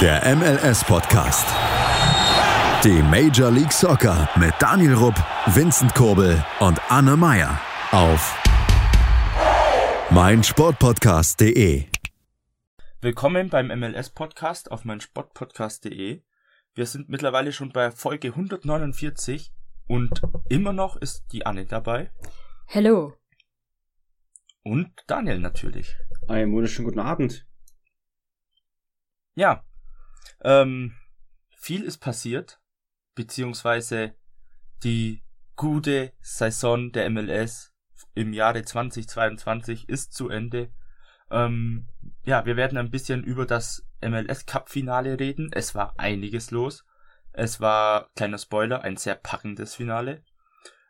Der 0.00 0.22
MLS-Podcast. 0.36 1.44
Die 2.84 3.02
Major 3.02 3.50
League 3.50 3.72
Soccer 3.72 4.28
mit 4.38 4.54
Daniel 4.60 4.94
Rupp, 4.94 5.16
Vincent 5.46 5.92
Kurbel 5.92 6.40
und 6.60 6.80
Anne 6.88 7.16
Meyer 7.16 7.60
auf 7.90 8.40
meinsportpodcast.de. 10.10 11.86
Willkommen 13.00 13.48
beim 13.48 13.76
MLS-Podcast 13.76 14.70
auf 14.70 14.84
meinsportpodcast.de. 14.84 16.22
Wir 16.74 16.86
sind 16.86 17.08
mittlerweile 17.08 17.52
schon 17.52 17.72
bei 17.72 17.90
Folge 17.90 18.28
149 18.28 19.52
und 19.88 20.22
immer 20.48 20.72
noch 20.72 20.94
ist 20.94 21.24
die 21.32 21.44
Anne 21.44 21.66
dabei. 21.66 22.12
Hello. 22.66 23.14
Und 24.62 24.92
Daniel 25.08 25.40
natürlich. 25.40 25.96
Einen 26.28 26.52
wunderschönen 26.52 26.86
guten 26.86 27.00
Abend. 27.00 27.48
Ja, 29.34 29.64
ähm, 30.42 30.94
viel 31.56 31.82
ist 31.82 31.98
passiert, 31.98 32.60
beziehungsweise 33.14 34.14
die 34.84 35.22
gute 35.56 36.12
Saison 36.20 36.92
der 36.92 37.10
MLS 37.10 37.72
im 38.14 38.32
Jahre 38.32 38.62
2022 38.62 39.88
ist 39.88 40.12
zu 40.12 40.28
Ende. 40.28 40.70
Ähm, 41.30 41.88
ja, 42.24 42.46
wir 42.46 42.56
werden 42.56 42.78
ein 42.78 42.90
bisschen 42.90 43.24
über 43.24 43.44
das 43.44 43.86
MLS 44.00 44.46
Cup 44.46 44.70
Finale 44.70 45.18
reden. 45.18 45.50
Es 45.52 45.74
war 45.74 45.94
einiges 45.98 46.50
los. 46.50 46.84
Es 47.32 47.60
war, 47.60 48.08
kleiner 48.16 48.38
Spoiler, 48.38 48.82
ein 48.82 48.96
sehr 48.96 49.14
packendes 49.14 49.74
Finale. 49.74 50.22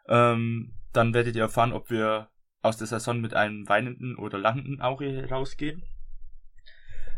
Ähm, 0.06 0.74
dann 0.92 1.14
werdet 1.14 1.36
ihr 1.36 1.42
erfahren, 1.42 1.72
ob 1.72 1.90
wir 1.90 2.30
aus 2.62 2.76
der 2.76 2.86
Saison 2.86 3.20
mit 3.20 3.34
einem 3.34 3.68
weinenden 3.68 4.16
oder 4.16 4.38
lachenden 4.38 4.80
Auge 4.80 5.28
rausgehen. 5.28 5.82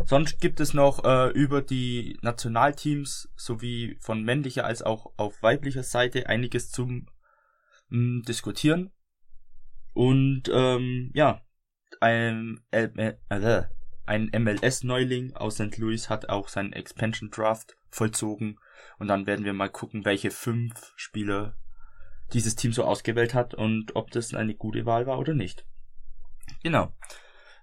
Sonst 0.05 0.41
gibt 0.41 0.61
es 0.61 0.75
noch 0.75 1.05
äh, 1.05 1.29
über 1.31 1.63
die 1.63 2.19
Nationalteams 2.23 3.31
sowie 3.37 3.97
von 4.01 4.23
männlicher 4.23 4.65
als 4.65 4.83
auch 4.83 5.13
auf 5.17 5.43
weiblicher 5.43 5.83
Seite 5.83 6.29
einiges 6.29 6.71
zum 6.71 7.07
mh, 7.89 7.97
hm, 7.97 8.23
Diskutieren. 8.27 8.91
Und 9.93 10.45
ähm, 10.53 11.11
ja, 11.15 11.43
ein, 12.01 12.61
äh, 12.71 12.89
äh, 13.29 13.63
ein 14.07 14.31
MLS-Neuling 14.33 15.35
aus 15.35 15.55
St. 15.55 15.77
Louis 15.79 16.09
hat 16.09 16.29
auch 16.29 16.49
seinen 16.49 16.73
Expansion 16.73 17.31
Draft 17.31 17.77
vollzogen. 17.91 18.59
Und 18.99 19.09
dann 19.09 19.27
werden 19.27 19.45
wir 19.45 19.53
mal 19.53 19.71
gucken, 19.71 20.05
welche 20.05 20.31
fünf 20.31 20.93
Spieler 20.97 21.57
dieses 22.33 22.55
Team 22.55 22.73
so 22.73 22.85
ausgewählt 22.85 23.35
hat 23.35 23.55
und 23.55 23.97
ob 23.97 24.11
das 24.11 24.35
eine 24.35 24.55
gute 24.55 24.87
Wahl 24.87 25.07
war 25.07 25.19
oder 25.19 25.35
nicht. 25.35 25.67
Genau. 26.63 26.93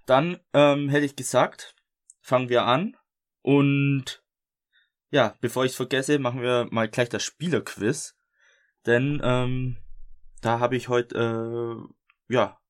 Dann 0.06 0.38
ähm, 0.52 0.88
hätte 0.88 1.06
ich 1.06 1.16
gesagt, 1.16 1.74
fangen 2.28 2.48
wir 2.48 2.64
an. 2.64 2.96
Und 3.42 4.22
ja, 5.10 5.34
bevor 5.40 5.64
ich 5.64 5.72
es 5.72 5.76
vergesse, 5.76 6.18
machen 6.18 6.42
wir 6.42 6.68
mal 6.70 6.88
gleich 6.88 7.08
das 7.08 7.24
Spielerquiz. 7.24 8.14
Denn 8.86 9.20
ähm, 9.24 9.78
da 10.42 10.60
habe 10.60 10.76
ich 10.76 10.88
heute 10.88 11.88
äh, 12.28 12.34
ja 12.34 12.60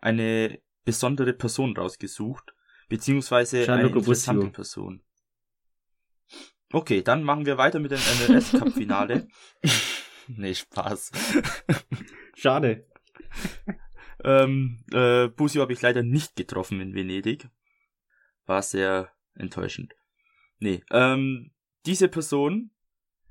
eine 0.00 0.60
besondere 0.84 1.32
Person 1.32 1.76
rausgesucht, 1.76 2.54
beziehungsweise 2.88 3.72
eine 3.72 3.88
interessante 3.88 4.48
Person. 4.50 5.02
Okay, 6.72 7.02
dann 7.02 7.22
machen 7.22 7.46
wir 7.46 7.56
weiter 7.56 7.78
mit 7.78 7.92
dem 7.92 8.00
MLS 8.00 8.50
Cup 8.50 8.72
Finale. 8.72 9.28
nee, 10.26 10.54
Spaß. 10.54 11.12
Schade. 12.36 12.86
ähm, 14.24 14.84
äh, 14.92 15.28
Busio 15.28 15.62
habe 15.62 15.72
ich 15.72 15.80
leider 15.80 16.02
nicht 16.02 16.34
getroffen 16.34 16.80
in 16.80 16.94
Venedig 16.94 17.48
war 18.46 18.62
sehr 18.62 19.10
enttäuschend. 19.34 19.94
Nee, 20.58 20.82
ähm, 20.90 21.52
diese 21.86 22.08
Person 22.08 22.70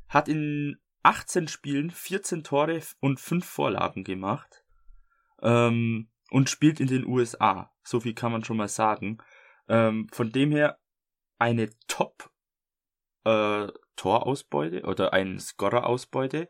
hat 0.08 0.28
in 0.28 0.78
18 1.04 1.48
Spielen 1.48 1.92
14 1.92 2.44
Tore 2.44 2.82
und 3.00 3.20
5 3.20 3.46
Vorlagen 3.46 4.04
gemacht 4.04 4.64
ähm, 5.42 6.10
und 6.30 6.50
spielt 6.50 6.80
in 6.80 6.88
den 6.88 7.06
USA. 7.06 7.72
So 7.84 8.00
viel 8.00 8.14
kann 8.14 8.32
man 8.32 8.44
schon 8.44 8.58
mal 8.58 8.68
sagen. 8.68 9.18
Ähm, 9.68 10.08
von 10.12 10.32
dem 10.32 10.52
her 10.52 10.80
eine 11.40 11.70
Top 11.88 12.32
äh, 13.26 13.68
Torausbeute 13.96 14.84
oder 14.84 15.14
ein 15.14 15.40
Scorer-Ausbeute. 15.40 16.48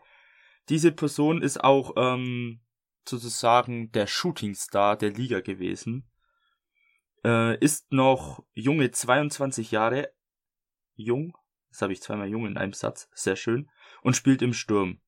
Diese 0.70 0.92
Person 0.92 1.42
ist 1.42 1.64
auch 1.64 1.94
ähm, 1.98 2.62
sozusagen 3.08 3.92
der 3.92 4.08
Shooting 4.08 4.56
Star 4.56 4.96
der 4.96 5.12
Liga 5.12 5.42
gewesen 5.42 6.10
äh, 7.24 7.58
ist 7.60 7.92
noch 7.92 8.44
junge 8.54 8.92
22 8.92 9.72
Jahre 9.72 10.14
jung, 10.96 11.38
das 11.70 11.82
habe 11.82 11.94
ich 11.94 12.02
zweimal 12.02 12.28
jung 12.28 12.46
in 12.46 12.58
einem 12.58 12.74
Satz, 12.74 13.10
sehr 13.14 13.36
schön, 13.36 13.70
und 14.02 14.16
spielt 14.16 14.42
im 14.42 14.54
Sturm 14.54 15.00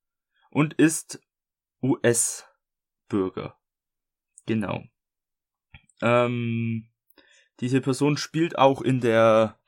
und 0.49 0.73
ist 0.75 1.19
US-Bürger. 1.81 3.59
Genau. 4.45 4.83
Ähm, 6.01 6.89
diese 7.59 7.81
Person 7.81 8.17
spielt 8.17 8.57
auch 8.57 8.81
in 8.81 9.01
der 9.01 9.59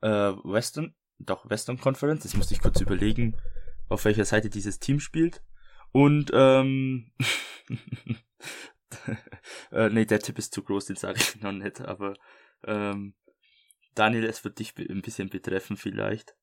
äh, 0.00 0.08
Western, 0.08 0.94
doch 1.18 1.48
Western 1.48 1.78
Conference, 1.78 2.22
das 2.22 2.34
musste 2.34 2.54
ich 2.54 2.60
kurz 2.60 2.80
überlegen, 2.80 3.36
auf 3.88 4.04
welcher 4.04 4.24
Seite 4.24 4.50
dieses 4.50 4.78
Team 4.78 5.00
spielt. 5.00 5.42
Und 5.92 6.30
ähm, 6.32 7.12
äh, 9.72 9.88
nee, 9.88 10.04
der 10.04 10.20
Tipp 10.20 10.38
ist 10.38 10.54
zu 10.54 10.62
groß, 10.62 10.86
den 10.86 10.96
sage 10.96 11.18
ich 11.18 11.36
noch 11.40 11.52
nicht, 11.52 11.80
aber 11.80 12.14
ähm, 12.64 13.14
Daniel, 13.94 14.24
es 14.24 14.44
wird 14.44 14.58
dich 14.58 14.74
ein 14.78 15.02
bisschen 15.02 15.28
betreffen 15.28 15.76
vielleicht, 15.76 16.34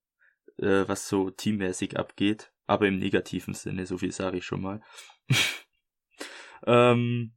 äh, 0.57 0.87
was 0.87 1.07
so 1.07 1.29
teammäßig 1.31 1.97
abgeht, 1.97 2.51
aber 2.67 2.87
im 2.87 2.99
negativen 2.99 3.53
Sinne, 3.53 3.85
so 3.85 3.97
viel 3.97 4.11
sage 4.11 4.37
ich 4.37 4.45
schon 4.45 4.61
mal. 4.61 4.81
ähm, 6.67 7.33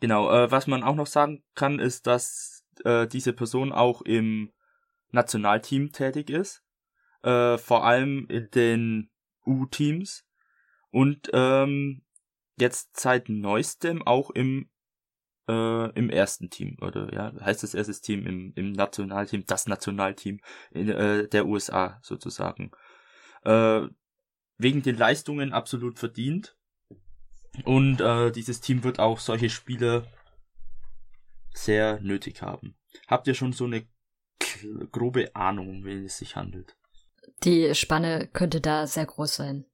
genau, 0.00 0.30
äh, 0.30 0.50
was 0.50 0.66
man 0.66 0.82
auch 0.82 0.94
noch 0.94 1.06
sagen 1.06 1.44
kann, 1.54 1.78
ist, 1.78 2.06
dass 2.06 2.64
äh, 2.84 3.06
diese 3.06 3.32
Person 3.32 3.72
auch 3.72 4.02
im 4.02 4.52
Nationalteam 5.10 5.92
tätig 5.92 6.30
ist, 6.30 6.62
äh, 7.22 7.58
vor 7.58 7.84
allem 7.84 8.26
in 8.28 8.50
den 8.50 9.10
U-Teams 9.44 10.24
und 10.90 11.30
ähm, 11.32 12.05
jetzt 12.58 12.98
seit 12.98 13.28
neuestem 13.28 14.02
auch 14.06 14.30
im 14.30 14.70
äh, 15.48 15.90
im 15.90 16.10
ersten 16.10 16.50
Team 16.50 16.76
oder 16.80 17.12
ja 17.12 17.32
heißt 17.40 17.62
das 17.62 17.74
erstes 17.74 18.00
Team 18.00 18.26
im, 18.26 18.52
im 18.56 18.72
Nationalteam 18.72 19.44
das 19.46 19.66
Nationalteam 19.66 20.40
in, 20.70 20.88
äh, 20.88 21.28
der 21.28 21.46
USA 21.46 22.00
sozusagen 22.02 22.72
äh, 23.44 23.82
wegen 24.58 24.82
den 24.82 24.96
Leistungen 24.96 25.52
absolut 25.52 25.98
verdient 25.98 26.56
und 27.64 28.00
äh, 28.00 28.30
dieses 28.32 28.60
Team 28.60 28.84
wird 28.84 28.98
auch 28.98 29.18
solche 29.18 29.50
Spieler 29.50 30.06
sehr 31.54 32.00
nötig 32.00 32.42
haben. 32.42 32.76
Habt 33.06 33.26
ihr 33.26 33.34
schon 33.34 33.52
so 33.52 33.64
eine 33.64 33.86
grobe 34.92 35.34
Ahnung, 35.34 35.68
um 35.68 35.84
wen 35.84 36.04
es 36.04 36.18
sich 36.18 36.36
handelt? 36.36 36.76
Die 37.42 37.74
Spanne 37.74 38.28
könnte 38.32 38.60
da 38.60 38.86
sehr 38.86 39.06
groß 39.06 39.36
sein. 39.36 39.66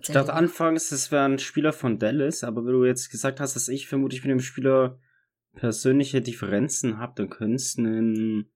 Ich 0.00 0.08
dachte 0.08 0.34
anfangs, 0.34 0.92
es 0.92 1.10
wäre 1.10 1.24
ein 1.24 1.38
Spieler 1.38 1.72
von 1.72 1.98
Dallas, 1.98 2.44
aber 2.44 2.64
wenn 2.64 2.72
du 2.72 2.84
jetzt 2.84 3.10
gesagt 3.10 3.40
hast, 3.40 3.56
dass 3.56 3.68
ich 3.68 3.86
vermutlich 3.86 4.22
mit 4.22 4.30
dem 4.30 4.40
Spieler 4.40 4.98
persönliche 5.54 6.20
Differenzen 6.20 6.98
habe, 6.98 7.14
dann 7.16 7.30
könnte 7.30 7.56
es 7.56 7.76
ein 7.76 8.50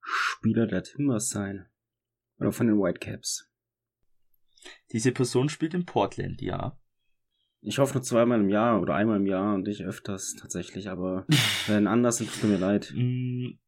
Spieler 0.00 0.66
der 0.66 0.82
Timbers 0.82 1.30
sein. 1.30 1.66
Oder 2.38 2.52
von 2.52 2.66
den 2.66 2.78
Whitecaps. 2.78 3.50
Diese 4.92 5.12
Person 5.12 5.48
spielt 5.48 5.74
in 5.74 5.86
Portland, 5.86 6.40
ja. 6.40 6.78
Ich 7.60 7.78
hoffe 7.78 7.94
nur 7.94 8.02
zweimal 8.02 8.40
im 8.40 8.48
Jahr 8.48 8.80
oder 8.80 8.94
einmal 8.94 9.18
im 9.18 9.26
Jahr 9.26 9.54
und 9.54 9.68
ich 9.68 9.84
öfters 9.84 10.34
tatsächlich, 10.34 10.88
aber 10.88 11.26
wenn 11.66 11.86
anders, 11.86 12.18
dann 12.18 12.28
tut 12.28 12.44
mir 12.44 12.58
leid. 12.58 12.92
Mm, 12.94 13.58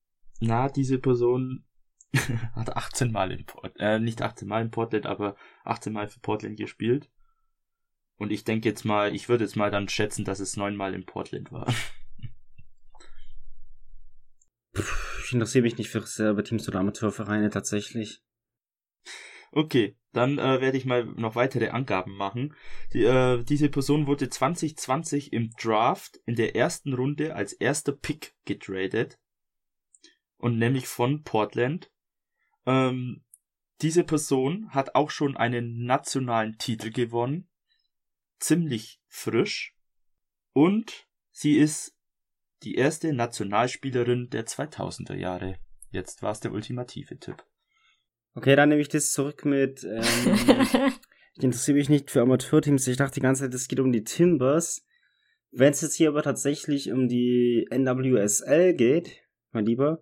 na, 0.40 0.68
diese 0.68 0.98
Person 0.98 1.64
hat 2.54 2.76
18 2.76 3.12
Mal 3.12 3.32
in 3.32 3.44
Portland, 3.44 3.76
äh, 3.78 3.98
nicht 3.98 4.22
18 4.22 4.48
Mal 4.48 4.62
in 4.62 4.70
Portland, 4.70 5.06
aber 5.06 5.36
18 5.64 5.92
Mal 5.92 6.08
für 6.08 6.20
Portland 6.20 6.56
gespielt. 6.56 7.08
Und 8.18 8.32
ich 8.32 8.44
denke 8.44 8.68
jetzt 8.68 8.84
mal, 8.84 9.14
ich 9.14 9.28
würde 9.28 9.44
jetzt 9.44 9.56
mal 9.56 9.70
dann 9.70 9.88
schätzen, 9.88 10.24
dass 10.24 10.40
es 10.40 10.56
neunmal 10.56 10.94
in 10.94 11.06
Portland 11.06 11.52
war. 11.52 11.72
Ich 15.24 15.32
interessiere 15.32 15.62
mich 15.62 15.76
nicht 15.76 15.90
für 15.90 16.02
selber 16.02 16.44
Teams 16.44 16.68
oder 16.68 16.78
Amateurvereine 16.78 17.50
tatsächlich. 17.50 18.22
Okay, 19.50 19.96
dann 20.12 20.38
äh, 20.38 20.60
werde 20.60 20.76
ich 20.76 20.84
mal 20.84 21.04
noch 21.04 21.34
weitere 21.34 21.68
Angaben 21.68 22.16
machen. 22.16 22.54
Die, 22.92 23.04
äh, 23.04 23.42
diese 23.42 23.68
Person 23.68 24.06
wurde 24.06 24.28
2020 24.28 25.32
im 25.32 25.50
Draft 25.60 26.20
in 26.26 26.36
der 26.36 26.54
ersten 26.54 26.92
Runde 26.92 27.34
als 27.34 27.52
erster 27.52 27.92
Pick 27.92 28.34
getradet. 28.44 29.18
Und 30.36 30.58
nämlich 30.58 30.86
von 30.86 31.22
Portland. 31.24 31.90
Ähm, 32.66 33.24
diese 33.82 34.04
Person 34.04 34.70
hat 34.70 34.94
auch 34.94 35.10
schon 35.10 35.36
einen 35.36 35.84
nationalen 35.84 36.58
Titel 36.58 36.90
gewonnen. 36.90 37.48
Ziemlich 38.38 39.00
frisch. 39.08 39.76
Und 40.52 41.06
sie 41.30 41.56
ist 41.56 41.94
die 42.62 42.76
erste 42.76 43.12
Nationalspielerin 43.12 44.30
der 44.30 44.46
2000er 44.46 45.14
Jahre. 45.14 45.58
jetzt 45.90 46.22
war 46.22 46.32
es 46.32 46.40
der 46.40 46.52
ultimative 46.52 47.18
Tipp. 47.18 47.44
Okay, 48.34 48.56
dann 48.56 48.68
nehme 48.68 48.80
ich 48.80 48.88
das 48.88 49.12
zurück 49.12 49.44
mit. 49.44 49.84
Ähm, 49.84 50.02
ich 51.36 51.42
interessiere 51.42 51.78
mich 51.78 51.88
nicht 51.88 52.10
für 52.10 52.22
Amateurteams. 52.22 52.86
Ich 52.86 52.96
dachte 52.96 53.14
die 53.14 53.20
ganze 53.20 53.44
Zeit, 53.44 53.54
es 53.54 53.68
geht 53.68 53.80
um 53.80 53.92
die 53.92 54.04
Timbers. 54.04 54.84
Wenn 55.52 55.72
es 55.72 55.80
jetzt 55.80 55.94
hier 55.94 56.08
aber 56.08 56.22
tatsächlich 56.22 56.92
um 56.92 57.08
die 57.08 57.66
NWSL 57.70 58.74
geht, 58.74 59.22
mein 59.52 59.64
Lieber, 59.64 60.00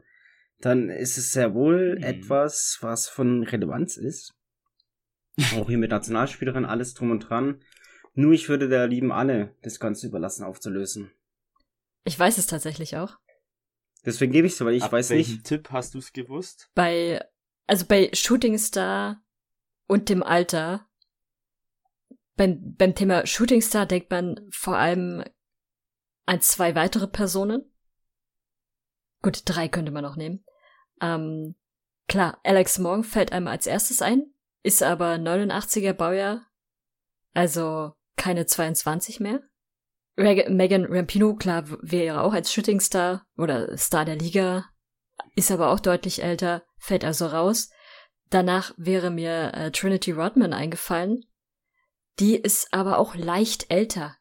dann 0.65 0.89
ist 0.89 1.19
es 1.19 1.33
sehr 1.33 1.55
wohl 1.55 1.97
Mhm. 1.97 2.03
etwas, 2.03 2.79
was 2.81 3.09
von 3.09 3.43
Relevanz 3.43 3.97
ist. 3.97 4.35
Auch 5.57 5.69
hier 5.69 5.79
mit 5.79 5.91
Nationalspielerin, 5.91 6.65
alles 6.65 6.95
drum 6.95 7.11
und 7.11 7.21
dran. 7.21 7.61
Nur 8.15 8.33
ich 8.33 8.49
würde 8.49 8.69
der 8.69 8.87
lieben 8.87 9.11
Anne 9.13 9.55
das 9.63 9.81
Ganze 9.81 10.07
überlassen 10.07 10.45
aufzulösen. 10.45 11.11
Ich 12.05 12.19
weiß 12.19 12.39
es 12.39 12.47
tatsächlich 12.47 12.97
auch. 12.97 13.19
Deswegen 14.05 14.33
gebe 14.33 14.47
ich 14.47 14.53
es, 14.53 14.65
weil 14.65 14.75
ich 14.75 14.85
Ab 14.85 14.93
weiß 14.93 15.11
nicht. 15.11 15.45
Tipp 15.45 15.71
hast 15.71 15.95
du 15.95 15.99
es 15.99 16.13
gewusst? 16.13 16.71
Bei, 16.75 17.27
also 17.67 17.87
bei 17.87 18.11
Shooting 18.13 18.59
Star 18.59 19.23
und 19.89 20.09
dem 20.11 20.23
Alter, 20.23 20.87
beim, 22.37 22.75
beim 22.77 22.95
Thema 22.95 23.27
Shooting 23.27 23.63
Star 23.63 23.87
denkt 23.87 24.11
man 24.11 24.41
vor 24.51 24.77
allem 24.77 25.25
an 26.27 26.41
zwei 26.41 26.75
weitere 26.75 27.09
Personen. 27.09 27.65
Gut, 29.23 29.43
drei 29.47 29.69
könnte 29.69 29.91
man 29.91 30.05
noch 30.05 30.17
nehmen. 30.17 30.45
Ähm, 31.01 31.55
klar, 32.09 32.39
Alex 32.45 32.79
Morgan 32.79 33.05
fällt 33.05 33.33
einem 33.33 33.49
als 33.49 33.67
erstes 33.67 34.03
ein, 34.03 34.33
ist 34.63 34.83
aber 34.83 35.15
89er 35.15 35.93
Baujahr, 35.93 36.47
also 37.33 37.93
keine 38.17 38.47
22 38.47 39.21
mehr. 39.21 39.41
Reg 40.17 40.49
Megan 40.49 40.87
Rampino, 40.89 41.35
klar, 41.35 41.65
wäre 41.83 42.21
auch 42.21 42.33
als 42.33 42.53
Shooting 42.53 42.81
Star 42.81 43.27
oder 43.37 43.77
Star 43.77 44.05
der 44.05 44.17
Liga, 44.17 44.67
ist 45.35 45.51
aber 45.51 45.71
auch 45.71 45.81
deutlich 45.81 46.23
älter, 46.23 46.63
fällt 46.79 47.05
also 47.05 47.27
raus. 47.27 47.71
Danach 48.31 48.73
wäre 48.77 49.11
mir 49.11 49.53
äh, 49.55 49.71
Trinity 49.71 50.13
Rodman 50.13 50.53
eingefallen. 50.53 51.25
Die 52.19 52.37
ist 52.37 52.73
aber 52.73 52.99
auch 52.99 53.15
leicht 53.15 53.71
älter. 53.71 54.17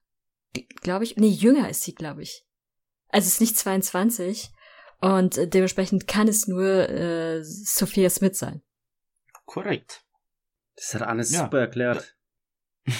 Glaube 0.82 1.04
ich. 1.04 1.16
Nee, 1.18 1.30
jünger 1.30 1.70
ist 1.70 1.84
sie, 1.84 1.94
glaube 1.94 2.24
ich. 2.24 2.46
Also 3.10 3.28
ist 3.28 3.42
nicht 3.42 3.58
22. 3.58 4.52
Und 5.04 5.36
dementsprechend 5.54 6.08
kann 6.08 6.28
es 6.30 6.48
nur 6.48 6.90
äh, 6.90 7.44
Sophia 7.44 8.10
Smith 8.10 8.38
sein. 8.38 8.62
Korrekt. 9.46 10.06
Das 10.78 10.94
hat 10.96 11.02
Anne 11.02 11.24
Ja. 11.24 11.44
super 11.44 11.60
erklärt. 11.60 12.16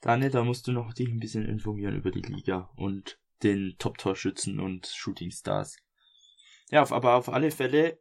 Daniel, 0.00 0.30
da 0.30 0.42
musst 0.44 0.66
du 0.66 0.72
noch 0.72 0.92
dich 0.94 1.08
ein 1.08 1.20
bisschen 1.20 1.46
informieren 1.46 1.96
über 1.96 2.10
die 2.10 2.22
Liga 2.22 2.70
und 2.76 3.18
den 3.42 3.76
Top-Torschützen 3.78 4.60
und 4.60 4.86
Shooting 4.86 5.30
Stars. 5.30 5.76
Ja, 6.70 6.82
auf, 6.82 6.92
aber 6.92 7.14
auf 7.14 7.28
alle 7.28 7.50
Fälle, 7.50 7.98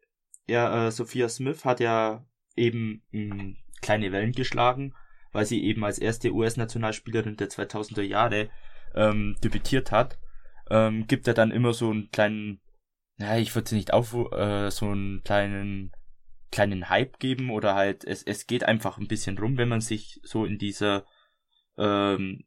ja, 0.48 0.88
äh, 0.88 0.92
Sophia 0.92 1.30
Smith 1.30 1.66
hat 1.66 1.80
ja 1.80 2.26
eben 2.56 3.04
mh, 3.12 3.56
kleine 3.82 4.12
Wellen 4.12 4.32
geschlagen, 4.32 4.94
weil 5.32 5.46
sie 5.46 5.64
eben 5.64 5.84
als 5.84 6.00
erste 6.00 6.32
US-Nationalspielerin 6.32 7.38
der 7.38 7.50
2000er 7.50 8.02
Jahre 8.02 8.50
ähm, 8.96 9.36
debütiert 9.44 9.92
hat. 9.92 10.18
Ähm, 10.74 11.06
gibt 11.06 11.28
er 11.28 11.36
dann 11.36 11.52
immer 11.52 11.74
so 11.74 11.92
einen 11.92 12.10
kleinen, 12.10 12.60
ja, 13.18 13.38
ich 13.38 13.54
würde 13.54 13.70
sie 13.70 13.76
nicht 13.76 13.94
auf, 13.94 14.14
äh, 14.32 14.72
so 14.72 14.88
einen 14.88 15.24
kleinen 15.24 15.92
kleinen 16.52 16.90
Hype 16.90 17.20
geben 17.20 17.50
oder 17.50 17.74
halt 17.74 18.06
es, 18.06 18.24
es 18.24 18.46
geht 18.46 18.64
einfach 18.64 18.98
ein 18.98 19.08
bisschen 19.08 19.38
rum, 19.40 19.58
wenn 19.58 19.70
man 19.70 19.82
sich 19.82 20.20
so 20.24 20.46
in 20.46 20.58
dieser 20.60 21.06
ähm, 21.78 22.44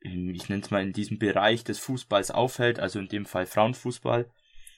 ich 0.00 0.48
nenne 0.48 0.62
es 0.62 0.70
mal 0.70 0.82
in 0.82 0.92
diesem 0.92 1.18
Bereich 1.18 1.62
des 1.64 1.78
Fußballs 1.78 2.30
aufhält, 2.30 2.80
also 2.80 2.98
in 2.98 3.08
dem 3.08 3.26
Fall 3.26 3.46
Frauenfußball 3.46 4.30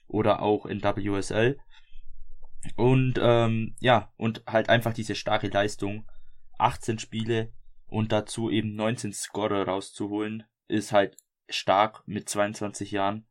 oder 0.08 0.42
auch 0.42 0.66
in 0.66 0.82
WSL. 0.82 1.58
Und 2.76 3.18
ähm, 3.20 3.76
ja, 3.80 4.12
und 4.16 4.42
halt 4.46 4.68
einfach 4.68 4.92
diese 4.92 5.14
starke 5.14 5.48
Leistung, 5.48 6.08
18 6.58 6.98
Spiele 6.98 7.52
und 7.86 8.12
dazu 8.12 8.50
eben 8.50 8.74
19 8.74 9.12
Scorer 9.12 9.66
rauszuholen, 9.66 10.44
ist 10.68 10.92
halt 10.92 11.16
stark 11.54 12.02
mit 12.06 12.28
22 12.28 12.90
Jahren. 12.90 13.26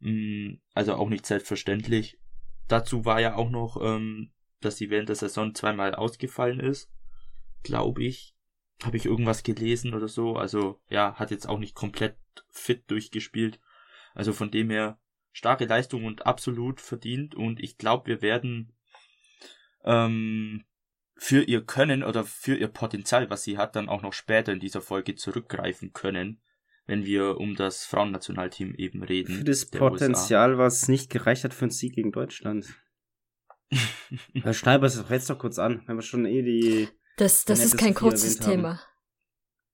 Mm, 0.00 0.54
Also 0.74 0.94
auch 0.94 1.08
nicht 1.08 1.26
selbstverständlich. 1.26 2.18
Dazu 2.68 3.04
war 3.04 3.20
ja 3.20 3.36
auch 3.36 3.50
noch, 3.50 3.80
ähm, 3.82 4.32
dass 4.60 4.76
sie 4.76 4.90
während 4.90 5.08
der 5.08 5.16
Saison 5.16 5.54
zweimal 5.54 5.94
ausgefallen 5.94 6.60
ist, 6.60 6.90
glaube 7.62 8.04
ich 8.04 8.34
habe 8.82 8.96
ich 8.96 9.06
irgendwas 9.06 9.42
gelesen 9.42 9.94
oder 9.94 10.08
so. 10.08 10.36
Also 10.36 10.80
ja, 10.88 11.14
hat 11.14 11.30
jetzt 11.30 11.48
auch 11.48 11.58
nicht 11.58 11.74
komplett 11.74 12.16
fit 12.50 12.90
durchgespielt. 12.90 13.60
Also 14.14 14.32
von 14.32 14.50
dem 14.50 14.70
her 14.70 14.98
starke 15.32 15.64
Leistung 15.64 16.04
und 16.04 16.26
absolut 16.26 16.80
verdient. 16.80 17.34
Und 17.34 17.60
ich 17.60 17.78
glaube, 17.78 18.06
wir 18.06 18.22
werden 18.22 18.72
ähm, 19.84 20.64
für 21.16 21.42
ihr 21.42 21.64
Können 21.64 22.02
oder 22.02 22.24
für 22.24 22.56
ihr 22.56 22.68
Potenzial, 22.68 23.30
was 23.30 23.44
sie 23.44 23.58
hat, 23.58 23.76
dann 23.76 23.88
auch 23.88 24.02
noch 24.02 24.12
später 24.12 24.52
in 24.52 24.60
dieser 24.60 24.80
Folge 24.80 25.14
zurückgreifen 25.14 25.92
können, 25.92 26.40
wenn 26.86 27.04
wir 27.04 27.38
um 27.38 27.54
das 27.54 27.84
Frauennationalteam 27.84 28.74
eben 28.74 29.02
reden. 29.02 29.38
Für 29.38 29.44
das 29.44 29.66
Potenzial, 29.66 30.58
was 30.58 30.88
nicht 30.88 31.10
gereicht 31.10 31.44
hat 31.44 31.54
für 31.54 31.62
einen 31.66 31.70
Sieg 31.70 31.94
gegen 31.94 32.12
Deutschland. 32.12 32.66
USA. 33.72 33.88
Herr 34.42 34.54
Schneiber, 34.54 34.88
jetzt 34.88 35.30
doch 35.30 35.38
kurz 35.38 35.58
an, 35.58 35.82
wenn 35.86 35.96
wir 35.96 36.02
schon 36.02 36.26
eh 36.26 36.42
die. 36.42 36.88
Das, 37.16 37.44
das 37.44 37.64
ist 37.64 37.78
kein 37.78 37.94
kurzes. 37.94 38.38
Thema. 38.38 38.80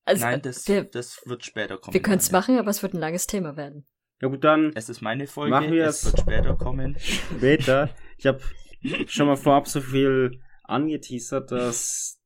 Also, 0.05 0.25
Nein, 0.25 0.43
das, 0.43 0.67
wir, 0.67 0.85
das 0.85 1.23
wird 1.27 1.45
später 1.45 1.79
kommen. 1.79 1.95
wir 1.95 2.03
können 2.03 2.19
es 2.19 2.33
machen, 2.33 2.59
aber 2.59 2.71
es 2.71 2.83
wird 2.83 2.95
ein 2.95 3.01
langes 3.01 3.27
Thema 3.27 3.57
werden. 3.57 3.87
Ja 4.21 4.29
gut, 4.29 4.45
dann 4.45 4.73
Es 4.75 4.89
ist 4.89 5.01
meine 5.01 5.27
Folge, 5.27 5.51
Machen 5.51 5.73
wir 5.73 5.87
es 5.87 5.99
es. 5.99 6.13
wird 6.13 6.21
später 6.21 6.57
kommen. 6.57 6.97
später. 6.99 7.95
Ich 8.19 8.27
habe 8.27 8.41
schon 9.07 9.27
mal 9.27 9.37
vorab 9.37 9.67
so 9.69 9.81
viel 9.81 10.43
angeteasert, 10.65 11.51
dass 11.51 12.21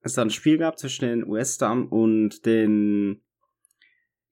es 0.00 0.12
da 0.14 0.22
ein 0.22 0.30
Spiel 0.30 0.58
gab 0.58 0.78
zwischen 0.78 1.06
den 1.06 1.24
US-Damen 1.26 1.88
und 1.88 2.46
den 2.46 3.22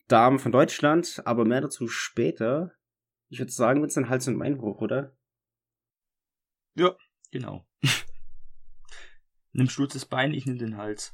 Damen 0.09 0.39
von 0.39 0.53
Deutschland, 0.53 1.23
aber 1.25 1.45
mehr 1.45 1.61
dazu 1.61 1.89
später. 1.89 2.73
Ich 3.29 3.39
würde 3.39 3.53
sagen, 3.53 3.81
mit 3.81 3.97
ein 3.97 4.09
Hals- 4.09 4.29
und 4.29 4.39
Beinbruch, 4.39 4.81
oder? 4.81 5.17
Genau. 7.33 7.67
Nimmst 9.53 9.77
du 9.79 9.87
das 9.87 10.07
Bein, 10.07 10.33
ich 10.33 10.47
nimm 10.47 10.59
den 10.59 10.77
Hals. 10.77 11.13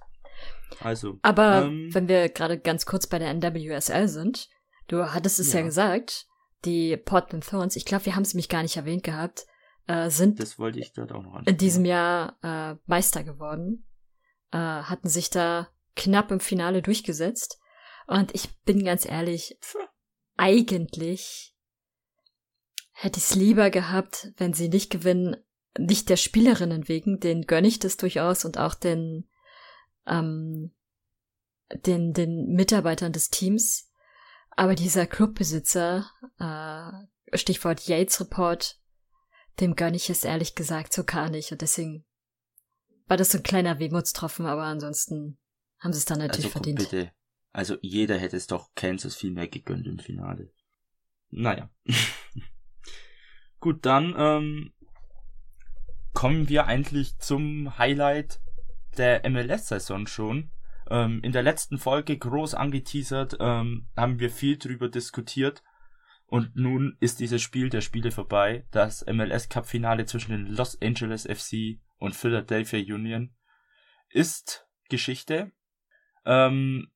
Also. 0.81 1.19
Aber 1.23 1.65
ähm, 1.65 1.89
wenn 1.93 2.09
wir 2.09 2.29
gerade 2.29 2.59
ganz 2.59 2.87
kurz 2.87 3.07
bei 3.07 3.19
der 3.19 3.33
NWSL 3.35 4.09
sind, 4.09 4.49
du 4.89 5.13
hattest 5.13 5.41
es 5.41 5.53
ja, 5.53 5.61
Ja. 5.61 5.67
gesagt, 5.67 6.27
die 6.65 6.97
Portland 6.97 7.47
Thorns, 7.47 7.77
ich 7.77 7.85
glaube, 7.85 8.07
wir 8.07 8.15
haben 8.15 8.23
es 8.23 8.35
nämlich 8.35 8.49
gar 8.49 8.63
nicht 8.63 8.77
erwähnt 8.77 9.03
gehabt, 9.03 9.47
äh, 9.87 10.11
sind 10.11 10.39
das 10.41 10.59
wollte 10.59 10.79
ich 10.79 10.93
dort 10.93 11.13
auch 11.13 11.23
noch 11.23 11.43
in 11.45 11.57
diesem 11.57 11.85
Jahr 11.85 12.37
äh, 12.43 12.77
Meister 12.87 13.25
geworden, 13.25 13.89
äh, 14.53 14.59
hatten 14.59 15.09
sich 15.09 15.31
da 15.31 15.69
knapp 15.97 16.31
im 16.31 16.41
Finale 16.41 16.83
durchgesetzt. 16.83 17.59
Und 18.07 18.35
ich 18.35 18.55
bin 18.65 18.85
ganz 18.85 19.07
ehrlich, 19.07 19.59
eigentlich 20.37 21.55
hätte 22.93 23.19
ich 23.19 23.25
es 23.25 23.35
lieber 23.35 23.71
gehabt, 23.71 24.33
wenn 24.37 24.55
sie 24.55 24.69
nicht 24.69 24.91
gewinnen, 24.91 25.37
nicht 25.79 26.09
der 26.09 26.17
Spielerinnen 26.17 26.89
wegen, 26.89 27.21
den 27.21 27.47
gönne 27.47 27.69
ich 27.69 27.79
das 27.79 27.97
durchaus 27.97 28.45
und 28.45 28.59
auch 28.59 28.75
den, 28.75 29.29
ähm, 30.07 30.75
den, 31.87 32.13
den 32.13 32.53
Mitarbeitern 32.53 33.13
des 33.13 33.31
Teams. 33.31 33.91
Aber 34.51 34.75
dieser 34.75 35.07
Clubbesitzer, 35.07 36.11
äh, 36.39 37.37
Stichwort 37.37 37.87
Yates 37.89 38.21
Report, 38.21 38.79
dem 39.61 39.75
gönne 39.75 39.97
ich 39.97 40.11
es 40.11 40.25
ehrlich 40.25 40.55
gesagt 40.55 40.93
so 40.93 41.05
gar 41.05 41.31
nicht. 41.31 41.53
Und 41.53 41.63
deswegen 41.63 42.05
war 43.07 43.17
das 43.17 43.33
so 43.33 43.39
ein 43.39 43.45
kleiner 43.45 43.79
Wehmutstropfen, 43.79 44.47
aber 44.47 44.65
ansonsten 44.65 45.39
haben 45.79 45.93
sie 45.93 45.99
es 45.99 46.05
dann 46.05 46.19
natürlich 46.19 46.47
also 46.47 46.53
verdient. 46.53 46.79
bitte. 46.79 47.13
Also 47.53 47.77
jeder 47.83 48.19
hätte 48.19 48.37
es 48.37 48.47
doch 48.47 48.71
Kansas 48.75 49.15
viel 49.15 49.31
mehr 49.31 49.49
gegönnt 49.49 49.87
im 49.87 49.99
Finale. 49.99 50.51
Naja. 51.31 51.71
Gut, 53.61 53.85
dann 53.87 54.15
ähm, 54.17 54.73
kommen 56.13 56.49
wir 56.49 56.67
eigentlich 56.67 57.19
zum 57.19 57.79
Highlight 57.79 58.41
der 58.97 59.29
MLS-Saison 59.29 60.07
schon. 60.07 60.51
Ähm, 60.91 61.21
in 61.23 61.33
der 61.33 61.43
letzten 61.43 61.79
Folge 61.79 62.19
groß 62.19 62.55
angeteasert, 62.55 63.37
ähm, 63.41 63.87
haben 63.97 64.19
wir 64.19 64.31
viel 64.31 64.59
drüber 64.59 64.89
diskutiert. 64.89 65.63
Und 66.27 66.57
nun 66.57 66.97
ist 66.99 67.21
dieses 67.21 67.43
Spiel 67.43 67.69
der 67.69 67.83
Spiele 67.83 68.11
vorbei. 68.11 68.67
Das 68.71 69.05
MLS 69.07 69.49
Cup 69.49 69.67
Finale 69.67 70.07
zwischen 70.07 70.33
den 70.33 70.47
Los 70.47 70.81
Angeles 70.81 71.25
FC 71.25 71.79
und 71.99 72.17
Philadelphia 72.17 72.81
Union 72.95 73.35
ist 74.09 74.67
Geschichte. 74.89 75.53
Ähm, 76.25 76.91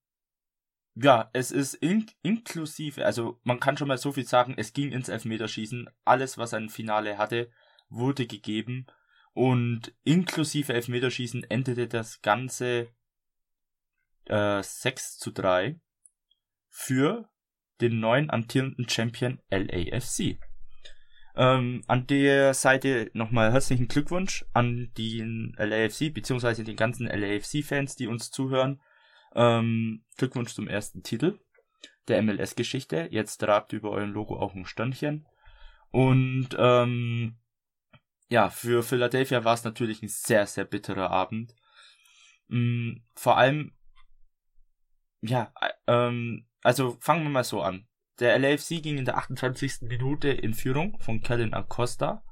ja, 0.96 1.28
es 1.34 1.50
ist 1.50 1.74
in 1.74 2.06
inklusive, 2.22 3.04
also 3.04 3.38
man 3.44 3.60
kann 3.60 3.76
schon 3.76 3.88
mal 3.88 3.98
so 3.98 4.12
viel 4.12 4.26
sagen, 4.26 4.54
es 4.56 4.72
ging 4.72 4.92
ins 4.92 5.10
Elfmeterschießen. 5.10 5.90
Alles, 6.04 6.38
was 6.38 6.54
ein 6.54 6.70
Finale 6.70 7.18
hatte, 7.18 7.50
wurde 7.90 8.26
gegeben. 8.26 8.86
Und 9.34 9.92
inklusive 10.04 10.72
Elfmeterschießen 10.72 11.44
endete 11.50 11.86
das 11.86 12.22
Ganze 12.22 12.88
äh, 14.24 14.62
6 14.62 15.18
zu 15.18 15.32
3 15.32 15.78
für 16.70 17.28
den 17.82 18.00
neuen 18.00 18.30
amtierenden 18.30 18.88
Champion 18.88 19.38
LAFC. 19.50 20.38
Ähm, 21.36 21.84
an 21.86 22.06
der 22.06 22.54
Seite 22.54 23.10
nochmal 23.12 23.52
herzlichen 23.52 23.88
Glückwunsch 23.88 24.46
an 24.54 24.90
den 24.96 25.54
LAFC, 25.58 26.14
beziehungsweise 26.14 26.64
den 26.64 26.76
ganzen 26.76 27.06
LAFC-Fans, 27.06 27.96
die 27.96 28.06
uns 28.06 28.30
zuhören. 28.30 28.80
Ähm, 29.36 30.02
Glückwunsch 30.16 30.54
zum 30.54 30.66
ersten 30.66 31.02
Titel 31.02 31.38
der 32.08 32.22
MLS-Geschichte. 32.22 33.08
Jetzt 33.10 33.38
trabt 33.38 33.72
über 33.72 33.90
euren 33.90 34.10
Logo 34.10 34.38
auch 34.38 34.54
ein 34.54 34.66
Sternchen. 34.66 35.26
Und 35.90 36.48
ähm, 36.58 37.36
ja, 38.28 38.50
für 38.50 38.82
Philadelphia 38.82 39.44
war 39.44 39.54
es 39.54 39.64
natürlich 39.64 40.02
ein 40.02 40.08
sehr, 40.08 40.46
sehr 40.46 40.64
bitterer 40.64 41.10
Abend. 41.10 41.54
Mhm, 42.48 43.04
vor 43.14 43.36
allem, 43.36 43.72
ja, 45.20 45.52
äh, 45.60 45.70
ähm, 45.86 46.46
also 46.62 46.96
fangen 47.00 47.22
wir 47.24 47.30
mal 47.30 47.44
so 47.44 47.62
an. 47.62 47.86
Der 48.18 48.38
LAFC 48.38 48.82
ging 48.82 48.98
in 48.98 49.04
der 49.04 49.18
28. 49.18 49.82
Minute 49.82 50.28
in 50.28 50.54
Führung 50.54 50.98
von 51.00 51.20
Kellen 51.20 51.54
Acosta. 51.54 52.24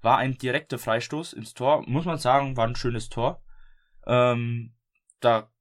War 0.00 0.18
ein 0.18 0.38
direkter 0.38 0.78
Freistoß 0.78 1.34
ins 1.34 1.54
Tor. 1.54 1.82
Muss 1.86 2.04
man 2.04 2.18
sagen, 2.18 2.56
war 2.56 2.66
ein 2.66 2.76
schönes 2.76 3.08
Tor. 3.08 3.42
Ähm, 4.06 4.74
da, 5.20 5.52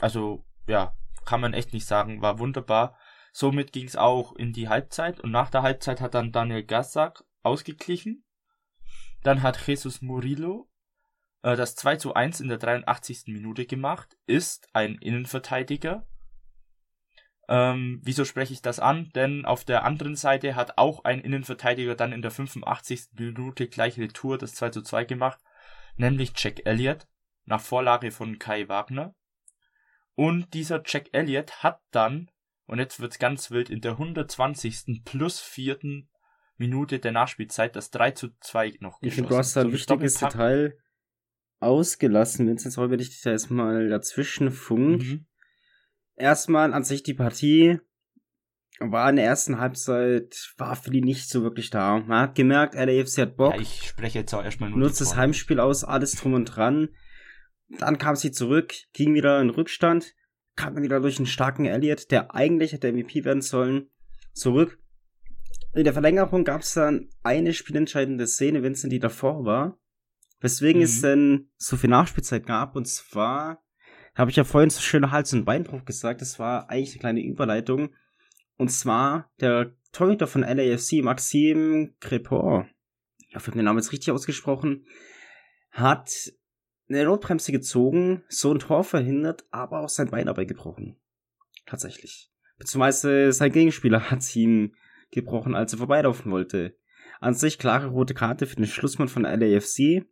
also, 0.00 0.44
ja, 0.66 0.94
kann 1.24 1.40
man 1.40 1.54
echt 1.54 1.72
nicht 1.72 1.86
sagen, 1.86 2.22
war 2.22 2.38
wunderbar. 2.38 2.96
Somit 3.32 3.72
ging 3.72 3.86
es 3.86 3.96
auch 3.96 4.34
in 4.34 4.52
die 4.52 4.68
Halbzeit 4.68 5.20
und 5.20 5.30
nach 5.30 5.50
der 5.50 5.62
Halbzeit 5.62 6.00
hat 6.00 6.14
dann 6.14 6.32
Daniel 6.32 6.64
Gassack 6.64 7.24
ausgeglichen. 7.42 8.24
Dann 9.22 9.42
hat 9.42 9.66
Jesus 9.66 10.02
Murillo 10.02 10.68
äh, 11.42 11.56
das 11.56 11.74
2 11.76 11.96
zu 11.96 12.14
1 12.14 12.40
in 12.40 12.48
der 12.48 12.58
83. 12.58 13.24
Minute 13.26 13.66
gemacht, 13.66 14.16
ist 14.26 14.68
ein 14.72 14.96
Innenverteidiger. 14.96 16.06
Ähm, 17.48 18.00
wieso 18.02 18.24
spreche 18.24 18.52
ich 18.52 18.62
das 18.62 18.78
an? 18.78 19.10
Denn 19.14 19.44
auf 19.44 19.64
der 19.64 19.84
anderen 19.84 20.16
Seite 20.16 20.54
hat 20.54 20.78
auch 20.78 21.04
ein 21.04 21.20
Innenverteidiger 21.20 21.96
dann 21.96 22.12
in 22.12 22.22
der 22.22 22.30
85. 22.30 23.08
Minute 23.18 23.68
gleich 23.68 23.98
Retour 23.98 24.38
das 24.38 24.54
2 24.54 24.70
zu 24.70 24.82
2 24.82 25.04
gemacht, 25.04 25.40
nämlich 25.96 26.32
Jack 26.36 26.64
Elliott, 26.64 27.06
nach 27.44 27.60
Vorlage 27.60 28.12
von 28.12 28.38
Kai 28.38 28.68
Wagner. 28.68 29.14
Und 30.14 30.52
dieser 30.54 30.82
Jack 30.84 31.08
Elliott 31.12 31.62
hat 31.62 31.80
dann, 31.90 32.30
und 32.66 32.78
jetzt 32.78 33.00
wird's 33.00 33.18
ganz 33.18 33.50
wild, 33.50 33.70
in 33.70 33.80
der 33.80 33.92
120. 33.92 35.02
plus 35.04 35.40
vierten 35.40 36.08
Minute 36.56 36.98
der 36.98 37.12
Nachspielzeit 37.12 37.74
das 37.74 37.90
3 37.90 38.10
zu 38.12 38.28
2 38.40 38.76
noch 38.80 38.98
Ich 39.00 39.14
finde, 39.14 39.30
du 39.30 39.36
hast 39.36 39.56
da 39.56 39.62
ein 39.62 39.72
wichtiges 39.72 40.14
Detail 40.14 40.76
ausgelassen, 41.58 42.46
Vincent, 42.46 42.76
ich 43.00 43.08
dich 43.08 43.22
da 43.22 43.30
erstmal 43.30 43.88
dazwischen 43.88 44.50
funk. 44.50 45.02
Mhm 45.02 45.26
erstmal 46.20 46.72
an 46.72 46.84
sich 46.84 47.02
die 47.02 47.14
Partie 47.14 47.78
war 48.78 49.10
in 49.10 49.16
der 49.16 49.26
ersten 49.26 49.58
Halbzeit, 49.58 50.54
war 50.56 50.74
Philly 50.74 51.02
nicht 51.02 51.28
so 51.28 51.42
wirklich 51.42 51.68
da. 51.68 51.98
Man 51.98 52.22
hat 52.22 52.34
gemerkt, 52.34 52.74
LAFC 52.74 53.18
hat 53.18 53.36
Bock. 53.36 53.54
Ja, 53.54 53.60
ich 53.60 53.82
spreche 53.88 54.20
jetzt 54.20 54.32
auch 54.32 54.42
erstmal 54.42 54.70
nur. 54.70 54.78
Nutzt 54.78 55.02
das 55.02 55.16
Heimspiel 55.16 55.60
aus, 55.60 55.84
alles 55.84 56.12
drum 56.12 56.32
und 56.32 56.46
dran. 56.46 56.88
Dann 57.78 57.98
kam 57.98 58.16
sie 58.16 58.32
zurück, 58.32 58.74
ging 58.92 59.14
wieder 59.14 59.40
in 59.40 59.50
Rückstand, 59.50 60.14
kam 60.56 60.74
dann 60.74 60.82
wieder 60.82 61.00
durch 61.00 61.18
einen 61.18 61.26
starken 61.26 61.66
Elliott, 61.66 62.10
der 62.10 62.34
eigentlich 62.34 62.72
hätte 62.72 62.92
MVP 62.92 63.24
werden 63.24 63.42
sollen, 63.42 63.90
zurück. 64.32 64.78
In 65.72 65.84
der 65.84 65.92
Verlängerung 65.92 66.44
gab 66.44 66.62
es 66.62 66.74
dann 66.74 67.08
eine 67.22 67.54
spielentscheidende 67.54 68.26
Szene, 68.26 68.62
Vincent, 68.62 68.92
die 68.92 68.98
davor 68.98 69.44
war. 69.44 69.78
Weswegen 70.40 70.80
mhm. 70.80 70.84
es 70.84 71.00
denn 71.00 71.50
so 71.56 71.76
viel 71.76 71.90
Nachspielzeit 71.90 72.46
gab, 72.46 72.74
und 72.74 72.86
zwar 72.88 73.62
habe 74.14 74.30
ich 74.30 74.36
ja 74.36 74.44
vorhin 74.44 74.70
so 74.70 74.80
schön 74.80 75.10
Hals- 75.10 75.32
und 75.32 75.44
Beinbruch 75.44 75.84
gesagt. 75.84 76.20
Das 76.20 76.38
war 76.38 76.68
eigentlich 76.68 76.92
eine 76.92 77.00
kleine 77.00 77.22
Überleitung. 77.22 77.94
Und 78.56 78.70
zwar 78.70 79.30
der 79.40 79.74
Torhüter 79.92 80.26
von 80.26 80.42
LAFC, 80.42 81.02
Maxim 81.02 81.94
Crepor, 82.00 82.68
ich 83.28 83.36
hoffe, 83.36 83.44
ich 83.44 83.48
habe 83.48 83.58
den 83.58 83.64
Namen 83.64 83.78
jetzt 83.78 83.92
richtig 83.92 84.12
ausgesprochen, 84.12 84.86
hat 85.70 86.10
eine 86.90 87.04
Notbremse 87.04 87.52
gezogen, 87.52 88.24
so 88.28 88.52
ein 88.52 88.58
Tor 88.58 88.84
verhindert, 88.84 89.44
aber 89.50 89.80
auch 89.80 89.88
sein 89.88 90.10
Bein 90.10 90.26
dabei 90.26 90.44
gebrochen. 90.44 90.96
Tatsächlich. 91.66 92.30
Beziehungsweise 92.58 93.32
sein 93.32 93.52
Gegenspieler 93.52 94.00
hat 94.10 94.36
ihm 94.36 94.74
gebrochen, 95.10 95.54
als 95.54 95.72
er 95.72 95.78
vorbeilaufen 95.78 96.30
wollte. 96.30 96.76
An 97.20 97.34
sich 97.34 97.58
klare 97.58 97.88
rote 97.88 98.14
Karte 98.14 98.46
für 98.46 98.56
den 98.56 98.66
Schlussmann 98.66 99.08
von 99.08 99.22
LAFC. 99.22 100.04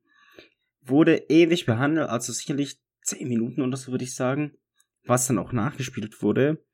Wurde 0.80 1.16
ewig 1.28 1.66
behandelt, 1.66 2.08
also 2.08 2.32
sicherlich 2.32 2.80
10 3.02 3.28
Minuten 3.28 3.62
oder 3.62 3.76
so 3.76 3.90
würde 3.90 4.04
ich 4.04 4.14
sagen, 4.14 4.56
was 5.04 5.26
dann 5.26 5.38
auch 5.38 5.52
nachgespielt 5.52 6.22
wurde. 6.22 6.64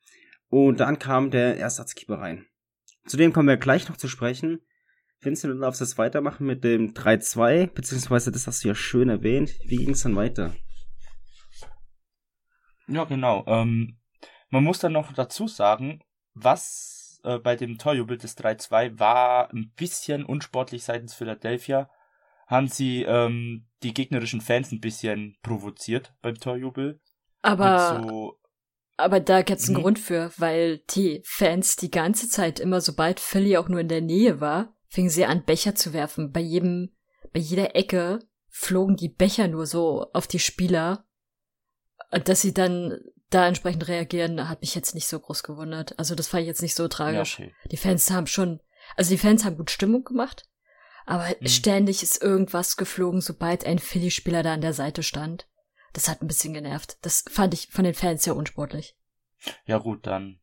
Und 0.49 0.81
dann 0.81 0.99
kam 0.99 1.31
der 1.31 1.59
Ersatzkeeper 1.59 2.19
rein. 2.19 2.47
Zudem 3.07 3.33
kommen 3.33 3.49
wir 3.49 3.57
gleich 3.57 3.89
noch 3.89 3.97
zu 3.97 4.09
sprechen. 4.09 4.61
Vincent, 5.25 5.55
du 5.55 5.59
darfst 5.59 5.81
jetzt 5.81 5.99
weitermachen 5.99 6.47
mit 6.47 6.65
dem 6.65 6.95
3-2, 6.95 7.67
beziehungsweise 7.67 8.31
das 8.31 8.47
hast 8.47 8.65
du 8.65 8.69
ja 8.69 8.75
schön 8.75 9.09
erwähnt. 9.09 9.53
Wie 9.65 9.77
ging 9.77 9.91
es 9.91 10.03
dann 10.03 10.17
weiter? 10.17 10.55
Ja, 12.87 13.05
genau. 13.05 13.45
Ähm, 13.47 13.99
man 14.51 14.65
muss 14.65 14.79
dann 14.79 14.93
noch 14.93 15.13
dazu 15.13 15.49
sagen, 15.49 16.01
was 16.35 17.21
äh, 17.25 17.39
bei 17.39 17.57
dem 17.57 17.79
Torjubel 17.79 18.19
des 18.19 18.37
3-2 18.37 18.99
war 18.99 19.53
ein 19.53 19.73
bisschen 19.77 20.25
unsportlich 20.25 20.85
seitens 20.85 21.15
Philadelphia 21.15 21.91
haben 22.47 22.69
sie 22.69 23.03
ähm, 23.03 23.67
die 23.83 23.95
gegnerischen 23.95 24.41
Fans 24.41 24.71
ein 24.71 24.81
bisschen 24.81 25.37
provoziert 25.43 26.13
beim 26.21 26.35
Torjubel. 26.35 27.01
Aber, 27.43 28.03
so 28.07 28.39
aber 28.97 29.21
da 29.21 29.43
gibt's 29.43 29.69
einen 29.69 29.79
mhm. 29.79 29.83
Grund 29.83 29.99
für, 29.99 30.31
weil 30.37 30.79
die 30.91 31.23
Fans 31.25 31.77
die 31.77 31.91
ganze 31.91 32.29
Zeit 32.29 32.61
immer, 32.61 32.81
sobald 32.81 33.21
Philly 33.21 33.57
auch 33.57 33.69
nur 33.69 33.81
in 33.81 33.89
der 33.89 34.01
Nähe 34.01 34.41
war, 34.41 34.75
fingen 34.95 35.11
sie 35.11 35.27
an, 35.27 35.45
Becher 35.45 35.75
zu 35.75 35.93
werfen. 35.93 36.31
Bei 36.31 36.41
jedem, 36.41 36.95
bei 37.33 37.41
jeder 37.41 37.75
Ecke 37.75 38.21
flogen 38.49 38.95
die 38.95 39.09
Becher 39.09 39.49
nur 39.49 39.67
so 39.67 40.07
auf 40.13 40.29
die 40.29 40.39
Spieler. 40.39 41.05
Dass 42.11 42.43
sie 42.43 42.55
dann 42.55 43.01
da 43.29 43.49
entsprechend 43.49 43.89
reagieren, 43.89 44.49
hat 44.49 44.61
mich 44.61 44.77
jetzt 44.77 44.95
nicht 44.95 45.09
so 45.09 45.19
groß 45.19 45.43
gewundert. 45.43 45.99
Also 45.99 46.15
das 46.15 46.29
fand 46.29 46.43
ich 46.43 46.47
jetzt 46.47 46.63
nicht 46.63 46.77
so 46.77 46.87
tragisch. 46.87 47.41
Ja, 47.41 47.47
okay. 47.47 47.55
Die 47.73 47.77
Fans 47.77 48.09
haben 48.13 48.29
schon, 48.29 48.61
also 48.97 49.11
die 49.11 49.19
Fans 49.19 49.45
haben 49.45 49.57
gut 49.57 49.73
Stimmung 49.73 50.05
gemacht. 50.05 50.49
Aber 51.07 51.27
mhm. 51.41 51.49
ständig 51.49 52.05
ist 52.05 52.23
irgendwas 52.23 52.77
geflogen, 52.77 53.21
sobald 53.21 53.67
ein 53.67 53.81
Philly-Spieler 53.81 54.45
da 54.45 54.55
an 54.55 54.61
der 54.61 54.75
Seite 54.75 55.03
stand. 55.03 55.49
Das 55.93 56.09
hat 56.09 56.23
ein 56.23 56.29
bisschen 56.29 56.55
genervt. 56.55 56.99
Das 57.03 57.25
fand 57.29 57.53
ich 57.53 57.69
von 57.69 57.85
den 57.85 57.95
Fans 57.95 58.25
ja 58.27 58.33
unsportlich. 58.33 58.97
Ja 59.67 59.79
gut, 59.79 60.07
dann 60.07 60.39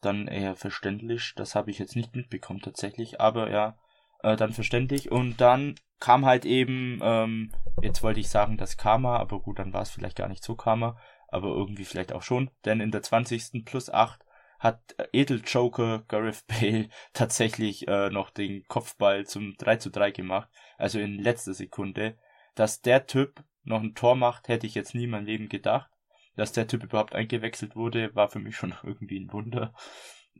dann 0.00 0.28
eher 0.28 0.56
verständlich. 0.56 1.34
Das 1.36 1.54
habe 1.54 1.70
ich 1.70 1.78
jetzt 1.78 1.96
nicht 1.96 2.14
mitbekommen 2.14 2.60
tatsächlich, 2.60 3.20
aber 3.20 3.50
ja, 3.50 3.76
äh, 4.22 4.36
dann 4.36 4.52
verständlich. 4.52 5.10
Und 5.10 5.40
dann 5.40 5.76
kam 6.00 6.26
halt 6.26 6.44
eben, 6.44 7.00
ähm, 7.02 7.52
jetzt 7.82 8.02
wollte 8.02 8.20
ich 8.20 8.28
sagen, 8.28 8.56
das 8.56 8.76
Karma, 8.76 9.16
aber 9.16 9.40
gut, 9.40 9.58
dann 9.58 9.72
war 9.72 9.82
es 9.82 9.90
vielleicht 9.90 10.16
gar 10.16 10.28
nicht 10.28 10.44
so 10.44 10.54
Karma, 10.54 10.98
aber 11.28 11.48
irgendwie 11.48 11.84
vielleicht 11.84 12.12
auch 12.12 12.22
schon, 12.22 12.50
denn 12.64 12.80
in 12.80 12.90
der 12.90 13.02
20. 13.02 13.64
plus 13.64 13.90
8 13.90 14.24
hat 14.58 14.80
Edeljoker 15.12 16.04
Gareth 16.08 16.44
Bale 16.46 16.88
tatsächlich 17.12 17.86
äh, 17.88 18.10
noch 18.10 18.30
den 18.30 18.64
Kopfball 18.68 19.26
zum 19.26 19.54
3 19.58 19.76
zu 19.76 19.90
3 19.90 20.10
gemacht, 20.10 20.48
also 20.78 20.98
in 20.98 21.18
letzter 21.18 21.54
Sekunde. 21.54 22.16
Dass 22.54 22.80
der 22.80 23.06
Typ 23.06 23.44
noch 23.64 23.82
ein 23.82 23.94
Tor 23.94 24.16
macht, 24.16 24.48
hätte 24.48 24.66
ich 24.66 24.74
jetzt 24.74 24.94
nie 24.94 25.04
in 25.04 25.10
meinem 25.10 25.26
Leben 25.26 25.48
gedacht. 25.48 25.90
Dass 26.36 26.52
der 26.52 26.66
Typ 26.66 26.84
überhaupt 26.84 27.14
eingewechselt 27.14 27.76
wurde, 27.76 28.14
war 28.14 28.28
für 28.28 28.38
mich 28.38 28.56
schon 28.56 28.74
irgendwie 28.82 29.18
ein 29.18 29.32
Wunder. 29.32 29.74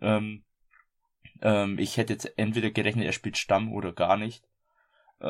Ähm, 0.01 0.45
ähm, 1.43 1.79
ich 1.79 1.97
hätte 1.97 2.13
jetzt 2.13 2.33
entweder 2.39 2.71
gerechnet, 2.71 3.07
er 3.07 3.13
spielt 3.13 3.39
Stamm 3.39 3.73
oder 3.73 3.93
gar 3.93 4.17
nicht. 4.17 4.45
Äh, 5.21 5.27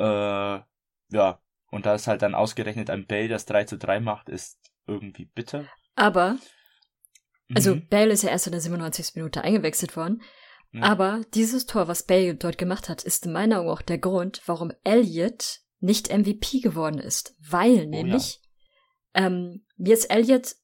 ja, 1.11 1.41
und 1.71 1.87
da 1.87 1.95
ist 1.95 2.07
halt 2.07 2.23
dann 2.23 2.35
ausgerechnet 2.35 2.91
ein 2.91 3.07
Bale, 3.07 3.29
das 3.29 3.47
3 3.47 3.65
zu 3.65 3.79
3 3.79 4.01
macht, 4.01 4.29
ist 4.29 4.59
irgendwie 4.87 5.27
bitter. 5.27 5.67
Aber 5.95 6.39
also 7.55 7.77
mhm. 7.77 7.89
Bale 7.89 8.13
ist 8.13 8.23
ja 8.23 8.31
erst 8.31 8.47
in 8.47 8.53
der 8.53 8.61
97. 8.61 9.15
Minute 9.15 9.43
eingewechselt 9.43 9.97
worden. 9.97 10.23
Mhm. 10.73 10.83
Aber 10.83 11.23
dieses 11.35 11.67
Tor, 11.67 11.89
was 11.89 12.05
Bale 12.05 12.35
dort 12.35 12.59
gemacht 12.59 12.89
hat, 12.89 13.05
ist 13.05 13.27
in 13.27 13.33
meiner 13.33 13.61
Augen 13.61 13.71
auch 13.71 13.83
der 13.83 13.99
Grund, 13.99 14.43
warum 14.47 14.73
Elliot 14.85 15.61
nicht 15.81 16.09
MVP 16.09 16.61
geworden 16.61 16.99
ist. 16.99 17.37
Weil 17.39 17.85
oh, 17.87 17.89
nämlich, 17.89 18.35
ja. 18.35 18.46
Ähm, 19.17 19.65
mir 19.77 19.95
ist 19.95 20.05
Elliot 20.05 20.55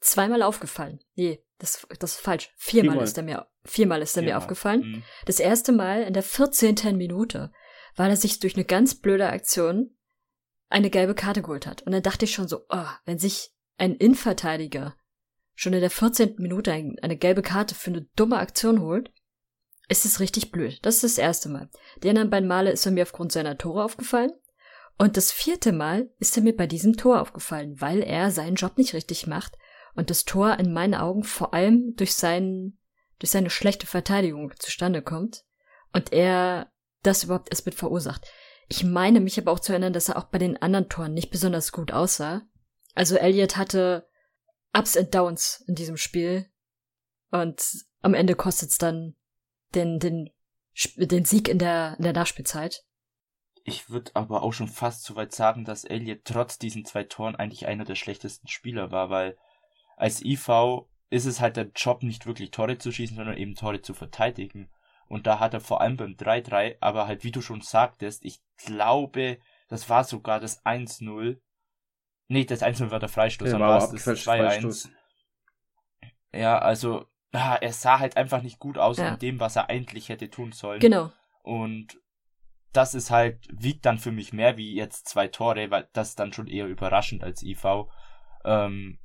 zweimal 0.00 0.42
aufgefallen. 0.42 1.00
Nee, 1.14 1.42
das, 1.58 1.86
das 1.98 2.12
ist 2.14 2.20
falsch. 2.20 2.52
Viermal, 2.56 2.92
viermal. 2.92 3.04
ist 3.04 3.16
er 3.16 3.22
mir, 3.22 3.46
viermal 3.64 4.02
ist 4.02 4.16
er 4.16 4.22
viermal. 4.22 4.32
mir 4.32 4.38
aufgefallen. 4.38 4.80
Mhm. 4.80 5.02
Das 5.26 5.40
erste 5.40 5.72
Mal 5.72 6.02
in 6.02 6.12
der 6.12 6.22
14. 6.22 6.96
Minute, 6.96 7.52
weil 7.96 8.10
er 8.10 8.16
sich 8.16 8.40
durch 8.40 8.56
eine 8.56 8.64
ganz 8.64 8.94
blöde 8.94 9.28
Aktion 9.28 9.96
eine 10.68 10.90
gelbe 10.90 11.14
Karte 11.14 11.42
geholt 11.42 11.66
hat. 11.66 11.82
Und 11.82 11.92
dann 11.92 12.02
dachte 12.02 12.24
ich 12.24 12.32
schon 12.32 12.48
so, 12.48 12.64
oh, 12.68 12.86
wenn 13.04 13.18
sich 13.18 13.52
ein 13.78 13.94
Innenverteidiger 13.94 14.96
schon 15.54 15.72
in 15.72 15.80
der 15.80 15.90
14. 15.90 16.36
Minute 16.38 16.72
eine 16.72 17.16
gelbe 17.16 17.42
Karte 17.42 17.74
für 17.74 17.90
eine 17.90 18.06
dumme 18.16 18.38
Aktion 18.38 18.80
holt, 18.80 19.12
ist 19.88 20.04
es 20.04 20.20
richtig 20.20 20.52
blöd. 20.52 20.78
Das 20.82 20.96
ist 20.96 21.02
das 21.02 21.18
erste 21.18 21.48
Mal. 21.48 21.68
Die 22.02 22.08
anderen 22.08 22.30
beiden 22.30 22.48
Male 22.48 22.70
ist 22.70 22.86
er 22.86 22.92
mir 22.92 23.02
aufgrund 23.02 23.32
seiner 23.32 23.58
Tore 23.58 23.84
aufgefallen. 23.84 24.32
Und 25.00 25.16
das 25.16 25.32
vierte 25.32 25.72
Mal 25.72 26.10
ist 26.18 26.36
er 26.36 26.42
mir 26.42 26.54
bei 26.54 26.66
diesem 26.66 26.94
Tor 26.94 27.22
aufgefallen, 27.22 27.80
weil 27.80 28.02
er 28.02 28.30
seinen 28.30 28.56
Job 28.56 28.76
nicht 28.76 28.92
richtig 28.92 29.26
macht 29.26 29.56
und 29.94 30.10
das 30.10 30.26
Tor 30.26 30.58
in 30.58 30.74
meinen 30.74 30.94
Augen 30.94 31.24
vor 31.24 31.54
allem 31.54 31.94
durch 31.96 32.14
seinen, 32.14 32.78
durch 33.18 33.30
seine 33.30 33.48
schlechte 33.48 33.86
Verteidigung 33.86 34.52
zustande 34.58 35.00
kommt 35.00 35.46
und 35.94 36.12
er 36.12 36.70
das 37.02 37.24
überhaupt 37.24 37.48
erst 37.50 37.64
mit 37.64 37.76
verursacht. 37.76 38.30
Ich 38.68 38.84
meine 38.84 39.20
mich 39.20 39.38
aber 39.38 39.52
auch 39.52 39.60
zu 39.60 39.72
erinnern, 39.72 39.94
dass 39.94 40.10
er 40.10 40.18
auch 40.18 40.24
bei 40.24 40.36
den 40.36 40.60
anderen 40.60 40.90
Toren 40.90 41.14
nicht 41.14 41.30
besonders 41.30 41.72
gut 41.72 41.92
aussah. 41.92 42.42
Also 42.94 43.16
Elliot 43.16 43.56
hatte 43.56 44.06
Ups 44.74 44.98
and 44.98 45.14
Downs 45.14 45.64
in 45.66 45.76
diesem 45.76 45.96
Spiel. 45.96 46.44
Und 47.30 47.86
am 48.02 48.12
Ende 48.12 48.34
kostet's 48.34 48.76
dann 48.76 49.16
den, 49.74 49.98
den, 49.98 50.28
den 50.96 51.24
Sieg 51.24 51.48
in 51.48 51.58
der, 51.58 51.94
in 51.96 52.04
der 52.04 52.12
Nachspielzeit. 52.12 52.84
Ich 53.70 53.90
würde 53.90 54.10
aber 54.14 54.42
auch 54.42 54.52
schon 54.52 54.68
fast 54.68 55.04
so 55.04 55.16
weit 55.16 55.32
sagen, 55.32 55.64
dass 55.64 55.84
Elliot 55.84 56.24
trotz 56.24 56.58
diesen 56.58 56.84
zwei 56.84 57.04
Toren 57.04 57.36
eigentlich 57.36 57.66
einer 57.66 57.84
der 57.84 57.94
schlechtesten 57.94 58.48
Spieler 58.48 58.90
war, 58.90 59.10
weil 59.10 59.38
als 59.96 60.24
IV 60.24 60.48
ist 61.10 61.26
es 61.26 61.40
halt 61.40 61.56
der 61.56 61.70
Job, 61.74 62.02
nicht 62.02 62.26
wirklich 62.26 62.50
Tore 62.50 62.78
zu 62.78 62.92
schießen, 62.92 63.16
sondern 63.16 63.36
eben 63.36 63.54
Tore 63.54 63.82
zu 63.82 63.94
verteidigen. 63.94 64.70
Und 65.08 65.26
da 65.26 65.40
hat 65.40 65.54
er 65.54 65.60
vor 65.60 65.80
allem 65.80 65.96
beim 65.96 66.12
3-3, 66.12 66.76
aber 66.80 67.06
halt 67.06 67.24
wie 67.24 67.32
du 67.32 67.42
schon 67.42 67.60
sagtest, 67.60 68.24
ich 68.24 68.40
glaube, 68.64 69.38
das 69.68 69.88
war 69.88 70.04
sogar 70.04 70.38
das 70.38 70.64
1-0. 70.64 71.40
Nee, 72.28 72.44
das 72.44 72.62
1-0 72.62 72.90
war 72.90 73.00
der 73.00 73.08
Freistoß, 73.08 73.48
ja, 73.48 73.58
dann 73.58 73.68
war 73.68 73.78
es 73.78 73.90
das 73.90 74.26
2-1. 74.26 74.88
Ja, 76.32 76.58
also, 76.58 77.06
ja, 77.32 77.56
er 77.56 77.72
sah 77.72 77.98
halt 77.98 78.16
einfach 78.16 78.42
nicht 78.42 78.60
gut 78.60 78.78
aus 78.78 78.98
ja. 78.98 79.08
in 79.08 79.18
dem, 79.18 79.40
was 79.40 79.56
er 79.56 79.68
eigentlich 79.68 80.08
hätte 80.08 80.30
tun 80.30 80.52
sollen. 80.52 80.78
Genau. 80.78 81.10
Und 81.42 82.00
das 82.72 82.94
ist 82.94 83.10
halt, 83.10 83.48
wiegt 83.50 83.84
dann 83.84 83.98
für 83.98 84.12
mich 84.12 84.32
mehr 84.32 84.56
wie 84.56 84.74
jetzt 84.74 85.08
zwei 85.08 85.28
Tore, 85.28 85.70
weil 85.70 85.88
das 85.92 86.14
dann 86.14 86.32
schon 86.32 86.46
eher 86.46 86.66
überraschend 86.66 87.24
als 87.24 87.42
IV. 87.42 87.86
Ähm, 88.44 88.98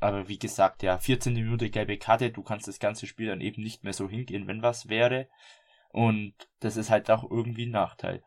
aber 0.00 0.28
wie 0.28 0.38
gesagt, 0.38 0.82
ja, 0.82 0.98
14 0.98 1.32
Minuten 1.32 1.70
gelbe 1.70 1.96
Karte, 1.96 2.30
du 2.30 2.42
kannst 2.42 2.66
das 2.66 2.80
ganze 2.80 3.06
Spiel 3.06 3.28
dann 3.28 3.40
eben 3.40 3.62
nicht 3.62 3.84
mehr 3.84 3.92
so 3.92 4.08
hingehen, 4.08 4.48
wenn 4.48 4.62
was 4.62 4.88
wäre. 4.88 5.28
Und 5.90 6.34
das 6.58 6.76
ist 6.76 6.90
halt 6.90 7.10
auch 7.10 7.30
irgendwie 7.30 7.66
ein 7.66 7.70
Nachteil. 7.70 8.24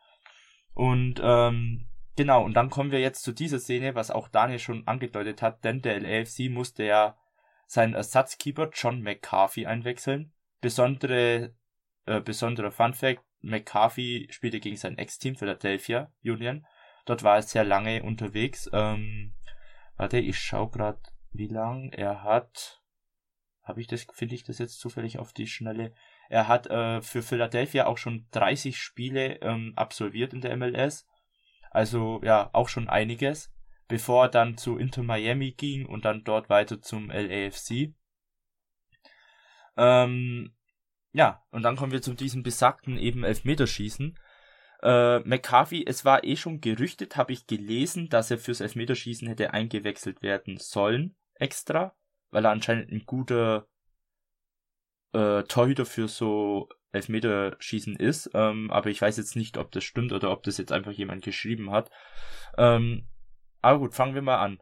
Und 0.74 1.20
ähm, 1.22 1.88
genau, 2.16 2.44
und 2.44 2.54
dann 2.54 2.70
kommen 2.70 2.92
wir 2.92 3.02
jetzt 3.02 3.24
zu 3.24 3.34
dieser 3.34 3.60
Szene, 3.60 3.96
was 3.96 4.12
auch 4.12 4.30
Daniel 4.30 4.60
schon 4.60 4.88
angedeutet 4.88 5.42
hat, 5.42 5.66
denn 5.66 5.82
der 5.82 6.00
LAFC 6.00 6.50
musste 6.50 6.84
ja 6.84 7.18
seinen 7.68 7.94
Ersatzkeeper 7.94 8.70
John 8.74 9.02
McCarthy 9.02 9.66
einwechseln. 9.66 10.32
Besondere, 10.62 11.56
äh, 12.06 12.22
besonderer 12.22 12.72
Fun 12.72 12.94
Fact, 12.94 13.24
McCarthy 13.46 14.28
spielte 14.32 14.60
gegen 14.60 14.78
sein 14.78 14.98
Ex-Team 14.98 15.36
Philadelphia 15.36 16.12
Union. 16.24 16.66
Dort 17.06 17.24
war 17.24 17.36
er 17.36 17.42
sehr 17.44 17.64
lange 17.64 18.04
unterwegs. 18.04 18.70
Ähm, 18.74 19.34
warte, 19.98 20.18
ich 20.18 20.40
schau 20.40 20.68
grad 20.68 21.00
wie 21.32 21.48
lang 21.48 21.92
er 21.92 22.24
hat. 22.24 22.82
Habe 23.64 23.82
ich 23.82 23.88
das, 23.88 24.06
finde 24.14 24.36
ich 24.36 24.44
das 24.44 24.58
jetzt 24.58 24.80
zufällig 24.80 25.20
auf 25.20 25.34
die 25.34 25.48
Schnelle? 25.48 25.94
Er 26.30 26.48
hat 26.48 26.68
äh, 26.68 27.02
für 27.02 27.22
Philadelphia 27.22 27.88
auch 27.88 27.98
schon 27.98 28.28
30 28.32 28.78
Spiele 28.78 29.42
ähm, 29.42 29.74
absolviert 29.76 30.34
in 30.34 30.42
der 30.42 30.56
MLS. 30.56 31.08
Also 31.72 32.22
ja, 32.24 32.50
auch 32.54 32.70
schon 32.70 32.90
einiges. 32.90 33.52
Bevor 33.88 34.26
er 34.26 34.30
dann 34.30 34.58
zu 34.58 34.78
Inter 34.78 35.04
Miami 35.04 35.52
ging 35.52 35.86
und 35.86 36.06
dann 36.06 36.24
dort 36.24 36.50
weiter 36.50 36.82
zum 36.82 37.12
LAFC. 37.12 37.94
Ähm, 39.78 40.55
ja, 41.16 41.42
und 41.50 41.64
dann 41.64 41.78
kommen 41.78 41.94
wir 41.94 42.02
zu 42.02 42.14
diesem 42.14 42.44
besagten 42.44 42.98
eben 42.98 43.24
Elfmeterschießen. 43.24 44.20
Äh, 44.84 45.20
McCarthy, 45.20 45.86
es 45.88 46.04
war 46.04 46.26
eh 46.26 46.36
schon 46.36 46.60
gerüchtet, 46.60 47.16
habe 47.16 47.32
ich 47.32 47.48
gelesen, 47.48 48.10
dass 48.10 48.32
er 48.32 48.38
fürs 48.38 48.60
Elfmeterschießen 48.60 49.26
hätte 49.30 49.54
eingewechselt 49.54 50.22
werden 50.22 50.58
sollen 50.58 51.16
extra, 51.36 51.96
weil 52.32 52.44
er 52.44 52.52
anscheinend 52.52 52.92
ein 52.92 53.06
guter 53.06 53.66
äh, 55.14 55.44
Torhüter 55.44 55.86
für 55.86 56.10
so 56.10 56.68
Elfmeterschießen 56.92 57.96
ist. 57.96 58.32
Ähm, 58.34 58.70
aber 58.70 58.90
ich 58.90 59.02
weiß 59.02 59.16
jetzt 59.16 59.38
nicht, 59.38 59.58
ob 59.58 59.72
das 59.72 59.86
stimmt 59.86 60.12
oder 60.12 60.32
ob 60.32 60.44
das 60.44 60.58
jetzt 60.58 60.74
einfach 60.74 60.92
jemand 60.92 61.24
geschrieben 61.24 61.72
hat. 61.72 61.90
Ähm, 62.58 63.08
aber 63.62 63.80
gut, 63.80 63.94
fangen 63.94 64.16
wir 64.16 64.22
mal 64.22 64.40
an. 64.40 64.62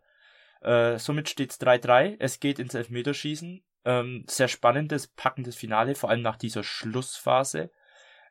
Äh, 0.62 1.00
somit 1.00 1.30
steht's 1.30 1.60
3-3. 1.60 2.18
Es 2.20 2.40
geht 2.40 2.60
ins 2.60 2.76
Elfmeterschießen. 2.76 3.64
Ähm, 3.86 4.26
sehr 4.28 4.48
spannendes, 4.48 5.08
packendes 5.08 5.56
Finale, 5.56 5.96
vor 5.96 6.10
allem 6.10 6.22
nach 6.22 6.38
dieser 6.38 6.64
Schlussphase 6.64 7.72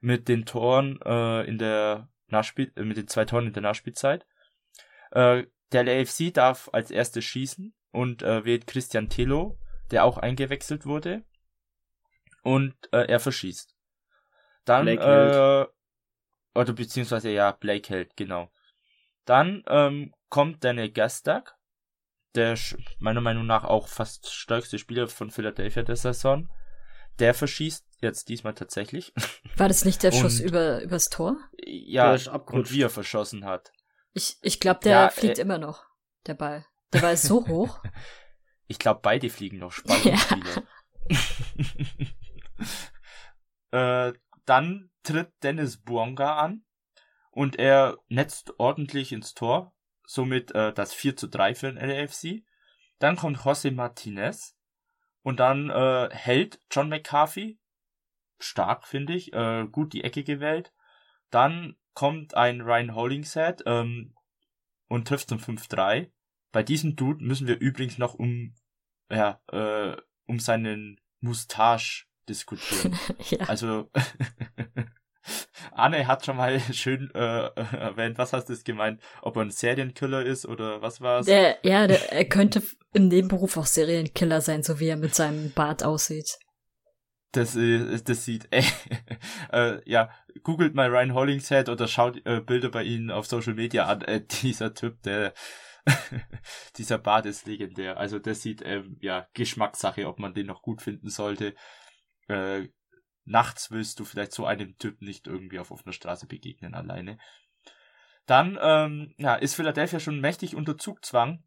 mit 0.00 0.28
den 0.28 0.46
Toren 0.46 0.98
äh, 1.04 1.46
in 1.46 1.58
der 1.58 2.08
Nachspiel 2.28 2.72
äh, 2.76 2.82
mit 2.82 2.96
den 2.96 3.08
zwei 3.08 3.24
Toren 3.24 3.46
in 3.46 3.52
der 3.52 3.62
Nachspielzeit. 3.62 4.26
Äh, 5.10 5.44
der 5.72 5.84
LAFC 5.84 6.32
darf 6.32 6.68
als 6.72 6.90
erstes 6.90 7.24
schießen 7.24 7.74
und 7.92 8.22
äh, 8.22 8.44
wählt 8.44 8.66
Christian 8.66 9.08
Telo, 9.08 9.58
der 9.90 10.04
auch 10.04 10.18
eingewechselt 10.18 10.86
wurde. 10.86 11.22
Und 12.42 12.74
äh, 12.92 13.06
er 13.06 13.20
verschießt. 13.20 13.74
Dann, 14.64 14.84
Blake 14.84 15.02
äh, 15.02 16.58
oder 16.58 16.72
beziehungsweise 16.72 17.30
ja, 17.30 17.52
Blake 17.52 17.88
hält, 17.88 18.16
genau. 18.16 18.50
Dann 19.24 19.62
ähm, 19.68 20.14
kommt 20.28 20.64
Daniel 20.64 20.90
Gastag, 20.90 21.56
der 22.34 22.58
meiner 22.98 23.20
Meinung 23.20 23.46
nach 23.46 23.64
auch 23.64 23.88
fast 23.88 24.32
stärkste 24.32 24.78
Spieler 24.78 25.08
von 25.08 25.30
Philadelphia 25.30 25.82
der 25.82 25.96
Saison. 25.96 26.48
Der 27.18 27.34
verschießt 27.34 27.86
jetzt 28.00 28.28
diesmal 28.28 28.54
tatsächlich. 28.54 29.12
War 29.56 29.68
das 29.68 29.84
nicht 29.84 30.02
der 30.02 30.12
Schuss 30.12 30.40
über 30.40 30.82
übers 30.82 31.10
Tor? 31.10 31.36
Ja, 31.64 32.16
und 32.46 32.72
wie 32.72 32.82
er 32.82 32.90
verschossen 32.90 33.44
hat. 33.44 33.72
Ich, 34.14 34.36
ich 34.42 34.60
glaube, 34.60 34.80
der 34.80 34.92
ja, 34.92 35.08
fliegt 35.10 35.38
äh, 35.38 35.42
immer 35.42 35.58
noch, 35.58 35.84
der 36.26 36.34
Ball. 36.34 36.66
Der 36.92 37.02
war 37.02 37.16
so 37.16 37.46
hoch. 37.48 37.80
Ich 38.66 38.78
glaube, 38.78 39.00
beide 39.02 39.28
fliegen 39.30 39.58
noch 39.58 39.72
Spannungsspiele. 39.72 40.66
Ja. 43.70 44.08
äh, 44.08 44.12
dann 44.44 44.90
tritt 45.02 45.32
Dennis 45.42 45.78
Buonga 45.78 46.36
an 46.36 46.64
und 47.30 47.58
er 47.58 47.98
netzt 48.08 48.58
ordentlich 48.58 49.12
ins 49.12 49.34
Tor, 49.34 49.74
somit 50.12 50.54
äh, 50.54 50.72
das 50.72 50.92
4 50.92 51.16
zu 51.16 51.26
3 51.26 51.54
für 51.54 51.72
den 51.72 51.76
LAFC. 51.76 52.44
Dann 52.98 53.16
kommt 53.16 53.38
José 53.38 53.72
Martinez 53.72 54.56
und 55.22 55.40
dann 55.40 55.70
äh, 55.70 56.08
hält 56.12 56.60
John 56.70 56.88
McCarthy, 56.88 57.58
stark 58.38 58.86
finde 58.86 59.14
ich, 59.14 59.32
äh, 59.32 59.66
gut 59.70 59.92
die 59.92 60.04
Ecke 60.04 60.22
gewählt. 60.22 60.72
Dann 61.30 61.76
kommt 61.94 62.34
ein 62.34 62.60
Ryan 62.60 62.94
Hollingshead 62.94 63.62
ähm, 63.66 64.14
und 64.88 65.08
trifft 65.08 65.30
zum 65.30 65.38
5-3. 65.38 66.10
Bei 66.52 66.62
diesem 66.62 66.94
Dude 66.96 67.24
müssen 67.24 67.46
wir 67.46 67.58
übrigens 67.58 67.96
noch 67.96 68.14
um, 68.14 68.54
ja, 69.10 69.40
äh, 69.50 69.96
um 70.26 70.38
seinen 70.38 71.00
Mustache 71.20 72.04
diskutieren. 72.28 72.98
ja. 73.30 73.46
Also, 73.48 73.90
Anne 75.72 76.06
hat 76.06 76.24
schon 76.24 76.36
mal 76.36 76.60
schön 76.72 77.10
äh, 77.14 77.48
erwähnt, 77.76 78.18
was 78.18 78.32
hast 78.32 78.48
du 78.48 78.56
gemeint, 78.64 79.00
ob 79.22 79.36
er 79.36 79.42
ein 79.42 79.50
Serienkiller 79.50 80.24
ist 80.24 80.46
oder 80.46 80.82
was 80.82 81.00
war's? 81.00 81.26
Der, 81.26 81.58
ja, 81.62 81.86
der, 81.86 82.12
er 82.12 82.24
könnte 82.24 82.62
im 82.92 83.08
Nebenberuf 83.08 83.56
auch 83.56 83.66
Serienkiller 83.66 84.40
sein, 84.40 84.62
so 84.62 84.80
wie 84.80 84.88
er 84.88 84.96
mit 84.96 85.14
seinem 85.14 85.52
Bart 85.52 85.82
aussieht. 85.82 86.38
Das, 87.32 87.56
äh, 87.56 87.98
das 88.04 88.24
sieht, 88.24 88.48
äh, 88.50 88.62
äh, 89.52 89.80
ja, 89.86 90.10
googelt 90.42 90.74
mal 90.74 90.88
Ryan 90.88 91.14
Hollingshead 91.14 91.68
oder 91.68 91.88
schaut 91.88 92.24
äh, 92.26 92.40
Bilder 92.40 92.70
bei 92.70 92.82
ihnen 92.82 93.10
auf 93.10 93.26
Social 93.26 93.54
Media 93.54 93.86
an. 93.86 94.02
Äh, 94.02 94.22
dieser 94.42 94.74
Typ, 94.74 95.02
der, 95.02 95.32
dieser 96.76 96.98
Bart 96.98 97.26
ist 97.26 97.46
legendär. 97.46 97.96
Also 97.96 98.18
das 98.18 98.42
sieht, 98.42 98.62
ähm, 98.64 98.98
ja, 99.00 99.26
Geschmackssache, 99.34 100.06
ob 100.06 100.18
man 100.18 100.34
den 100.34 100.46
noch 100.46 100.62
gut 100.62 100.82
finden 100.82 101.08
sollte. 101.08 101.54
Äh, 102.28 102.68
nachts 103.24 103.70
willst 103.70 104.00
du 104.00 104.04
vielleicht 104.04 104.32
so 104.32 104.46
einem 104.46 104.76
Typ 104.78 105.00
nicht 105.02 105.26
irgendwie 105.26 105.58
auf 105.58 105.70
offener 105.70 105.92
Straße 105.92 106.26
begegnen 106.26 106.74
alleine. 106.74 107.18
Dann, 108.26 108.58
ähm, 108.60 109.14
ja, 109.18 109.34
ist 109.34 109.54
Philadelphia 109.54 110.00
schon 110.00 110.20
mächtig 110.20 110.54
unter 110.54 110.78
Zugzwang, 110.78 111.44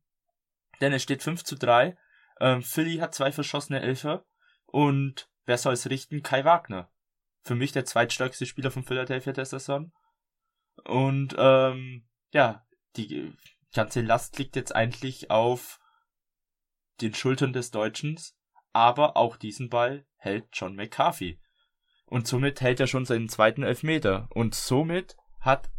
denn 0.82 0.94
es 0.94 1.04
steht 1.04 1.24
5 1.24 1.44
zu 1.44 1.56
3. 1.56 1.98
Ähm, 2.42 2.62
Philly 2.62 2.98
hat 2.98 3.14
zwei 3.14 3.32
verschossene 3.32 3.82
Elfer 3.82 4.26
und 4.66 5.30
wer 5.46 5.58
soll 5.58 5.74
es 5.74 5.90
richten? 5.90 6.22
Kai 6.22 6.44
Wagner. 6.44 6.92
Für 7.44 7.56
mich 7.56 7.72
der 7.72 7.86
zweitstärkste 7.86 8.46
Spieler 8.46 8.72
von 8.72 8.84
Philadelphia 8.84 9.32
der 9.32 9.46
Saison. 9.46 9.94
Und 10.84 11.36
ähm, 11.38 12.08
ja, 12.32 12.66
die 12.98 13.34
ganze 13.74 14.02
Last 14.02 14.38
liegt 14.38 14.56
jetzt 14.56 14.76
eigentlich 14.76 15.32
auf 15.32 15.80
den 17.02 17.14
Schultern 17.14 17.54
des 17.54 17.72
Deutschen, 17.72 18.20
aber 18.74 19.16
auch 19.16 19.38
diesen 19.38 19.70
Ball 19.70 20.06
hält 20.18 20.48
John 20.54 20.76
McCarthy. 20.76 21.40
Und 22.06 22.28
somit 22.28 22.62
hält 22.62 22.80
er 22.80 22.88
schon 22.88 23.06
seinen 23.06 23.30
zweiten 23.30 23.64
Elfmeter. 23.64 24.28
Und 24.32 24.56
somit 24.56 25.18
hat 25.40 25.70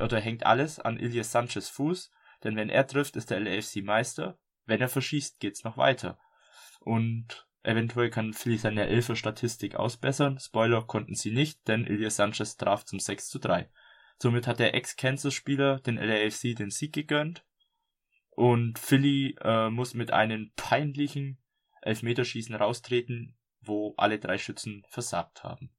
oder 0.00 0.20
hängt 0.20 0.44
alles 0.46 0.78
an 0.78 0.98
Ilias 0.98 1.32
Sanchez 1.32 1.68
Fuß, 1.68 2.10
denn 2.44 2.56
wenn 2.56 2.70
er 2.70 2.86
trifft, 2.86 3.16
ist 3.16 3.30
der 3.30 3.40
LAFC 3.40 3.82
Meister. 3.82 4.38
Wenn 4.64 4.80
er 4.80 4.88
verschießt, 4.88 5.38
geht's 5.40 5.64
noch 5.64 5.76
weiter. 5.76 6.18
Und 6.80 7.46
eventuell 7.62 8.10
kann 8.10 8.32
Philly 8.32 8.58
seine 8.58 8.86
Elfer-Statistik 8.86 9.76
ausbessern. 9.76 10.38
Spoiler 10.38 10.82
konnten 10.82 11.14
sie 11.14 11.30
nicht, 11.30 11.66
denn 11.68 11.86
Ilias 11.86 12.16
Sanchez 12.16 12.56
traf 12.56 12.84
zum 12.84 13.00
6 13.00 13.28
zu 13.28 13.38
3. 13.38 13.70
Somit 14.18 14.46
hat 14.46 14.58
der 14.58 14.74
Ex-Kansas-Spieler 14.74 15.80
den 15.80 15.96
LAFC 15.96 16.56
den 16.56 16.70
Sieg 16.70 16.92
gegönnt. 16.92 17.44
Und 18.30 18.78
Philly 18.78 19.36
äh, 19.40 19.70
muss 19.70 19.94
mit 19.94 20.12
einem 20.12 20.52
peinlichen 20.56 21.38
Elfmeterschießen 21.82 22.54
raustreten, 22.54 23.36
wo 23.66 23.94
alle 23.96 24.18
drei 24.18 24.38
Schützen 24.38 24.84
versagt 24.88 25.44
haben. 25.44 25.70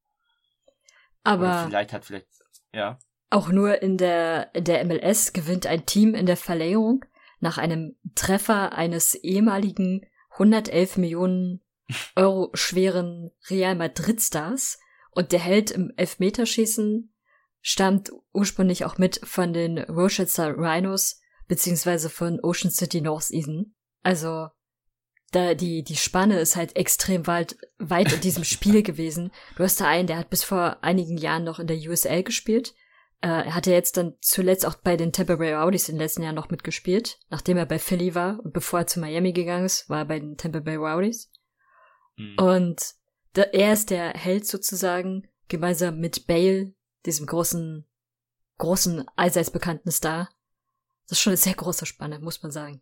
Aber 1.24 1.44
Oder 1.44 1.64
vielleicht 1.66 1.92
hat 1.92 2.04
vielleicht 2.04 2.28
Ja. 2.72 2.98
Auch 3.30 3.48
nur 3.48 3.82
in 3.82 3.98
der, 3.98 4.54
in 4.54 4.64
der 4.64 4.84
MLS 4.86 5.32
gewinnt 5.32 5.66
ein 5.66 5.84
Team 5.84 6.14
in 6.14 6.26
der 6.26 6.38
Verlängerung 6.38 7.04
nach 7.40 7.58
einem 7.58 7.96
Treffer 8.14 8.72
eines 8.72 9.14
ehemaligen 9.14 10.06
111 10.32 10.96
Millionen 10.96 11.60
Euro 12.16 12.50
schweren 12.54 13.30
Real 13.50 13.74
Madrid 13.74 14.20
Stars 14.20 14.78
und 15.10 15.32
der 15.32 15.40
Held 15.40 15.70
im 15.70 15.92
Elfmeterschießen 15.96 17.12
stammt 17.60 18.12
ursprünglich 18.32 18.84
auch 18.84 18.98
mit 18.98 19.20
von 19.24 19.52
den 19.52 19.78
Rochester 19.78 20.56
Rhinos 20.56 21.20
beziehungsweise 21.48 22.08
von 22.08 22.40
Ocean 22.40 22.70
City 22.70 23.00
North 23.00 23.30
Eden. 23.30 23.74
Also 24.02 24.48
da 25.30 25.54
die 25.54 25.82
die 25.82 25.96
Spanne 25.96 26.40
ist 26.40 26.56
halt 26.56 26.76
extrem 26.76 27.26
weit 27.26 27.56
weit 27.78 28.12
in 28.12 28.20
diesem 28.20 28.44
Spiel 28.44 28.82
gewesen. 28.82 29.30
Du 29.56 29.64
hast 29.64 29.80
da 29.80 29.86
einen, 29.86 30.06
der 30.06 30.18
hat 30.18 30.30
bis 30.30 30.44
vor 30.44 30.78
einigen 30.82 31.18
Jahren 31.18 31.44
noch 31.44 31.58
in 31.58 31.66
der 31.66 31.76
USL 31.76 32.22
gespielt. 32.22 32.74
Äh, 33.20 33.28
er 33.28 33.54
hatte 33.54 33.72
jetzt 33.72 33.96
dann 33.96 34.14
zuletzt 34.20 34.64
auch 34.64 34.76
bei 34.76 34.96
den 34.96 35.12
Tampa 35.12 35.36
Bay 35.36 35.52
Rowdies 35.52 35.88
in 35.88 35.96
den 35.96 36.02
letzten 36.02 36.22
Jahren 36.22 36.36
noch 36.36 36.50
mitgespielt, 36.50 37.18
nachdem 37.30 37.56
er 37.56 37.66
bei 37.66 37.78
Philly 37.78 38.14
war 38.14 38.38
und 38.44 38.52
bevor 38.52 38.80
er 38.80 38.86
zu 38.86 39.00
Miami 39.00 39.32
gegangen 39.32 39.66
ist, 39.66 39.90
war 39.90 39.98
er 39.98 40.04
bei 40.04 40.20
den 40.20 40.36
Tampa 40.36 40.60
Bay 40.60 40.76
Rowdies. 40.76 41.30
Mhm. 42.16 42.38
Und 42.38 42.94
da, 43.32 43.42
er 43.42 43.72
ist 43.72 43.90
der 43.90 44.10
Held 44.10 44.46
sozusagen, 44.46 45.28
gemeinsam 45.48 45.98
mit 45.98 46.26
Bale, 46.26 46.72
diesem 47.06 47.26
großen, 47.26 47.84
großen, 48.58 49.04
allseits 49.16 49.50
bekannten 49.50 49.90
Star. 49.90 50.28
Das 51.08 51.18
ist 51.18 51.22
schon 51.22 51.32
eine 51.32 51.38
sehr 51.38 51.54
große 51.54 51.86
Spanne, 51.86 52.18
muss 52.20 52.42
man 52.42 52.52
sagen. 52.52 52.80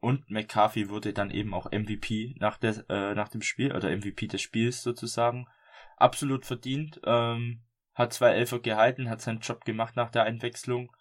Und 0.00 0.30
McCarthy 0.30 0.90
wurde 0.90 1.12
dann 1.12 1.30
eben 1.30 1.54
auch 1.54 1.70
MVP 1.72 2.36
nach, 2.38 2.56
der, 2.56 2.84
äh, 2.88 3.14
nach 3.14 3.28
dem 3.28 3.42
Spiel, 3.42 3.74
oder 3.74 3.90
MVP 3.90 4.28
des 4.28 4.40
Spiels 4.40 4.82
sozusagen. 4.82 5.48
Absolut 5.96 6.46
verdient. 6.46 7.00
Ähm, 7.04 7.62
hat 7.94 8.12
zwei 8.12 8.30
Elfer 8.30 8.60
gehalten, 8.60 9.10
hat 9.10 9.20
seinen 9.20 9.40
Job 9.40 9.64
gemacht 9.64 9.96
nach 9.96 10.10
der 10.10 10.22
Einwechslung. 10.22 10.92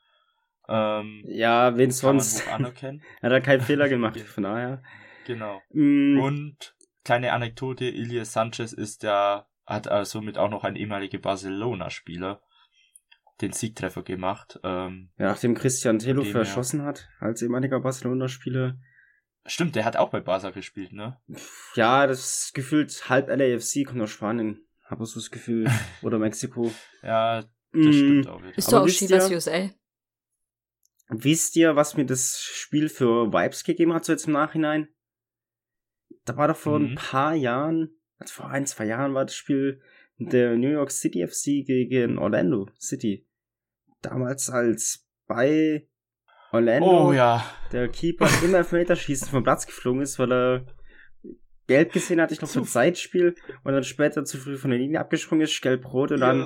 Ähm, 0.68 1.24
ja, 1.28 1.78
wen 1.78 1.92
sonst? 1.92 2.48
anerkennen. 2.48 3.04
hat 3.22 3.32
er 3.32 3.42
keinen 3.42 3.62
Fehler 3.62 3.88
gemacht, 3.88 4.20
von 4.22 4.44
daher. 4.44 4.82
Genau. 5.26 5.62
Mm. 5.72 6.20
Und 6.20 6.76
kleine 7.06 7.34
Anekdote, 7.34 7.86
Ilias 7.86 8.34
Sanchez 8.34 8.74
ist 8.74 9.04
ja, 9.04 9.48
hat 9.66 9.86
äh, 9.88 10.06
somit 10.06 10.40
auch 10.40 10.50
noch 10.50 10.64
ein 10.64 10.76
ehemaliger 10.76 11.20
Barcelona-Spieler 11.20 12.42
den 13.41 13.52
Siegtreffer 13.52 14.04
gemacht. 14.04 14.60
Ähm, 14.63 15.10
ja, 15.17 15.28
nachdem 15.28 15.56
Christian 15.56 16.00
Telo 16.00 16.23
verschossen 16.23 16.84
hat, 16.84 17.08
als 17.19 17.41
ehemaliger 17.41 17.80
Barcelona-Spieler. 17.80 18.78
Stimmt, 19.45 19.76
der 19.76 19.86
hat 19.86 19.95
auch 19.95 20.10
bei 20.10 20.19
Barca 20.19 20.50
gespielt, 20.50 20.91
ne? 20.91 21.19
Ja, 21.76 22.06
das 22.06 22.52
gefühlt 22.54 23.10
halb 23.10 23.30
LAFC 23.30 23.86
kommt 23.86 24.02
aus 24.02 24.10
Spanien. 24.10 24.65
Habe 24.84 25.06
so 25.06 25.19
das 25.19 25.32
Gefühl. 25.32 25.69
Oder 26.02 26.19
Mexiko. 26.19 26.71
ja, 27.02 27.41
das 27.41 27.50
mm. 27.73 27.93
stimmt 27.93 28.28
auch 28.28 28.41
wieder. 28.41 28.58
Ist 28.58 28.71
doch 28.71 28.82
auch 28.82 28.88
Chivas 28.88 29.30
USA. 29.30 29.69
Wisst 31.10 31.56
ihr, 31.56 31.76
was 31.76 31.95
mir 31.95 32.06
das 32.06 32.41
Spiel 32.41 32.89
für 32.89 33.32
Vibes 33.32 33.63
gegeben 33.63 33.93
hat, 33.93 34.04
so 34.04 34.12
jetzt 34.12 34.28
im 34.28 34.34
Nachhinein? 34.34 34.89
Da 36.26 36.36
war 36.36 36.50
doch 36.50 36.58
vor 36.58 36.80
mhm. 36.80 36.86
ein 36.88 36.95
paar 36.95 37.34
Jahren, 37.34 37.89
also 38.17 38.34
vor 38.34 38.50
ein, 38.50 38.65
zwei 38.65 38.86
Jahren 38.86 39.13
war 39.13 39.23
das 39.23 39.36
Spiel 39.36 39.82
der 40.17 40.58
New 40.58 40.69
York 40.69 40.91
City 40.91 41.26
FC 41.26 41.65
gegen 41.65 42.17
Orlando 42.17 42.69
City. 42.80 43.27
Damals 44.10 44.50
als 44.50 45.06
bei 45.28 45.88
Orlando 46.52 47.10
oh, 47.10 47.13
ja. 47.13 47.46
der 47.72 47.89
Keeper 47.89 48.30
im 48.43 48.56
Elfmeterschießen 48.56 49.28
vom 49.28 49.43
Platz 49.43 49.65
geflogen 49.65 50.02
ist, 50.02 50.17
weil 50.20 50.32
er 50.32 50.65
gelb 51.67 51.91
gesehen 51.91 52.22
hat, 52.22 52.32
ich 52.32 52.39
glaube, 52.39 52.54
für 52.54 52.60
ein 52.60 52.65
Zeitspiel 52.65 53.36
und 53.63 53.74
dann 53.74 53.84
später 53.84 54.24
zu 54.24 54.38
früh 54.38 54.58
von 54.58 54.70
der 54.70 54.80
Linie 54.80 55.02
abgesprungen 55.02 55.43
ist, 55.43 55.62
gelb-rot 55.62 56.12
und 56.12 56.20
ja. 56.20 56.28
dann 56.28 56.41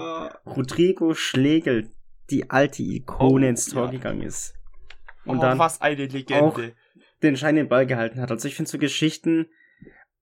Rodrigo 0.45 1.13
Schlegel, 1.13 1.91
die 2.31 2.49
alte 2.49 2.81
Ikone, 2.81 3.45
oh, 3.45 3.49
ins 3.49 3.67
Tor 3.67 3.85
ja. 3.85 3.91
gegangen 3.91 4.23
ist. 4.23 4.55
Und 5.25 5.37
oh, 5.37 5.41
dann 5.41 5.59
was 5.59 5.81
eine 5.81 6.05
Legende. 6.07 6.43
Auch 6.43 6.57
den 6.57 7.29
entscheidenden 7.29 7.69
Ball 7.69 7.85
gehalten 7.85 8.19
hat. 8.19 8.31
Also 8.31 8.47
ich 8.47 8.55
finde 8.55 8.71
so 8.71 8.79
Geschichten, 8.79 9.45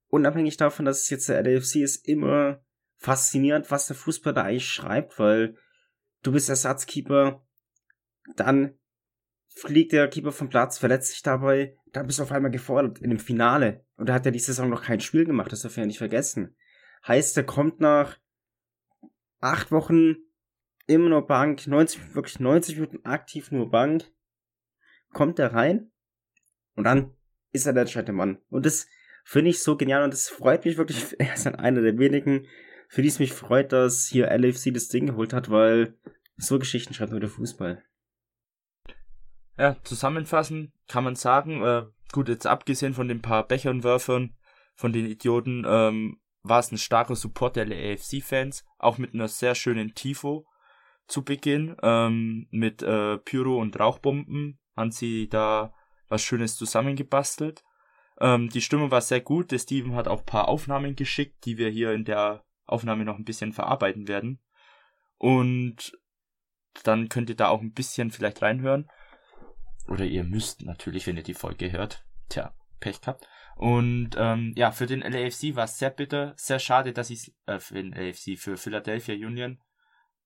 unabhängig 0.08 0.58
davon, 0.58 0.84
dass 0.84 1.02
es 1.02 1.10
jetzt 1.10 1.30
der 1.30 1.42
LFC 1.42 1.76
ist, 1.76 2.06
immer 2.06 2.60
faszinierend, 2.98 3.70
was 3.70 3.86
der 3.86 3.96
Fußball 3.96 4.34
da 4.34 4.42
eigentlich 4.42 4.68
schreibt, 4.68 5.18
weil 5.18 5.56
du 6.22 6.32
bist 6.32 6.48
Ersatzkeeper, 6.48 7.44
dann 8.36 8.78
fliegt 9.48 9.92
der 9.92 10.08
Keeper 10.08 10.32
vom 10.32 10.48
Platz, 10.48 10.78
verletzt 10.78 11.10
sich 11.10 11.22
dabei, 11.22 11.76
dann 11.92 12.06
bist 12.06 12.18
du 12.18 12.22
auf 12.22 12.32
einmal 12.32 12.50
gefordert 12.50 13.00
in 13.00 13.10
dem 13.10 13.18
Finale. 13.18 13.84
Und 13.96 14.08
da 14.08 14.14
hat 14.14 14.26
er 14.26 14.32
die 14.32 14.38
Saison 14.38 14.68
noch 14.68 14.82
kein 14.82 15.00
Spiel 15.00 15.24
gemacht, 15.24 15.52
das 15.52 15.62
darf 15.62 15.76
er 15.76 15.82
ja 15.82 15.86
nicht 15.86 15.98
vergessen. 15.98 16.56
Heißt, 17.06 17.36
er 17.36 17.44
kommt 17.44 17.80
nach 17.80 18.18
acht 19.40 19.72
Wochen 19.72 20.16
immer 20.86 21.08
nur 21.08 21.26
Bank, 21.26 21.66
90, 21.66 22.14
wirklich 22.14 22.40
90 22.40 22.76
Minuten 22.76 23.04
aktiv 23.04 23.50
nur 23.50 23.70
Bank, 23.70 24.04
kommt 25.12 25.38
er 25.38 25.54
rein 25.54 25.90
und 26.74 26.84
dann 26.84 27.14
ist 27.52 27.66
er 27.66 27.72
der 27.72 27.82
entscheidende 27.82 28.12
Mann. 28.12 28.38
Und 28.48 28.66
das 28.66 28.86
finde 29.24 29.50
ich 29.50 29.62
so 29.62 29.76
genial 29.76 30.02
und 30.02 30.12
das 30.12 30.28
freut 30.28 30.64
mich 30.64 30.76
wirklich. 30.76 31.16
Er 31.18 31.34
ist 31.34 31.46
dann 31.46 31.54
einer 31.54 31.82
der 31.82 31.98
wenigen, 31.98 32.46
für 32.90 33.02
die 33.02 33.08
es 33.08 33.20
mich 33.20 33.32
freut, 33.32 33.70
dass 33.70 34.08
hier 34.08 34.36
LFC 34.36 34.74
das 34.74 34.88
Ding 34.88 35.06
geholt 35.06 35.32
hat, 35.32 35.48
weil 35.48 35.96
so 36.36 36.58
Geschichten 36.58 36.92
schreibt 36.92 37.12
nur 37.12 37.20
der 37.20 37.28
Fußball. 37.28 37.84
Ja, 39.56 39.76
zusammenfassend 39.84 40.72
kann 40.88 41.04
man 41.04 41.14
sagen, 41.14 41.62
äh, 41.62 41.84
gut, 42.10 42.28
jetzt 42.28 42.48
abgesehen 42.48 42.92
von 42.92 43.06
den 43.06 43.22
paar 43.22 43.46
Bechernwerfern, 43.46 44.34
von 44.74 44.92
den 44.92 45.06
Idioten, 45.06 45.64
ähm, 45.68 46.20
war 46.42 46.58
es 46.58 46.72
ein 46.72 46.78
starker 46.78 47.14
Support 47.14 47.54
der 47.54 47.66
AFC-Fans, 47.66 48.64
auch 48.78 48.98
mit 48.98 49.14
einer 49.14 49.28
sehr 49.28 49.54
schönen 49.54 49.94
Tifo 49.94 50.44
zu 51.06 51.22
Beginn, 51.22 51.76
ähm, 51.84 52.48
mit 52.50 52.82
äh, 52.82 53.18
Pyro 53.18 53.60
und 53.60 53.78
Rauchbomben 53.78 54.58
haben 54.76 54.90
sie 54.90 55.28
da 55.28 55.72
was 56.08 56.22
Schönes 56.22 56.56
zusammengebastelt. 56.56 57.62
Ähm, 58.18 58.48
die 58.48 58.62
Stimmung 58.62 58.90
war 58.90 59.00
sehr 59.00 59.20
gut, 59.20 59.52
der 59.52 59.60
Steven 59.60 59.94
hat 59.94 60.08
auch 60.08 60.26
paar 60.26 60.48
Aufnahmen 60.48 60.96
geschickt, 60.96 61.44
die 61.44 61.56
wir 61.56 61.68
hier 61.68 61.92
in 61.92 62.04
der 62.04 62.44
Aufnahme 62.70 63.04
noch 63.04 63.18
ein 63.18 63.24
bisschen 63.24 63.52
verarbeiten 63.52 64.08
werden. 64.08 64.40
Und 65.18 65.98
dann 66.84 67.08
könnt 67.08 67.30
ihr 67.30 67.36
da 67.36 67.48
auch 67.48 67.60
ein 67.60 67.72
bisschen 67.72 68.10
vielleicht 68.10 68.42
reinhören. 68.42 68.88
Oder 69.88 70.04
ihr 70.04 70.24
müsst 70.24 70.62
natürlich, 70.62 71.06
wenn 71.06 71.16
ihr 71.16 71.22
die 71.22 71.34
Folge 71.34 71.72
hört. 71.72 72.04
Tja, 72.28 72.54
Pech 72.78 73.00
gehabt. 73.00 73.28
Und 73.56 74.10
ähm, 74.16 74.54
ja, 74.56 74.70
für 74.70 74.86
den 74.86 75.00
LAFC 75.00 75.54
war 75.54 75.64
es 75.64 75.78
sehr 75.78 75.90
bitter, 75.90 76.32
sehr 76.36 76.58
schade, 76.58 76.92
dass 76.92 77.08
sie 77.08 77.14
es, 77.14 77.32
äh, 77.46 77.58
für 77.58 77.74
den 77.74 77.92
LAFC, 77.92 78.38
für 78.38 78.56
Philadelphia 78.56 79.14
Union, 79.14 79.60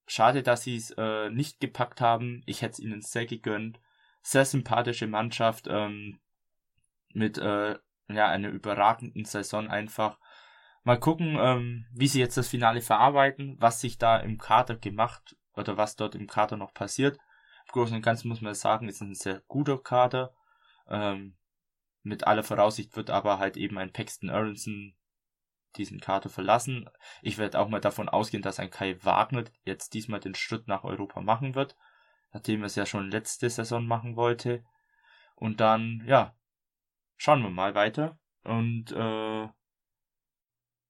schade, 0.06 0.42
dass 0.42 0.62
sie 0.62 0.76
es 0.76 0.90
äh, 0.92 1.30
nicht 1.30 1.58
gepackt 1.60 2.00
haben. 2.00 2.42
Ich 2.46 2.62
hätte 2.62 2.74
es 2.74 2.78
ihnen 2.78 3.00
sehr 3.00 3.26
gegönnt. 3.26 3.80
Sehr 4.22 4.44
sympathische 4.44 5.06
Mannschaft, 5.06 5.66
ähm, 5.68 6.20
mit 7.12 7.38
äh, 7.38 7.76
ja, 8.08 8.28
einer 8.28 8.50
überragenden 8.50 9.24
Saison 9.24 9.68
einfach. 9.68 10.18
Mal 10.84 11.00
gucken, 11.00 11.36
ähm, 11.40 11.86
wie 11.92 12.06
sie 12.06 12.20
jetzt 12.20 12.36
das 12.36 12.48
Finale 12.48 12.82
verarbeiten, 12.82 13.56
was 13.58 13.80
sich 13.80 13.96
da 13.96 14.18
im 14.18 14.36
Kader 14.38 14.76
gemacht 14.76 15.34
oder 15.54 15.78
was 15.78 15.96
dort 15.96 16.14
im 16.14 16.26
Kader 16.26 16.58
noch 16.58 16.74
passiert. 16.74 17.18
Großen 17.72 17.96
und 17.96 18.02
Ganzen 18.02 18.28
muss 18.28 18.42
man 18.42 18.54
sagen, 18.54 18.88
ist 18.88 19.00
ein 19.00 19.14
sehr 19.14 19.40
guter 19.48 19.78
Kader. 19.78 20.34
Ähm, 20.88 21.36
mit 22.02 22.26
aller 22.26 22.42
Voraussicht 22.42 22.96
wird 22.96 23.08
aber 23.08 23.38
halt 23.38 23.56
eben 23.56 23.78
ein 23.78 23.92
Paxton 23.92 24.28
Aronson 24.28 24.94
diesen 25.76 26.00
Kader 26.00 26.28
verlassen. 26.28 26.88
Ich 27.22 27.38
werde 27.38 27.58
auch 27.58 27.68
mal 27.68 27.80
davon 27.80 28.10
ausgehen, 28.10 28.42
dass 28.42 28.60
ein 28.60 28.70
Kai 28.70 29.02
Wagner 29.02 29.44
jetzt 29.64 29.94
diesmal 29.94 30.20
den 30.20 30.34
Schritt 30.34 30.68
nach 30.68 30.84
Europa 30.84 31.22
machen 31.22 31.54
wird, 31.54 31.76
nachdem 32.32 32.62
er 32.62 32.66
es 32.66 32.76
ja 32.76 32.84
schon 32.84 33.10
letzte 33.10 33.48
Saison 33.48 33.86
machen 33.86 34.16
wollte. 34.16 34.62
Und 35.34 35.60
dann, 35.60 36.04
ja, 36.06 36.36
schauen 37.16 37.42
wir 37.42 37.50
mal 37.50 37.74
weiter. 37.74 38.18
Und 38.44 38.92
äh, 38.92 39.48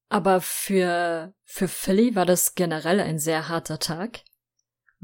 aber 0.09 0.41
für 0.41 1.33
für 1.43 1.67
Philly 1.67 2.15
war 2.15 2.25
das 2.25 2.55
generell 2.55 2.99
ein 2.99 3.19
sehr 3.19 3.49
harter 3.49 3.79
Tag 3.79 4.21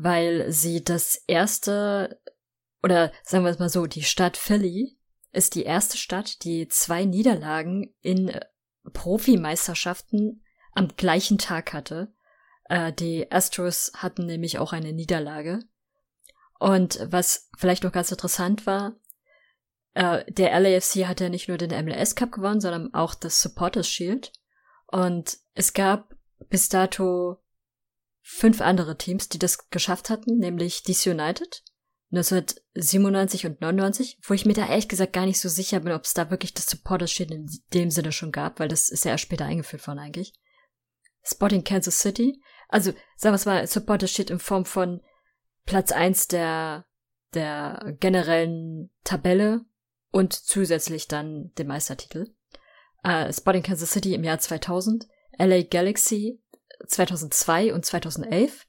weil 0.03 0.51
sie 0.51 0.83
das 0.83 1.15
erste, 1.27 2.19
oder 2.83 3.11
sagen 3.23 3.43
wir 3.43 3.51
es 3.51 3.59
mal 3.59 3.69
so, 3.69 3.85
die 3.85 4.03
Stadt 4.03 4.37
Philly 4.37 4.97
ist 5.31 5.55
die 5.55 5.63
erste 5.63 5.97
Stadt, 5.97 6.43
die 6.43 6.67
zwei 6.67 7.05
Niederlagen 7.05 7.93
in 8.01 8.37
Profimeisterschaften 8.93 10.43
am 10.73 10.89
gleichen 10.97 11.37
Tag 11.37 11.73
hatte. 11.73 12.13
Äh, 12.65 12.91
die 12.93 13.31
Astros 13.31 13.91
hatten 13.95 14.25
nämlich 14.25 14.59
auch 14.59 14.73
eine 14.73 14.91
Niederlage. 14.91 15.59
Und 16.59 16.99
was 17.09 17.49
vielleicht 17.57 17.83
noch 17.83 17.91
ganz 17.91 18.11
interessant 18.11 18.65
war, 18.65 18.95
äh, 19.93 20.29
der 20.31 20.57
LAFC 20.59 21.05
hat 21.07 21.19
ja 21.21 21.29
nicht 21.29 21.47
nur 21.47 21.57
den 21.57 21.85
MLS 21.85 22.15
Cup 22.15 22.31
gewonnen, 22.31 22.61
sondern 22.61 22.93
auch 22.93 23.15
das 23.15 23.41
Supporters 23.41 23.87
Shield. 23.87 24.31
Und 24.91 25.37
es 25.53 25.73
gab 25.73 26.15
bis 26.49 26.69
dato 26.69 27.37
fünf 28.21 28.61
andere 28.61 28.97
Teams, 28.97 29.29
die 29.29 29.39
das 29.39 29.69
geschafft 29.69 30.09
hatten, 30.09 30.37
nämlich 30.37 30.83
DC 30.83 31.07
United 31.07 31.63
1997 32.11 33.45
und 33.45 33.61
99, 33.61 34.19
wo 34.23 34.33
ich 34.33 34.45
mir 34.45 34.53
da 34.53 34.67
ehrlich 34.67 34.89
gesagt 34.89 35.13
gar 35.13 35.25
nicht 35.25 35.39
so 35.39 35.47
sicher 35.47 35.79
bin, 35.79 35.93
ob 35.93 36.03
es 36.03 36.13
da 36.13 36.29
wirklich 36.29 36.53
das 36.53 36.65
Supporters 36.65 37.11
Shield 37.11 37.31
in 37.31 37.49
dem 37.73 37.89
Sinne 37.89 38.11
schon 38.11 38.33
gab, 38.33 38.59
weil 38.59 38.67
das 38.67 38.89
ist 38.89 39.05
ja 39.05 39.11
erst 39.11 39.23
später 39.23 39.45
eingeführt 39.45 39.87
worden 39.87 39.99
eigentlich. 39.99 40.33
Sporting 41.23 41.63
Kansas 41.63 41.99
City, 41.99 42.41
Also, 42.67 42.93
sagen 43.15 43.37
wir 43.37 43.51
mal, 43.51 43.67
Supporter 43.67 44.07
steht 44.07 44.29
in 44.29 44.39
Form 44.39 44.65
von 44.65 45.01
Platz 45.65 45.91
eins 45.91 46.27
der, 46.27 46.85
der 47.33 47.95
generellen 47.99 48.89
Tabelle 49.03 49.61
und 50.11 50.33
zusätzlich 50.33 51.07
dann 51.07 51.53
den 51.57 51.67
Meistertitel. 51.67 52.33
Äh, 53.03 53.31
Sporting 53.33 53.63
Kansas 53.63 53.91
City 53.91 54.13
im 54.13 54.23
Jahr 54.23 54.39
2000, 54.39 55.07
LA 55.37 55.63
Galaxy 55.63 56.39
2002 56.87 57.73
und 57.73 57.85
2011, 57.85 58.67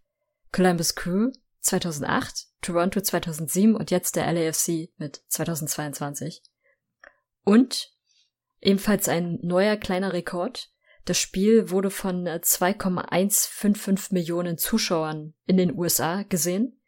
Columbus 0.53 0.95
Crew 0.95 1.31
2008, 1.61 2.47
Toronto 2.61 3.01
2007 3.01 3.75
und 3.75 3.91
jetzt 3.91 4.17
der 4.17 4.33
LAFC 4.33 4.91
mit 4.97 5.23
2022. 5.29 6.43
Und 7.45 7.93
ebenfalls 8.61 9.09
ein 9.09 9.39
neuer 9.43 9.77
kleiner 9.77 10.13
Rekord. 10.13 10.71
Das 11.05 11.19
Spiel 11.19 11.71
wurde 11.71 11.91
von 11.91 12.27
2,155 12.27 14.13
Millionen 14.13 14.57
Zuschauern 14.57 15.35
in 15.47 15.57
den 15.57 15.77
USA 15.77 16.23
gesehen. 16.23 16.81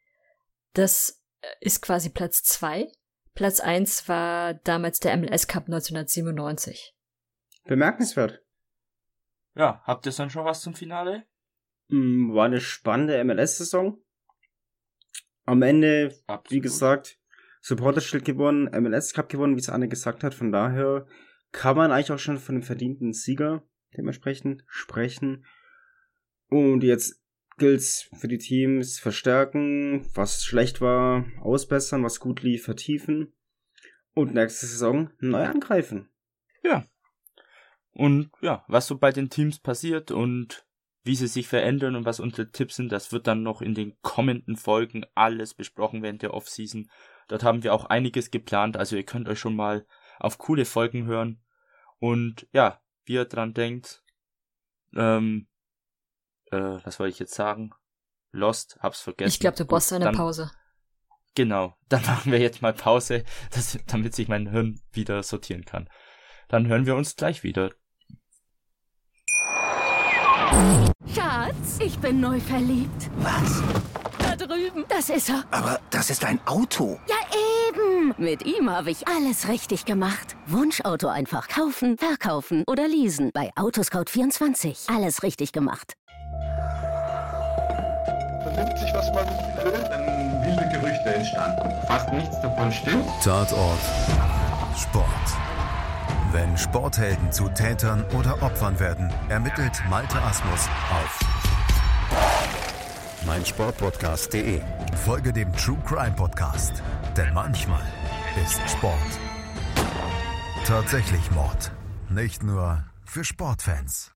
Das 0.73 1.23
ist 1.61 1.83
quasi 1.83 2.11
Platz 2.11 2.43
zwei. 2.43 2.91
Platz 3.35 3.59
eins 3.59 4.09
war 4.09 4.55
damals 4.55 5.01
der 5.01 5.17
MLS 5.17 5.49
Cup 5.49 5.65
1997. 5.65 6.94
Bemerkenswert. 7.65 8.43
Ja, 9.55 9.83
habt 9.85 10.07
ihr 10.07 10.13
dann 10.13 10.31
schon 10.31 10.45
was 10.45 10.61
zum 10.63 10.75
Finale? 10.75 11.25
Mm, 11.89 12.35
War 12.35 12.47
eine 12.47 12.61
spannende 12.61 13.23
MLS-Saison. 13.25 13.99
Am 15.45 15.63
Ende, 15.63 16.15
Absolut. 16.27 16.51
wie 16.51 16.61
gesagt, 16.61 17.19
Supporter 17.61 18.01
Shield 18.01 18.25
gewonnen, 18.25 18.65
MLS 18.83 19.15
Cup 19.15 19.29
gewonnen, 19.29 19.57
wie 19.57 19.61
es 19.61 19.69
Anne 19.69 19.89
gesagt 19.89 20.23
hat. 20.25 20.35
Von 20.35 20.53
daher 20.53 21.07
kann 21.53 21.77
man 21.77 21.93
eigentlich 21.93 22.13
auch 22.13 22.19
schon 22.19 22.39
von 22.39 22.57
einem 22.57 22.63
verdienten 22.63 23.13
Sieger 23.13 23.63
dementsprechend 23.97 24.65
sprechen. 24.67 25.47
Und 26.49 26.83
jetzt 26.83 27.23
gilt's 27.57 28.11
für 28.19 28.29
die 28.29 28.39
Teams 28.39 28.99
verstärken, 28.99 30.07
was 30.15 30.45
schlecht 30.45 30.81
war, 30.81 31.25
ausbessern, 31.41 32.03
was 32.03 32.21
gut 32.21 32.43
lief, 32.43 32.65
vertiefen. 32.65 33.33
Und 34.15 34.35
nächste 34.35 34.67
Saison 34.67 35.11
neu 35.19 35.45
angreifen. 35.45 36.09
Ja. 36.63 36.85
Und 37.95 38.31
ja, 38.41 38.65
was 38.69 38.87
so 38.87 38.99
bei 38.99 39.13
den 39.13 39.31
Teams 39.31 39.59
passiert 39.61 40.11
und 40.11 40.67
wie 41.05 41.15
sie 41.15 41.29
sich 41.29 41.47
verändern 41.47 41.97
und 41.97 42.05
was 42.05 42.19
unsere 42.19 42.51
Tipps 42.51 42.77
sind, 42.77 42.91
das 42.91 43.13
wird 43.13 43.27
dann 43.27 43.43
noch 43.43 43.61
in 43.61 43.75
den 43.75 43.97
kommenden 44.01 44.57
Folgen 44.57 45.05
alles 45.15 45.55
besprochen 45.55 46.03
während 46.03 46.23
der 46.23 46.35
Offseason. 46.35 46.91
Dort 47.29 47.45
haben 47.45 47.63
wir 47.63 47.75
auch 47.75 47.85
einiges 47.85 48.31
geplant, 48.31 48.77
also 48.77 48.97
ihr 48.97 49.05
könnt 49.05 49.29
euch 49.29 49.39
schon 49.39 49.55
mal 49.55 49.87
auf 50.19 50.39
coole 50.39 50.65
Folgen 50.65 51.07
hören. 51.07 51.43
Und 51.99 52.49
ja, 52.53 52.81
wie 53.05 53.15
ihr 53.15 53.27
dran 53.27 53.55
denkt, 53.55 54.03
ähm, 54.97 55.47
äh, 56.51 56.57
was 56.57 56.99
wollte 56.99 57.13
ich 57.13 57.19
jetzt 57.19 57.35
sagen? 57.35 57.71
Lost, 58.31 58.79
hab's 58.81 59.01
vergessen. 59.01 59.29
Ich 59.29 59.41
glaube, 59.41 59.57
du 59.57 59.65
brauchst 59.65 59.93
eine 59.93 60.11
Pause. 60.13 60.51
Genau, 61.35 61.77
dann 61.89 62.03
machen 62.07 62.33
wir 62.33 62.41
jetzt 62.41 62.63
mal 62.63 62.73
Pause, 62.73 63.25
dass, 63.51 63.79
damit 63.87 64.15
sich 64.15 64.29
mein 64.29 64.49
Hirn 64.49 64.81
wieder 64.93 65.23
sortieren 65.23 65.65
kann. 65.65 65.89
Dann 66.49 66.67
hören 66.67 66.87
wir 66.87 66.97
uns 66.97 67.17
gleich 67.17 67.43
wieder. 67.43 67.71
Schatz, 71.15 71.79
ich 71.81 71.99
bin 71.99 72.21
neu 72.21 72.41
verliebt. 72.41 73.11
Was? 73.19 73.63
Da 74.19 74.37
drüben. 74.37 74.85
Das 74.89 75.11
ist 75.11 75.29
er. 75.29 75.45
Aber 75.51 75.81
das 75.91 76.11
ist 76.11 76.25
ein 76.25 76.41
Auto. 76.47 76.99
Ja, 77.09 77.17
eben. 77.69 78.15
Mit 78.19 78.45
ihm 78.47 78.71
habe 78.71 78.91
ich 78.91 79.07
alles 79.09 79.49
richtig 79.49 79.85
gemacht. 79.85 80.37
Wunschauto 80.47 81.09
einfach 81.09 81.49
kaufen, 81.49 81.99
verkaufen 81.99 82.65
oder 82.67 82.89
leasen. 82.89 83.31
Bei 83.33 83.51
Autoscout24. 83.57 84.95
Alles 84.95 85.23
richtig 85.23 85.53
gemacht. 85.53 85.95
vernimmt 88.55 88.79
sich, 88.79 88.93
was 88.95 89.13
man 89.13 89.27
will. 89.65 89.85
Dann 89.91 90.43
wilde 90.45 90.69
Gerüchte 90.73 91.15
entstanden. 91.15 91.87
Fast 91.87 92.13
nichts 92.13 92.41
davon 92.41 92.73
stimmt. 92.73 93.07
Tatort 93.23 93.79
Sport. 94.77 95.44
Wenn 96.35 96.59
Sporthelden 96.59 97.31
zu 97.31 97.49
Tätern 97.49 98.05
oder 98.19 98.43
Opfern 98.43 98.81
werden, 98.81 99.09
ermittelt 99.29 99.81
Malte 99.89 100.21
Asmus 100.21 100.69
auf 100.91 101.21
meinsportpodcast.de. 103.25 104.61
Folge 105.05 105.33
dem 105.33 105.53
True 105.53 105.79
Crime 105.87 106.17
Podcast, 106.17 106.83
denn 107.17 107.33
manchmal 107.35 107.85
ist 108.43 108.61
Sport 108.69 108.99
tatsächlich 110.65 111.31
Mord. 111.31 111.71
Nicht 112.11 112.43
nur 112.43 112.85
für 113.05 113.23
Sportfans. 113.23 114.13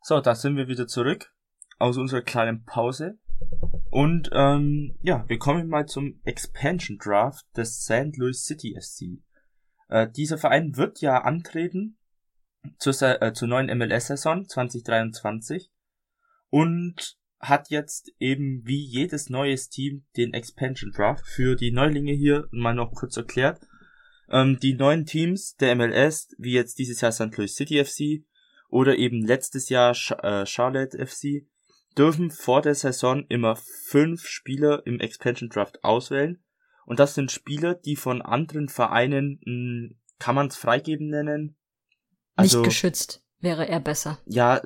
So, 0.00 0.22
da 0.22 0.34
sind 0.34 0.56
wir 0.56 0.68
wieder 0.68 0.86
zurück 0.86 1.34
aus 1.78 1.98
unserer 1.98 2.22
kleinen 2.22 2.64
Pause. 2.64 3.18
Und 3.90 4.30
ähm, 4.32 4.96
ja, 5.02 5.28
wir 5.28 5.38
kommen 5.38 5.68
mal 5.68 5.84
zum 5.84 6.22
Expansion 6.24 6.96
Draft 6.96 7.44
des 7.58 7.82
St. 7.82 8.16
Louis 8.16 8.42
City 8.42 8.74
SC. 8.80 9.22
Äh, 9.88 10.08
dieser 10.10 10.38
Verein 10.38 10.76
wird 10.76 11.00
ja 11.00 11.22
antreten 11.22 11.96
zur, 12.78 12.94
äh, 13.02 13.32
zur 13.32 13.48
neuen 13.48 13.76
MLS-Saison 13.76 14.46
2023 14.46 15.70
und 16.50 17.16
hat 17.40 17.70
jetzt 17.70 18.12
eben 18.18 18.66
wie 18.66 18.84
jedes 18.84 19.30
neues 19.30 19.68
Team 19.68 20.04
den 20.16 20.34
Expansion 20.34 20.92
Draft. 20.92 21.26
Für 21.26 21.56
die 21.56 21.70
Neulinge 21.70 22.12
hier 22.12 22.48
mal 22.50 22.74
noch 22.74 22.92
kurz 22.92 23.16
erklärt. 23.16 23.60
Ähm, 24.28 24.58
die 24.60 24.74
neuen 24.74 25.06
Teams 25.06 25.56
der 25.56 25.74
MLS, 25.76 26.34
wie 26.38 26.52
jetzt 26.52 26.78
dieses 26.78 27.00
Jahr 27.00 27.12
St. 27.12 27.36
Louis 27.36 27.54
City 27.54 27.82
FC, 27.84 28.26
oder 28.68 28.96
eben 28.96 29.24
letztes 29.24 29.68
Jahr 29.68 29.94
Sch 29.94 30.12
äh, 30.22 30.44
Charlotte 30.44 30.98
FC, 31.06 31.46
dürfen 31.96 32.30
vor 32.30 32.60
der 32.60 32.74
Saison 32.74 33.24
immer 33.28 33.56
fünf 33.56 34.26
Spieler 34.26 34.86
im 34.86 35.00
Expansion 35.00 35.48
Draft 35.48 35.82
auswählen. 35.84 36.42
Und 36.88 36.98
das 36.98 37.14
sind 37.14 37.30
Spieler, 37.30 37.74
die 37.74 37.96
von 37.96 38.22
anderen 38.22 38.70
Vereinen, 38.70 39.38
mh, 39.44 39.94
kann 40.18 40.34
man 40.34 40.46
es 40.46 40.56
freigeben 40.56 41.10
nennen? 41.10 41.54
Also, 42.34 42.60
Nicht 42.60 42.70
geschützt 42.70 43.22
wäre 43.40 43.66
eher 43.66 43.80
besser. 43.80 44.18
ja, 44.24 44.62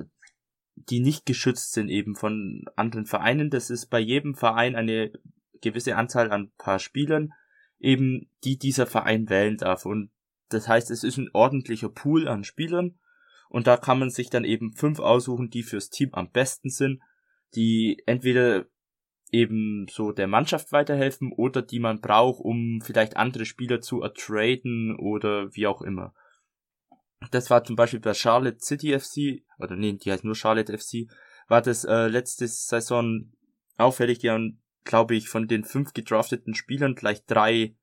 die 0.75 1.01
nicht 1.01 1.25
geschützt 1.25 1.73
sind 1.73 1.89
eben 1.89 2.15
von 2.15 2.63
anderen 2.77 3.05
Vereinen. 3.05 3.49
Das 3.49 3.69
ist 3.69 3.87
bei 3.87 3.99
jedem 3.99 4.35
Verein 4.35 4.77
eine 4.77 5.11
gewisse 5.59 5.97
Anzahl 5.97 6.31
an 6.31 6.51
paar 6.57 6.79
Spielern, 6.79 7.33
eben 7.77 8.29
die 8.45 8.57
dieser 8.57 8.85
Verein 8.85 9.29
wählen 9.29 9.57
darf. 9.57 9.85
Und 9.85 10.09
das 10.47 10.69
heißt, 10.69 10.91
es 10.91 11.03
ist 11.03 11.17
ein 11.17 11.29
ordentlicher 11.33 11.89
Pool 11.89 12.29
an 12.29 12.45
Spielern. 12.45 12.97
Und 13.49 13.67
da 13.67 13.75
kann 13.75 13.99
man 13.99 14.09
sich 14.09 14.29
dann 14.29 14.45
eben 14.45 14.73
fünf 14.73 14.99
aussuchen, 14.99 15.49
die 15.49 15.63
fürs 15.63 15.89
Team 15.89 16.13
am 16.13 16.31
besten 16.31 16.69
sind, 16.69 17.01
die 17.53 18.01
entweder 18.05 18.65
eben 19.33 19.87
so 19.89 20.11
der 20.11 20.27
Mannschaft 20.27 20.71
weiterhelfen 20.71 21.33
oder 21.33 21.61
die 21.61 21.79
man 21.79 21.99
braucht, 21.99 22.39
um 22.39 22.81
vielleicht 22.81 23.17
andere 23.17 23.45
Spieler 23.45 23.81
zu 23.81 24.01
ertraden 24.01 24.95
oder 24.97 25.53
wie 25.55 25.67
auch 25.67 25.81
immer. 25.81 26.13
Das 27.31 27.49
war 27.49 27.63
zum 27.63 27.75
Beispiel 27.75 27.99
bei 27.99 28.13
Charlotte 28.13 28.59
City 28.59 28.97
FC, 28.97 29.43
oder 29.57 29.75
nee, 29.75 29.93
die 29.93 30.11
heißt 30.11 30.23
nur 30.23 30.35
Charlotte 30.35 30.77
FC, 30.77 31.09
war 31.47 31.61
das 31.61 31.83
äh, 31.83 32.07
letzte 32.07 32.47
Saison 32.47 33.31
auffällig, 33.77 34.19
die 34.19 34.29
haben, 34.29 34.61
glaube 34.83 35.15
ich, 35.15 35.29
von 35.29 35.47
den 35.47 35.63
fünf 35.63 35.93
gedrafteten 35.93 36.53
Spielern 36.53 36.95
gleich 36.95 37.25
drei, 37.25 37.75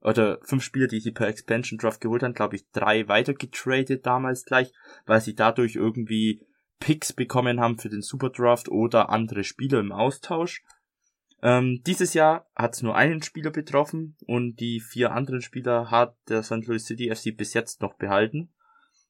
oder 0.00 0.38
fünf 0.42 0.62
Spieler, 0.62 0.86
die 0.86 1.00
sie 1.00 1.12
per 1.12 1.28
Expansion 1.28 1.78
Draft 1.78 2.00
geholt 2.00 2.22
haben, 2.22 2.34
glaube 2.34 2.56
ich, 2.56 2.70
drei 2.70 3.08
weiter 3.08 3.34
getradet 3.34 4.06
damals 4.06 4.44
gleich, 4.44 4.70
weil 5.06 5.20
sie 5.20 5.34
dadurch 5.34 5.76
irgendwie 5.76 6.42
Picks 6.78 7.12
bekommen 7.14 7.60
haben 7.60 7.78
für 7.78 7.88
den 7.88 8.02
Super 8.02 8.28
Draft 8.28 8.68
oder 8.68 9.08
andere 9.08 9.44
Spieler 9.44 9.80
im 9.80 9.92
Austausch. 9.92 10.62
Ähm, 11.44 11.82
dieses 11.86 12.14
Jahr 12.14 12.50
hat 12.56 12.74
es 12.74 12.82
nur 12.82 12.96
einen 12.96 13.22
Spieler 13.22 13.50
betroffen 13.50 14.16
und 14.24 14.56
die 14.60 14.80
vier 14.80 15.12
anderen 15.12 15.42
Spieler 15.42 15.90
hat 15.90 16.16
der 16.30 16.42
St. 16.42 16.66
Louis 16.66 16.86
City 16.86 17.14
FC 17.14 17.36
bis 17.36 17.52
jetzt 17.52 17.82
noch 17.82 17.94
behalten. 17.94 18.54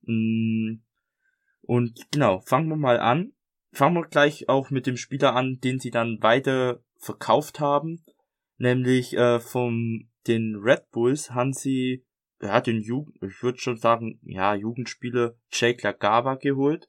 Mm, 0.03 0.81
Und 1.63 2.11
genau, 2.11 2.41
fangen 2.41 2.69
wir 2.69 2.77
mal 2.77 2.99
an. 2.99 3.35
Fangen 3.71 3.95
wir 3.95 4.07
gleich 4.09 4.49
auch 4.49 4.71
mit 4.71 4.87
dem 4.87 4.97
Spieler 4.97 5.37
an, 5.37 5.61
den 5.63 5.79
sie 5.79 5.93
dann 5.93 6.19
weiter 6.23 6.83
verkauft 6.99 7.61
haben. 7.61 8.05
Nämlich 8.59 9.17
äh, 9.17 9.39
vom 9.39 10.09
den 10.27 10.57
Red 10.57 10.91
Bulls 10.91 11.31
haben 11.31 11.53
sie, 11.53 12.05
ja, 12.43 12.61
den 12.61 12.83
Jugend, 12.83 13.17
ich 13.23 13.45
würde 13.45 13.59
schon 13.59 13.77
sagen, 13.77 14.19
ja, 14.25 14.57
Jugendspieler 14.57 15.37
Jake 15.53 15.87
Lagaba 15.87 16.35
geholt, 16.35 16.89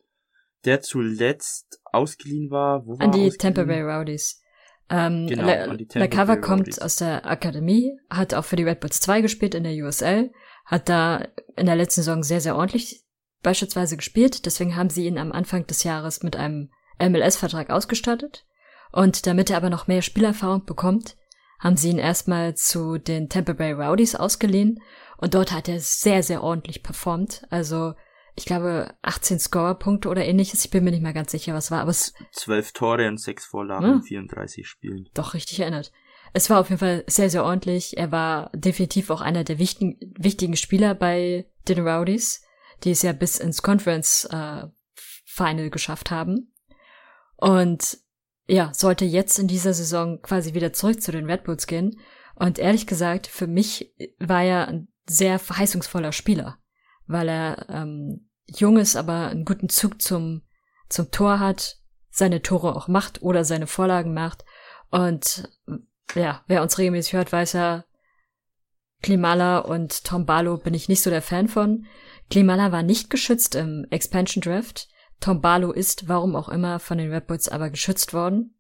der 0.63 0.81
zuletzt 0.81 1.79
ausgeliehen 1.84 2.49
war. 2.49 2.86
Wo 2.88 2.97
war 2.97 3.01
An 3.01 3.12
die? 3.12 3.29
Tampa 3.29 3.63
Bay 3.63 3.81
Rowdies. 3.84 4.41
Ähm, 4.89 5.28
Genau, 5.28 5.48
La, 5.48 5.63
an 5.63 5.78
die 5.78 5.88
Tampa 5.88 6.06
La 6.06 6.08
Cava 6.08 6.36
Bay 6.36 6.41
kommt 6.41 6.82
aus 6.82 6.98
der 6.98 7.26
Akademie, 7.26 7.98
hat 8.10 8.34
auch 8.34 8.45
für 8.45 8.56
die 8.56 8.63
Red 8.63 8.80
Bulls 8.80 9.00
2 9.00 9.21
gespielt 9.21 9.56
in 9.56 9.63
der 9.63 9.74
USL, 9.74 10.32
hat 10.65 10.89
da 10.89 11.28
in 11.56 11.65
der 11.65 11.76
letzten 11.76 12.02
Saison 12.02 12.24
sehr, 12.24 12.41
sehr 12.41 12.56
ordentlich 12.56 13.04
beispielsweise 13.41 13.95
gespielt. 13.98 14.45
Deswegen 14.45 14.76
haben 14.76 14.89
sie 14.89 15.08
ihn 15.08 15.17
am 15.17 15.32
Anfang 15.32 15.65
des 15.67 15.84
Jahres 15.84 16.24
mit 16.24 16.36
einem 16.36 16.71
MLS-Vertrag 17.00 17.69
ausgestattet. 17.69 18.45
Und 18.91 19.28
damit 19.28 19.50
er 19.50 19.58
aber 19.58 19.69
noch 19.69 19.88
mehr 19.88 20.02
Spielerfahrung 20.02 20.65
bekommt, 20.65 21.15
haben 21.60 21.78
sie 21.78 21.89
ihn 21.89 22.00
erstmal 22.00 22.56
zu 22.56 22.98
den 22.98 23.30
Tampa 23.30 23.54
Bay 23.54 23.74
Rowdies 23.74 24.15
ausgeliehen. 24.15 24.82
Und 25.17 25.34
dort 25.34 25.52
hat 25.52 25.69
er 25.69 25.80
sehr, 25.80 26.24
sehr 26.24 26.43
ordentlich 26.43 26.84
performt. 26.84 27.43
Also 27.50 27.93
ich 28.36 28.45
glaube, 28.45 28.93
18 29.02 29.39
Scorer-Punkte 29.39 30.10
oder 30.10 30.26
ähnliches. 30.26 30.63
Ich 30.65 30.71
bin 30.71 30.84
mir 30.84 30.91
nicht 30.91 31.04
mehr 31.04 31.13
ganz 31.13 31.32
sicher, 31.32 31.54
was 31.54 31.71
war, 31.71 31.82
aber 31.82 31.91
es 31.91 32.13
12 32.34 32.74
Tore 32.74 33.08
und 33.08 33.17
6 33.19 33.45
Vorlagen 33.45 33.86
Ja. 33.86 33.93
in 33.93 34.02
34 34.04 34.67
Spielen. 34.67 35.08
doch 35.13 35.34
richtig 35.34 35.60
erinnert. 35.62 35.91
Es 36.34 36.50
war 36.50 36.60
auf 36.60 36.67
jeden 36.69 36.80
Fall 36.80 37.04
sehr, 37.08 37.30
sehr 37.30 37.45
ordentlich. 37.45 37.98
Er 37.98 38.12
war 38.12 38.52
definitiv 38.54 39.10
auch 39.10 39.21
einer 39.21 39.45
der 39.45 39.58
wichtigen, 39.58 39.98
wichtigen 40.17 40.58
Spieler 40.58 40.93
bei 40.93 41.45
den 41.69 41.88
Rowdies, 41.88 42.41
die 42.84 42.91
es 42.91 43.02
ja 43.04 43.13
bis 43.13 43.38
ins 43.39 43.62
Conference 43.62 44.26
äh, 44.32 44.63
Final 45.26 45.69
geschafft 45.69 46.12
haben. 46.12 46.52
Und 47.38 47.98
ja, 48.48 48.71
sollte 48.74 49.06
jetzt 49.06 49.39
in 49.39 49.48
dieser 49.48 49.74
Saison 49.74 50.21
quasi 50.21 50.54
wieder 50.54 50.74
zurück 50.74 51.02
zu 51.02 51.12
den 51.12 51.26
Red 51.30 51.45
Bulls 51.45 51.67
gehen. 51.67 52.00
Und 52.36 52.60
ehrlich 52.60 52.86
gesagt, 52.86 53.28
für 53.28 53.48
mich 53.48 53.93
war 54.19 54.43
er 54.43 54.67
ein 54.67 54.88
sehr 55.08 55.39
verheißungsvoller 55.39 56.12
Spieler, 56.12 56.58
weil 57.08 57.30
er 57.30 57.70
ähm, 57.70 58.30
jung 58.48 58.78
ist, 58.78 58.96
aber 58.96 59.28
einen 59.28 59.46
guten 59.46 59.70
Zug 59.70 60.02
zum, 60.02 60.41
zum 60.89 61.12
Tor 61.12 61.39
hat, 61.39 61.78
seine 62.10 62.41
Tore 62.41 62.76
auch 62.76 62.88
macht 62.88 63.22
oder 63.22 63.44
seine 63.44 63.68
Vorlagen 63.68 64.13
macht. 64.13 64.46
Und 64.89 65.50
ja, 66.15 66.44
wer 66.48 66.62
uns 66.62 66.78
regelmäßig 66.78 67.13
hört, 67.13 67.32
weiß 67.32 67.54
ja, 67.54 67.84
Klimala 69.02 69.60
und 69.60 70.04
Tom 70.04 70.26
Barlow 70.26 70.58
bin 70.58 70.74
ich 70.74 70.89
nicht 70.89 71.04
so 71.04 71.10
der 71.10 71.22
Fan 71.22 71.48
von. 71.48 71.86
Klimala 72.30 72.72
war 72.72 72.84
nicht 72.84 73.10
geschützt 73.10 73.56
im 73.56 73.86
Expansion 73.91 74.41
Draft. 74.41 74.88
Tom 75.20 75.41
Barlow 75.41 75.72
ist, 75.72 76.08
warum 76.08 76.36
auch 76.36 76.50
immer, 76.50 76.80
von 76.80 76.98
den 76.98 77.12
Red 77.12 77.28
Bulls 77.28 77.50
aber 77.50 77.70
geschützt 77.70 78.13
worden. 78.13 78.58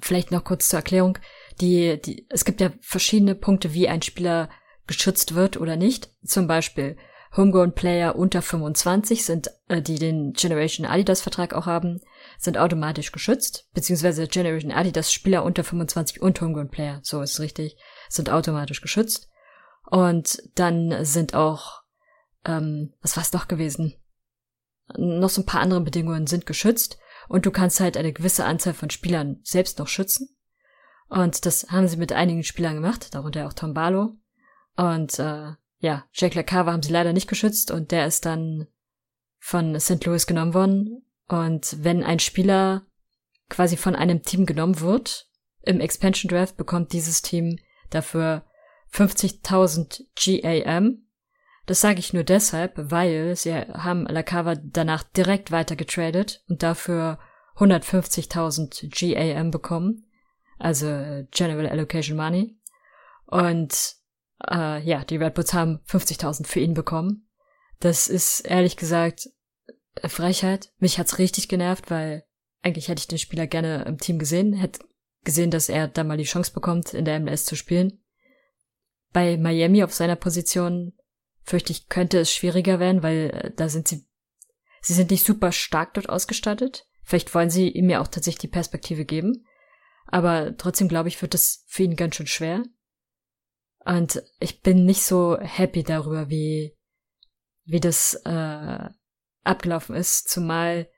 Vielleicht 0.00 0.30
noch 0.30 0.44
kurz 0.44 0.68
zur 0.68 0.78
Erklärung. 0.78 1.18
Die, 1.60 2.00
die, 2.00 2.26
es 2.30 2.44
gibt 2.44 2.60
ja 2.60 2.72
verschiedene 2.80 3.34
Punkte, 3.34 3.74
wie 3.74 3.88
ein 3.88 4.02
Spieler 4.02 4.50
geschützt 4.86 5.34
wird 5.34 5.56
oder 5.56 5.76
nicht. 5.76 6.10
Zum 6.24 6.46
Beispiel 6.46 6.96
Homegrown 7.36 7.72
Player 7.72 8.16
unter 8.16 8.42
25 8.42 9.24
sind, 9.24 9.50
äh, 9.68 9.82
die 9.82 9.98
den 9.98 10.32
Generation 10.32 10.86
Adidas 10.86 11.20
Vertrag 11.20 11.54
auch 11.54 11.66
haben, 11.66 12.00
sind 12.38 12.58
automatisch 12.58 13.12
geschützt, 13.12 13.68
beziehungsweise 13.72 14.28
Generation 14.28 14.72
Adidas 14.72 15.12
Spieler 15.12 15.44
unter 15.44 15.64
25 15.64 16.22
und 16.22 16.40
Homegrown 16.40 16.70
Player, 16.70 17.00
so 17.02 17.20
ist 17.22 17.32
es 17.32 17.40
richtig, 17.40 17.76
sind 18.08 18.30
automatisch 18.30 18.80
geschützt. 18.80 19.28
Und 19.90 20.42
dann 20.54 21.04
sind 21.04 21.34
auch, 21.34 21.82
ähm, 22.44 22.94
was 23.02 23.16
war 23.16 23.22
es 23.22 23.32
noch 23.32 23.48
gewesen? 23.48 23.94
Noch 24.96 25.30
so 25.30 25.42
ein 25.42 25.46
paar 25.46 25.60
andere 25.60 25.80
Bedingungen 25.80 26.26
sind 26.26 26.46
geschützt 26.46 26.98
und 27.28 27.46
du 27.46 27.50
kannst 27.50 27.80
halt 27.80 27.96
eine 27.96 28.12
gewisse 28.12 28.44
Anzahl 28.44 28.74
von 28.74 28.90
Spielern 28.90 29.40
selbst 29.42 29.78
noch 29.78 29.88
schützen. 29.88 30.28
Und 31.08 31.46
das 31.46 31.70
haben 31.70 31.88
sie 31.88 31.96
mit 31.96 32.12
einigen 32.12 32.44
Spielern 32.44 32.74
gemacht, 32.74 33.14
darunter 33.14 33.46
auch 33.46 33.52
Tom 33.52 33.74
Barlow. 33.74 34.16
Und 34.76 35.18
äh, 35.18 35.52
ja, 35.84 36.06
Jack 36.14 36.34
LaCava 36.34 36.72
haben 36.72 36.82
sie 36.82 36.92
leider 36.92 37.12
nicht 37.12 37.28
geschützt 37.28 37.70
und 37.70 37.90
der 37.90 38.06
ist 38.06 38.24
dann 38.24 38.66
von 39.38 39.78
St. 39.78 40.02
Louis 40.06 40.26
genommen 40.26 40.54
worden. 40.54 41.04
Und 41.28 41.76
wenn 41.84 42.02
ein 42.02 42.20
Spieler 42.20 42.86
quasi 43.50 43.76
von 43.76 43.94
einem 43.94 44.22
Team 44.22 44.46
genommen 44.46 44.80
wird, 44.80 45.28
im 45.60 45.80
Expansion 45.80 46.30
Draft 46.30 46.56
bekommt 46.56 46.94
dieses 46.94 47.20
Team 47.20 47.58
dafür 47.90 48.46
50.000 48.94 50.06
GAM. 50.64 51.06
Das 51.66 51.82
sage 51.82 51.98
ich 51.98 52.14
nur 52.14 52.24
deshalb, 52.24 52.72
weil 52.76 53.36
sie 53.36 53.52
haben 53.52 54.06
LaCava 54.06 54.54
danach 54.54 55.02
direkt 55.02 55.50
weiter 55.50 55.76
getradet 55.76 56.44
und 56.48 56.62
dafür 56.62 57.18
150.000 57.56 58.88
GAM 58.88 59.50
bekommen, 59.50 60.06
also 60.58 60.86
General 61.30 61.68
Allocation 61.68 62.16
Money. 62.16 62.58
Und 63.26 63.96
äh, 64.50 64.80
ja, 64.82 65.04
die 65.04 65.16
Red 65.16 65.34
Bulls 65.34 65.54
haben 65.54 65.80
50.000 65.88 66.46
für 66.46 66.60
ihn 66.60 66.74
bekommen. 66.74 67.28
Das 67.80 68.08
ist 68.08 68.40
ehrlich 68.40 68.76
gesagt 68.76 69.28
Frechheit. 70.04 70.72
Mich 70.78 70.98
hat's 70.98 71.18
richtig 71.18 71.48
genervt, 71.48 71.90
weil 71.90 72.24
eigentlich 72.62 72.88
hätte 72.88 73.00
ich 73.00 73.08
den 73.08 73.18
Spieler 73.18 73.46
gerne 73.46 73.84
im 73.84 73.98
Team 73.98 74.18
gesehen, 74.18 74.54
hätte 74.54 74.80
gesehen, 75.24 75.50
dass 75.50 75.68
er 75.68 75.88
da 75.88 76.04
mal 76.04 76.16
die 76.16 76.24
Chance 76.24 76.52
bekommt, 76.52 76.94
in 76.94 77.04
der 77.04 77.20
MLS 77.20 77.44
zu 77.44 77.56
spielen. 77.56 78.02
Bei 79.12 79.36
Miami 79.36 79.82
auf 79.82 79.94
seiner 79.94 80.16
Position 80.16 80.92
fürchte 81.42 81.72
ich, 81.72 81.88
könnte 81.88 82.18
es 82.18 82.32
schwieriger 82.32 82.80
werden, 82.80 83.02
weil 83.02 83.30
äh, 83.30 83.50
da 83.54 83.68
sind 83.68 83.88
sie, 83.88 84.06
sie 84.80 84.94
sind 84.94 85.10
nicht 85.10 85.24
super 85.24 85.52
stark 85.52 85.94
dort 85.94 86.08
ausgestattet. 86.08 86.86
Vielleicht 87.02 87.34
wollen 87.34 87.50
sie 87.50 87.68
ihm 87.68 87.90
ja 87.90 88.00
auch 88.00 88.08
tatsächlich 88.08 88.40
die 88.40 88.48
Perspektive 88.48 89.04
geben. 89.04 89.46
Aber 90.06 90.56
trotzdem 90.56 90.88
glaube 90.88 91.08
ich, 91.08 91.20
wird 91.20 91.34
es 91.34 91.64
für 91.66 91.82
ihn 91.82 91.96
ganz 91.96 92.16
schön 92.16 92.26
schwer. 92.26 92.62
Und 93.84 94.22
ich 94.40 94.62
bin 94.62 94.84
nicht 94.86 95.02
so 95.02 95.38
happy 95.38 95.82
darüber, 95.82 96.30
wie, 96.30 96.76
wie 97.64 97.80
das 97.80 98.14
äh, 98.24 98.88
abgelaufen 99.42 99.94
ist, 99.94 100.28
zumal 100.28 100.88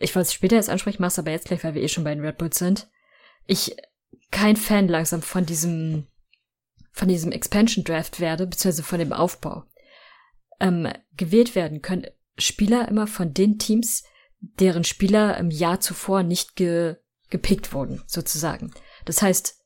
ich 0.00 0.14
wollte 0.14 0.26
es 0.26 0.32
später 0.32 0.56
jetzt 0.56 0.70
ansprechen, 0.70 1.02
mach's 1.02 1.18
aber 1.18 1.30
jetzt 1.30 1.46
gleich, 1.46 1.64
weil 1.64 1.74
wir 1.74 1.82
eh 1.82 1.88
schon 1.88 2.04
bei 2.04 2.14
den 2.14 2.24
Red 2.24 2.38
Bulls 2.38 2.58
sind. 2.58 2.88
Ich 3.46 3.76
kein 4.30 4.56
Fan 4.56 4.88
langsam 4.88 5.22
von 5.22 5.44
diesem 5.44 6.06
von 6.92 7.08
diesem 7.08 7.32
Expansion 7.32 7.84
Draft 7.84 8.18
werde, 8.18 8.46
beziehungsweise 8.46 8.82
von 8.82 8.98
dem 8.98 9.12
Aufbau. 9.12 9.64
Ähm, 10.60 10.88
gewählt 11.16 11.54
werden 11.54 11.80
können 11.80 12.06
Spieler 12.36 12.88
immer 12.88 13.06
von 13.06 13.34
den 13.34 13.58
Teams, 13.58 14.04
deren 14.40 14.84
Spieler 14.84 15.36
im 15.36 15.50
Jahr 15.50 15.80
zuvor 15.80 16.22
nicht 16.22 16.56
ge 16.56 16.96
gepickt 17.30 17.74
wurden, 17.74 18.02
sozusagen. 18.06 18.72
Das 19.04 19.20
heißt, 19.20 19.57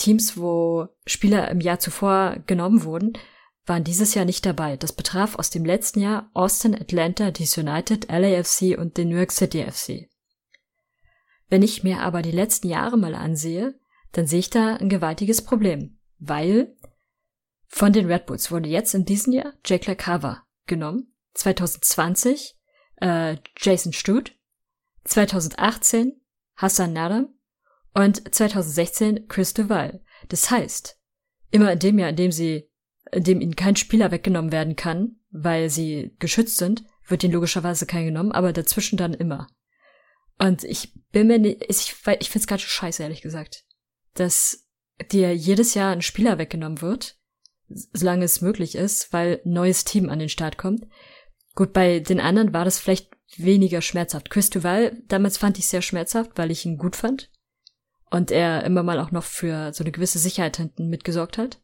Teams, 0.00 0.36
wo 0.36 0.88
Spieler 1.06 1.50
im 1.50 1.60
Jahr 1.60 1.78
zuvor 1.78 2.36
genommen 2.46 2.84
wurden, 2.84 3.12
waren 3.66 3.84
dieses 3.84 4.14
Jahr 4.14 4.24
nicht 4.24 4.44
dabei. 4.46 4.76
Das 4.76 4.92
betraf 4.92 5.36
aus 5.36 5.50
dem 5.50 5.64
letzten 5.64 6.00
Jahr 6.00 6.30
Austin, 6.34 6.74
Atlanta, 6.74 7.30
DC 7.30 7.58
United, 7.58 8.10
LAFC 8.10 8.78
und 8.78 8.96
den 8.96 9.10
New 9.10 9.16
York 9.16 9.30
City 9.30 9.64
FC. 9.64 10.08
Wenn 11.48 11.62
ich 11.62 11.82
mir 11.82 12.00
aber 12.00 12.22
die 12.22 12.30
letzten 12.30 12.68
Jahre 12.68 12.96
mal 12.96 13.14
ansehe, 13.14 13.78
dann 14.12 14.26
sehe 14.26 14.40
ich 14.40 14.50
da 14.50 14.76
ein 14.76 14.88
gewaltiges 14.88 15.42
Problem, 15.42 15.98
weil 16.18 16.76
von 17.68 17.92
den 17.92 18.06
Red 18.06 18.26
Bulls 18.26 18.50
wurde 18.50 18.68
jetzt 18.68 18.94
in 18.94 19.04
diesem 19.04 19.32
Jahr 19.32 19.52
Jake 19.64 19.88
LaCava 19.88 20.44
genommen, 20.66 21.14
2020 21.34 22.56
äh, 22.96 23.36
Jason 23.56 23.92
Stute, 23.92 24.32
2018 25.04 26.20
Hassan 26.56 26.92
Nadam 26.92 27.34
und 27.94 28.34
2016 28.34 29.28
Chris 29.28 29.54
Duval. 29.54 30.00
Das 30.28 30.50
heißt, 30.50 30.98
immer 31.50 31.72
in 31.72 31.78
dem 31.78 31.98
Jahr, 31.98 32.10
in 32.10 32.16
dem 32.16 32.32
sie, 32.32 32.68
in 33.12 33.24
dem 33.24 33.40
ihnen 33.40 33.56
kein 33.56 33.76
Spieler 33.76 34.10
weggenommen 34.10 34.52
werden 34.52 34.76
kann, 34.76 35.16
weil 35.30 35.70
sie 35.70 36.14
geschützt 36.18 36.56
sind, 36.56 36.84
wird 37.06 37.24
ihnen 37.24 37.32
logischerweise 37.32 37.86
kein 37.86 38.04
genommen, 38.04 38.32
aber 38.32 38.52
dazwischen 38.52 38.96
dann 38.96 39.14
immer. 39.14 39.48
Und 40.38 40.64
ich 40.64 40.92
bin 41.10 41.26
mir 41.26 41.38
nicht, 41.38 41.64
ich, 41.68 41.96
ich 42.20 42.30
find's 42.30 42.46
gerade 42.46 42.62
scheiße, 42.62 43.02
ehrlich 43.02 43.22
gesagt, 43.22 43.64
dass 44.14 44.66
dir 45.10 45.34
jedes 45.34 45.74
Jahr 45.74 45.92
ein 45.92 46.02
Spieler 46.02 46.38
weggenommen 46.38 46.80
wird, 46.80 47.16
solange 47.68 48.24
es 48.24 48.40
möglich 48.40 48.74
ist, 48.74 49.12
weil 49.12 49.40
neues 49.44 49.84
Team 49.84 50.08
an 50.08 50.18
den 50.18 50.28
Start 50.28 50.56
kommt. 50.56 50.86
Gut, 51.54 51.72
bei 51.72 52.00
den 52.00 52.20
anderen 52.20 52.52
war 52.52 52.64
das 52.64 52.78
vielleicht 52.78 53.10
weniger 53.36 53.80
schmerzhaft. 53.82 54.30
Chris 54.30 54.50
Duval, 54.50 55.02
damals 55.08 55.36
fand 55.38 55.58
ich 55.58 55.66
sehr 55.66 55.82
schmerzhaft, 55.82 56.32
weil 56.36 56.50
ich 56.50 56.64
ihn 56.64 56.78
gut 56.78 56.96
fand. 56.96 57.30
Und 58.10 58.30
er 58.30 58.64
immer 58.64 58.82
mal 58.82 58.98
auch 58.98 59.12
noch 59.12 59.22
für 59.22 59.72
so 59.72 59.84
eine 59.84 59.92
gewisse 59.92 60.18
Sicherheit 60.18 60.56
hinten 60.56 60.88
mitgesorgt 60.88 61.38
hat. 61.38 61.60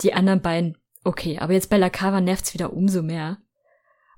Die 0.00 0.14
anderen 0.14 0.40
beiden, 0.40 0.78
okay, 1.04 1.38
aber 1.38 1.52
jetzt 1.52 1.68
bei 1.68 1.78
Lacava 1.78 2.20
nervt's 2.20 2.54
wieder 2.54 2.72
umso 2.72 3.02
mehr. 3.02 3.38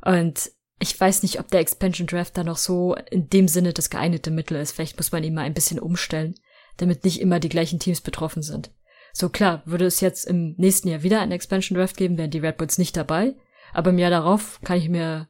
Und 0.05 0.51
ich 0.79 0.99
weiß 0.99 1.23
nicht, 1.23 1.41
ob 1.41 1.49
der 1.49 1.61
Expansion 1.61 2.07
Draft 2.07 2.37
da 2.37 2.45
noch 2.45 2.59
so 2.59 2.95
in 3.11 3.31
dem 3.31 3.49
Sinne 3.49 3.73
das 3.73 3.91
geeignete 3.91 4.31
Mittel 4.31 4.59
ist. 4.59 4.73
Vielleicht 4.73 4.97
muss 4.99 5.13
man 5.13 5.25
ihn 5.25 5.35
mal 5.35 5.43
ein 5.43 5.55
bisschen 5.55 5.79
umstellen, 5.79 6.35
damit 6.77 7.05
nicht 7.05 7.21
immer 7.21 7.41
die 7.41 7.49
gleichen 7.49 7.79
Teams 7.79 8.03
betroffen 8.03 8.43
sind. 8.43 8.71
So 9.13 9.29
klar, 9.29 9.63
würde 9.65 9.87
es 9.87 10.01
jetzt 10.01 10.27
im 10.27 10.55
nächsten 10.59 10.89
Jahr 10.89 11.03
wieder 11.03 11.21
einen 11.21 11.33
Expansion 11.33 11.79
Draft 11.79 11.97
geben, 11.97 12.19
wären 12.19 12.33
die 12.33 12.41
Red 12.41 12.57
Bulls 12.57 12.79
nicht 12.79 12.97
dabei. 12.97 13.35
Aber 13.73 13.91
im 13.91 13.99
Jahr 13.99 14.11
darauf 14.11 14.61
kann 14.63 14.77
ich 14.77 14.89
mir, 14.89 15.29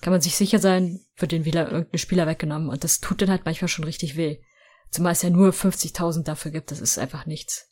kann 0.00 0.12
man 0.12 0.20
sich 0.20 0.36
sicher 0.36 0.58
sein, 0.58 1.00
wird 1.16 1.32
den 1.32 1.44
wieder 1.44 1.70
irgendein 1.70 1.98
Spieler 1.98 2.26
weggenommen. 2.26 2.68
Und 2.68 2.84
das 2.84 3.00
tut 3.00 3.22
dann 3.22 3.30
halt 3.30 3.44
manchmal 3.44 3.68
schon 3.68 3.84
richtig 3.84 4.16
weh. 4.16 4.38
Zumal 4.90 5.12
es 5.12 5.22
ja 5.22 5.30
nur 5.30 5.50
50.000 5.50 6.22
dafür 6.24 6.50
gibt, 6.52 6.70
das 6.70 6.80
ist 6.80 6.98
einfach 6.98 7.26
nichts. 7.26 7.68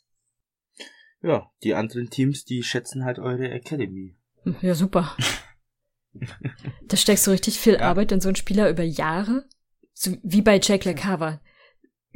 Ja, 1.21 1.49
die 1.63 1.73
anderen 1.73 2.09
Teams, 2.09 2.43
die 2.43 2.63
schätzen 2.63 3.05
halt 3.05 3.17
eure 3.19 3.49
Academy. 3.49 4.17
Hm, 4.43 4.57
Ja, 4.61 4.75
super. 4.75 5.15
da 6.87 6.97
steckst 6.97 7.25
du 7.25 7.31
richtig 7.31 7.59
viel 7.59 7.73
Ja. 7.75 7.81
Arbeit 7.81 8.11
in 8.11 8.21
so 8.21 8.29
einen 8.29 8.35
Spieler 8.35 8.69
über 8.69 8.83
Jahre. 8.83 9.45
So 9.93 10.15
wie 10.23 10.41
bei 10.41 10.59
Jack 10.61 10.85
LaCava. 10.85 11.39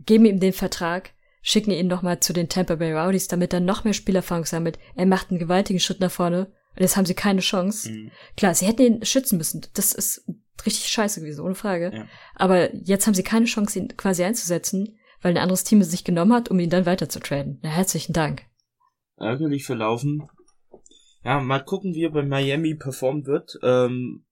Geben 0.06 0.26
ihm 0.26 0.40
den 0.40 0.54
Vertrag, 0.54 1.12
schicken 1.42 1.72
ihn 1.72 1.88
nochmal 1.88 2.20
zu 2.20 2.34
den 2.34 2.50
Tampa 2.50 2.76
Bay 2.76 2.94
Rowdies, 2.94 3.28
damit 3.28 3.54
er 3.54 3.60
noch 3.62 3.84
mehr 3.84 3.94
Spielerfahrung 3.94 4.46
sammelt. 4.46 4.78
Er 4.96 5.06
macht 5.06 5.30
einen 5.30 5.40
gewaltigen 5.40 5.80
Schritt 5.80 6.00
nach 6.00 6.12
vorne. 6.12 6.48
Und 6.76 6.82
jetzt 6.82 6.98
haben 6.98 7.06
sie 7.06 7.16
keine 7.16 7.42
Chance. 7.42 7.90
Mhm. 7.92 8.12
Klar, 8.36 8.54
sie 8.54 8.68
hätten 8.68 8.82
ihn 8.82 9.06
schützen 9.06 9.38
müssen. 9.38 9.66
Das 9.74 9.94
ist 9.94 10.30
richtig 10.66 10.88
scheiße 10.88 11.22
gewesen, 11.22 11.42
ohne 11.42 11.56
Frage. 11.56 11.92
Ja. 11.94 12.08
Aber 12.36 12.74
jetzt 12.76 13.08
haben 13.08 13.14
sie 13.14 13.24
keine 13.24 13.46
Chance, 13.46 13.80
ihn 13.80 13.98
quasi 13.98 14.24
einzusetzen, 14.24 14.98
weil 15.22 15.32
ein 15.34 15.42
anderes 15.42 15.64
Team 15.64 15.82
es 15.82 15.92
sich 15.92 16.04
genommen 16.04 16.34
hat, 16.34 16.50
um 16.50 16.60
ihn 16.60 16.70
dann 16.70 16.86
weiter 16.86 17.10
zu 17.10 17.20
traden. 17.20 17.60
Na, 17.62 17.70
herzlichen 17.70 18.14
Dank. 18.14 18.44
Ärgerlich 19.18 19.66
verlaufen. 19.66 20.28
Ja, 21.24 21.40
mal 21.40 21.64
gucken, 21.64 21.94
wie 21.94 22.06
er 22.06 22.12
bei 22.12 22.24
Miami 22.24 22.76
performen 22.76 23.26
wird. 23.26 23.58
Ähm, 23.64 24.26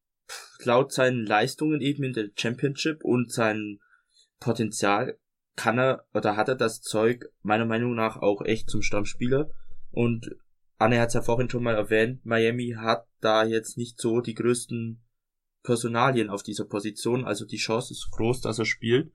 laut 0.63 0.91
seinen 0.91 1.25
Leistungen 1.25 1.81
eben 1.81 2.03
in 2.03 2.13
der 2.13 2.29
Championship 2.35 3.03
und 3.03 3.31
sein 3.31 3.79
Potenzial 4.39 5.17
kann 5.55 5.79
er 5.79 6.05
oder 6.13 6.35
hat 6.35 6.49
er 6.49 6.55
das 6.55 6.81
Zeug 6.81 7.25
meiner 7.41 7.65
Meinung 7.65 7.95
nach 7.95 8.17
auch 8.17 8.41
echt 8.41 8.69
zum 8.69 8.81
Stammspieler. 8.81 9.49
Und 9.91 10.29
Anne 10.77 10.99
hat 10.99 11.09
es 11.09 11.13
ja 11.13 11.21
vorhin 11.21 11.49
schon 11.49 11.63
mal 11.63 11.75
erwähnt, 11.75 12.25
Miami 12.25 12.75
hat 12.77 13.07
da 13.21 13.45
jetzt 13.45 13.77
nicht 13.77 13.99
so 13.99 14.19
die 14.19 14.33
größten 14.33 15.01
Personalien 15.65 16.29
auf 16.29 16.43
dieser 16.43 16.65
Position, 16.65 17.25
also 17.25 17.45
die 17.45 17.57
Chance 17.57 17.93
ist 17.93 18.09
groß, 18.11 18.41
dass 18.41 18.59
er 18.59 18.65
spielt. 18.65 19.11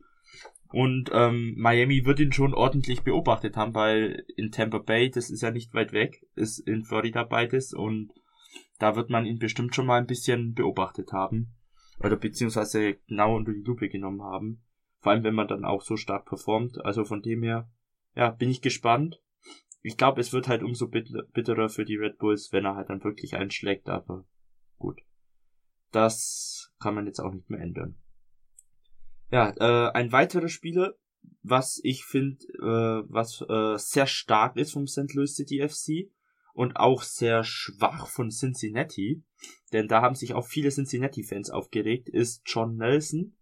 Und 0.73 1.11
ähm, 1.13 1.55
Miami 1.57 2.05
wird 2.05 2.21
ihn 2.21 2.33
schon 2.33 2.55
ordentlich 2.55 3.03
beobachtet 3.03 3.57
haben, 3.57 3.75
weil 3.75 4.25
in 4.37 4.53
Tampa 4.53 4.79
Bay, 4.79 5.11
das 5.11 5.31
ist 5.31 5.43
ja 5.43 5.51
nicht 5.51 5.75
weit 5.75 5.93
weg, 5.93 6.25
ist 6.37 6.61
in 6.61 6.85
Florida 6.85 7.25
beides 7.25 7.73
und 7.73 8.13
da 8.79 8.95
wird 8.97 9.11
man 9.11 9.27
ihn 9.27 9.39
bestimmt 9.39 9.75
schon 9.75 9.87
mal 9.87 9.99
ein 9.99 10.07
bisschen 10.07 10.55
beobachtet 10.55 11.13
haben. 11.13 11.55
Oder 12.03 12.17
beziehungsweise 12.17 12.95
genau 13.09 13.37
unter 13.37 13.53
die 13.53 13.63
Lupe 13.63 13.89
genommen 13.89 14.23
haben. 14.23 14.63
Vor 15.01 15.13
allem, 15.13 15.25
wenn 15.25 15.35
man 15.35 15.49
dann 15.49 15.65
auch 15.65 15.83
so 15.83 15.97
stark 15.97 16.27
performt. 16.27 16.83
Also 16.85 17.05
von 17.05 17.21
dem 17.21 17.43
her, 17.43 17.71
ja, 18.15 18.31
bin 18.31 18.49
ich 18.49 18.63
gespannt. 18.63 19.21
Ich 19.83 19.97
glaube, 19.97 20.21
es 20.21 20.33
wird 20.33 20.49
halt 20.49 20.63
umso 20.63 20.89
bitterer 20.89 21.69
für 21.69 21.85
die 21.85 21.97
Red 21.97 22.19
Bulls, 22.19 22.53
wenn 22.53 22.65
er 22.65 22.77
halt 22.77 22.91
dann 22.91 23.03
wirklich 23.03 23.35
einschlägt, 23.35 23.89
aber 23.89 24.25
gut. 24.79 25.01
Das 25.93 26.73
kann 26.81 26.95
man 26.95 27.07
jetzt 27.07 27.21
auch 27.21 27.33
nicht 27.33 27.51
mehr 27.51 27.61
ändern. 27.61 27.97
Ja, 29.31 29.55
äh, 29.59 29.93
ein 29.93 30.13
weiterer 30.13 30.49
Spieler, 30.49 30.95
was 31.43 31.81
ich 31.83 32.05
finde, 32.05 32.45
äh, 32.59 33.05
was 33.09 33.45
äh, 33.49 33.79
sehr 33.79 34.07
stark 34.07 34.57
ist 34.57 34.73
vom 34.73 34.87
St. 34.87 35.15
Louis 35.15 35.35
City 35.35 35.67
FC 35.67 36.11
und 36.53 36.77
auch 36.77 37.03
sehr 37.03 37.45
schwach 37.45 38.09
von 38.09 38.31
Cincinnati, 38.31 39.23
denn 39.73 39.89
da 39.89 40.03
haben 40.03 40.15
sich 40.15 40.35
auch 40.35 40.47
viele 40.47 40.71
Cincinnati-Fans 40.71 41.51
aufgeregt, 41.51 42.09
ist 42.09 42.43
John 42.45 42.77
Nelson, 42.77 43.37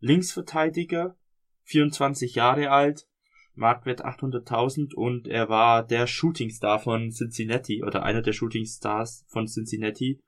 Linksverteidiger, 0.00 1.16
24 1.62 2.34
Jahre 2.34 2.70
alt, 2.70 3.06
Marktwert 3.54 4.04
800.000 4.04 4.94
und 4.94 5.26
er 5.26 5.48
war 5.48 5.86
der 5.86 6.06
Shootingstar 6.06 6.78
von 6.78 7.10
Cincinnati 7.10 7.82
oder 7.82 8.02
einer 8.02 8.22
der 8.22 8.32
Shootingstars 8.32 9.24
von 9.28 9.46
Cincinnati 9.46 10.20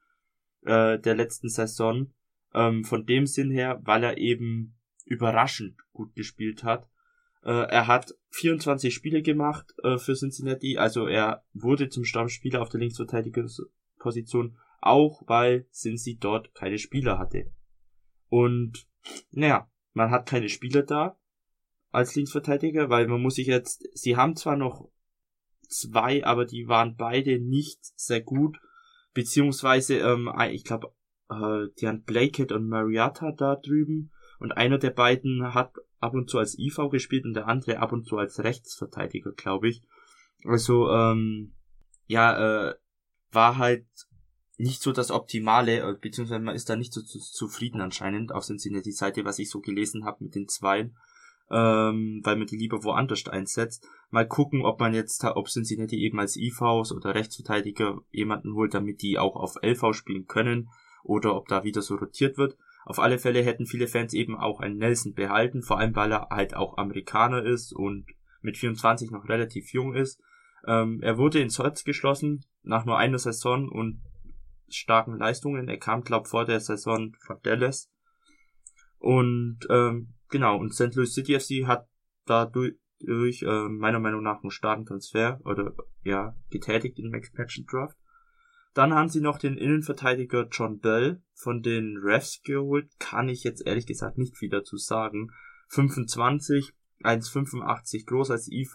äh, 0.65 0.99
der 0.99 1.15
letzten 1.15 1.49
Saison. 1.49 2.13
Ähm, 2.55 2.85
von 2.85 3.07
dem 3.07 3.27
Sinn 3.27 3.51
her, 3.51 3.81
weil 3.85 4.05
er 4.05 4.19
eben 4.19 4.75
überraschend 5.07 5.77
gut 5.93 6.15
gespielt 6.15 6.65
hat. 6.65 6.89
Äh, 7.43 7.51
er 7.51 7.87
hat 7.87 8.15
24 8.31 8.95
Spiele 8.95 9.23
gemacht 9.23 9.75
äh, 9.83 9.99
für 9.99 10.15
Cincinnati, 10.15 10.79
also 10.79 11.07
er 11.07 11.45
wurde 11.53 11.89
zum 11.89 12.05
Stammspieler 12.05 12.63
auf 12.63 12.69
der 12.69 12.81
Linksverteidigerposition, 12.81 14.59
auch 14.81 15.23
weil 15.27 15.67
Cincy 15.73 16.19
dort 16.19 16.55
keine 16.55 16.79
Spieler 16.79 17.19
hatte. 17.19 17.51
Und 18.29 18.87
naja, 19.31 19.71
man 19.93 20.11
hat 20.11 20.29
keine 20.29 20.49
Spieler 20.49 20.83
da 20.83 21.19
als 21.91 22.15
Linksverteidiger, 22.15 22.89
weil 22.89 23.07
man 23.09 23.21
muss 23.21 23.35
sich 23.35 23.47
jetzt, 23.47 23.87
sie 23.95 24.17
haben 24.17 24.37
zwar 24.37 24.57
noch 24.57 24.89
zwei, 25.69 26.25
aber 26.25 26.45
die 26.47 26.69
waren 26.69 26.97
beide 26.97 27.39
nicht 27.39 27.81
sehr 27.99 28.21
gut, 28.21 28.59
beziehungsweise 29.15 29.99
ähm, 29.99 30.31
ich 30.51 30.65
glaube, 30.65 30.93
äh, 31.29 31.69
die 31.79 31.89
haben 31.89 32.03
Blackett 32.03 32.53
und 32.53 32.69
Marietta 32.69 33.33
da 33.33 33.57
drüben 33.57 34.11
und 34.39 34.53
einer 34.53 34.79
der 34.79 34.91
beiden 34.91 35.55
hat 35.55 35.75
ab 36.01 36.15
und 36.15 36.29
zu 36.29 36.39
als 36.39 36.59
IV 36.59 36.91
gespielt 36.91 37.25
und 37.25 37.35
der 37.35 37.47
andere 37.47 37.79
ab 37.79 37.93
und 37.93 38.05
zu 38.07 38.19
als 38.19 38.43
Rechtsverteidiger, 38.43 39.33
glaube 39.33 39.69
ich. 39.69 39.83
Also, 40.45 40.91
ähm, 40.91 41.55
ja, 42.07 42.71
äh, 42.71 42.75
war 43.31 43.59
halt 43.59 43.87
nicht 44.59 44.83
so 44.83 44.93
das 44.93 45.11
Optimale, 45.11 45.79
äh, 45.79 45.95
beziehungsweise 46.01 46.41
man 46.41 46.55
ist 46.55 46.69
da 46.69 46.77
nicht 46.77 46.93
so 46.93 47.03
zu, 47.03 47.19
zufrieden 47.19 47.81
anscheinend 47.81 48.33
auf 48.33 48.45
Cincinnati 48.45 48.93
Seite, 48.93 49.25
was 49.25 49.39
ich 49.39 49.51
so 49.51 49.61
gelesen 49.61 50.05
habe 50.05 50.25
mit 50.25 50.35
den 50.35 50.49
zwei, 50.49 50.91
ähm, 51.53 52.21
weil 52.25 52.37
man 52.37 52.47
die 52.47 52.57
lieber 52.57 52.83
woanders 52.83 53.29
einsetzt. 53.29 53.87
Mal 54.11 54.27
gucken, 54.27 54.63
ob 54.63 54.81
man 54.81 54.95
jetzt, 54.95 55.23
ob 55.25 55.49
Cincinnati 55.49 56.03
eben 56.03 56.19
als 56.19 56.37
IVs 56.37 56.93
oder 56.93 57.15
Rechtsverteidiger 57.15 58.01
jemanden 58.11 58.55
holt, 58.55 58.75
damit 58.75 59.03
die 59.03 59.19
auch 59.19 59.37
auf 59.37 59.57
LV 59.63 59.95
spielen 59.95 60.27
können, 60.27 60.71
oder 61.05 61.37
ob 61.37 61.49
da 61.49 61.65
wieder 61.65 61.83
so 61.83 61.97
rotiert 61.97 62.39
wird. 62.39 62.57
Auf 62.85 62.99
alle 62.99 63.19
Fälle 63.19 63.43
hätten 63.43 63.67
viele 63.67 63.87
Fans 63.87 64.15
eben 64.15 64.37
auch 64.37 64.61
einen 64.61 64.79
Nelson 64.79 65.15
behalten, 65.15 65.63
vor 65.63 65.79
allem 65.79 65.95
weil 65.95 66.13
er 66.13 66.29
halt 66.31 66.55
auch 66.55 66.79
Amerikaner 66.79 67.45
ist 67.45 67.73
und 67.73 68.07
mit 68.41 68.57
24 68.57 69.11
noch 69.11 69.29
relativ 69.29 69.73
jung 69.73 69.95
ist. 69.95 70.21
Ähm, 70.67 71.01
er 71.03 71.19
wurde 71.19 71.41
in 71.41 71.49
Solz 71.49 71.85
geschlossen 71.85 72.45
nach 72.63 72.85
nur 72.85 72.99
einer 72.99 73.19
Saison 73.19 73.69
und 73.69 74.01
starken 74.69 75.19
Leistungen. 75.19 75.69
Er 75.69 75.79
kam, 75.79 76.03
glaub, 76.03 76.29
vor 76.29 76.45
der 76.45 76.61
Saison 76.61 77.15
von 77.21 77.37
Dallas. 77.43 77.91
Und 78.99 79.61
ähm, 79.69 80.15
genau, 80.33 80.59
und 80.59 80.75
St. 80.75 80.97
Louis 80.97 81.15
City 81.15 81.39
FC 81.39 81.69
hat 81.69 81.89
dadurch 82.27 82.75
äh, 83.43 83.69
meiner 83.69 84.01
Meinung 84.01 84.25
nach 84.25 84.43
einen 84.43 84.51
starken 84.51 84.85
Transfer 84.85 85.41
oder 85.45 85.75
ja 86.03 86.35
getätigt 86.51 86.99
im 86.99 87.15
Expansion 87.15 87.67
Draft. 87.67 87.97
Dann 88.75 88.95
haben 88.95 89.09
sie 89.09 89.21
noch 89.21 89.39
den 89.39 89.57
Innenverteidiger 89.57 90.49
John 90.51 90.81
Bell 90.81 91.23
von 91.35 91.63
den 91.63 91.99
Refs 91.99 92.41
geholt. 92.43 92.91
Kann 92.99 93.29
ich 93.29 93.45
jetzt 93.45 93.67
ehrlich 93.67 93.87
gesagt 93.87 94.19
nicht 94.19 94.37
viel 94.37 94.49
dazu 94.49 94.77
sagen. 94.77 95.31
25, 95.69 96.73
1,85 97.03 98.07
groß 98.07 98.31
als 98.31 98.51
IV. 98.51 98.75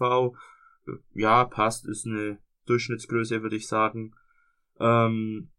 Ja, 1.14 1.45
passt, 1.45 1.88
ist 1.88 2.05
eine 2.05 2.38
Durchschnittsgröße, 2.66 3.41
würde 3.41 3.55
ich 3.55 3.68
sagen. 3.68 4.14
Ähm, 4.80 5.49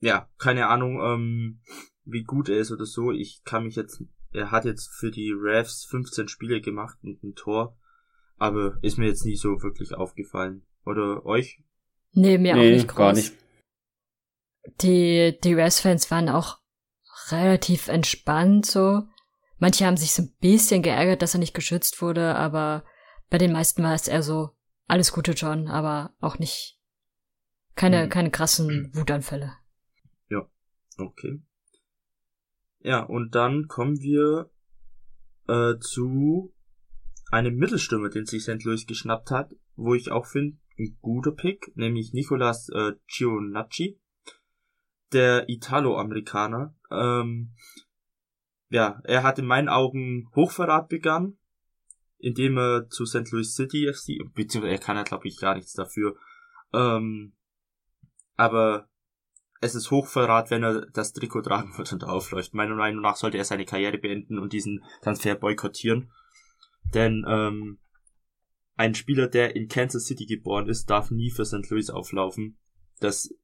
ja, 0.00 0.28
keine 0.38 0.68
Ahnung, 0.68 1.00
ähm, 1.02 1.60
wie 2.04 2.22
gut 2.22 2.48
er 2.48 2.58
ist 2.58 2.72
oder 2.72 2.86
so. 2.86 3.12
Ich 3.12 3.42
kann 3.44 3.64
mich 3.64 3.76
jetzt, 3.76 4.02
er 4.36 4.50
hat 4.50 4.64
jetzt 4.64 4.88
für 4.94 5.10
die 5.10 5.32
Refs 5.32 5.84
15 5.86 6.28
Spiele 6.28 6.60
gemacht 6.60 6.98
und 7.02 7.22
ein 7.22 7.34
Tor. 7.34 7.76
Aber 8.38 8.78
ist 8.82 8.98
mir 8.98 9.06
jetzt 9.06 9.24
nie 9.24 9.36
so 9.36 9.62
wirklich 9.62 9.94
aufgefallen. 9.94 10.62
Oder 10.84 11.24
euch? 11.24 11.62
Nee, 12.12 12.38
mir 12.38 12.54
nee, 12.54 12.60
auch 12.60 12.76
nicht 12.76 12.88
groß. 12.88 12.96
Gar 12.96 13.12
nicht 13.14 13.32
die, 14.82 15.38
die 15.42 15.54
Rest-Fans 15.54 16.10
waren 16.10 16.28
auch 16.28 16.58
relativ 17.30 17.88
entspannt 17.88 18.66
so. 18.66 19.02
Manche 19.58 19.86
haben 19.86 19.96
sich 19.96 20.12
so 20.12 20.22
ein 20.22 20.34
bisschen 20.40 20.82
geärgert, 20.82 21.22
dass 21.22 21.34
er 21.34 21.40
nicht 21.40 21.54
geschützt 21.54 22.02
wurde, 22.02 22.34
aber 22.34 22.84
bei 23.30 23.38
den 23.38 23.52
meisten 23.52 23.82
war 23.82 23.94
es 23.94 24.08
eher 24.08 24.22
so, 24.22 24.50
alles 24.86 25.12
Gute, 25.12 25.32
John, 25.32 25.68
aber 25.68 26.14
auch 26.20 26.38
nicht, 26.38 26.78
keine, 27.74 28.04
mhm. 28.04 28.10
keine 28.10 28.30
krassen 28.30 28.94
Wutanfälle. 28.94 29.54
Ja, 30.28 30.46
okay. 30.98 31.40
Ja, 32.86 33.00
und 33.00 33.34
dann 33.34 33.66
kommen 33.66 34.00
wir 34.00 34.48
äh, 35.48 35.76
zu 35.80 36.54
einem 37.32 37.56
Mittelstürmer, 37.56 38.10
den 38.10 38.26
sich 38.26 38.44
St. 38.44 38.62
Louis 38.62 38.86
geschnappt 38.86 39.32
hat, 39.32 39.56
wo 39.74 39.94
ich 39.94 40.12
auch 40.12 40.24
finde, 40.24 40.58
ein 40.78 40.96
guter 41.02 41.32
Pick, 41.32 41.72
nämlich 41.74 42.12
Nicolas 42.12 42.68
äh, 42.68 42.92
Gionacci 43.08 43.98
der 45.12 45.48
Italo-Amerikaner. 45.48 46.76
Ähm, 46.92 47.56
ja, 48.68 49.00
er 49.02 49.24
hat 49.24 49.40
in 49.40 49.46
meinen 49.46 49.68
Augen 49.68 50.30
Hochverrat 50.36 50.88
begangen, 50.88 51.40
indem 52.18 52.56
er 52.56 52.88
zu 52.88 53.04
St. 53.04 53.32
Louis 53.32 53.52
City 53.56 53.92
FC, 53.92 54.32
beziehungsweise 54.32 54.74
er 54.74 54.78
kann 54.78 54.96
ja 54.96 55.02
glaube 55.02 55.26
ich 55.26 55.40
gar 55.40 55.56
nichts 55.56 55.72
dafür. 55.72 56.16
Ähm, 56.72 57.32
aber 58.36 58.88
es 59.60 59.74
ist 59.74 59.90
Hochverrat, 59.90 60.50
wenn 60.50 60.62
er 60.62 60.86
das 60.92 61.12
Trikot 61.12 61.42
tragen 61.42 61.76
wird 61.76 61.92
und 61.92 62.04
aufläuft. 62.04 62.54
Meiner 62.54 62.74
Meinung 62.74 63.02
nach 63.02 63.16
sollte 63.16 63.38
er 63.38 63.44
seine 63.44 63.64
Karriere 63.64 63.98
beenden 63.98 64.38
und 64.38 64.52
diesen 64.52 64.84
Transfer 65.02 65.34
boykottieren. 65.34 66.10
Denn 66.94 67.24
ähm, 67.28 67.78
ein 68.76 68.94
Spieler, 68.94 69.28
der 69.28 69.56
in 69.56 69.68
Kansas 69.68 70.06
City 70.06 70.26
geboren 70.26 70.68
ist, 70.68 70.90
darf 70.90 71.10
nie 71.10 71.30
für 71.30 71.44
St. 71.44 71.68
Louis 71.70 71.90
auflaufen. 71.90 72.58
Das 73.00 73.34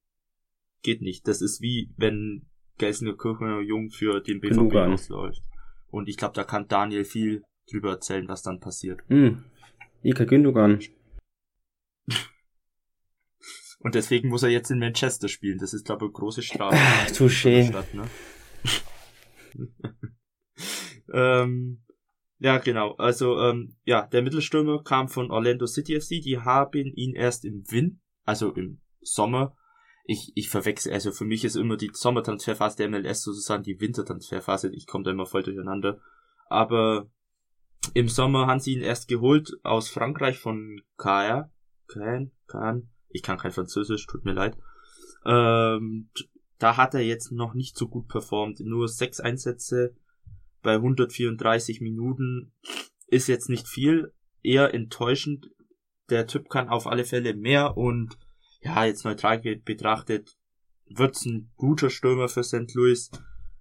geht 0.82 1.00
nicht. 1.00 1.26
Das 1.26 1.40
ist 1.40 1.60
wie 1.60 1.90
wenn 1.96 2.46
Gelsenkirchener 2.78 3.60
Jung 3.60 3.90
für 3.90 4.20
den 4.20 4.40
BVB 4.40 4.74
ausläuft. 4.92 5.42
Und 5.88 6.08
ich 6.08 6.16
glaube, 6.16 6.34
da 6.34 6.44
kann 6.44 6.68
Daniel 6.68 7.04
viel 7.04 7.42
drüber 7.70 7.92
erzählen, 7.92 8.28
was 8.28 8.42
dann 8.42 8.60
passiert. 8.60 9.00
Hm. 9.08 9.44
Ika 10.02 10.24
Gündogan. 10.24 10.80
Und 13.83 13.95
deswegen 13.95 14.28
muss 14.28 14.43
er 14.43 14.49
jetzt 14.49 14.70
in 14.70 14.78
Manchester 14.78 15.28
spielen. 15.28 15.59
Das 15.59 15.74
ist, 15.74 15.85
glaube 15.85 16.05
ich, 16.05 16.09
eine 16.09 16.12
große 16.12 16.43
Strafe. 16.43 16.76
Ah, 16.76 17.07
touché. 17.07 17.68
Stadt, 17.68 17.95
ne? 17.95 18.05
ähm, 21.12 21.85
ja, 22.39 22.59
genau. 22.59 22.93
Also, 22.93 23.41
ähm, 23.41 23.76
ja, 23.85 24.07
der 24.07 24.22
Mittelstürmer 24.22 24.83
kam 24.83 25.09
von 25.09 25.30
Orlando 25.30 25.66
City 25.66 26.01
FC. 26.01 26.22
Die 26.22 26.39
haben 26.39 26.93
ihn 26.95 27.14
erst 27.14 27.45
im 27.45 27.64
Wind, 27.70 27.99
also 28.24 28.53
im 28.53 28.80
Sommer, 29.01 29.57
ich, 30.05 30.33
ich 30.35 30.49
verwechsel, 30.49 30.93
also 30.93 31.12
für 31.12 31.24
mich 31.24 31.45
ist 31.45 31.57
immer 31.57 31.76
die 31.76 31.91
Sommertransferphase 31.93 32.76
der 32.76 32.89
MLS 32.89 33.22
sozusagen 33.22 33.62
die 33.62 33.80
Wintertransferphase, 33.80 34.72
ich 34.74 34.87
komme 34.87 35.05
da 35.05 35.11
immer 35.11 35.26
voll 35.26 35.43
durcheinander. 35.43 36.01
Aber 36.49 37.11
im 37.95 38.09
Sommer 38.09 38.47
haben 38.47 38.61
sie 38.61 38.74
ihn 38.74 38.83
erst 38.83 39.09
geholt 39.09 39.53
aus 39.62 39.89
Frankreich 39.89 40.39
von 40.39 40.80
Caen, 40.97 41.51
Caen, 41.87 42.33
Caen, 42.47 42.91
ich 43.12 43.22
kann 43.22 43.38
kein 43.38 43.52
Französisch, 43.52 44.06
tut 44.06 44.24
mir 44.24 44.32
leid. 44.32 44.56
Ähm, 45.24 46.10
da 46.58 46.76
hat 46.76 46.94
er 46.94 47.00
jetzt 47.00 47.32
noch 47.32 47.54
nicht 47.54 47.76
so 47.76 47.88
gut 47.88 48.08
performt. 48.08 48.60
Nur 48.60 48.88
sechs 48.88 49.20
Einsätze 49.20 49.94
bei 50.62 50.74
134 50.74 51.80
Minuten 51.80 52.52
ist 53.06 53.28
jetzt 53.28 53.48
nicht 53.48 53.68
viel, 53.68 54.12
eher 54.42 54.72
enttäuschend. 54.74 55.50
Der 56.10 56.26
Typ 56.26 56.48
kann 56.48 56.68
auf 56.68 56.86
alle 56.86 57.04
Fälle 57.04 57.34
mehr 57.34 57.76
und 57.76 58.18
ja, 58.60 58.84
jetzt 58.84 59.04
neutral 59.04 59.40
betrachtet 59.40 60.36
wird's 60.98 61.24
ein 61.24 61.50
guter 61.56 61.90
Stürmer 61.90 62.28
für 62.28 62.44
St. 62.44 62.74
Louis. 62.74 63.10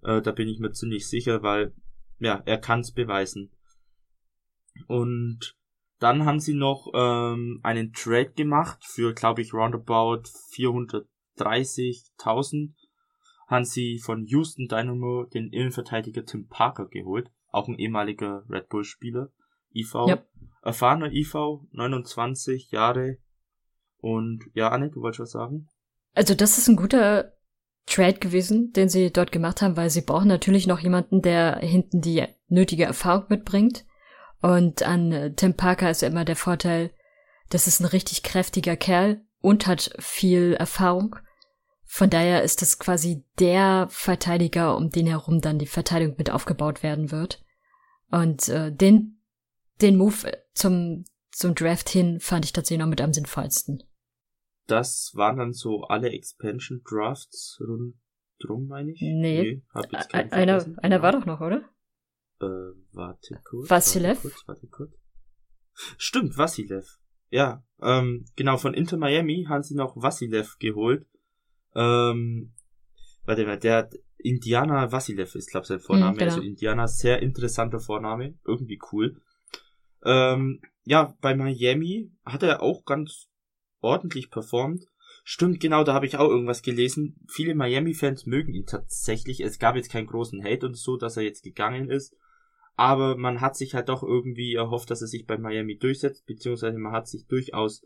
Äh, 0.02 0.22
da 0.22 0.32
bin 0.32 0.48
ich 0.48 0.58
mir 0.58 0.72
ziemlich 0.72 1.08
sicher, 1.08 1.42
weil 1.42 1.74
ja, 2.18 2.42
er 2.44 2.58
kann's 2.58 2.92
beweisen. 2.92 3.50
Und 4.86 5.56
dann 6.02 6.24
haben 6.24 6.40
sie 6.40 6.54
noch 6.54 6.90
ähm, 6.94 7.60
einen 7.62 7.92
Trade 7.92 8.32
gemacht 8.32 8.84
für, 8.84 9.14
glaube 9.14 9.42
ich, 9.42 9.54
roundabout 9.54 10.24
430.000 10.54 12.72
haben 13.46 13.64
sie 13.64 13.98
von 13.98 14.24
Houston 14.24 14.66
Dynamo 14.66 15.24
den 15.24 15.52
Innenverteidiger 15.52 16.24
Tim 16.24 16.48
Parker 16.48 16.86
geholt, 16.86 17.30
auch 17.50 17.68
ein 17.68 17.78
ehemaliger 17.78 18.44
Red 18.48 18.68
Bull 18.68 18.82
Spieler, 18.82 19.28
IV, 19.74 19.94
yep. 20.08 20.26
erfahrener 20.62 21.12
IV, 21.12 21.34
29 21.70 22.70
Jahre 22.70 23.18
und 23.98 24.44
ja, 24.54 24.70
Anne, 24.70 24.90
du 24.90 25.02
wolltest 25.02 25.20
was 25.20 25.30
sagen? 25.30 25.68
Also 26.14 26.34
das 26.34 26.58
ist 26.58 26.68
ein 26.68 26.76
guter 26.76 27.32
Trade 27.86 28.18
gewesen, 28.18 28.72
den 28.72 28.88
sie 28.88 29.12
dort 29.12 29.30
gemacht 29.32 29.62
haben, 29.62 29.76
weil 29.76 29.90
sie 29.90 30.02
brauchen 30.02 30.28
natürlich 30.28 30.66
noch 30.66 30.80
jemanden, 30.80 31.22
der 31.22 31.58
hinten 31.58 32.00
die 32.00 32.24
nötige 32.48 32.84
Erfahrung 32.84 33.26
mitbringt. 33.28 33.84
Und 34.42 34.82
an 34.82 35.34
Tim 35.36 35.54
Parker 35.54 35.90
ist 35.90 36.02
ja 36.02 36.08
immer 36.08 36.24
der 36.24 36.36
Vorteil, 36.36 36.90
das 37.48 37.66
ist 37.66 37.80
ein 37.80 37.86
richtig 37.86 38.22
kräftiger 38.22 38.76
Kerl 38.76 39.24
und 39.40 39.66
hat 39.66 39.94
viel 39.98 40.54
Erfahrung. 40.54 41.16
Von 41.84 42.10
daher 42.10 42.42
ist 42.42 42.60
das 42.60 42.78
quasi 42.78 43.24
der 43.38 43.86
Verteidiger, 43.90 44.76
um 44.76 44.90
den 44.90 45.06
herum 45.06 45.40
dann 45.40 45.58
die 45.58 45.66
Verteidigung 45.66 46.16
mit 46.18 46.30
aufgebaut 46.30 46.82
werden 46.82 47.12
wird. 47.12 47.44
Und 48.10 48.48
äh, 48.48 48.72
den, 48.72 49.22
den 49.80 49.96
Move 49.96 50.32
zum, 50.54 51.04
zum 51.30 51.54
Draft 51.54 51.88
hin 51.88 52.18
fand 52.18 52.44
ich 52.44 52.52
tatsächlich 52.52 52.80
noch 52.80 52.90
mit 52.90 53.00
am 53.00 53.12
sinnvollsten. 53.12 53.82
Das 54.66 55.12
waren 55.14 55.36
dann 55.36 55.52
so 55.52 55.82
alle 55.82 56.10
Expansion 56.10 56.80
Drafts 56.88 57.60
rundrum, 57.60 58.66
meine 58.66 58.92
ich? 58.92 59.00
Nee. 59.00 59.42
nee 59.42 59.62
hab 59.74 59.92
jetzt 59.92 60.08
keinen 60.08 60.32
einer, 60.32 60.64
einer 60.78 61.02
war 61.02 61.12
doch 61.12 61.26
noch, 61.26 61.40
oder? 61.40 61.62
Äh, 62.42 62.74
warte 62.92 63.40
kurz. 63.44 63.70
Vassilev? 63.70 64.16
Warte 64.16 64.28
kurz, 64.28 64.48
warte 64.48 64.66
kurz. 64.68 64.92
Stimmt, 65.96 66.36
Vassilev. 66.36 66.98
Ja, 67.30 67.64
ähm, 67.80 68.26
genau, 68.36 68.58
von 68.58 68.74
Inter 68.74 68.98
Miami 68.98 69.46
haben 69.48 69.62
sie 69.62 69.74
noch 69.74 69.96
Vassilev 69.96 70.58
geholt 70.58 71.06
ähm, 71.74 72.52
warte 73.24 73.46
mal, 73.46 73.58
der 73.58 73.76
hat 73.76 73.94
Indiana 74.18 74.92
Vasilev 74.92 75.34
ist, 75.34 75.50
glaube 75.50 75.64
ich, 75.64 75.68
sein 75.68 75.80
Vorname. 75.80 76.12
Mhm, 76.12 76.18
genau. 76.18 76.34
Also 76.34 76.46
Indiana, 76.46 76.86
sehr 76.86 77.22
interessanter 77.22 77.80
Vorname. 77.80 78.38
Irgendwie 78.46 78.78
cool. 78.92 79.20
Ähm, 80.04 80.60
ja, 80.84 81.16
bei 81.20 81.34
Miami 81.34 82.12
hat 82.24 82.42
er 82.42 82.62
auch 82.62 82.84
ganz 82.84 83.28
ordentlich 83.80 84.30
performt. 84.30 84.84
Stimmt, 85.24 85.60
genau, 85.60 85.84
da 85.84 85.94
habe 85.94 86.06
ich 86.06 86.16
auch 86.16 86.28
irgendwas 86.28 86.62
gelesen. 86.62 87.24
Viele 87.28 87.54
Miami-Fans 87.54 88.26
mögen 88.26 88.52
ihn 88.54 88.66
tatsächlich. 88.66 89.40
Es 89.40 89.58
gab 89.58 89.76
jetzt 89.76 89.90
keinen 89.90 90.08
großen 90.08 90.42
Hate 90.42 90.66
und 90.66 90.76
so, 90.76 90.96
dass 90.96 91.16
er 91.16 91.22
jetzt 91.22 91.42
gegangen 91.42 91.88
ist. 91.88 92.16
Aber 92.76 93.16
man 93.16 93.40
hat 93.40 93.56
sich 93.56 93.74
halt 93.74 93.88
doch 93.88 94.02
irgendwie 94.02 94.54
erhofft, 94.54 94.90
dass 94.90 95.02
er 95.02 95.08
sich 95.08 95.26
bei 95.26 95.36
Miami 95.36 95.76
durchsetzt, 95.76 96.26
beziehungsweise 96.26 96.78
man 96.78 96.92
hat 96.92 97.08
sich 97.08 97.26
durchaus 97.26 97.82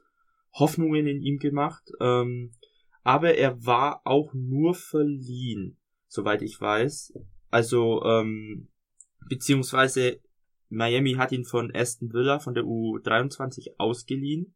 Hoffnungen 0.53 1.07
in 1.07 1.23
ihm 1.23 1.39
gemacht. 1.39 1.91
Ähm, 2.01 2.53
aber 3.03 3.35
er 3.35 3.65
war 3.65 4.01
auch 4.05 4.33
nur 4.35 4.75
verliehen, 4.75 5.79
soweit 6.09 6.43
ich 6.43 6.61
weiß. 6.61 7.15
Also, 7.51 8.03
ähm, 8.05 8.69
beziehungsweise 9.29 10.21
Miami 10.69 11.15
hat 11.15 11.33
ihn 11.33 11.45
von 11.45 11.75
Aston 11.75 12.13
Villa, 12.13 12.39
von 12.39 12.55
der 12.55 12.65
U23 12.65 13.75
ausgeliehen. 13.79 14.55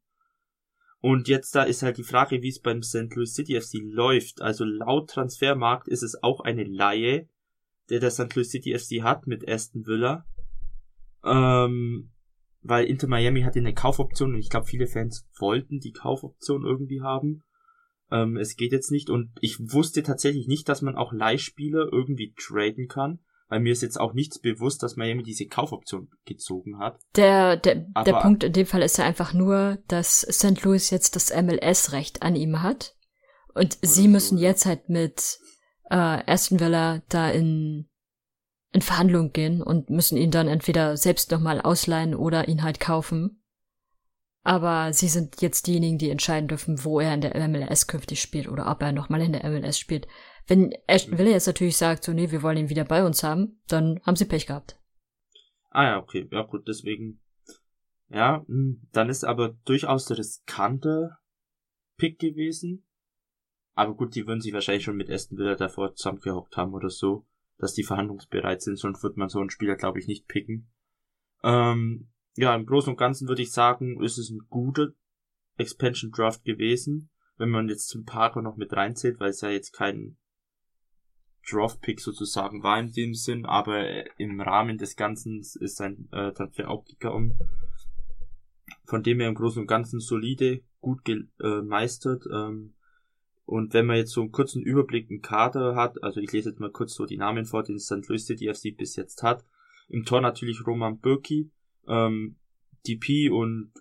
Und 1.01 1.29
jetzt 1.29 1.55
da 1.55 1.63
ist 1.63 1.83
halt 1.83 1.97
die 1.97 2.03
Frage, 2.03 2.43
wie 2.43 2.49
es 2.49 2.61
beim 2.61 2.83
St. 2.83 3.15
Louis 3.15 3.35
City 3.35 3.59
FC 3.59 3.79
läuft. 3.83 4.43
Also 4.43 4.65
laut 4.65 5.11
Transfermarkt 5.11 5.89
ist 5.89 6.03
es 6.03 6.23
auch 6.23 6.41
eine 6.41 6.65
Laie, 6.65 7.29
der 7.91 8.01
der 8.01 8.11
St. 8.11 8.35
Louis 8.35 8.51
City 8.51 8.77
FC 8.79 9.03
hat 9.03 9.27
mit 9.27 9.49
Aston 9.49 9.87
Villa. 9.87 10.25
Ähm, 11.25 12.11
weil 12.63 12.87
Inter 12.87 13.09
Miami 13.09 13.43
hatte 13.43 13.59
eine 13.59 13.75
Kaufoption 13.75 14.35
und 14.35 14.41
ich 14.41 14.51
glaube, 14.51 14.67
viele 14.67 14.87
Fans 14.87 15.27
wollten 15.39 15.81
die 15.81 15.93
Kaufoption 15.93 16.65
irgendwie 16.65 17.01
haben. 17.01 17.43
Ähm, 18.11 18.37
es 18.37 18.57
geht 18.57 18.73
jetzt 18.73 18.91
nicht 18.91 19.09
und 19.09 19.31
ich 19.41 19.59
wusste 19.61 20.03
tatsächlich 20.03 20.47
nicht, 20.47 20.69
dass 20.69 20.83
man 20.83 20.97
auch 20.97 21.13
Leihspieler 21.13 21.89
irgendwie 21.93 22.35
traden 22.37 22.89
kann, 22.89 23.21
weil 23.49 23.61
mir 23.61 23.73
ist 23.73 23.83
jetzt 23.83 24.01
auch 24.01 24.13
nichts 24.15 24.39
bewusst, 24.41 24.83
dass 24.83 24.97
Miami 24.97 25.23
diese 25.23 25.47
Kaufoption 25.47 26.09
gezogen 26.25 26.79
hat. 26.79 26.99
Der, 27.17 27.57
der, 27.57 27.87
der 28.05 28.21
Punkt 28.21 28.45
in 28.45 28.53
dem 28.53 28.67
Fall 28.67 28.83
ist 28.83 28.99
ja 28.99 29.05
einfach 29.05 29.33
nur, 29.33 29.79
dass 29.89 30.21
St. 30.21 30.63
Louis 30.63 30.91
jetzt 30.91 31.17
das 31.17 31.31
MLS-Recht 31.35 32.23
an 32.23 32.37
ihm 32.37 32.63
hat 32.63 32.95
und 33.55 33.79
sie 33.83 34.09
müssen 34.09 34.39
so. 34.39 34.45
jetzt 34.45 34.67
halt 34.67 34.89
mit 34.89 35.39
äh, 35.91 36.23
Aston 36.27 36.61
Villa 36.61 37.03
da 37.09 37.31
in 37.31 37.87
in 38.73 38.83
Verhandlung 38.83 39.33
gehen 39.33 39.63
und 39.63 39.91
müssen 39.91 40.17
ihn 40.17 40.31
dann 40.31 40.47
entweder 40.47 40.97
selbst 40.97 41.31
nochmal 41.31 41.61
ausleihen 41.61 42.15
oder 42.15 42.49
ihn 42.49 42.63
halt 42.63 42.79
kaufen. 42.79 43.43
Aber 44.43 44.93
sie 44.93 45.09
sind 45.09 45.43
jetzt 45.43 45.67
diejenigen, 45.67 45.99
die 45.99 46.09
entscheiden 46.09 46.49
dürfen, 46.49 46.85
wo 46.85 47.01
er 47.01 47.13
in 47.13 47.21
der 47.21 47.49
MLS 47.49 47.89
künftig 47.89 48.23
spielt 48.23 48.49
oder 48.49 48.71
ob 48.71 48.81
er 48.81 48.93
nochmal 48.93 49.21
in 49.23 49.33
der 49.33 49.49
MLS 49.51 49.79
spielt. 49.79 50.07
Wenn 50.47 50.73
Ashton 50.87 51.19
Wille 51.19 51.31
jetzt 51.31 51.47
natürlich 51.47 51.77
sagt, 51.77 52.05
so, 52.05 52.13
nee, 52.13 52.31
wir 52.31 52.43
wollen 52.43 52.57
ihn 52.57 52.71
wieder 52.71 52.85
bei 52.85 53.05
uns 53.05 53.23
haben, 53.23 53.61
dann 53.69 54.01
haben 54.05 54.17
sie 54.17 54.25
Pech 54.25 54.47
gehabt. 54.47 54.79
Ah 55.69 55.85
ja, 55.85 55.99
okay. 55.99 56.27
Ja 56.31 56.43
gut, 56.43 56.67
deswegen. 56.67 57.21
Ja, 58.09 58.45
hm, 58.47 58.89
dann 58.93 59.09
ist 59.09 59.25
aber 59.25 59.51
durchaus 59.65 60.07
der 60.07 60.19
riskante 60.19 61.17
Pick 61.97 62.19
gewesen. 62.19 62.85
Aber 63.81 63.95
gut, 63.95 64.15
die 64.15 64.27
würden 64.27 64.43
sich 64.43 64.53
wahrscheinlich 64.53 64.85
schon 64.85 64.99
mit 64.99 65.09
Aston 65.09 65.39
Villa 65.39 65.55
davor 65.55 65.95
zusammengehockt 65.95 66.55
haben 66.59 66.75
oder 66.75 66.91
so, 66.91 67.25
dass 67.57 67.73
die 67.73 67.83
verhandlungsbereit 67.83 68.61
sind, 68.61 68.79
sonst 68.79 69.03
wird 69.03 69.17
man 69.17 69.31
so 69.31 69.41
einen 69.41 69.49
Spieler, 69.49 69.75
glaube 69.75 69.99
ich, 69.99 70.07
nicht 70.07 70.29
picken. 70.29 70.71
Ähm, 71.43 72.11
ja, 72.37 72.55
im 72.55 72.67
Großen 72.67 72.93
und 72.93 72.99
Ganzen 72.99 73.27
würde 73.27 73.41
ich 73.41 73.53
sagen, 73.53 73.99
ist 74.05 74.19
es 74.19 74.29
ein 74.29 74.43
guter 74.51 74.89
Expansion 75.57 76.11
Draft 76.11 76.45
gewesen, 76.45 77.09
wenn 77.39 77.49
man 77.49 77.71
jetzt 77.71 77.89
zum 77.89 78.05
Parker 78.05 78.43
noch 78.43 78.59
mit 78.59 78.71
reinzählt, 78.71 79.19
weil 79.19 79.31
es 79.31 79.41
ja 79.41 79.49
jetzt 79.49 79.73
kein 79.73 80.19
Draft 81.51 81.81
Pick 81.81 82.01
sozusagen 82.01 82.63
war 82.63 82.79
in 82.79 82.93
dem 82.93 83.15
Sinn, 83.15 83.47
aber 83.47 84.21
im 84.21 84.43
Rahmen 84.43 84.77
des 84.77 84.95
Ganzen 84.95 85.41
ist 85.41 85.77
sein 85.77 86.07
äh, 86.13 86.33
Transfer 86.33 86.69
auch 86.69 86.85
gekommen. 86.85 87.33
Von 88.85 89.03
dem 89.03 89.21
her 89.21 89.31
im 89.31 89.37
Großen 89.37 89.63
und 89.63 89.69
Ganzen 89.69 90.01
solide, 90.01 90.61
gut 90.83 91.03
gemeistert. 91.07 92.27
Äh, 92.27 92.35
ähm, 92.35 92.75
und 93.45 93.75
wenn 93.75 93.87
man 93.87 93.97
jetzt 93.97 94.13
so 94.13 94.21
einen 94.21 94.33
kurzen 94.33 94.63
Überblick 94.63 95.11
im 95.11 95.23
Kader 95.23 95.75
hat, 95.75 96.03
also 96.03 96.21
ich 96.21 96.31
lese 96.33 96.51
jetzt 96.51 96.61
mal 96.61 96.71
kurz 96.71 96.95
so 96.95 97.07
die 97.07 97.17
Namen 97.17 97.45
vor, 97.45 97.63
den 97.63 97.79
St. 97.79 98.07
Louis 98.09 98.27
City 98.27 98.53
FC 98.53 98.77
bis 98.77 98.97
jetzt 98.97 99.23
hat. 99.23 99.45
Im 99.89 100.05
Tor 100.05 100.21
natürlich 100.21 100.67
Roman 100.67 100.99
Birki, 100.99 101.51
ähm, 101.89 102.37
DP 102.87 103.31
und 103.31 103.73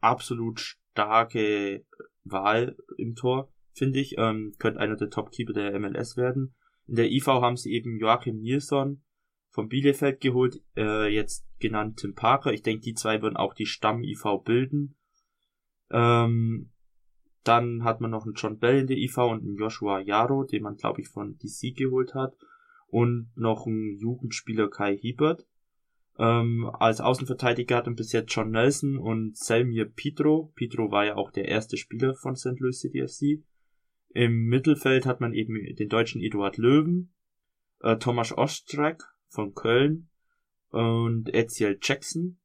absolut 0.00 0.60
starke 0.60 1.84
Wahl 2.24 2.76
im 2.96 3.16
Tor, 3.16 3.52
finde 3.72 3.98
ich. 3.98 4.16
Ähm, 4.18 4.54
könnte 4.58 4.80
einer 4.80 4.96
der 4.96 5.10
Topkeeper 5.10 5.52
der 5.52 5.78
MLS 5.78 6.16
werden. 6.16 6.54
In 6.86 6.96
der 6.96 7.10
IV 7.10 7.26
haben 7.26 7.56
sie 7.56 7.72
eben 7.72 7.98
Joachim 7.98 8.38
Nilsson 8.38 9.02
vom 9.50 9.68
Bielefeld 9.68 10.20
geholt, 10.20 10.62
äh, 10.76 11.12
jetzt 11.12 11.44
genannt 11.58 11.98
Tim 11.98 12.14
Parker. 12.14 12.52
Ich 12.52 12.62
denke, 12.62 12.82
die 12.82 12.94
zwei 12.94 13.22
würden 13.22 13.36
auch 13.36 13.54
die 13.54 13.66
Stamm-IV 13.66 14.42
bilden. 14.44 14.96
Ähm, 15.90 16.70
dann 17.48 17.82
hat 17.82 18.00
man 18.00 18.10
noch 18.10 18.24
einen 18.24 18.34
John 18.34 18.58
Bell 18.58 18.80
in 18.80 18.86
der 18.86 18.98
IV 18.98 19.16
und 19.18 19.42
einen 19.42 19.56
Joshua 19.56 20.00
Yaro, 20.00 20.44
den 20.44 20.62
man, 20.62 20.76
glaube 20.76 21.00
ich, 21.00 21.08
von 21.08 21.38
DC 21.38 21.74
geholt 21.74 22.14
hat. 22.14 22.36
Und 22.86 23.30
noch 23.36 23.66
einen 23.66 23.96
Jugendspieler 23.98 24.68
Kai 24.68 24.96
Hiebert. 24.96 25.46
Ähm, 26.18 26.70
als 26.78 27.00
Außenverteidiger 27.00 27.76
hatten 27.76 27.94
bis 27.94 28.12
jetzt 28.12 28.34
John 28.34 28.50
Nelson 28.50 28.98
und 28.98 29.36
Selmir 29.36 29.86
Pitro. 29.86 30.52
Pitro 30.56 30.90
war 30.90 31.06
ja 31.06 31.16
auch 31.16 31.30
der 31.30 31.48
erste 31.48 31.76
Spieler 31.76 32.14
von 32.14 32.36
St. 32.36 32.58
Louis 32.58 32.80
City 32.80 33.06
FC. 33.06 33.42
Im 34.10 34.46
Mittelfeld 34.46 35.06
hat 35.06 35.20
man 35.20 35.32
eben 35.32 35.54
den 35.76 35.88
deutschen 35.88 36.20
Eduard 36.20 36.56
Löwen, 36.56 37.14
äh, 37.80 37.96
Thomas 37.96 38.36
Ostrak 38.36 39.14
von 39.28 39.54
Köln 39.54 40.08
und 40.70 41.32
Eziel 41.32 41.78
Jackson. 41.80 42.38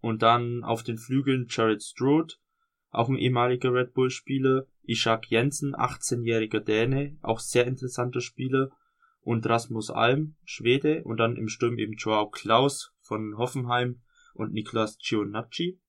Und 0.00 0.22
dann 0.22 0.62
auf 0.64 0.82
den 0.82 0.98
Flügeln 0.98 1.46
Jared 1.48 1.82
Stroud, 1.82 2.38
auch 2.94 3.08
ein 3.08 3.16
ehemaliger 3.16 3.72
Red 3.72 3.94
Bull 3.94 4.10
Spieler, 4.10 4.66
Ishak 4.82 5.30
Jensen, 5.30 5.74
18-jähriger 5.74 6.60
Däne, 6.60 7.16
auch 7.22 7.40
sehr 7.40 7.66
interessanter 7.66 8.20
Spieler 8.20 8.70
und 9.20 9.46
Rasmus 9.46 9.90
Alm, 9.90 10.36
Schwede, 10.44 11.02
und 11.04 11.16
dann 11.16 11.36
im 11.36 11.48
Sturm 11.48 11.78
eben 11.78 11.94
Joao 11.94 12.28
Klaus 12.30 12.92
von 13.00 13.36
Hoffenheim 13.38 14.02
und 14.34 14.52
Niklas 14.52 14.98
Gionacci. 14.98 15.80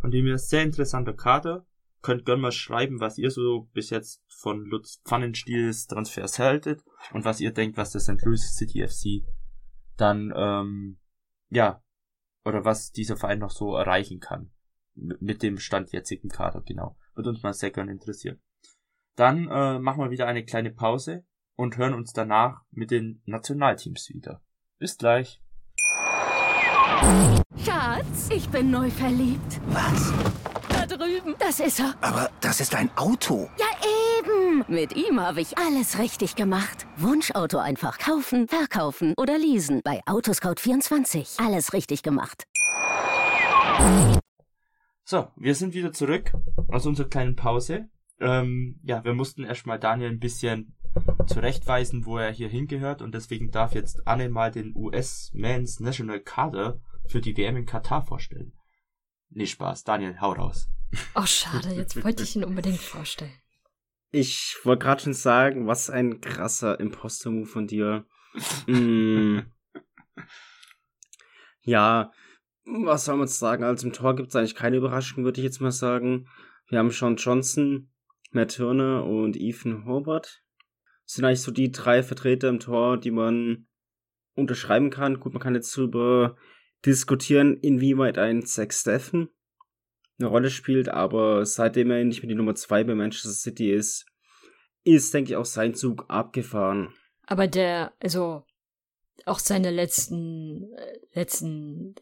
Von 0.00 0.10
dem 0.10 0.26
her 0.26 0.38
sehr 0.38 0.62
interessanter 0.62 1.14
Kader. 1.14 1.66
könnt 2.02 2.26
gerne 2.26 2.42
mal 2.42 2.52
schreiben, 2.52 3.00
was 3.00 3.16
ihr 3.16 3.30
so 3.30 3.70
bis 3.72 3.88
jetzt 3.88 4.22
von 4.28 4.66
Lutz 4.66 5.00
Pfannenstiels 5.06 5.86
Transfers 5.86 6.38
haltet 6.38 6.84
und 7.12 7.24
was 7.24 7.40
ihr 7.40 7.50
denkt, 7.50 7.78
was 7.78 7.92
das 7.92 8.04
St. 8.04 8.22
Louis 8.22 8.54
City 8.54 8.86
FC 8.86 9.24
dann, 9.96 10.32
ähm, 10.36 10.98
ja, 11.48 11.82
oder 12.44 12.64
was 12.64 12.92
dieser 12.92 13.16
Verein 13.16 13.38
noch 13.38 13.50
so 13.50 13.74
erreichen 13.74 14.20
kann. 14.20 14.50
Mit 14.94 15.42
dem 15.42 15.58
Stand 15.58 15.92
jetzigen 15.92 16.28
Kader, 16.28 16.62
genau. 16.64 16.96
Wird 17.14 17.26
uns 17.26 17.42
mal 17.42 17.52
sehr 17.52 17.70
gerne 17.70 17.92
interessieren. 17.92 18.40
Dann 19.16 19.48
äh, 19.48 19.78
machen 19.78 20.02
wir 20.02 20.10
wieder 20.10 20.26
eine 20.26 20.44
kleine 20.44 20.70
Pause 20.70 21.24
und 21.56 21.76
hören 21.76 21.94
uns 21.94 22.12
danach 22.12 22.62
mit 22.70 22.90
den 22.90 23.22
Nationalteams 23.26 24.10
wieder. 24.10 24.40
Bis 24.78 24.98
gleich. 24.98 25.40
Schatz, 27.64 28.28
ich 28.30 28.48
bin 28.48 28.70
neu 28.70 28.90
verliebt. 28.90 29.60
Was? 29.68 30.12
Da 30.68 30.86
drüben. 30.86 31.34
Das 31.38 31.60
ist 31.60 31.80
er. 31.80 31.94
Aber 32.00 32.30
das 32.40 32.60
ist 32.60 32.74
ein 32.74 32.90
Auto. 32.96 33.48
Ja, 33.58 33.66
eben. 34.18 34.64
Mit 34.68 34.96
ihm 34.96 35.20
habe 35.20 35.40
ich 35.40 35.56
alles 35.58 35.98
richtig 35.98 36.34
gemacht. 36.34 36.86
Wunschauto 36.96 37.58
einfach 37.58 37.98
kaufen, 37.98 38.48
verkaufen 38.48 39.14
oder 39.16 39.38
leasen. 39.38 39.80
Bei 39.84 40.00
Autoscout24. 40.06 41.44
Alles 41.44 41.72
richtig 41.72 42.02
gemacht. 42.02 42.44
So, 45.06 45.30
wir 45.36 45.54
sind 45.54 45.74
wieder 45.74 45.92
zurück 45.92 46.32
aus 46.68 46.86
unserer 46.86 47.10
kleinen 47.10 47.36
Pause. 47.36 47.90
Ähm, 48.20 48.80
ja, 48.82 49.04
wir 49.04 49.12
mussten 49.12 49.44
erstmal 49.44 49.78
Daniel 49.78 50.08
ein 50.08 50.18
bisschen 50.18 50.74
zurechtweisen, 51.26 52.06
wo 52.06 52.16
er 52.16 52.30
hier 52.30 52.48
hingehört 52.48 53.02
und 53.02 53.14
deswegen 53.14 53.50
darf 53.50 53.74
jetzt 53.74 54.06
Anne 54.06 54.30
mal 54.30 54.50
den 54.50 54.74
US 54.74 55.30
Men's 55.34 55.78
National 55.78 56.20
Kader 56.20 56.80
für 57.06 57.20
die 57.20 57.36
WM 57.36 57.56
in 57.56 57.66
Katar 57.66 58.02
vorstellen. 58.02 58.54
Nee, 59.28 59.44
Spaß. 59.44 59.84
Daniel, 59.84 60.18
hau 60.22 60.32
raus. 60.32 60.70
Oh, 61.14 61.26
schade, 61.26 61.74
jetzt 61.74 62.02
wollte 62.02 62.22
ich 62.22 62.36
ihn 62.36 62.44
unbedingt 62.44 62.80
vorstellen. 62.80 63.32
Ich 64.10 64.56
wollte 64.62 64.84
gerade 64.84 65.02
schon 65.02 65.12
sagen, 65.12 65.66
was 65.66 65.90
ein 65.90 66.22
krasser 66.22 66.80
Imposter-Move 66.80 67.46
von 67.46 67.66
dir. 67.66 68.06
mm. 68.66 69.40
Ja, 71.66 72.12
was 72.64 73.04
soll 73.04 73.16
man 73.16 73.28
sagen? 73.28 73.64
Also 73.64 73.86
im 73.86 73.92
Tor 73.92 74.16
gibt 74.16 74.28
es 74.28 74.36
eigentlich 74.36 74.54
keine 74.54 74.76
Überraschung, 74.76 75.24
würde 75.24 75.40
ich 75.40 75.44
jetzt 75.44 75.60
mal 75.60 75.72
sagen. 75.72 76.28
Wir 76.68 76.78
haben 76.78 76.90
Sean 76.90 77.16
Johnson, 77.16 77.90
Matt 78.30 78.56
Turner 78.56 79.04
und 79.04 79.36
Ethan 79.36 79.84
Hobart. 79.86 80.42
Das 81.04 81.14
sind 81.14 81.24
eigentlich 81.24 81.42
so 81.42 81.52
die 81.52 81.70
drei 81.70 82.02
Vertreter 82.02 82.48
im 82.48 82.60
Tor, 82.60 82.98
die 82.98 83.10
man 83.10 83.66
unterschreiben 84.34 84.90
kann. 84.90 85.20
Gut, 85.20 85.34
man 85.34 85.42
kann 85.42 85.54
jetzt 85.54 85.76
darüber 85.76 86.36
diskutieren, 86.84 87.58
inwieweit 87.60 88.18
ein 88.18 88.44
Zach 88.44 88.72
Steffen 88.72 89.28
eine 90.18 90.28
Rolle 90.28 90.50
spielt, 90.50 90.88
aber 90.88 91.44
seitdem 91.44 91.90
er 91.90 92.04
nicht 92.04 92.22
mehr 92.22 92.28
die 92.28 92.34
Nummer 92.34 92.54
zwei 92.54 92.84
bei 92.84 92.94
Manchester 92.94 93.30
City 93.30 93.72
ist, 93.72 94.06
ist, 94.84 95.12
denke 95.12 95.32
ich, 95.32 95.36
auch 95.36 95.44
sein 95.44 95.74
Zug 95.74 96.04
abgefahren. 96.08 96.94
Aber 97.26 97.48
der, 97.48 97.92
also 98.00 98.44
auch 99.24 99.38
seine 99.38 99.70
letzten, 99.70 100.72
äh, 100.74 100.98
letzten 101.14 101.94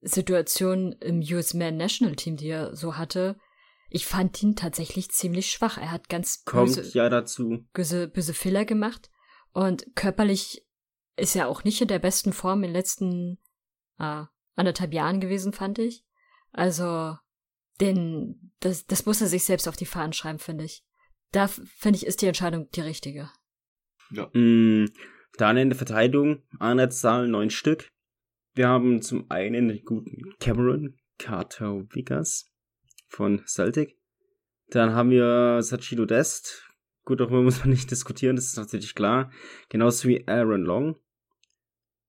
Situationen 0.00 0.92
im 1.00 1.20
US 1.20 1.54
Man 1.54 1.76
National 1.76 2.16
Team, 2.16 2.36
die 2.36 2.48
er 2.48 2.76
so 2.76 2.96
hatte, 2.96 3.36
ich 3.90 4.06
fand 4.06 4.42
ihn 4.42 4.54
tatsächlich 4.54 5.10
ziemlich 5.10 5.50
schwach. 5.50 5.78
Er 5.78 5.90
hat 5.90 6.08
ganz 6.08 6.44
Kommt 6.44 6.76
böse, 6.76 6.96
ja 6.96 7.08
dazu. 7.08 7.64
böse, 7.72 8.08
böse 8.08 8.34
Fehler 8.34 8.64
gemacht 8.64 9.10
und 9.52 9.86
körperlich 9.94 10.64
ist 11.16 11.34
er 11.34 11.48
auch 11.48 11.64
nicht 11.64 11.80
in 11.80 11.88
der 11.88 11.98
besten 11.98 12.32
Form 12.32 12.62
in 12.62 12.68
den 12.68 12.74
letzten 12.74 13.38
äh, 13.98 14.24
anderthalb 14.54 14.92
Jahren 14.92 15.20
gewesen, 15.20 15.52
fand 15.52 15.78
ich. 15.78 16.04
Also, 16.52 17.16
den, 17.80 18.52
das, 18.60 18.86
das 18.86 19.06
muss 19.06 19.20
er 19.20 19.26
sich 19.26 19.44
selbst 19.44 19.68
auf 19.68 19.76
die 19.76 19.86
Fahnen 19.86 20.12
schreiben, 20.12 20.38
finde 20.38 20.64
ich. 20.64 20.84
Da 21.32 21.48
finde 21.48 21.96
ich, 21.96 22.06
ist 22.06 22.22
die 22.22 22.26
Entscheidung 22.26 22.70
die 22.70 22.80
richtige. 22.80 23.30
Ja. 24.10 24.30
Mm, 24.32 24.86
dann 25.36 25.56
in 25.56 25.70
der 25.70 25.76
Verteidigung, 25.76 26.42
Einheitszahlen 26.58 27.30
neun 27.30 27.50
Stück. 27.50 27.90
Wir 28.58 28.66
haben 28.66 29.02
zum 29.02 29.30
einen 29.30 29.68
den 29.68 29.84
guten 29.84 30.36
Cameron 30.40 30.98
Carter 31.16 31.84
Vickers 31.94 32.52
von 33.06 33.46
Celtic. 33.46 33.96
Dann 34.70 34.94
haben 34.94 35.10
wir 35.10 35.62
Sachilo 35.62 36.06
Dest. 36.06 36.68
Gut, 37.04 37.20
darüber 37.20 37.40
muss 37.44 37.60
man 37.60 37.70
nicht 37.70 37.88
diskutieren, 37.88 38.34
das 38.34 38.46
ist 38.46 38.56
natürlich 38.56 38.96
klar. 38.96 39.30
Genauso 39.68 40.08
wie 40.08 40.26
Aaron 40.26 40.64
Long. 40.64 40.96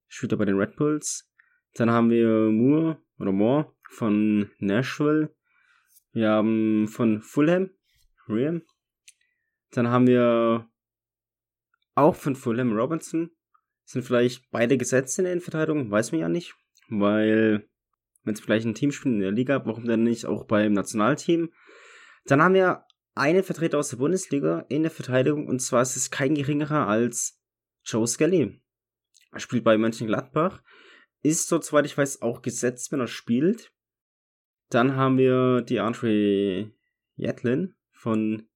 Spielt 0.08 0.32
er 0.32 0.40
bei 0.40 0.46
den 0.46 0.58
Red 0.58 0.76
Bulls. 0.76 1.32
Dann 1.76 1.92
haben 1.92 2.10
wir 2.10 2.50
Moore 2.50 2.98
oder 3.20 3.32
Moore 3.32 3.72
von 3.88 4.50
Nashville. 4.58 5.30
Wir 6.14 6.32
haben 6.32 6.88
von 6.88 7.22
Fulham, 7.22 7.70
Riam. 8.28 8.64
Dann 9.70 9.90
haben 9.90 10.08
wir 10.08 10.68
auch 11.94 12.16
von 12.16 12.36
Fulham 12.36 12.76
Robinson. 12.76 13.30
Sind 13.90 14.04
vielleicht 14.04 14.52
beide 14.52 14.78
gesetzt 14.78 15.18
in 15.18 15.24
der 15.24 15.34
Innenverteidigung? 15.34 15.90
Weiß 15.90 16.12
man 16.12 16.22
ja 16.22 16.30
nicht. 16.30 16.54
Weil, 16.90 17.68
wenn 18.24 18.36
es 18.36 18.40
vielleicht 18.40 18.68
ein 18.68 18.76
Team 18.76 18.92
spielt 18.92 19.16
in 19.16 19.22
der 19.22 19.32
Liga, 19.32 19.66
warum 19.66 19.86
dann 19.86 20.04
nicht 20.04 20.28
auch 20.28 20.46
beim 20.46 20.74
Nationalteam? 20.74 21.52
Dann 22.26 22.40
haben 22.40 22.54
wir 22.54 22.84
einen 23.16 23.42
Vertreter 23.42 23.80
aus 23.80 23.90
der 23.90 23.98
Bundesliga 23.98 24.60
in 24.70 24.84
der 24.84 24.92
Verteidigung 24.92 25.48
und 25.48 25.60
zwar 25.60 25.82
ist 25.82 25.96
es 25.96 26.12
kein 26.12 26.36
geringerer 26.36 26.86
als 26.88 27.42
Joe 27.84 28.06
Skelly. 28.06 28.62
Er 29.32 29.40
spielt 29.40 29.64
bei 29.64 29.76
Mönchengladbach. 29.76 30.62
Ist 31.24 31.52
dort, 31.52 31.66
soweit 31.66 31.88
ich 31.88 31.98
weiß, 31.98 32.22
auch 32.22 32.44
gesetzt, 32.44 32.92
wenn 32.92 33.00
er 33.00 33.08
spielt. 33.08 33.74
Dann 34.70 34.98
haben 34.98 35.18
wir 35.18 35.62
die 35.62 35.80
Andre 35.80 36.72
Jetlin 37.16 37.74
von 37.92 38.48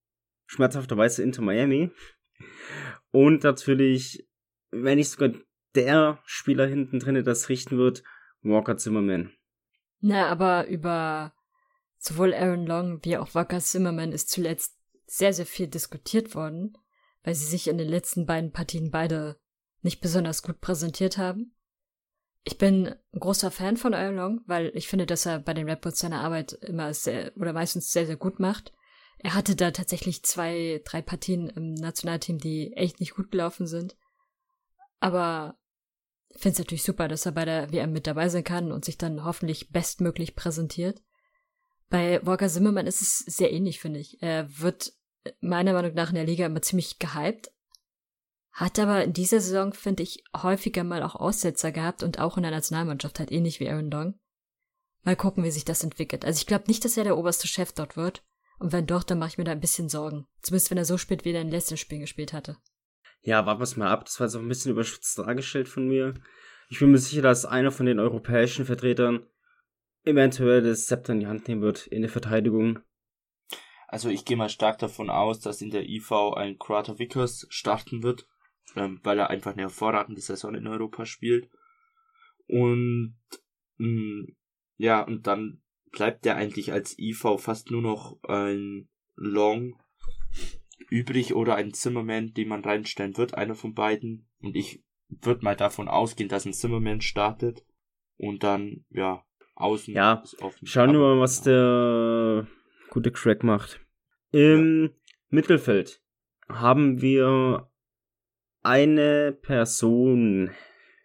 schmerzhafterweise 0.46 1.24
Inter 1.24 1.42
Miami. 1.42 1.90
Und 3.10 3.44
natürlich, 3.44 4.28
wenn 4.74 4.98
nicht 4.98 5.10
sogar 5.10 5.32
der 5.76 6.20
Spieler 6.26 6.68
hinten 6.68 7.00
drin, 7.00 7.16
der 7.16 7.24
das 7.24 7.50
richten 7.50 7.78
wird, 7.78 8.04
Walker 8.42 8.78
Zimmerman. 8.78 9.32
Na, 10.00 10.28
aber 10.28 10.68
über 10.68 11.34
sowohl 11.98 12.34
Aaron 12.34 12.66
Long 12.66 13.00
wie 13.04 13.18
auch 13.18 13.34
Walker 13.34 13.60
Zimmerman 13.60 14.12
ist 14.12 14.30
zuletzt 14.30 14.78
sehr, 15.06 15.34
sehr 15.34 15.46
viel 15.46 15.68
diskutiert 15.68 16.36
worden, 16.36 16.78
weil 17.24 17.36
sie 17.36 17.46
sich 17.46 17.68
in 17.68 17.78
den 17.78 17.88
letzten 17.88 18.26
beiden 18.26 18.52
Partien 18.52 18.92
beide 18.92 19.40
nicht 19.82 20.02
besonders 20.02 20.44
gut 20.44 20.60
präsentiert 20.60 21.18
haben. 21.18 21.56
Ich 22.44 22.58
bin 22.58 22.88
ein 22.88 23.20
großer 23.20 23.52
Fan 23.52 23.78
von 23.78 23.94
Aaron 23.94 24.16
Long, 24.16 24.42
weil 24.46 24.72
ich 24.76 24.88
finde, 24.88 25.06
dass 25.06 25.26
er 25.26 25.40
bei 25.40 25.54
den 25.54 25.70
Red 25.70 25.82
Bulls 25.82 26.00
seine 26.00 26.20
Arbeit 26.20 26.54
immer 26.54 26.94
sehr 26.94 27.32
oder 27.38 27.54
meistens 27.54 27.92
sehr, 27.92 28.06
sehr 28.06 28.18
gut 28.18 28.40
macht. 28.40 28.74
Er 29.20 29.34
hatte 29.34 29.56
da 29.56 29.72
tatsächlich 29.72 30.24
zwei, 30.24 30.82
drei 30.84 31.02
Partien 31.02 31.48
im 31.50 31.74
Nationalteam, 31.74 32.40
die 32.40 32.74
echt 32.74 33.00
nicht 33.00 33.16
gut 33.16 33.32
gelaufen 33.32 33.68
sind. 33.68 33.96
Aber 35.04 35.60
finde 36.32 36.54
es 36.54 36.60
natürlich 36.60 36.84
super, 36.84 37.10
dass 37.10 37.26
er 37.26 37.34
bei 37.34 37.44
der 37.44 37.74
WM 37.74 37.92
mit 37.92 38.08
dabei 38.08 38.30
sein 38.30 38.46
kann 38.46 38.72
und 38.72 38.86
sich 38.86 38.98
dann 38.98 39.26
hoffentlich 39.26 39.70
bestmöglich 39.70 40.34
präsentiert. 40.34 41.02
Bei 41.90 42.26
Walker 42.26 42.48
Zimmermann 42.48 42.88
ist 42.88 43.02
es 43.02 43.18
sehr 43.18 43.52
ähnlich, 43.52 43.82
finde 43.82 44.00
ich. 44.00 44.24
Er 44.24 44.48
wird 44.62 44.94
meiner 45.42 45.74
Meinung 45.74 45.94
nach 45.94 46.08
in 46.08 46.16
der 46.16 46.24
Liga 46.24 46.46
immer 46.46 46.62
ziemlich 46.62 47.00
gehypt, 47.00 47.52
hat 48.54 48.80
aber 48.80 49.04
in 49.04 49.12
dieser 49.12 49.42
Saison, 49.42 49.74
finde 49.74 50.04
ich, 50.04 50.24
häufiger 50.42 50.86
mal 50.86 51.04
auch 51.04 51.16
Aussetzer 51.16 51.74
gehabt 51.74 52.02
und 52.02 52.20
auch 52.20 52.38
in 52.38 52.44
der 52.44 52.54
Nationalmannschaft 52.54 53.20
halt 53.20 53.30
ähnlich 53.30 53.60
wie 53.60 53.70
Aaron 53.70 53.92
Dong. 53.92 54.18
Mal 55.02 55.18
gucken, 55.18 55.44
wie 55.44 55.52
sich 55.52 55.66
das 55.66 55.84
entwickelt. 55.84 56.24
Also 56.24 56.38
ich 56.38 56.48
glaube 56.48 56.64
nicht, 56.68 56.86
dass 56.86 56.96
er 56.96 57.04
der 57.04 57.18
oberste 57.18 57.50
Chef 57.50 57.74
dort 57.74 57.98
wird. 57.98 58.24
Und 58.58 58.72
wenn 58.72 58.88
doch, 58.88 59.04
dann 59.04 59.20
mache 59.20 59.32
ich 59.32 59.38
mir 59.38 59.44
da 59.44 59.52
ein 59.52 59.60
bisschen 59.60 59.90
Sorgen. 59.90 60.28
Zumindest 60.42 60.72
wenn 60.72 60.78
er 60.78 60.86
so 60.86 60.98
spielt, 60.98 61.26
wie 61.26 61.32
er 61.32 61.42
in 61.42 61.48
den 61.48 61.54
letzten 61.54 61.76
Spielen 61.76 62.00
gespielt 62.00 62.32
hatte. 62.32 62.56
Ja, 63.24 63.46
warten 63.46 63.62
wir 63.62 63.80
mal 63.80 63.92
ab. 63.92 64.04
Das 64.06 64.20
war 64.20 64.28
jetzt 64.28 64.36
auch 64.36 64.42
ein 64.42 64.48
bisschen 64.50 64.72
überspitzt 64.72 65.18
dargestellt 65.18 65.70
von 65.70 65.88
mir. 65.88 66.14
Ich 66.70 66.80
bin 66.80 66.92
mir 66.92 66.98
sicher, 66.98 67.22
dass 67.22 67.46
einer 67.46 67.72
von 67.72 67.86
den 67.86 68.00
europäischen 68.00 68.66
Vertretern 68.66 69.26
eventuell 70.04 70.62
das 70.62 70.86
Zepter 70.86 71.14
in 71.14 71.22
die 71.22 71.28
Hand 71.28 71.48
nehmen 71.48 71.62
wird 71.62 71.88
in 71.88 72.02
der 72.02 72.12
Verteidigung. 72.12 72.80
Also 73.88 74.10
ich 74.10 74.26
gehe 74.26 74.36
mal 74.36 74.50
stark 74.50 74.80
davon 74.80 75.10
aus, 75.10 75.40
dass 75.40 75.62
in 75.62 75.70
der 75.70 75.88
IV 75.88 76.12
ein 76.36 76.58
Crater 76.58 77.00
Vickers 77.00 77.48
starten 77.50 78.04
wird, 78.04 78.28
ähm, 78.76 79.00
weil 79.04 79.20
er 79.20 79.30
einfach 79.30 79.54
eine 79.54 79.62
hervorragende 79.62 80.20
Saison 80.20 80.56
in 80.56 80.68
Europa 80.68 81.06
spielt. 81.06 81.50
Und 82.48 83.16
mh, 83.78 84.34
ja, 84.78 85.02
und 85.02 85.28
dann 85.28 85.62
bleibt 85.92 86.26
der 86.26 86.36
eigentlich 86.36 86.74
als 86.74 86.98
IV 87.00 87.38
fast 87.38 87.72
nur 87.72 87.82
noch 87.82 88.22
ein 88.24 88.90
Long 89.16 89.80
übrig 90.90 91.34
oder 91.34 91.56
ein 91.56 91.74
Zimmerman, 91.74 92.34
den 92.34 92.48
man 92.48 92.64
reinstellen 92.64 93.18
wird, 93.18 93.36
einer 93.36 93.56
von 93.56 93.74
beiden. 93.74 94.28
Und 94.42 94.56
ich 94.56 94.84
würde 95.10 95.44
mal 95.44 95.56
davon 95.56 95.88
ausgehen, 95.88 96.30
dass 96.30 96.46
ein 96.46 96.54
Zimmerman 96.54 97.02
startet 97.02 97.64
und 98.18 98.44
dann, 98.44 98.86
ja, 98.90 99.26
außen 99.56 99.94
Ja, 99.94 100.22
ist 100.24 100.42
offen. 100.42 100.66
Schauen 100.66 100.94
wir 100.94 101.00
mal, 101.00 101.20
was 101.20 101.46
ja. 101.46 101.52
der 101.52 102.48
gute 102.90 103.12
Crack 103.12 103.44
macht. 103.44 103.80
Im 104.32 104.92
Mittelfeld 105.30 106.02
haben 106.50 107.02
wir 107.02 107.70
eine 108.62 109.38
Person, 109.42 110.52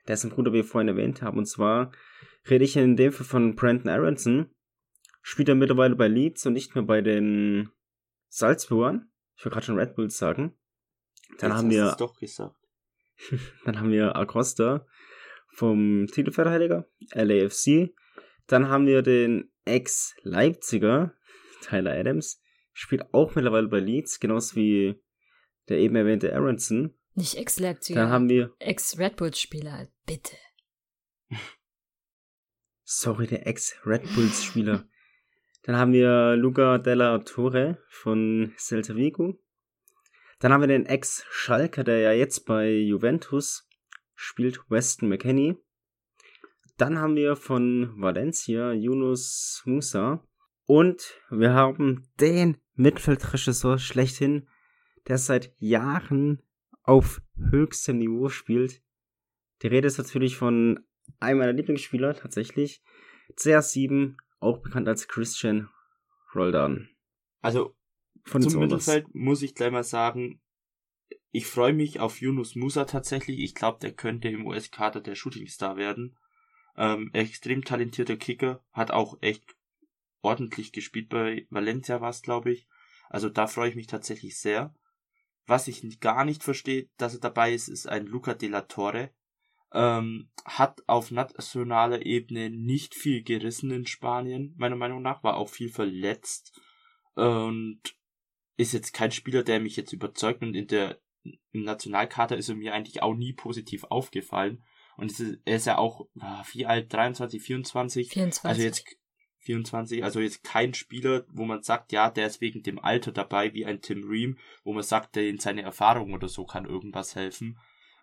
dessen 0.06 0.30
Bruder 0.30 0.52
wir 0.52 0.64
vorhin 0.64 0.88
erwähnt 0.88 1.22
haben, 1.22 1.38
und 1.38 1.46
zwar 1.46 1.92
rede 2.48 2.64
ich 2.64 2.76
in 2.76 2.96
dem 2.96 3.12
Fall 3.12 3.26
von 3.26 3.54
Brandon 3.54 3.88
Aronson. 3.88 4.50
spielt 5.22 5.48
er 5.48 5.54
mittlerweile 5.54 5.96
bei 5.96 6.08
Leeds 6.08 6.46
und 6.46 6.54
nicht 6.54 6.74
mehr 6.74 6.84
bei 6.84 7.02
den 7.02 7.70
Salzburgern. 8.28 9.10
Ich 9.39 9.45
wollte 9.45 9.55
gerade 9.55 9.66
schon 9.66 9.78
Red 9.78 9.95
Bulls 9.95 10.18
sagen. 10.18 10.59
Dann 11.39 11.51
Jetzt 11.51 11.59
haben 11.59 11.70
wir 11.70 11.97
doch 11.97 12.18
gesagt. 12.18 12.57
Dann 13.64 13.78
haben 13.78 13.93
wir 13.93 14.16
Acosta 14.16 14.84
vom 15.55 16.09
Titelverteidiger, 16.09 16.89
LAFC. 17.14 17.95
Dann 18.49 18.68
haben 18.68 18.86
wir 18.86 19.03
den 19.03 19.53
Ex-Leipziger, 19.64 21.14
Tyler 21.61 21.93
Adams, 21.93 22.41
spielt 22.72 23.14
auch 23.14 23.36
mittlerweile 23.36 23.68
bei 23.68 23.78
Leeds, 23.78 24.18
genauso 24.18 24.57
wie 24.57 25.01
der 25.68 25.78
eben 25.78 25.95
erwähnte 25.95 26.34
Aronson. 26.34 26.95
Nicht 27.14 27.36
Ex-Leipziger. 27.36 28.01
Dann 28.01 28.11
haben 28.11 28.28
wir, 28.28 28.55
Ex-Red 28.59 29.16
Bulls-Spieler, 29.16 29.89
bitte. 30.05 30.36
sorry, 32.84 33.28
der 33.28 33.47
Ex-Red 33.47 34.03
Bulls-Spieler. 34.14 34.89
Dann 35.68 35.76
haben 35.76 35.92
wir 35.92 36.34
Luca 36.34 36.78
Della 36.78 37.18
Torre 37.18 37.76
von 37.90 38.54
Celta 38.56 38.96
Vigo. 38.96 39.38
Dann 40.38 40.50
haben 40.50 40.62
wir 40.62 40.66
den 40.66 40.86
Ex-Schalker, 40.86 41.84
der 41.84 41.98
ja 41.98 42.12
jetzt 42.12 42.46
bei 42.46 42.70
Juventus 42.70 43.68
spielt, 44.14 44.62
Weston 44.70 45.10
McKenney. 45.10 45.58
Dann 46.78 46.98
haben 46.98 47.16
wir 47.16 47.36
von 47.36 47.92
Valencia 48.00 48.72
Yunus 48.72 49.62
Musa. 49.66 50.26
Und 50.64 51.20
wir 51.28 51.52
haben 51.52 52.08
den 52.18 52.56
Mittelfeldregisseur 52.72 53.76
schlechthin, 53.76 54.48
der 55.06 55.18
seit 55.18 55.52
Jahren 55.58 56.40
auf 56.82 57.20
höchstem 57.50 57.98
Niveau 57.98 58.30
spielt. 58.30 58.80
Die 59.60 59.66
Rede 59.66 59.88
ist 59.88 59.98
natürlich 59.98 60.38
von 60.38 60.80
einem 61.20 61.40
meiner 61.40 61.52
Lieblingsspieler, 61.52 62.14
tatsächlich. 62.14 62.82
CR7, 63.36 64.16
auch 64.41 64.62
bekannt 64.62 64.89
als 64.89 65.09
Christian 65.09 65.68
Roldan. 66.34 66.89
Also 67.41 67.76
Von 68.24 68.43
Zum. 68.43 68.61
Mittelfeld 68.61 69.14
muss 69.14 69.43
ich 69.43 69.55
gleich 69.55 69.72
mal 69.72 69.84
sagen, 69.84 70.41
ich 71.30 71.47
freue 71.47 71.72
mich 71.72 72.01
auf 72.01 72.20
Yunus 72.20 72.55
Musa 72.55 72.84
tatsächlich. 72.84 73.41
Ich 73.41 73.55
glaube, 73.55 73.78
der 73.80 73.93
könnte 73.93 74.28
im 74.28 74.47
US-Kader 74.47 75.01
der 75.01 75.14
Shootingstar 75.14 75.76
werden. 75.76 76.18
Ähm, 76.76 77.11
extrem 77.12 77.64
talentierter 77.64 78.16
Kicker, 78.16 78.64
hat 78.72 78.91
auch 78.91 79.18
echt 79.20 79.57
ordentlich 80.22 80.72
gespielt 80.72 81.09
bei 81.09 81.47
Valencia 81.51 82.01
war 82.01 82.11
es, 82.11 82.22
glaube 82.22 82.53
ich. 82.53 82.68
Also 83.09 83.28
da 83.28 83.47
freue 83.47 83.70
ich 83.70 83.76
mich 83.76 83.86
tatsächlich 83.86 84.39
sehr. 84.39 84.74
Was 85.47 85.68
ich 85.68 86.01
gar 86.01 86.24
nicht 86.24 86.43
verstehe, 86.45 86.89
dass 86.99 87.14
er 87.14 87.20
dabei 87.20 87.53
ist, 87.53 87.68
ist 87.68 87.89
ein 87.89 88.07
Luca 88.07 88.34
de 88.34 88.49
la 88.49 88.62
Torre. 88.62 89.11
Ähm, 89.72 90.30
hat 90.44 90.82
auf 90.86 91.10
nationaler 91.10 92.06
Ebene 92.06 92.48
nicht 92.48 92.94
viel 92.94 93.22
gerissen 93.22 93.70
in 93.70 93.86
Spanien, 93.86 94.54
meiner 94.56 94.76
Meinung 94.76 95.02
nach, 95.02 95.22
war 95.22 95.36
auch 95.36 95.48
viel 95.48 95.68
verletzt. 95.68 96.58
Und 97.14 97.80
ist 98.56 98.72
jetzt 98.72 98.92
kein 98.92 99.12
Spieler, 99.12 99.42
der 99.42 99.60
mich 99.60 99.76
jetzt 99.76 99.92
überzeugt 99.92 100.42
und 100.42 100.54
in 100.54 100.66
der 100.66 100.98
im 101.52 101.64
Nationalkader 101.64 102.36
ist 102.36 102.48
er 102.48 102.54
mir 102.54 102.74
eigentlich 102.74 103.02
auch 103.02 103.14
nie 103.14 103.32
positiv 103.32 103.84
aufgefallen. 103.84 104.62
Und 104.96 105.10
es 105.10 105.20
ist, 105.20 105.38
er 105.44 105.56
ist 105.56 105.66
ja 105.66 105.78
auch, 105.78 106.08
ah, 106.18 106.42
wie 106.52 106.66
alt, 106.66 106.92
23, 106.92 107.42
24? 107.42 108.08
24. 108.10 108.44
Also 108.48 108.62
jetzt 108.62 108.96
24, 109.40 110.04
also 110.04 110.20
jetzt 110.20 110.42
kein 110.42 110.74
Spieler, 110.74 111.24
wo 111.30 111.44
man 111.44 111.62
sagt, 111.62 111.92
ja, 111.92 112.10
der 112.10 112.26
ist 112.26 112.40
wegen 112.40 112.62
dem 112.62 112.78
Alter 112.78 113.12
dabei, 113.12 113.54
wie 113.54 113.64
ein 113.64 113.80
Tim 113.80 114.04
Ream, 114.04 114.38
wo 114.64 114.72
man 114.72 114.82
sagt, 114.82 115.16
der 115.16 115.28
in 115.28 115.38
seine 115.38 115.62
Erfahrung 115.62 116.12
oder 116.12 116.28
so 116.28 116.44
kann 116.44 116.66
irgendwas 116.66 117.14
helfen. 117.14 117.58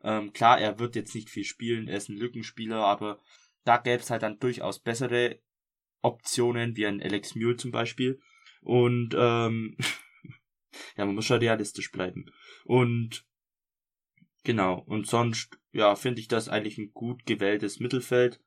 Ähm, 0.06 0.34
klar, 0.34 0.60
er 0.60 0.78
wird 0.78 0.96
jetzt 0.96 1.16
nicht 1.16 1.32
viel 1.32 1.44
spielen, 1.44 1.88
er 1.88 1.98
ist 1.98 2.10
ein 2.10 2.18
Lückenspieler, 2.18 2.78
aber 2.78 3.20
da 3.64 3.78
gäbe 3.78 4.04
es 4.04 4.12
halt 4.12 4.22
dann 4.22 4.38
durchaus 4.38 4.78
bessere 4.78 5.40
Optionen, 6.04 6.78
wie 6.78 6.86
ein 6.86 7.02
Alex 7.02 7.34
Mule 7.34 7.58
zum 7.58 7.72
Beispiel. 7.72 8.22
Und 8.62 9.16
ähm, 9.18 9.76
ja, 10.96 11.06
man 11.06 11.16
muss 11.16 11.26
schon 11.26 11.40
realistisch 11.40 11.92
bleiben. 11.92 12.32
Und 12.66 13.26
genau, 14.44 14.84
und 14.86 15.08
sonst, 15.08 15.58
ja, 15.72 15.96
finde 15.96 16.22
ich 16.22 16.28
das 16.28 16.50
eigentlich 16.50 16.78
ein 16.78 16.94
gut 16.94 17.26
gewähltes 17.26 17.80
Mittelfeld. 17.80 18.40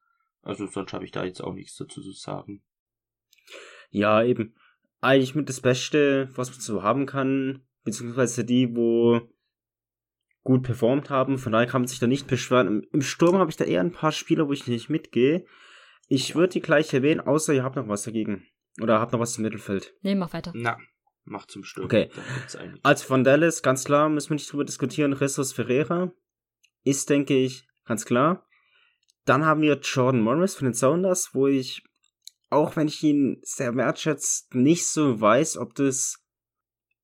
Also 0.42 0.66
sonst 0.68 0.92
habe 0.92 1.04
ich 1.04 1.10
da 1.10 1.24
jetzt 1.24 1.40
auch 1.40 1.54
nichts 1.54 1.76
dazu 1.76 2.00
zu 2.00 2.12
sagen. 2.12 2.62
Ja, 3.90 4.22
eben. 4.22 4.54
Eigentlich 5.00 5.34
mit 5.34 5.48
das 5.48 5.60
Beste, 5.60 6.30
was 6.36 6.52
man 6.52 6.60
so 6.60 6.84
haben 6.84 7.06
kann, 7.06 7.66
beziehungsweise 7.82 8.44
die, 8.44 8.76
wo 8.76 9.28
gut 10.42 10.62
performt 10.62 11.10
haben. 11.10 11.38
Von 11.38 11.52
daher 11.52 11.66
kann 11.66 11.82
man 11.82 11.88
sich 11.88 11.98
da 11.98 12.06
nicht 12.06 12.26
beschweren. 12.26 12.66
Im, 12.66 12.86
im 12.92 13.02
Sturm 13.02 13.36
habe 13.36 13.50
ich 13.50 13.56
da 13.56 13.64
eher 13.64 13.80
ein 13.80 13.92
paar 13.92 14.12
Spieler, 14.12 14.48
wo 14.48 14.52
ich 14.52 14.66
nicht 14.66 14.88
mitgehe. 14.88 15.44
Ich 16.08 16.34
würde 16.34 16.54
die 16.54 16.60
gleich 16.60 16.92
erwähnen, 16.94 17.20
außer 17.20 17.52
ihr 17.52 17.64
habt 17.64 17.76
noch 17.76 17.88
was 17.88 18.04
dagegen. 18.04 18.46
Oder 18.80 19.00
habt 19.00 19.12
noch 19.12 19.20
was 19.20 19.36
im 19.36 19.42
Mittelfeld. 19.42 19.94
nee, 20.02 20.14
mach 20.14 20.32
weiter. 20.32 20.52
Na, 20.54 20.78
mach 21.24 21.46
zum 21.46 21.64
Sturm. 21.64 21.84
Okay. 21.86 22.10
Also 22.82 23.06
von 23.06 23.24
Dallas, 23.24 23.62
ganz 23.62 23.84
klar, 23.84 24.08
müssen 24.08 24.30
wir 24.30 24.34
nicht 24.34 24.50
drüber 24.50 24.64
diskutieren. 24.64 25.16
Jesus 25.18 25.52
Ferreira 25.52 26.12
ist, 26.84 27.10
denke 27.10 27.36
ich, 27.36 27.66
ganz 27.84 28.04
klar. 28.04 28.46
Dann 29.24 29.44
haben 29.44 29.60
wir 29.60 29.78
Jordan 29.82 30.22
Morris 30.22 30.54
von 30.54 30.66
den 30.66 30.74
Sounders, 30.74 31.34
wo 31.34 31.46
ich, 31.46 31.82
auch 32.48 32.76
wenn 32.76 32.88
ich 32.88 33.02
ihn 33.02 33.38
sehr 33.42 33.76
wertschätze, 33.76 34.44
nicht 34.52 34.86
so 34.86 35.20
weiß, 35.20 35.58
ob 35.58 35.74
das 35.74 36.24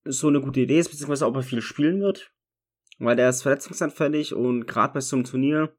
so 0.05 0.29
eine 0.29 0.41
gute 0.41 0.61
Idee 0.61 0.79
ist, 0.79 0.91
beziehungsweise 0.91 1.27
ob 1.27 1.37
er 1.37 1.43
viel 1.43 1.61
spielen 1.61 2.01
wird. 2.01 2.34
Weil 3.05 3.17
der 3.17 3.29
ist 3.29 3.43
verletzungsanfällig 3.43 4.35
und 4.35 4.67
gerade 4.67 4.95
bei 4.95 5.01
so 5.01 5.17
einem 5.17 5.25
Turnier 5.25 5.77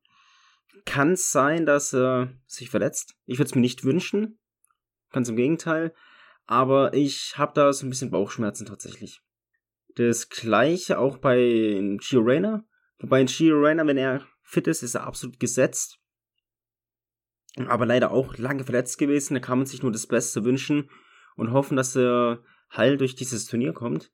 kann 0.86 1.14
es 1.14 1.32
sein, 1.32 1.66
dass 1.66 1.94
er 1.94 2.34
sich 2.46 2.70
verletzt. 2.70 3.16
Ich 3.26 3.40
würde 3.40 3.50
es 3.50 3.56
mir 3.56 3.62
nicht 3.62 3.84
wünschen. 3.84 4.40
Ganz 5.12 5.30
im 5.30 5.36
Gegenteil. 5.36 5.94
Aber 6.46 6.94
ich 6.94 7.38
habe 7.38 7.54
da 7.56 7.74
so 7.74 7.86
ein 7.86 7.90
bisschen 7.90 8.12
Bauchschmerzen 8.12 8.68
tatsächlich. 8.68 9.22
Das 9.96 10.30
gleiche 10.30 11.00
auch 11.00 11.18
bei 11.18 11.98
Gio 12.00 12.22
Reyna. 12.22 12.64
Wobei 13.00 13.22
in 13.22 13.28
Gio 13.28 13.58
Reyna, 13.58 13.88
wenn 13.88 13.98
er 13.98 14.26
fit 14.44 14.68
ist, 14.68 14.84
ist 14.84 14.94
er 14.94 15.08
absolut 15.08 15.40
gesetzt. 15.40 15.98
Aber 17.68 17.88
leider 17.88 18.12
auch 18.12 18.38
lange 18.38 18.66
verletzt 18.66 19.00
gewesen. 19.00 19.34
Da 19.34 19.40
kann 19.40 19.58
man 19.58 19.66
sich 19.66 19.82
nur 19.82 19.92
das 19.92 20.06
Beste 20.06 20.44
wünschen 20.44 20.92
und 21.38 21.52
hoffen, 21.52 21.78
dass 21.78 21.96
er 21.96 22.44
heil 22.76 22.98
durch 22.98 23.16
dieses 23.16 23.48
Turnier 23.48 23.74
kommt. 23.74 24.12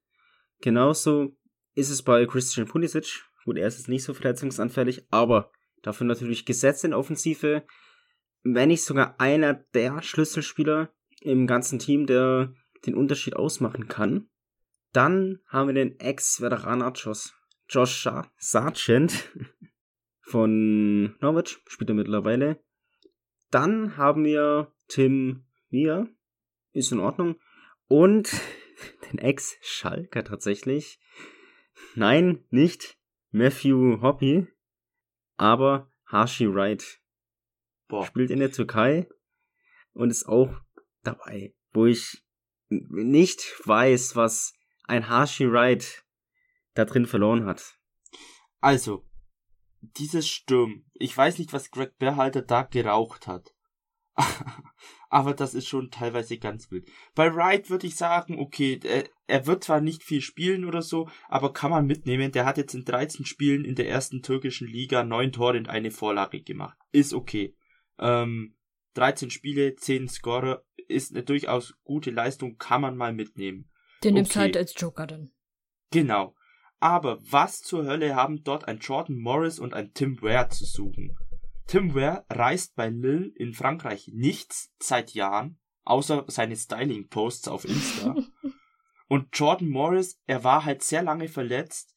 Genauso 0.62 1.36
ist 1.76 1.89
es 1.89 2.03
bei 2.03 2.26
Christian 2.26 2.67
Pulisic. 2.67 3.24
Gut, 3.45 3.57
er 3.57 3.67
ist 3.67 3.78
jetzt 3.78 3.89
nicht 3.89 4.03
so 4.03 4.13
verletzungsanfällig, 4.13 5.05
aber 5.09 5.51
dafür 5.82 6.05
natürlich 6.05 6.45
gesetzt 6.45 6.84
in 6.84 6.93
Offensive. 6.93 7.63
Wenn 8.43 8.69
nicht 8.69 8.84
sogar 8.84 9.19
einer 9.19 9.53
der 9.74 10.01
Schlüsselspieler 10.01 10.93
im 11.22 11.47
ganzen 11.47 11.80
Team, 11.80 12.05
der 12.05 12.53
den 12.86 12.95
Unterschied 12.95 13.36
ausmachen 13.36 13.88
kann. 13.88 14.30
Dann 14.91 15.39
haben 15.47 15.67
wir 15.67 15.74
den 15.74 15.99
Ex-Veteraner 15.99 16.91
Josh, 16.93 17.34
Josh 17.69 18.03
Sa- 18.03 18.32
Sargent 18.38 19.30
von 20.22 21.15
Norwich, 21.19 21.59
spielt 21.67 21.89
er 21.89 21.95
mittlerweile. 21.95 22.61
Dann 23.51 23.97
haben 23.97 24.26
wir 24.26 24.74
Tim 24.88 25.45
Mia, 25.69 26.07
ist 26.74 26.91
in 26.91 26.99
Ordnung. 26.99 27.36
Und 27.88 28.32
den 29.11 29.19
Ex-Schalker 29.19 30.24
tatsächlich. 30.24 30.99
Nein, 31.96 32.44
nicht 32.50 32.98
Matthew 33.32 34.02
Hoppy, 34.02 34.48
aber 35.38 35.92
Hashi 36.06 36.54
Wright 36.54 37.02
Boah. 37.88 38.06
spielt 38.06 38.32
in 38.32 38.40
der 38.40 38.52
Türkei 38.52 39.08
und 39.94 40.10
ist 40.10 40.26
auch 40.26 40.54
dabei, 41.04 41.54
wo 41.74 41.86
ich 41.86 42.24
nicht 42.70 43.42
weiß, 43.66 44.16
was 44.16 44.54
ein 44.84 45.10
Hashi 45.10 45.52
Wright 45.52 46.06
da 46.74 46.86
drin 46.86 47.06
verloren 47.06 47.46
hat. 47.46 47.78
Also, 48.60 49.06
dieses 49.82 50.28
Sturm. 50.28 50.86
Ich 50.94 51.16
weiß 51.18 51.40
nicht, 51.40 51.54
was 51.54 51.72
Greg 51.72 51.98
Berhalter 51.98 52.42
da 52.42 52.64
geraucht 52.64 53.28
hat. 53.28 53.54
Aber 55.14 55.34
das 55.34 55.53
ist 55.53 55.68
schon 55.68 55.91
teilweise 55.91 56.38
ganz 56.38 56.72
wild. 56.72 56.88
Bei 57.16 57.36
Wright 57.36 57.70
würde 57.70 57.86
ich 57.86 57.97
sagen, 57.97 58.39
okay, 58.39 58.80
er, 58.82 59.03
er 59.28 59.45
wird 59.45 59.66
zwar 59.66 59.82
nicht 59.82 60.03
viel 60.03 60.22
spielen 60.22 60.64
oder 60.64 60.82
so, 60.82 61.09
aber 61.28 61.51
kann 61.51 61.70
man 61.70 61.86
mitnehmen. 61.86 62.32
Der 62.32 62.45
hat 62.45 62.57
jetzt 62.57 62.74
in 62.74 62.86
13 62.86 63.26
Spielen 63.26 63.66
in 63.66 63.76
der 63.76 63.89
ersten 63.89 64.22
türkischen 64.22 64.70
Liga 64.70 65.03
9 65.03 65.34
Tore 65.34 65.57
und 65.57 65.68
eine 65.68 65.91
Vorlage 65.91 66.41
gemacht. 66.41 66.78
Ist 66.93 67.14
okay. 67.14 67.53
Ähm, 67.99 68.55
13 68.93 69.32
Spiele, 69.32 69.76
10 69.76 70.07
Scorer, 70.07 70.64
ist 70.88 71.12
eine 71.14 71.24
durchaus 71.24 71.74
gute 71.84 72.12
Leistung, 72.12 72.55
kann 72.55 72.80
man 72.80 72.95
mal 72.95 73.12
mitnehmen. 73.12 73.70
Den 74.05 74.14
nimmst 74.14 74.32
Okay. 74.32 74.39
halt 74.39 74.57
als 74.57 74.74
Joker 74.80 75.07
dann. 75.07 75.32
Genau. 75.91 76.36
Aber 76.80 77.20
was 77.30 77.59
zur 77.59 77.86
Hölle 77.86 78.16
haben 78.16 78.43
dort 78.43 78.66
ein 78.70 78.80
Jordan 78.80 79.18
Morris 79.18 79.59
und 79.59 79.74
ein 79.74 79.93
Tim 79.93 80.22
Ware 80.22 80.47
zu 80.47 80.64
suchen? 80.64 81.18
Tim 81.72 81.95
Ware 81.95 82.26
reißt 82.30 82.76
bei 82.76 82.89
Lille 82.89 83.32
in 83.38 83.53
Frankreich 83.53 84.09
nichts 84.11 84.74
seit 84.78 85.13
Jahren, 85.13 85.57
außer 85.86 86.26
seine 86.28 86.57
Styling-Posts 86.57 87.47
auf 87.47 87.63
Insta. 87.63 88.13
und 89.07 89.30
Jordan 89.32 89.69
Morris, 89.69 90.19
er 90.28 90.43
war 90.43 90.65
halt 90.65 90.84
sehr 90.84 91.01
lange 91.01 91.30
verletzt. 91.30 91.95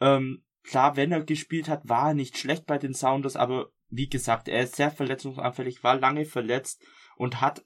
Ähm, 0.00 0.46
klar, 0.62 0.96
wenn 0.96 1.12
er 1.12 1.22
gespielt 1.22 1.68
hat, 1.68 1.86
war 1.86 2.08
er 2.08 2.14
nicht 2.14 2.38
schlecht 2.38 2.64
bei 2.64 2.78
den 2.78 2.94
Sounders, 2.94 3.36
aber 3.36 3.70
wie 3.90 4.08
gesagt, 4.08 4.48
er 4.48 4.62
ist 4.62 4.76
sehr 4.76 4.90
verletzungsanfällig, 4.90 5.84
war 5.84 5.98
lange 5.98 6.24
verletzt 6.24 6.82
und 7.16 7.42
hat 7.42 7.62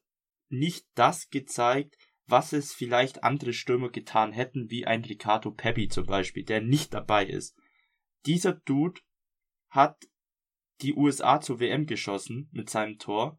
nicht 0.49 0.89
das 0.97 1.31
gezeigt, 1.31 1.97
was 2.27 2.53
es 2.53 2.75
vielleicht 2.75 3.23
andere 3.23 3.53
Stürmer 3.53 3.91
getan 3.91 4.33
hätten, 4.33 4.71
wie 4.71 4.89
ein 4.89 5.05
Ricardo 5.05 5.53
Pepi 5.53 5.87
zum 5.87 6.07
Beispiel, 6.07 6.45
der 6.45 6.63
nicht 6.63 6.95
dabei 6.95 7.25
ist. 7.25 7.57
Dieser 8.27 8.55
Dude 8.55 9.01
hat 9.69 10.09
die 10.83 10.95
USA 10.95 11.41
zur 11.41 11.61
WM 11.61 11.87
geschossen 11.87 12.49
mit 12.53 12.71
seinem 12.71 12.99
Tor 12.99 13.39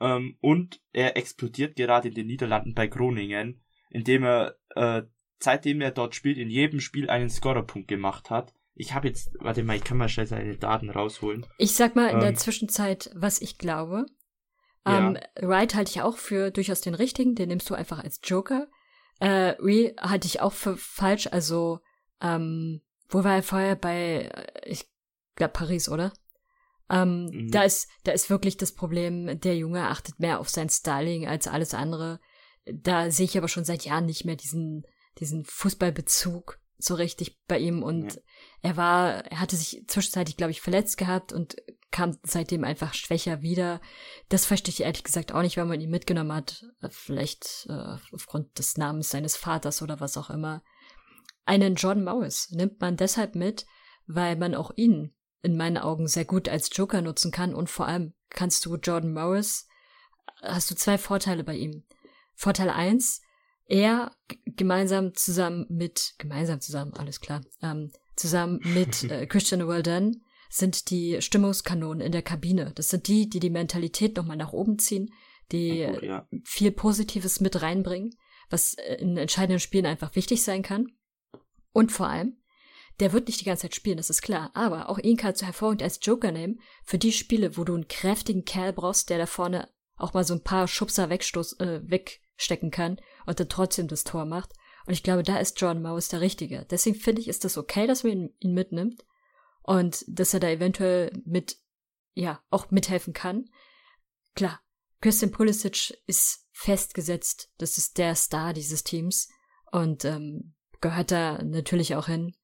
ähm, 0.00 0.36
und 0.40 0.80
er 0.92 1.16
explodiert 1.16 1.76
gerade 1.76 2.08
in 2.08 2.14
den 2.14 2.26
Niederlanden 2.26 2.74
bei 2.74 2.86
Groningen, 2.86 3.62
indem 3.90 4.24
er 4.24 4.56
äh, 4.70 5.02
seitdem 5.38 5.80
er 5.80 5.90
dort 5.90 6.14
spielt 6.14 6.38
in 6.38 6.50
jedem 6.50 6.80
Spiel 6.80 7.08
einen 7.08 7.30
Scorerpunkt 7.30 7.88
gemacht 7.88 8.30
hat. 8.30 8.54
Ich 8.74 8.92
habe 8.92 9.08
jetzt, 9.08 9.30
warte 9.38 9.62
mal, 9.62 9.76
ich 9.76 9.84
kann 9.84 9.98
mal 9.98 10.08
schnell 10.08 10.26
seine 10.26 10.56
Daten 10.56 10.90
rausholen. 10.90 11.46
Ich 11.58 11.74
sag 11.74 11.94
mal 11.94 12.08
in 12.08 12.16
ähm, 12.16 12.20
der 12.20 12.34
Zwischenzeit, 12.34 13.10
was 13.14 13.40
ich 13.40 13.58
glaube. 13.58 14.06
Ja. 14.84 15.10
Ähm, 15.10 15.18
Wright 15.40 15.74
halte 15.74 15.90
ich 15.90 16.02
auch 16.02 16.16
für 16.16 16.50
durchaus 16.50 16.80
den 16.80 16.94
richtigen, 16.94 17.34
den 17.34 17.48
nimmst 17.48 17.70
du 17.70 17.74
einfach 17.74 18.02
als 18.02 18.20
Joker. 18.24 18.68
Äh, 19.20 19.54
Ree 19.60 19.94
halte 20.00 20.26
ich 20.26 20.40
auch 20.40 20.52
für 20.52 20.76
falsch, 20.76 21.28
also 21.28 21.78
ähm, 22.20 22.82
wo 23.08 23.22
war 23.22 23.36
er 23.36 23.42
vorher 23.44 23.76
bei, 23.76 24.28
äh, 24.34 24.68
ich 24.68 24.86
glaube 25.36 25.52
Paris, 25.52 25.88
oder? 25.88 26.12
Ähm, 26.94 27.26
mhm. 27.26 27.50
Da 27.50 27.64
ist, 27.64 27.88
da 28.04 28.12
ist 28.12 28.30
wirklich 28.30 28.56
das 28.56 28.72
Problem, 28.72 29.40
der 29.40 29.56
Junge 29.56 29.88
achtet 29.88 30.20
mehr 30.20 30.38
auf 30.38 30.48
sein 30.48 30.68
Styling 30.68 31.26
als 31.26 31.48
alles 31.48 31.74
andere. 31.74 32.20
Da 32.66 33.10
sehe 33.10 33.24
ich 33.24 33.36
aber 33.36 33.48
schon 33.48 33.64
seit 33.64 33.84
Jahren 33.84 34.06
nicht 34.06 34.24
mehr 34.24 34.36
diesen, 34.36 34.84
diesen 35.18 35.44
Fußballbezug 35.44 36.60
so 36.78 36.94
richtig 36.94 37.38
bei 37.46 37.58
ihm 37.58 37.82
und 37.82 38.14
ja. 38.14 38.20
er 38.62 38.76
war, 38.76 39.24
er 39.26 39.40
hatte 39.40 39.56
sich 39.56 39.84
zwischenzeitlich, 39.86 40.36
glaube 40.36 40.50
ich, 40.50 40.60
verletzt 40.60 40.96
gehabt 40.96 41.32
und 41.32 41.56
kam 41.90 42.18
seitdem 42.24 42.64
einfach 42.64 42.94
schwächer 42.94 43.42
wieder. 43.42 43.80
Das 44.28 44.44
verstehe 44.44 44.72
ich 44.72 44.80
ehrlich 44.82 45.04
gesagt 45.04 45.32
auch 45.32 45.42
nicht, 45.42 45.56
wenn 45.56 45.68
man 45.68 45.80
ihn 45.80 45.90
mitgenommen 45.90 46.32
hat. 46.32 46.64
Vielleicht 46.90 47.66
äh, 47.68 47.96
aufgrund 48.12 48.58
des 48.58 48.76
Namens 48.76 49.10
seines 49.10 49.36
Vaters 49.36 49.82
oder 49.82 50.00
was 50.00 50.16
auch 50.16 50.30
immer. 50.30 50.62
Einen 51.44 51.76
Jordan 51.76 52.04
Morris 52.04 52.50
nimmt 52.50 52.80
man 52.80 52.96
deshalb 52.96 53.34
mit, 53.34 53.66
weil 54.06 54.36
man 54.36 54.54
auch 54.54 54.72
ihn 54.76 55.14
in 55.44 55.56
meinen 55.56 55.78
Augen 55.78 56.08
sehr 56.08 56.24
gut 56.24 56.48
als 56.48 56.70
Joker 56.72 57.02
nutzen 57.02 57.30
kann 57.30 57.54
und 57.54 57.70
vor 57.70 57.86
allem 57.86 58.14
kannst 58.30 58.64
du 58.64 58.76
Jordan 58.76 59.12
Morris, 59.12 59.68
hast 60.42 60.70
du 60.70 60.74
zwei 60.74 60.98
Vorteile 60.98 61.44
bei 61.44 61.54
ihm. 61.54 61.84
Vorteil 62.34 62.70
eins, 62.70 63.22
er 63.66 64.12
gemeinsam 64.46 65.14
zusammen 65.14 65.66
mit, 65.68 66.14
gemeinsam 66.18 66.60
zusammen, 66.60 66.94
alles 66.94 67.20
klar, 67.20 67.42
ähm, 67.62 67.92
zusammen 68.16 68.60
mit 68.64 69.04
äh, 69.10 69.26
Christian 69.26 69.66
Walden 69.66 70.24
sind 70.50 70.90
die 70.90 71.20
Stimmungskanonen 71.20 72.00
in 72.00 72.12
der 72.12 72.22
Kabine. 72.22 72.72
Das 72.74 72.88
sind 72.88 73.08
die, 73.08 73.28
die 73.28 73.40
die 73.40 73.50
Mentalität 73.50 74.16
nochmal 74.16 74.36
nach 74.36 74.52
oben 74.52 74.78
ziehen, 74.78 75.12
die 75.52 75.86
gut, 75.86 76.02
ja. 76.02 76.28
viel 76.44 76.70
Positives 76.70 77.40
mit 77.40 77.60
reinbringen, 77.60 78.14
was 78.50 78.74
in 78.98 79.16
entscheidenden 79.16 79.60
Spielen 79.60 79.86
einfach 79.86 80.14
wichtig 80.14 80.42
sein 80.42 80.62
kann. 80.62 80.92
Und 81.72 81.90
vor 81.90 82.08
allem, 82.08 82.36
der 83.00 83.12
wird 83.12 83.26
nicht 83.26 83.40
die 83.40 83.44
ganze 83.44 83.62
Zeit 83.62 83.74
spielen, 83.74 83.96
das 83.96 84.10
ist 84.10 84.22
klar. 84.22 84.50
Aber 84.54 84.88
auch 84.88 84.98
ihn 84.98 85.16
kannst 85.16 85.42
du 85.42 85.46
hervorragend 85.46 85.82
als 85.82 85.98
Joker 86.02 86.32
nehmen 86.32 86.60
für 86.84 86.98
die 86.98 87.12
Spiele, 87.12 87.56
wo 87.56 87.64
du 87.64 87.74
einen 87.74 87.88
kräftigen 87.88 88.44
Kerl 88.44 88.72
brauchst, 88.72 89.10
der 89.10 89.18
da 89.18 89.26
vorne 89.26 89.68
auch 89.96 90.14
mal 90.14 90.24
so 90.24 90.34
ein 90.34 90.42
paar 90.42 90.68
Schubser 90.68 91.10
wegstoß, 91.10 91.60
äh, 91.60 91.80
wegstecken 91.84 92.70
kann 92.70 93.00
und 93.26 93.40
dann 93.40 93.48
trotzdem 93.48 93.88
das 93.88 94.04
Tor 94.04 94.24
macht. 94.24 94.52
Und 94.86 94.92
ich 94.92 95.02
glaube, 95.02 95.22
da 95.22 95.38
ist 95.38 95.60
John 95.60 95.82
Maus 95.82 96.08
der 96.08 96.20
Richtige. 96.20 96.66
Deswegen 96.70 96.96
finde 96.96 97.20
ich, 97.22 97.28
ist 97.28 97.44
das 97.44 97.56
okay, 97.56 97.86
dass 97.86 98.04
man 98.04 98.12
ihn, 98.12 98.36
ihn 98.38 98.54
mitnimmt 98.54 99.04
und 99.62 100.04
dass 100.06 100.34
er 100.34 100.40
da 100.40 100.48
eventuell 100.48 101.10
mit, 101.24 101.58
ja, 102.14 102.42
auch 102.50 102.70
mithelfen 102.70 103.12
kann. 103.12 103.48
Klar, 104.34 104.60
Christian 105.00 105.32
Pulisic 105.32 105.98
ist 106.06 106.46
festgesetzt. 106.52 107.50
Das 107.58 107.78
ist 107.78 107.98
der 107.98 108.14
Star 108.14 108.52
dieses 108.52 108.84
Teams 108.84 109.28
und 109.72 110.04
ähm, 110.04 110.54
gehört 110.80 111.10
da 111.10 111.42
natürlich 111.42 111.96
auch 111.96 112.06
hin. 112.06 112.34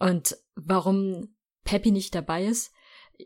Und 0.00 0.36
warum 0.56 1.36
Peppy 1.62 1.92
nicht 1.92 2.14
dabei 2.14 2.44
ist, 2.46 2.72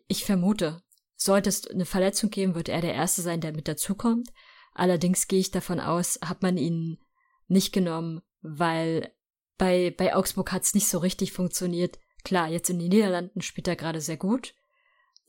ich 0.08 0.24
vermute, 0.24 0.82
sollte 1.16 1.48
es 1.48 1.66
eine 1.66 1.86
Verletzung 1.86 2.28
geben, 2.28 2.54
wird 2.54 2.68
er 2.68 2.82
der 2.82 2.92
Erste 2.92 3.22
sein, 3.22 3.40
der 3.40 3.52
mit 3.52 3.68
dazukommt. 3.68 4.28
Allerdings 4.74 5.28
gehe 5.28 5.40
ich 5.40 5.52
davon 5.52 5.80
aus, 5.80 6.18
hat 6.22 6.42
man 6.42 6.58
ihn 6.58 6.98
nicht 7.46 7.72
genommen, 7.72 8.20
weil 8.42 9.14
bei, 9.56 9.94
bei 9.96 10.14
Augsburg 10.14 10.52
hat 10.52 10.64
es 10.64 10.74
nicht 10.74 10.88
so 10.88 10.98
richtig 10.98 11.32
funktioniert. 11.32 11.98
Klar, 12.24 12.48
jetzt 12.48 12.68
in 12.68 12.78
den 12.78 12.88
Niederlanden 12.88 13.40
spielt 13.40 13.68
er 13.68 13.76
gerade 13.76 14.00
sehr 14.00 14.16
gut, 14.16 14.54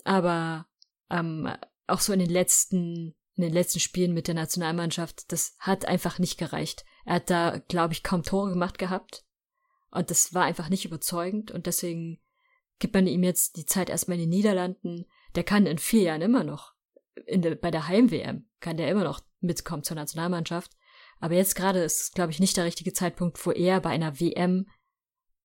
aber 0.03 0.67
ähm, 1.11 1.47
auch 1.87 1.99
so 1.99 2.11
in 2.11 2.19
den 2.19 2.29
letzten 2.29 3.15
in 3.35 3.43
den 3.43 3.53
letzten 3.53 3.81
Spielen 3.81 4.13
mit 4.13 4.27
der 4.27 4.35
Nationalmannschaft, 4.35 5.31
das 5.31 5.55
hat 5.59 5.85
einfach 5.85 6.19
nicht 6.19 6.37
gereicht. 6.37 6.85
Er 7.05 7.15
hat 7.15 7.29
da, 7.29 7.61
glaube 7.67 7.93
ich, 7.93 8.01
kaum 8.01 8.23
Tore 8.23 8.49
gemacht 8.49 8.77
gehabt. 8.77 9.24
Und 9.95 10.11
das 10.11 10.33
war 10.33 10.43
einfach 10.43 10.69
nicht 10.69 10.85
überzeugend. 10.85 11.51
Und 11.51 11.67
deswegen 11.67 12.19
gibt 12.79 12.93
man 12.93 13.07
ihm 13.07 13.23
jetzt 13.23 13.55
die 13.55 13.65
Zeit 13.65 13.89
erstmal 13.89 14.17
in 14.17 14.23
den 14.23 14.29
Niederlanden. 14.29 15.05
Der 15.35 15.43
kann 15.43 15.65
in 15.65 15.77
vier 15.77 16.03
Jahren 16.03 16.21
immer 16.21 16.43
noch, 16.43 16.73
in 17.25 17.41
der, 17.41 17.55
bei 17.55 17.71
der 17.71 17.87
Heim-WM, 17.87 18.47
kann 18.59 18.77
der 18.77 18.89
immer 18.89 19.05
noch 19.05 19.21
mitkommen 19.39 19.83
zur 19.83 19.95
Nationalmannschaft. 19.95 20.71
Aber 21.19 21.35
jetzt 21.35 21.55
gerade 21.55 21.79
ist, 21.79 22.13
glaube 22.13 22.31
ich, 22.31 22.39
nicht 22.39 22.57
der 22.57 22.65
richtige 22.65 22.91
Zeitpunkt, 22.91 23.43
wo 23.45 23.51
er 23.51 23.79
bei 23.79 23.89
einer 23.89 24.19
WM 24.19 24.67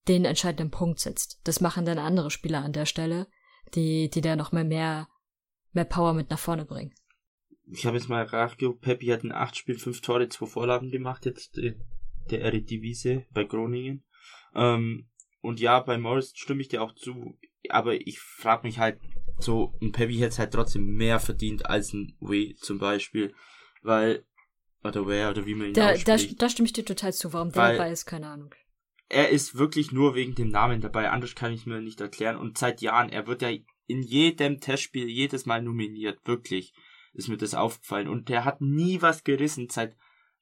den 0.08 0.24
entscheidenden 0.24 0.72
Punkt 0.72 0.98
setzt. 0.98 1.40
Das 1.44 1.60
machen 1.60 1.84
dann 1.84 1.98
andere 1.98 2.30
Spieler 2.30 2.64
an 2.64 2.72
der 2.72 2.86
Stelle, 2.86 3.28
die, 3.74 4.10
die 4.10 4.20
da 4.20 4.34
noch 4.34 4.50
mal 4.50 4.64
mehr, 4.64 5.08
mehr 5.72 5.84
Power 5.84 6.12
mit 6.12 6.30
nach 6.30 6.38
vorne 6.40 6.64
bringen. 6.64 6.92
Ich 7.66 7.86
habe 7.86 7.98
jetzt 7.98 8.08
mal 8.08 8.26
nachgeguckt, 8.26 8.80
Peppi 8.80 9.06
hat 9.06 9.22
in 9.22 9.30
acht 9.30 9.54
Spielen 9.54 9.78
fünf 9.78 10.00
Tore, 10.00 10.28
zwei 10.28 10.46
Vorlagen 10.46 10.90
gemacht, 10.90 11.24
jetzt 11.24 11.56
der 11.56 12.40
Eredivisie 12.40 13.26
bei 13.30 13.44
Groningen. 13.44 14.02
Ähm, 14.54 15.08
und 15.40 15.60
ja, 15.60 15.80
bei 15.80 15.98
Morris 15.98 16.32
stimme 16.36 16.60
ich 16.60 16.68
dir 16.68 16.82
auch 16.82 16.94
zu, 16.94 17.38
aber 17.68 17.94
ich 17.94 18.20
frage 18.20 18.66
mich 18.66 18.78
halt, 18.78 19.00
so 19.38 19.74
ein 19.80 19.92
Peppi 19.92 20.18
hätte 20.18 20.38
halt 20.38 20.52
trotzdem 20.52 20.84
mehr 20.96 21.18
verdient 21.18 21.66
als 21.66 21.92
ein 21.92 22.16
Way 22.20 22.56
zum 22.58 22.78
Beispiel, 22.78 23.34
weil, 23.82 24.24
oder 24.84 25.06
Ware, 25.06 25.30
oder 25.30 25.46
wie 25.46 25.54
man 25.54 25.68
ihn 25.68 25.74
da, 25.74 25.94
da, 25.94 26.16
da 26.16 26.48
stimme 26.48 26.66
ich 26.66 26.72
dir 26.72 26.84
total 26.84 27.12
zu, 27.12 27.32
warum 27.32 27.52
der 27.52 27.72
dabei 27.72 27.90
ist, 27.90 28.04
keine 28.04 28.28
Ahnung 28.28 28.54
er 29.10 29.28
ist 29.28 29.58
wirklich 29.58 29.90
nur 29.90 30.14
wegen 30.14 30.36
dem 30.36 30.48
Namen 30.48 30.80
dabei, 30.80 31.10
anders 31.10 31.34
kann 31.34 31.52
ich 31.52 31.66
mir 31.66 31.80
nicht 31.80 32.00
erklären. 32.00 32.36
Und 32.36 32.56
seit 32.56 32.80
Jahren, 32.80 33.10
er 33.10 33.26
wird 33.26 33.42
ja 33.42 33.50
in 33.86 34.02
jedem 34.02 34.60
Testspiel 34.60 35.08
jedes 35.08 35.46
Mal 35.46 35.60
nominiert, 35.60 36.20
wirklich 36.24 36.72
ist 37.12 37.28
mir 37.28 37.36
das 37.36 37.54
aufgefallen. 37.54 38.08
Und 38.08 38.28
der 38.28 38.44
hat 38.44 38.60
nie 38.60 39.02
was 39.02 39.24
gerissen, 39.24 39.68
seit 39.68 39.96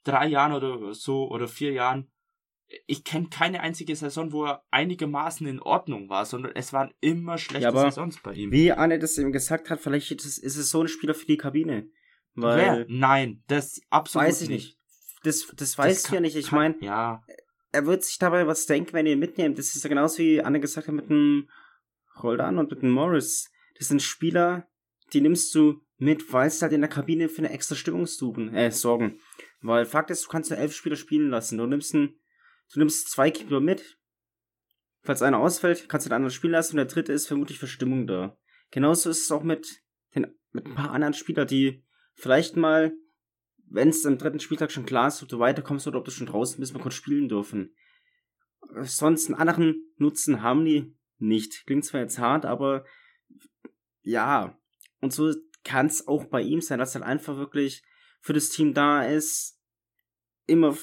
drei 0.04 0.26
Jahren 0.28 0.52
oder 0.52 0.92
so 0.92 1.30
oder 1.30 1.48
vier 1.48 1.72
Jahren. 1.72 2.11
Ich 2.86 3.04
kenne 3.04 3.28
keine 3.30 3.60
einzige 3.60 3.96
Saison, 3.96 4.32
wo 4.32 4.44
er 4.44 4.62
einigermaßen 4.70 5.46
in 5.46 5.60
Ordnung 5.60 6.08
war, 6.08 6.26
sondern 6.26 6.52
es 6.54 6.72
waren 6.72 6.92
immer 7.00 7.38
schlechte 7.38 7.68
ja, 7.68 7.72
Saisons 7.72 8.20
bei 8.22 8.34
ihm. 8.34 8.52
Wie 8.52 8.72
Anne 8.72 8.98
das 8.98 9.16
eben 9.16 9.32
gesagt 9.32 9.70
hat, 9.70 9.80
vielleicht 9.80 10.10
ist 10.12 10.42
es, 10.42 10.70
so 10.70 10.82
ein 10.82 10.88
Spieler 10.88 11.14
für 11.14 11.26
die 11.26 11.38
Kabine. 11.38 11.88
Weil 12.34 12.58
Wer? 12.58 12.86
Nein, 12.88 13.42
das 13.46 13.80
absolut 13.88 14.28
weiß 14.28 14.42
ich 14.42 14.48
nicht. 14.50 14.66
nicht. 14.66 14.78
Das, 15.22 15.52
das 15.56 15.78
weiß 15.78 16.06
ich 16.06 16.12
ja 16.12 16.20
nicht. 16.20 16.36
Ich 16.36 16.52
meine, 16.52 16.76
ja 16.80 17.22
er 17.72 17.86
wird 17.86 18.04
sich 18.04 18.18
dabei 18.18 18.46
was 18.46 18.66
denken, 18.66 18.92
wenn 18.92 19.06
ihr 19.06 19.12
ihn 19.12 19.18
mitnehmt. 19.18 19.58
Das 19.58 19.74
ist 19.74 19.82
ja 19.82 19.88
genauso 19.88 20.18
wie 20.18 20.42
Anne 20.42 20.60
gesagt 20.60 20.88
hat 20.88 20.94
mit 20.94 21.10
dem 21.10 21.48
Roldan 22.22 22.58
und 22.58 22.70
mit 22.70 22.82
dem 22.82 22.90
Morris. 22.90 23.50
Das 23.78 23.88
sind 23.88 24.02
Spieler, 24.02 24.68
die 25.12 25.20
nimmst 25.20 25.54
du 25.54 25.80
mit, 25.98 26.32
weil 26.32 26.50
sie 26.50 26.62
halt 26.62 26.72
in 26.72 26.80
der 26.80 26.90
Kabine 26.90 27.28
für 27.28 27.38
eine 27.38 27.50
extra 27.50 27.74
Stimmung 27.74 28.06
suchen, 28.06 28.54
äh, 28.54 28.70
sorgen. 28.70 29.20
Weil 29.60 29.84
Fakt 29.84 30.10
ist, 30.10 30.24
du 30.24 30.28
kannst 30.28 30.50
nur 30.50 30.58
elf 30.58 30.74
Spieler 30.74 30.96
spielen 30.96 31.30
lassen. 31.30 31.58
Du 31.58 31.66
nimmst 31.66 31.94
einen, 31.94 32.18
du 32.72 32.78
nimmst 32.78 33.10
zwei 33.10 33.30
Keeper 33.30 33.60
mit. 33.60 33.98
Falls 35.02 35.22
einer 35.22 35.38
ausfällt, 35.38 35.88
kannst 35.88 36.06
du 36.06 36.10
den 36.10 36.16
anderen 36.16 36.34
spielen 36.34 36.52
lassen 36.52 36.72
und 36.72 36.78
der 36.78 36.86
dritte 36.86 37.12
ist 37.12 37.26
vermutlich 37.26 37.58
für 37.58 37.66
Stimmung 37.66 38.06
da. 38.06 38.36
Genauso 38.70 39.10
ist 39.10 39.22
es 39.22 39.30
auch 39.30 39.42
mit 39.42 39.82
den, 40.14 40.26
mit 40.52 40.66
ein 40.66 40.74
paar 40.74 40.90
anderen 40.90 41.14
Spielern, 41.14 41.46
die 41.46 41.84
vielleicht 42.14 42.56
mal 42.56 42.92
wenn 43.70 43.88
es 43.88 44.06
am 44.06 44.18
dritten 44.18 44.40
Spieltag 44.40 44.72
schon 44.72 44.86
klar 44.86 45.08
ist, 45.08 45.22
ob 45.22 45.28
du 45.28 45.38
weiterkommst 45.38 45.86
oder 45.86 45.98
ob 45.98 46.04
du 46.04 46.10
schon 46.10 46.26
draußen 46.26 46.58
bist, 46.58 46.72
man 46.72 46.82
kurz 46.82 46.94
spielen 46.94 47.28
dürfen. 47.28 47.74
Sonst 48.82 49.26
einen 49.26 49.38
anderen 49.38 49.92
Nutzen 49.96 50.42
haben 50.42 50.64
die 50.64 50.94
nicht. 51.18 51.66
Klingt 51.66 51.84
zwar 51.84 52.00
jetzt 52.00 52.18
hart, 52.18 52.44
aber 52.44 52.84
ja. 54.02 54.58
Und 55.00 55.12
so 55.12 55.32
kann 55.64 55.86
es 55.86 56.06
auch 56.08 56.24
bei 56.24 56.40
ihm 56.40 56.60
sein, 56.60 56.78
dass 56.78 56.94
er 56.94 57.04
einfach 57.04 57.36
wirklich 57.36 57.82
für 58.20 58.32
das 58.32 58.50
Team 58.50 58.74
da 58.74 59.04
ist, 59.04 59.60
immer 60.46 60.76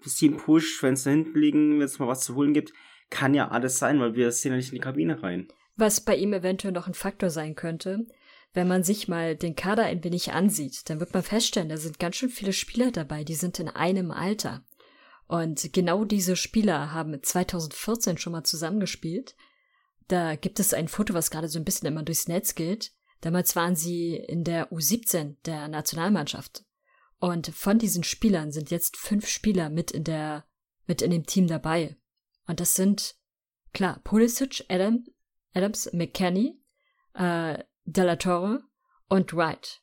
Team 0.00 0.36
pusht, 0.36 0.82
wenn 0.82 0.94
es 0.94 1.04
da 1.04 1.10
hinten 1.10 1.38
liegen, 1.38 1.78
wenn 1.78 1.86
es 1.86 1.98
mal 1.98 2.08
was 2.08 2.24
zu 2.24 2.34
holen 2.34 2.54
gibt, 2.54 2.72
kann 3.10 3.34
ja 3.34 3.48
alles 3.48 3.78
sein, 3.78 4.00
weil 4.00 4.14
wir 4.14 4.30
sehen 4.32 4.52
ja 4.52 4.56
nicht 4.56 4.68
in 4.68 4.76
die 4.76 4.80
Kabine 4.80 5.22
rein. 5.22 5.48
Was 5.76 6.00
bei 6.00 6.16
ihm 6.16 6.32
eventuell 6.32 6.72
noch 6.72 6.86
ein 6.86 6.94
Faktor 6.94 7.30
sein 7.30 7.54
könnte, 7.54 8.06
wenn 8.52 8.68
man 8.68 8.82
sich 8.82 9.08
mal 9.08 9.36
den 9.36 9.54
Kader 9.54 9.84
ein 9.84 10.02
wenig 10.02 10.32
ansieht, 10.32 10.88
dann 10.90 11.00
wird 11.00 11.14
man 11.14 11.22
feststellen, 11.22 11.68
da 11.68 11.76
sind 11.76 11.98
ganz 11.98 12.16
schön 12.16 12.30
viele 12.30 12.52
Spieler 12.52 12.90
dabei, 12.90 13.24
die 13.24 13.34
sind 13.34 13.58
in 13.60 13.68
einem 13.68 14.10
Alter. 14.10 14.64
Und 15.26 15.72
genau 15.72 16.04
diese 16.04 16.34
Spieler 16.34 16.92
haben 16.92 17.22
2014 17.22 18.18
schon 18.18 18.32
mal 18.32 18.42
zusammengespielt. 18.42 19.36
Da 20.08 20.34
gibt 20.34 20.58
es 20.58 20.74
ein 20.74 20.88
Foto, 20.88 21.14
was 21.14 21.30
gerade 21.30 21.46
so 21.46 21.60
ein 21.60 21.64
bisschen 21.64 21.86
immer 21.86 22.02
durchs 22.02 22.26
Netz 22.26 22.56
geht. 22.56 22.92
Damals 23.20 23.54
waren 23.54 23.76
sie 23.76 24.16
in 24.16 24.42
der 24.42 24.72
U17 24.72 25.36
der 25.44 25.68
Nationalmannschaft. 25.68 26.64
Und 27.20 27.48
von 27.48 27.78
diesen 27.78 28.02
Spielern 28.02 28.50
sind 28.50 28.70
jetzt 28.70 28.96
fünf 28.96 29.28
Spieler 29.28 29.68
mit 29.68 29.90
in 29.90 30.04
der, 30.04 30.46
mit 30.86 31.02
in 31.02 31.10
dem 31.10 31.26
Team 31.26 31.46
dabei. 31.46 31.96
Und 32.46 32.60
das 32.60 32.74
sind, 32.74 33.14
klar, 33.72 34.00
Pulisic, 34.02 34.64
Adam, 34.68 35.04
Adams, 35.54 35.92
McKenny, 35.92 36.60
äh, 37.14 37.62
Della 37.84 38.16
Torre 38.16 38.62
und 39.08 39.34
Wright. 39.34 39.82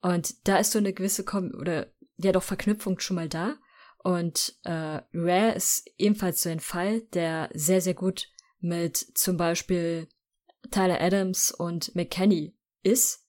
Und 0.00 0.48
da 0.48 0.58
ist 0.58 0.72
so 0.72 0.78
eine 0.78 0.92
gewisse, 0.92 1.24
Kom 1.24 1.52
oder 1.54 1.92
ja 2.16 2.32
doch 2.32 2.42
Verknüpfung 2.42 2.98
schon 2.98 3.16
mal 3.16 3.28
da. 3.28 3.56
Und 4.02 4.58
äh, 4.64 5.00
Rare 5.12 5.54
ist 5.54 5.88
ebenfalls 5.96 6.42
so 6.42 6.50
ein 6.50 6.60
Fall, 6.60 7.02
der 7.12 7.50
sehr, 7.54 7.80
sehr 7.80 7.94
gut 7.94 8.28
mit 8.60 8.96
zum 8.96 9.36
Beispiel 9.36 10.08
Tyler 10.70 11.00
Adams 11.00 11.52
und 11.52 11.94
McKenny 11.94 12.56
ist. 12.82 13.27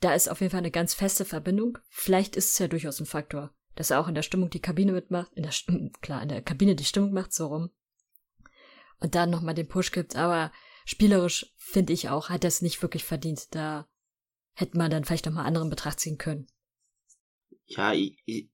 Da 0.00 0.14
ist 0.14 0.28
auf 0.28 0.40
jeden 0.40 0.50
Fall 0.50 0.58
eine 0.58 0.70
ganz 0.70 0.94
feste 0.94 1.24
Verbindung. 1.24 1.78
Vielleicht 1.88 2.36
ist 2.36 2.52
es 2.52 2.58
ja 2.58 2.68
durchaus 2.68 3.00
ein 3.00 3.06
Faktor, 3.06 3.52
dass 3.74 3.90
er 3.90 4.00
auch 4.00 4.08
in 4.08 4.14
der 4.14 4.22
Stimmung 4.22 4.50
die 4.50 4.60
Kabine 4.60 4.92
mitmacht, 4.92 5.32
in 5.34 5.42
der 5.42 5.50
Stimmung, 5.50 5.92
klar, 6.00 6.22
in 6.22 6.28
der 6.28 6.42
Kabine 6.42 6.76
die 6.76 6.84
Stimmung 6.84 7.12
macht, 7.12 7.32
so 7.32 7.46
rum. 7.46 7.70
Und 9.00 9.14
dann 9.14 9.30
nochmal 9.30 9.54
den 9.54 9.68
Push 9.68 9.92
gibt, 9.92 10.16
aber 10.16 10.52
spielerisch 10.84 11.52
finde 11.56 11.92
ich 11.92 12.08
auch, 12.08 12.28
hat 12.28 12.44
er 12.44 12.48
es 12.48 12.62
nicht 12.62 12.80
wirklich 12.82 13.04
verdient. 13.04 13.54
Da 13.54 13.88
hätte 14.54 14.76
man 14.78 14.90
dann 14.90 15.04
vielleicht 15.04 15.26
nochmal 15.26 15.46
anderen 15.46 15.70
Betracht 15.70 16.00
ziehen 16.00 16.18
können. 16.18 16.46
Ja, 17.66 17.92
ich, 17.92 18.22
ich, 18.24 18.50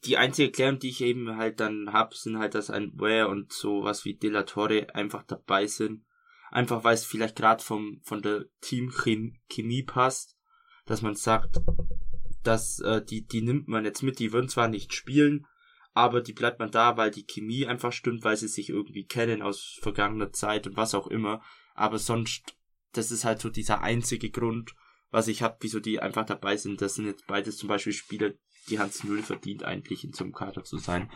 die 0.00 0.16
einzige 0.16 0.48
Erklärung, 0.48 0.78
die 0.78 0.88
ich 0.88 1.00
eben 1.00 1.36
halt 1.36 1.60
dann 1.60 1.92
hab, 1.92 2.14
sind 2.14 2.38
halt, 2.38 2.54
dass 2.54 2.70
ein 2.70 2.92
Ware 2.94 3.28
und 3.28 3.52
sowas 3.52 4.04
wie 4.04 4.14
De 4.14 4.30
La 4.30 4.44
Torre 4.44 4.94
einfach 4.94 5.22
dabei 5.22 5.66
sind. 5.66 6.04
Einfach 6.50 6.82
weil 6.82 6.94
es 6.94 7.04
vielleicht 7.04 7.36
gerade 7.36 7.62
vom 7.62 8.00
von 8.02 8.22
der 8.22 8.46
Teamchemie 8.62 9.82
passt, 9.82 10.37
dass 10.88 11.02
man 11.02 11.14
sagt, 11.14 11.60
dass 12.42 12.80
äh, 12.80 13.04
die 13.04 13.26
die 13.26 13.42
nimmt 13.42 13.68
man 13.68 13.84
jetzt 13.84 14.02
mit, 14.02 14.18
die 14.18 14.32
würden 14.32 14.48
zwar 14.48 14.68
nicht 14.68 14.94
spielen, 14.94 15.46
aber 15.92 16.20
die 16.20 16.32
bleibt 16.32 16.58
man 16.58 16.70
da, 16.70 16.96
weil 16.96 17.10
die 17.10 17.26
Chemie 17.26 17.66
einfach 17.66 17.92
stimmt, 17.92 18.24
weil 18.24 18.36
sie 18.36 18.48
sich 18.48 18.70
irgendwie 18.70 19.04
kennen 19.04 19.42
aus 19.42 19.78
vergangener 19.80 20.32
Zeit 20.32 20.66
und 20.66 20.76
was 20.76 20.94
auch 20.94 21.08
immer. 21.08 21.42
Aber 21.74 21.98
sonst, 21.98 22.56
das 22.92 23.10
ist 23.10 23.24
halt 23.24 23.40
so 23.40 23.50
dieser 23.50 23.82
einzige 23.82 24.30
Grund, 24.30 24.74
was 25.10 25.28
ich 25.28 25.42
habe, 25.42 25.56
wieso 25.60 25.80
die 25.80 26.00
einfach 26.00 26.24
dabei 26.24 26.56
sind. 26.56 26.80
Das 26.80 26.94
sind 26.94 27.06
jetzt 27.06 27.26
beides 27.26 27.56
zum 27.56 27.68
Beispiel 27.68 27.92
Spieler, 27.92 28.32
die 28.68 28.78
Hans 28.78 29.04
Null 29.04 29.22
verdient, 29.22 29.64
eigentlich 29.64 30.04
in 30.04 30.12
so 30.12 30.24
einem 30.24 30.32
Kader 30.32 30.64
zu 30.64 30.78
sein. 30.78 31.10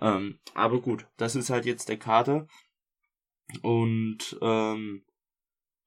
Ähm, 0.00 0.38
aber 0.54 0.80
gut, 0.80 1.06
das 1.16 1.34
ist 1.34 1.50
halt 1.50 1.64
jetzt 1.64 1.88
der 1.88 1.98
Kader. 1.98 2.46
Und 3.62 4.38
ähm, 4.42 5.04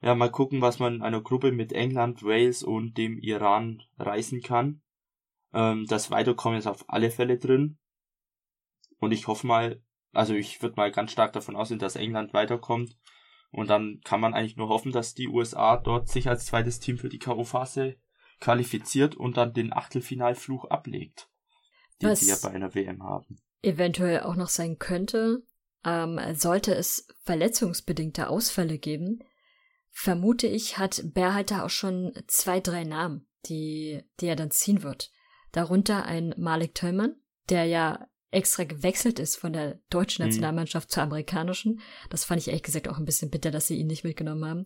ja, 0.02 0.16
mal 0.16 0.32
gucken, 0.32 0.62
was 0.62 0.80
man 0.80 0.96
in 0.96 1.02
einer 1.04 1.22
Gruppe 1.22 1.52
mit 1.52 1.72
England, 1.74 2.24
Wales 2.24 2.64
und 2.64 2.98
dem 2.98 3.20
Iran 3.20 3.84
reißen 3.98 4.42
kann. 4.42 4.82
Ähm, 5.54 5.86
das 5.88 6.10
Weiterkommen 6.10 6.58
ist 6.58 6.68
auf 6.68 6.86
alle 6.88 7.12
Fälle 7.12 7.38
drin. 7.38 7.78
Und 9.00 9.12
ich 9.12 9.28
hoffe 9.28 9.46
mal, 9.46 9.82
also 10.12 10.34
ich 10.34 10.62
würde 10.62 10.76
mal 10.76 10.92
ganz 10.92 11.12
stark 11.12 11.34
davon 11.34 11.56
ausgehen, 11.56 11.80
dass 11.80 11.96
England 11.96 12.34
weiterkommt. 12.34 12.98
Und 13.52 13.70
dann 13.70 14.02
kann 14.04 14.22
man 14.22 14.34
eigentlich 14.34 14.58
nur 14.58 14.70
hoffen, 14.70 14.92
dass 14.92 15.14
die 15.14 15.28
USA 15.28 15.78
dort 15.78 16.10
sich 16.10 16.28
als 16.28 16.46
zweites 16.46 16.80
Team 16.80 16.98
für 16.98 17.10
die 17.10 17.20
K.O.-Phase 17.20 17.98
qualifiziert 18.40 19.16
und 19.16 19.38
dann 19.38 19.54
den 19.54 19.72
Achtelfinalfluch 19.72 20.66
ablegt, 20.66 21.30
den 22.02 22.10
Was 22.10 22.22
sie 22.22 22.30
ja 22.30 22.38
bei 22.42 22.50
einer 22.50 22.74
WM 22.74 23.04
haben. 23.04 23.40
Eventuell 23.62 24.22
auch 24.22 24.36
noch 24.36 24.48
sein 24.48 24.80
könnte, 24.80 25.44
ähm, 25.86 26.20
sollte 26.34 26.74
es 26.74 27.08
verletzungsbedingte 27.24 28.30
Ausfälle 28.30 28.80
geben, 28.80 29.20
vermute 29.92 30.48
ich, 30.48 30.78
hat 30.78 31.02
Berhalter 31.14 31.66
auch 31.66 31.70
schon 31.70 32.14
zwei, 32.28 32.60
drei 32.60 32.84
Namen, 32.84 33.28
die, 33.46 34.04
die 34.20 34.28
er 34.28 34.36
dann 34.36 34.52
ziehen 34.52 34.84
wird. 34.84 35.12
Darunter 35.52 36.06
ein 36.06 36.34
Malik 36.38 36.74
Tillmann, 36.76 37.16
der 37.50 37.66
ja 37.66 38.08
extra 38.32 38.64
gewechselt 38.64 39.20
ist 39.20 39.36
von 39.36 39.52
der 39.52 39.80
deutschen 39.90 40.24
Mhm. 40.24 40.30
Nationalmannschaft 40.30 40.90
zur 40.90 41.04
amerikanischen. 41.04 41.82
Das 42.10 42.24
fand 42.24 42.40
ich 42.42 42.48
ehrlich 42.48 42.64
gesagt 42.64 42.88
auch 42.88 42.98
ein 42.98 43.06
bisschen 43.06 43.30
bitter, 43.30 43.52
dass 43.52 43.68
sie 43.68 43.78
ihn 43.78 43.88
nicht 43.88 44.06
mitgenommen 44.06 44.46
haben. 44.46 44.66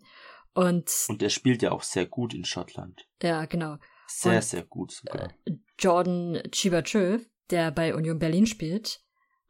Und, 0.53 0.91
Und 1.09 1.23
er 1.23 1.31
spielt 1.31 1.63
ja 1.63 1.71
auch 1.71 1.81
sehr 1.83 2.05
gut 2.05 2.33
in 2.33 2.45
Schottland. 2.45 3.07
ja, 3.21 3.45
genau. 3.45 3.77
Sehr, 4.07 4.35
Und, 4.35 4.43
sehr 4.43 4.63
gut 4.63 4.91
sogar. 4.91 5.33
Jordan 5.79 6.43
Chibachö, 6.51 7.19
der 7.49 7.71
bei 7.71 7.95
Union 7.95 8.19
Berlin 8.19 8.45
spielt, 8.45 9.01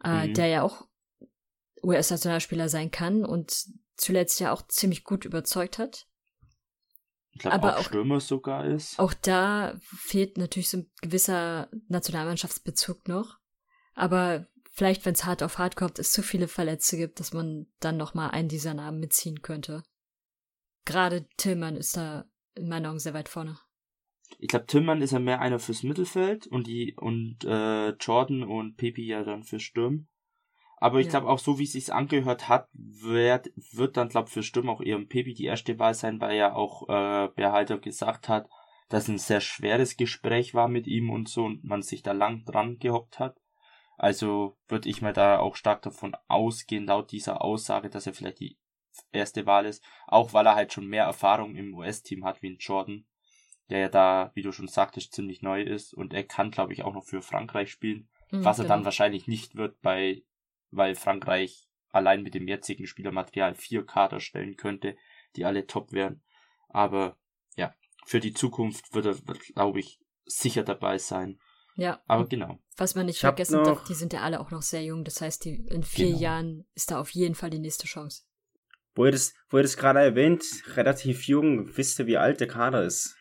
äh, 0.04 0.28
Mhm. 0.30 0.34
der 0.34 0.48
ja 0.48 0.62
auch 0.64 0.88
US-Nationalspieler 1.84 2.70
sein 2.70 2.90
kann 2.92 3.26
und 3.26 3.66
zuletzt 3.96 4.40
ja 4.40 4.52
auch 4.52 4.68
ziemlich 4.68 5.04
gut 5.04 5.26
überzeugt 5.26 5.78
hat. 5.78 6.08
ich 7.32 7.40
glaube 7.40 7.56
aber 7.56 7.76
auch 7.76 7.80
auch- 7.82 7.86
Stürmer 7.86 8.20
sogar 8.20 8.66
ist. 8.66 8.98
Auch 9.00 9.14
da 9.14 9.76
fehlt 9.82 10.38
natürlich 10.38 10.70
so 10.70 10.78
ein 10.78 10.92
gewisser 11.02 11.70
Nationalmannschaftsbezug 11.88 13.08
noch. 13.08 13.38
Aber 13.94 14.48
vielleicht, 14.72 15.06
wenn 15.06 15.14
es 15.14 15.26
hart 15.26 15.42
auf 15.44 15.58
hart 15.58 15.76
kommt, 15.76 16.00
es 16.00 16.12
zu 16.12 16.22
viele 16.22 16.48
Verletzte 16.48 16.98
gibt, 16.98 17.20
dass 17.20 17.34
man 17.34 17.68
dann 17.80 17.98
noch 17.98 18.14
mal 18.14 18.30
einen 18.30 18.50
dieser 18.50 18.74
Namen 18.74 19.00
mitziehen 19.00 19.42
könnte. 19.42 19.84
Gerade 20.86 21.28
Tillmann 21.38 21.76
ist 21.78 21.98
da 21.98 22.26
in 22.56 22.68
meinen 22.70 22.86
Augen 22.86 23.00
sehr 23.00 23.14
weit 23.14 23.30
vorne. 23.30 23.58
Ich 24.40 24.48
glaube, 24.48 24.66
Tillmann 24.66 25.02
ist 25.02 25.12
ja 25.12 25.20
mehr 25.20 25.40
einer 25.40 25.60
fürs 25.60 25.84
Mittelfeld 25.84 26.48
und 26.48 26.68
die 26.68 26.94
und 26.98 27.44
äh, 27.46 27.90
Jordan 27.92 28.44
und 28.44 28.76
Pepe 28.76 29.02
ja 29.02 29.24
dann 29.24 29.44
für 29.44 29.60
Sturm. 29.60 30.08
Aber 30.86 31.00
ich 31.00 31.08
Ja. 31.08 31.12
glaube 31.14 31.30
auch 31.30 31.40
so, 31.40 31.58
wie 31.58 31.64
es 31.64 31.72
sich 31.72 31.92
angehört 31.92 32.48
hat, 32.48 32.70
wird, 32.74 33.50
wird 33.72 33.98
dann, 33.98 34.08
glaube 34.10 34.30
für 34.30 34.44
Sturm 34.44 34.70
auch 34.70 34.82
eher 34.82 35.00
Pepe 35.00 35.34
die 35.34 35.46
erste 35.46 35.80
Wahl 35.80 35.96
sein, 35.96 36.22
weil 36.22 36.38
ja 36.38 36.54
auch 36.54 36.88
äh, 36.88 37.28
Behalter 37.36 37.80
gesagt 37.80 38.30
hat, 38.30 38.48
dass 38.90 39.08
ein 39.08 39.18
sehr 39.18 39.42
schweres 39.42 39.98
Gespräch 39.98 40.54
war 40.54 40.68
mit 40.68 40.86
ihm 40.86 41.10
und 41.10 41.28
so 41.28 41.46
und 41.46 41.64
man 41.64 41.82
sich 41.82 42.04
da 42.04 42.12
lang 42.12 42.46
dran 42.46 42.78
gehockt 42.78 43.18
hat. 43.18 43.36
Also 43.98 44.58
würde 44.68 44.88
ich 44.88 45.02
mal 45.02 45.12
da 45.12 45.40
auch 45.40 45.56
stark 45.56 45.82
davon 45.82 46.16
ausgehen, 46.28 46.86
laut 46.86 47.12
dieser 47.12 47.42
Aussage, 47.42 47.90
dass 47.90 48.06
er 48.06 48.14
vielleicht 48.14 48.40
die 48.42 48.60
erste 49.12 49.48
Wahl 49.48 49.66
ist, 49.66 49.84
auch 50.06 50.34
weil 50.34 50.46
er 50.46 50.54
halt 50.54 50.72
schon 50.72 50.86
mehr 50.86 51.06
Erfahrung 51.06 51.56
im 51.56 51.74
US-Team 51.74 52.26
hat 52.26 52.44
wie 52.44 52.52
ein 52.52 52.58
Jordan 52.60 53.06
der 53.72 53.80
ja 53.80 53.90
da, 53.90 54.32
wie 54.36 54.44
du 54.44 54.52
schon 54.52 54.68
sagtest, 54.68 55.14
ziemlich 55.14 55.42
neu 55.42 55.64
ist 55.64 55.96
und 55.96 56.14
er 56.14 56.24
kann, 56.24 56.52
glaube 56.52 56.74
ich, 56.74 56.84
auch 56.84 56.94
noch 56.94 57.04
für 57.04 57.24
Frankreich 57.24 57.72
spielen, 57.72 58.08
Mhm, 58.32 58.44
was 58.44 58.60
er 58.60 58.66
dann 58.66 58.80
genau. 58.80 58.86
wahrscheinlich 58.86 59.28
nicht 59.28 59.56
wird 59.56 59.82
bei, 59.82 60.22
weil 60.72 60.96
Frankreich 60.96 61.68
allein 61.90 62.24
mit 62.24 62.34
dem 62.34 62.48
jetzigen 62.48 62.88
Spielermaterial 62.88 63.56
vier 63.56 63.86
Kader 63.86 64.20
stellen 64.20 64.58
könnte, 64.58 64.96
die 65.36 65.46
alle 65.46 65.66
top 65.68 65.92
wären. 65.94 66.22
Aber 66.68 67.18
ja, 67.56 67.74
für 68.06 68.20
die 68.20 68.34
Zukunft 68.34 68.94
wird 68.94 69.06
er, 69.06 69.16
glaube 69.54 69.80
ich, 69.80 70.00
sicher 70.26 70.64
dabei 70.64 70.98
sein. 70.98 71.40
Ja, 71.78 72.02
Aber 72.08 72.28
genau. 72.28 72.60
was 72.78 72.96
man 72.96 73.06
nicht 73.06 73.20
vergessen 73.20 73.64
darf, 73.64 73.84
die 73.84 73.94
sind 73.96 74.14
ja 74.14 74.22
alle 74.22 74.40
auch 74.40 74.50
noch 74.52 74.62
sehr 74.62 74.84
jung. 74.84 75.04
Das 75.04 75.20
heißt, 75.22 75.44
die, 75.46 75.56
in 75.70 75.84
vier 75.84 76.08
Genau. 76.08 76.20
Jahren 76.20 76.68
ist 76.74 76.90
da 76.92 77.00
auf 77.00 77.10
jeden 77.12 77.36
Fall 77.36 77.50
die 77.50 77.60
nächste 77.60 77.86
Chance. 77.86 78.24
Wo 78.94 79.06
ihr 79.06 79.12
das, 79.12 79.34
wo 79.50 79.58
ihr 79.58 79.64
das 79.64 79.76
gerade 79.76 80.00
erwähnt, 80.00 80.46
relativ 80.76 81.24
jung, 81.28 81.76
wisst 81.76 82.00
ihr, 82.00 82.08
wie 82.08 82.16
alt 82.18 82.40
der 82.40 82.48
Kader 82.48 82.84
ist? 82.86 83.18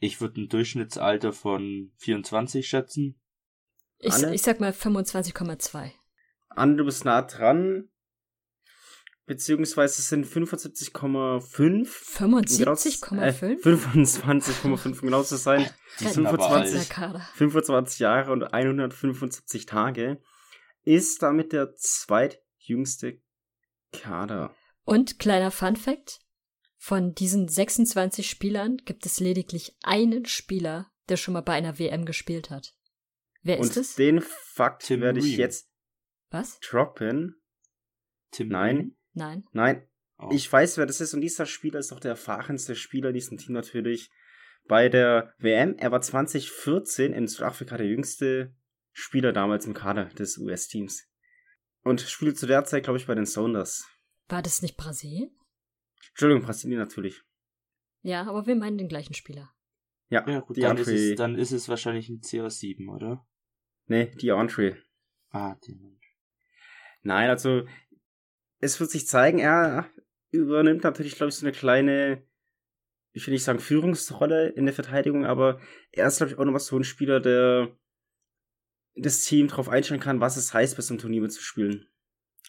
Ich 0.00 0.20
würde 0.22 0.40
ein 0.40 0.48
Durchschnittsalter 0.48 1.32
von 1.34 1.92
24 1.98 2.66
schätzen. 2.66 3.20
Ich, 3.98 4.14
ich 4.22 4.42
sag 4.42 4.60
mal 4.60 4.72
25,2. 4.72 5.90
Anne, 6.56 6.76
du 6.76 6.84
bist 6.84 7.04
nah 7.04 7.22
dran. 7.22 7.88
Beziehungsweise 9.26 10.00
es 10.00 10.08
sind 10.08 10.24
75,5. 10.24 12.22
um 12.24 12.40
genau 12.58 12.74
zu- 12.76 12.88
75,5? 12.90 13.42
Äh, 13.42 13.56
25,5 13.56 15.00
um 15.00 15.06
genau 15.06 15.22
zu 15.24 15.36
sein. 15.36 15.68
Die 15.98 16.06
Ein 16.06 16.12
sind 16.12 16.26
aber 16.26 16.38
Fünfundzwanzig. 16.38 16.78
alt. 16.78 16.90
Kader. 16.90 17.28
25 17.34 17.98
Jahre 17.98 18.30
und 18.32 18.44
175 18.44 19.66
Tage. 19.66 20.20
Ist 20.84 21.22
damit 21.22 21.52
der 21.52 21.74
zweitjüngste 21.74 23.20
Kader. 23.92 24.54
Und 24.84 25.18
kleiner 25.18 25.50
Fun 25.50 25.74
Fact: 25.74 26.20
Von 26.76 27.12
diesen 27.12 27.48
26 27.48 28.30
Spielern 28.30 28.76
gibt 28.84 29.06
es 29.06 29.18
lediglich 29.18 29.76
einen 29.82 30.26
Spieler, 30.26 30.92
der 31.08 31.16
schon 31.16 31.34
mal 31.34 31.40
bei 31.40 31.54
einer 31.54 31.80
WM 31.80 32.04
gespielt 32.04 32.50
hat. 32.50 32.74
Wer 33.42 33.58
und 33.58 33.66
ist 33.66 33.76
es? 33.76 33.94
den 33.96 34.20
Fakt 34.20 34.84
Tim 34.84 35.00
werde 35.00 35.18
ich 35.18 35.36
jetzt 35.36 35.68
Was? 36.30 36.58
droppen. 36.60 37.36
Tim 38.30 38.48
Nein. 38.48 38.96
Nein. 39.12 39.44
Nein, 39.52 39.88
Oh. 40.18 40.30
ich 40.32 40.50
weiß, 40.50 40.78
wer 40.78 40.86
das 40.86 41.00
ist. 41.02 41.12
Und 41.14 41.20
dieser 41.20 41.44
Spieler 41.46 41.78
ist 41.78 41.92
doch 41.92 42.00
der 42.00 42.12
erfahrenste 42.12 42.74
Spieler 42.74 43.08
in 43.10 43.14
diesem 43.14 43.36
Team 43.36 43.52
natürlich. 43.52 44.10
Bei 44.66 44.88
der 44.88 45.34
WM, 45.38 45.76
er 45.76 45.92
war 45.92 46.00
2014 46.00 47.12
in 47.12 47.28
Südafrika 47.28 47.76
der 47.76 47.86
jüngste 47.86 48.54
Spieler 48.92 49.32
damals 49.32 49.66
im 49.66 49.74
Kader 49.74 50.06
des 50.06 50.38
US-Teams. 50.38 51.06
Und 51.82 52.00
spielt 52.00 52.38
zu 52.38 52.46
der 52.46 52.64
Zeit, 52.64 52.84
glaube 52.84 52.98
ich, 52.98 53.06
bei 53.06 53.14
den 53.14 53.26
Sounders. 53.26 53.86
War 54.28 54.42
das 54.42 54.62
nicht 54.62 54.76
Brasilien? 54.76 55.30
Entschuldigung, 56.08 56.42
Brasilien 56.44 56.78
natürlich. 56.80 57.22
Ja, 58.02 58.22
aber 58.26 58.46
wir 58.46 58.56
meinen 58.56 58.78
den 58.78 58.88
gleichen 58.88 59.14
Spieler. 59.14 59.52
Ja, 60.08 60.26
Ja, 60.28 60.40
gut, 60.40 60.56
die 60.56 60.62
dann 60.62 60.78
ist, 60.78 60.88
es, 60.88 61.14
dann 61.16 61.36
ist 61.36 61.52
es 61.52 61.68
wahrscheinlich 61.68 62.08
ein 62.08 62.20
CR7, 62.20 62.88
oder? 62.88 63.26
Nee, 63.86 64.06
die 64.16 64.32
Andre. 64.32 64.82
Ah, 65.30 65.54
den. 65.56 66.00
Nein, 67.06 67.30
also 67.30 67.66
es 68.58 68.78
wird 68.80 68.90
sich 68.90 69.06
zeigen, 69.06 69.38
er 69.38 69.88
übernimmt 70.30 70.84
natürlich, 70.84 71.16
glaube 71.16 71.30
ich, 71.30 71.36
so 71.36 71.46
eine 71.46 71.52
kleine 71.52 72.26
ich 73.16 73.26
will 73.26 73.32
nicht 73.32 73.44
sagen 73.44 73.60
Führungsrolle 73.60 74.50
in 74.50 74.66
der 74.66 74.74
Verteidigung, 74.74 75.24
aber 75.24 75.58
er 75.90 76.06
ist, 76.06 76.18
glaube 76.18 76.32
ich, 76.32 76.38
auch 76.38 76.44
nochmal 76.44 76.60
so 76.60 76.76
ein 76.76 76.84
Spieler, 76.84 77.18
der 77.18 77.74
das 78.94 79.22
Team 79.24 79.48
darauf 79.48 79.70
einstellen 79.70 80.02
kann, 80.02 80.20
was 80.20 80.36
es 80.36 80.52
heißt, 80.52 80.76
bei 80.76 80.82
so 80.82 80.92
einem 80.92 81.00
Turnier 81.00 81.22
mitzuspielen. 81.22 81.88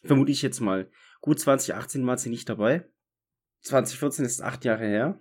Vermute 0.03 0.33
ich 0.33 0.41
jetzt 0.41 0.59
mal. 0.59 0.91
Gut, 1.21 1.39
2018 1.39 2.05
war 2.05 2.17
sie 2.17 2.29
nicht 2.29 2.49
dabei. 2.49 2.85
2014 3.61 4.25
ist 4.25 4.41
acht 4.41 4.65
Jahre 4.65 4.85
her. 4.85 5.19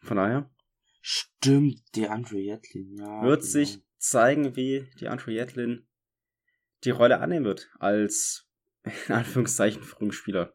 Von 0.00 0.16
daher. 0.16 0.50
Stimmt, 1.02 1.82
der 1.94 2.10
Andre 2.10 2.38
Jetlin, 2.38 2.96
ja. 2.96 3.22
Wird 3.24 3.42
genau. 3.42 3.52
sich 3.52 3.82
zeigen, 3.98 4.56
wie 4.56 4.88
die 4.98 5.08
Andre 5.08 5.32
Jetlin 5.32 5.86
die 6.84 6.90
Rolle 6.90 7.20
annehmen 7.20 7.44
wird. 7.44 7.68
Als, 7.78 8.48
in 9.08 9.14
Anführungszeichen, 9.14 9.82
Führungsspieler. 9.82 10.54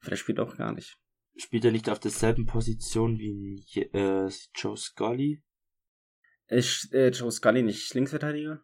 Vielleicht 0.00 0.22
spielt 0.22 0.38
er 0.38 0.44
auch 0.46 0.56
gar 0.56 0.72
nicht. 0.72 0.98
Spielt 1.36 1.64
er 1.64 1.72
nicht 1.72 1.88
auf 1.88 1.98
derselben 1.98 2.46
Position 2.46 3.18
wie 3.18 3.64
äh, 3.92 4.30
Joe 4.54 4.76
Scully? 4.76 5.42
Ist 6.46 6.92
äh, 6.92 7.08
Joe 7.08 7.32
Scully 7.32 7.62
nicht 7.62 7.92
Linksverteidiger? 7.94 8.62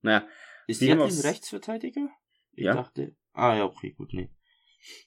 Naja. 0.00 0.26
Ist 0.66 0.82
immer- 0.82 1.04
Rechtsverteidiger? 1.04 2.08
Ich 2.52 2.64
Ja. 2.64 2.74
dachte. 2.74 3.14
Ah 3.32 3.54
ja, 3.54 3.64
okay, 3.64 3.92
gut, 3.92 4.12
nee. 4.14 4.30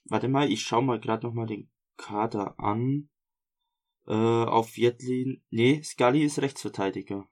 Warte 0.04 0.28
mal, 0.28 0.50
ich 0.50 0.62
schau 0.62 0.80
mal 0.80 0.98
gerade 0.98 1.26
nochmal 1.26 1.46
den 1.46 1.70
Kader 1.96 2.58
an. 2.58 3.08
Äh, 4.06 4.12
auf 4.12 4.76
Jetlin. 4.78 5.42
Nee, 5.50 5.82
Scully 5.82 6.24
ist 6.24 6.38
Rechtsverteidiger. 6.40 7.28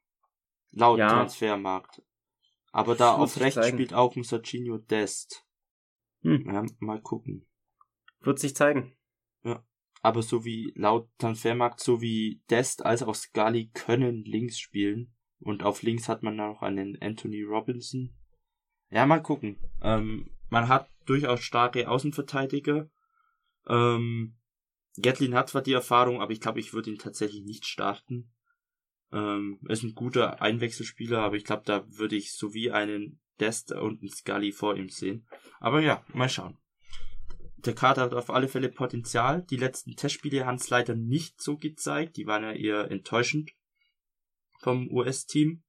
Laut 0.72 0.98
Ja. 0.98 1.08
Transfermarkt. 1.08 2.02
Aber 2.74 2.96
da 2.96 3.14
auf 3.14 3.38
rechts 3.38 3.54
zeigen. 3.54 3.76
spielt 3.76 3.94
auch 3.94 4.16
ein 4.16 4.24
Serginho 4.24 4.78
Dest. 4.78 5.46
Hm. 6.22 6.44
Ja, 6.46 6.64
mal 6.80 7.00
gucken. 7.00 7.46
Wird 8.20 8.40
sich 8.40 8.56
zeigen. 8.56 8.96
Aber 10.02 10.22
so 10.22 10.44
wie 10.44 10.70
laut 10.76 11.08
Transfermarkt, 11.16 11.80
so 11.80 12.02
wie 12.02 12.42
Dest 12.50 12.84
als 12.84 13.02
auch 13.02 13.14
Scully 13.14 13.70
können 13.72 14.24
links 14.24 14.58
spielen. 14.58 15.14
Und 15.38 15.62
auf 15.62 15.82
links 15.82 16.08
hat 16.08 16.22
man 16.22 16.36
dann 16.36 16.50
noch 16.50 16.62
einen 16.62 17.00
Anthony 17.00 17.42
Robinson. 17.42 18.14
Ja, 18.90 19.06
mal 19.06 19.22
gucken. 19.22 19.56
Ähm, 19.80 20.30
man 20.50 20.68
hat 20.68 20.90
durchaus 21.06 21.40
starke 21.40 21.88
Außenverteidiger. 21.88 22.90
Ähm, 23.68 24.36
Gatlin 25.00 25.34
hat 25.34 25.48
zwar 25.48 25.62
die 25.62 25.72
Erfahrung, 25.72 26.20
aber 26.20 26.32
ich 26.32 26.40
glaube, 26.40 26.60
ich 26.60 26.74
würde 26.74 26.90
ihn 26.90 26.98
tatsächlich 26.98 27.44
nicht 27.44 27.66
starten. 27.66 28.33
Ähm, 29.14 29.60
ist 29.68 29.84
ein 29.84 29.94
guter 29.94 30.42
Einwechselspieler, 30.42 31.20
aber 31.20 31.36
ich 31.36 31.44
glaube, 31.44 31.62
da 31.64 31.86
würde 31.88 32.16
ich 32.16 32.32
sowie 32.32 32.72
einen 32.72 33.20
Dest 33.38 33.70
und 33.72 34.00
einen 34.00 34.10
Scully 34.10 34.50
vor 34.50 34.76
ihm 34.76 34.88
sehen. 34.88 35.26
Aber 35.60 35.80
ja, 35.80 36.04
mal 36.12 36.28
schauen. 36.28 36.58
Der 37.58 37.74
Kader 37.74 38.02
hat 38.02 38.14
auf 38.14 38.28
alle 38.28 38.48
Fälle 38.48 38.68
Potenzial. 38.68 39.42
Die 39.42 39.56
letzten 39.56 39.96
Testspiele 39.96 40.44
haben 40.44 40.56
es 40.56 40.68
leider 40.68 40.94
nicht 40.94 41.40
so 41.40 41.56
gezeigt. 41.56 42.16
Die 42.16 42.26
waren 42.26 42.42
ja 42.42 42.52
eher 42.52 42.90
enttäuschend 42.90 43.52
vom 44.58 44.90
US-Team. 44.90 45.62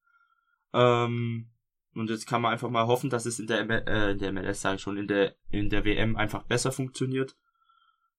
Ähm, 0.74 1.52
und 1.94 2.10
jetzt 2.10 2.28
kann 2.28 2.42
man 2.42 2.52
einfach 2.52 2.70
mal 2.70 2.88
hoffen, 2.88 3.10
dass 3.10 3.26
es 3.26 3.40
in 3.40 3.48
der, 3.48 3.64
ML, 3.64 3.84
äh, 3.88 4.12
in 4.12 4.18
der 4.18 4.34
MLS, 4.34 4.62
sage 4.62 4.76
ich 4.76 4.82
schon, 4.82 4.98
in 4.98 5.08
der, 5.08 5.36
in 5.50 5.70
der 5.70 5.86
WM 5.86 6.18
einfach 6.18 6.44
besser 6.44 6.72
funktioniert. 6.72 7.38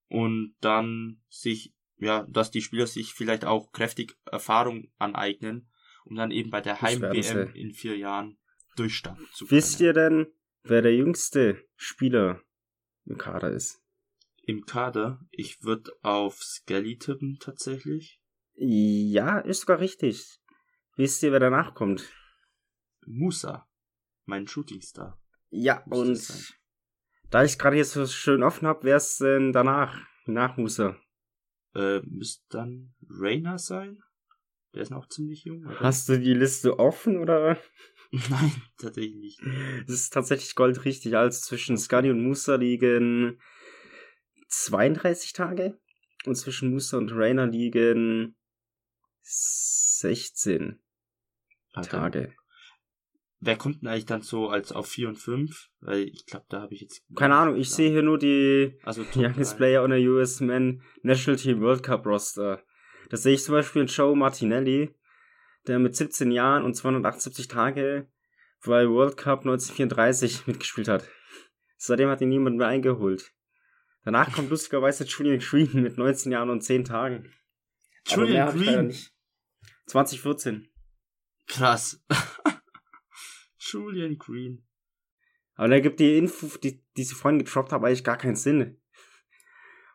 Und 0.08 0.54
dann 0.60 1.20
sich, 1.28 1.74
ja, 1.98 2.26
dass 2.28 2.50
die 2.50 2.62
Spieler 2.62 2.86
sich 2.86 3.14
vielleicht 3.14 3.44
auch 3.44 3.72
kräftig 3.72 4.16
Erfahrung 4.26 4.90
aneignen, 4.98 5.68
um 6.04 6.16
dann 6.16 6.30
eben 6.30 6.50
bei 6.50 6.60
der 6.60 6.80
Heim-WM 6.82 7.54
in 7.54 7.72
vier 7.72 7.96
Jahren 7.96 8.38
durchstarten 8.76 9.26
zu 9.32 9.46
können. 9.46 9.58
Wisst 9.58 9.80
ihr 9.80 9.92
denn, 9.92 10.26
wer 10.62 10.82
der 10.82 10.94
jüngste 10.94 11.64
Spieler 11.76 12.42
im 13.04 13.16
Kader 13.16 13.50
ist? 13.50 13.82
Im 14.42 14.64
Kader, 14.64 15.20
ich 15.30 15.62
würde 15.62 15.90
auf 16.02 16.42
Skelly 16.42 16.98
tippen 16.98 17.38
tatsächlich. 17.40 18.20
Ja, 18.54 19.38
ist 19.38 19.62
sogar 19.62 19.80
richtig. 19.80 20.38
Wisst 20.96 21.22
ihr, 21.22 21.32
wer 21.32 21.40
danach 21.40 21.74
kommt? 21.74 22.12
Musa, 23.04 23.68
mein 24.24 24.46
Shootingstar. 24.46 25.20
Ja, 25.50 25.84
und 25.86 26.54
da 27.30 27.44
ich 27.44 27.58
gerade 27.58 27.76
jetzt 27.76 27.92
so 27.92 28.06
schön 28.06 28.42
offen 28.42 28.66
hab, 28.66 28.84
wer 28.84 28.96
ist 28.96 29.20
denn 29.20 29.52
danach? 29.52 30.00
Nach 30.26 30.56
Musa. 30.56 30.96
Äh, 31.76 32.00
müsste 32.06 32.42
dann 32.48 32.94
Rainer 33.08 33.58
sein? 33.58 34.02
Der 34.74 34.82
ist 34.82 34.90
noch 34.90 35.08
ziemlich 35.08 35.44
jung, 35.44 35.64
oder? 35.66 35.80
Hast 35.80 36.08
du 36.08 36.18
die 36.18 36.32
Liste 36.32 36.78
offen 36.78 37.18
oder? 37.18 37.58
Nein, 38.10 38.62
tatsächlich 38.78 39.16
nicht. 39.16 39.40
Es 39.86 39.94
ist 39.94 40.12
tatsächlich 40.12 40.54
goldrichtig. 40.54 41.16
Also 41.16 41.38
zwischen 41.40 41.76
Scully 41.76 42.10
und 42.10 42.22
Musa 42.22 42.54
liegen 42.54 43.40
32 44.48 45.34
Tage 45.34 45.78
und 46.24 46.34
zwischen 46.36 46.70
Musa 46.70 46.96
und 46.96 47.12
Rainer 47.12 47.46
liegen 47.46 48.36
16 49.22 50.80
Warte, 51.74 51.90
Tage. 51.90 52.34
Wer 53.40 53.56
kommt 53.56 53.82
denn 53.82 53.88
eigentlich 53.88 54.06
dann 54.06 54.22
so 54.22 54.48
als 54.48 54.72
auf 54.72 54.88
4 54.88 55.08
und 55.08 55.16
5? 55.16 55.68
Weil 55.80 56.04
ich 56.04 56.24
glaube, 56.26 56.46
da 56.48 56.62
habe 56.62 56.74
ich 56.74 56.80
jetzt. 56.80 57.02
Keine 57.14 57.36
Ahnung, 57.36 57.56
ich 57.56 57.70
sehe 57.70 57.90
hier 57.90 58.02
nur 58.02 58.18
die 58.18 58.78
Also 58.82 59.04
Youngest. 59.14 59.56
Player 59.56 59.82
on 59.82 59.90
the 59.92 60.08
US 60.08 60.40
Men 60.40 60.82
National 61.02 61.38
Team 61.38 61.60
World 61.60 61.82
Cup 61.82 62.06
Roster. 62.06 62.62
Da 63.10 63.16
sehe 63.16 63.34
ich 63.34 63.44
zum 63.44 63.54
Beispiel 63.54 63.82
einen 63.82 63.88
Joe 63.88 64.16
Martinelli, 64.16 64.94
der 65.66 65.78
mit 65.78 65.94
17 65.94 66.30
Jahren 66.30 66.64
und 66.64 66.74
278 66.74 67.46
Tage 67.48 68.08
bei 68.64 68.88
World 68.88 69.16
Cup 69.16 69.40
1934 69.40 70.46
mitgespielt 70.46 70.88
hat. 70.88 71.06
Seitdem 71.76 72.08
hat 72.08 72.20
ihn 72.20 72.30
niemand 72.30 72.56
mehr 72.56 72.68
eingeholt. 72.68 73.32
Danach 74.04 74.32
kommt 74.32 74.50
lustigerweise 74.50 75.04
Julian 75.04 75.40
Green 75.40 75.82
mit 75.82 75.98
19 75.98 76.32
Jahren 76.32 76.50
und 76.50 76.62
10 76.62 76.84
Tagen. 76.84 77.32
Julian 78.06 78.56
Green. 78.56 78.86
nicht. 78.88 79.12
2014. 79.86 80.68
Krass. 81.48 82.02
Julian 83.76 84.18
Green. 84.18 84.66
Aber 85.54 85.68
da 85.68 85.80
gibt 85.80 86.00
die 86.00 86.16
Info, 86.18 86.48
die, 86.58 86.84
die 86.96 87.04
sie 87.04 87.14
vorhin 87.14 87.38
getroppt 87.38 87.72
haben, 87.72 87.84
eigentlich 87.84 88.04
gar 88.04 88.18
keinen 88.18 88.36
Sinn. 88.36 88.80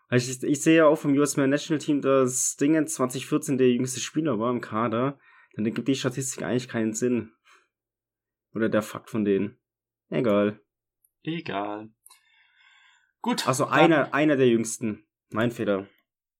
Weil 0.09 0.17
Ich, 0.19 0.43
ich 0.43 0.61
sehe 0.61 0.77
ja 0.77 0.85
auch 0.85 0.97
vom 0.97 1.13
US 1.17 1.37
National 1.37 1.79
Team, 1.79 2.01
dass 2.01 2.57
Dingen 2.57 2.87
2014 2.87 3.57
der 3.57 3.69
jüngste 3.71 3.99
Spieler 3.99 4.39
war 4.39 4.51
im 4.51 4.61
Kader. 4.61 5.19
Dann 5.55 5.65
gibt 5.65 5.87
die 5.87 5.95
Statistik 5.95 6.43
eigentlich 6.43 6.67
keinen 6.67 6.93
Sinn. 6.93 7.31
Oder 8.53 8.69
der 8.69 8.81
Fakt 8.81 9.09
von 9.09 9.23
denen. 9.23 9.57
Egal. 10.09 10.59
Egal. 11.23 11.89
Gut. 13.21 13.47
Also 13.47 13.65
einer, 13.67 14.13
einer 14.13 14.35
der 14.35 14.47
jüngsten. 14.47 15.05
Mein 15.29 15.51
Fehler. 15.51 15.87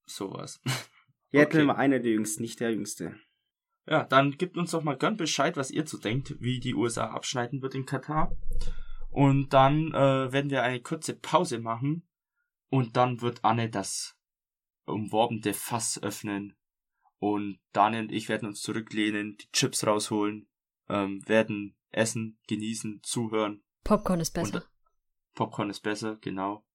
Sowas. 0.06 0.62
Jetzt 1.30 1.54
Okay. 1.56 1.64
mal 1.64 1.76
einer 1.76 2.00
der 2.00 2.12
jüngsten, 2.12 2.42
nicht 2.42 2.60
der 2.60 2.72
jüngste. 2.72 3.16
Ja, 3.88 4.03
dann 4.03 4.38
gebt 4.38 4.57
uns 4.57 4.71
doch 4.71 4.84
mal 4.84 4.97
gern 4.97 5.17
Bescheid, 5.17 5.57
was 5.57 5.71
ihr 5.71 5.86
so 5.88 5.97
denkt, 5.97 6.36
wie 6.39 6.59
die 6.59 6.75
USA 6.75 7.08
abschneiden 7.08 7.62
wird 7.62 7.75
in 7.75 7.86
Katar. 7.86 8.36
Und 9.09 9.49
dann 9.53 9.93
äh, 9.93 10.32
werden 10.32 10.51
wir 10.51 10.63
eine 10.63 10.82
kurze 10.82 11.16
Pause 11.16 11.59
machen. 11.59 12.08
Und 12.70 12.95
dann 12.95 13.21
wird 13.21 13.43
Anne 13.43 13.70
das 13.70 14.17
umworbene 14.86 15.53
Fass 15.53 16.01
öffnen. 16.01 16.55
Und 17.17 17.59
Daniel 17.74 18.03
und 18.03 18.12
ich 18.12 18.29
werden 18.29 18.47
uns 18.47 18.62
zurücklehnen, 18.62 19.37
die 19.37 19.51
Chips 19.51 19.86
rausholen, 19.86 20.47
ähm, 20.89 21.21
werden 21.28 21.75
essen, 21.91 22.39
genießen, 22.47 23.01
zuhören. 23.03 23.63
Popcorn 23.83 24.21
ist 24.21 24.32
besser. 24.32 24.55
Und 24.55 24.70
Popcorn 25.36 25.70
ist 25.70 25.82
besser, 25.82 26.17
genau. 26.21 26.66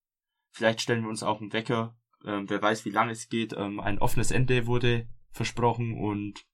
Vielleicht 0.50 0.80
stellen 0.80 1.02
wir 1.02 1.08
uns 1.08 1.22
auch 1.22 1.40
einen 1.40 1.52
Wecker. 1.52 1.96
Ähm, 2.24 2.48
wer 2.48 2.62
weiß, 2.62 2.84
wie 2.84 2.90
lange 2.90 3.12
es 3.12 3.28
geht. 3.28 3.54
Ähm, 3.56 3.80
ein 3.80 3.98
offenes 3.98 4.30
Ende 4.30 4.66
wurde 4.66 5.08
versprochen 5.30 5.98
und 5.98 6.46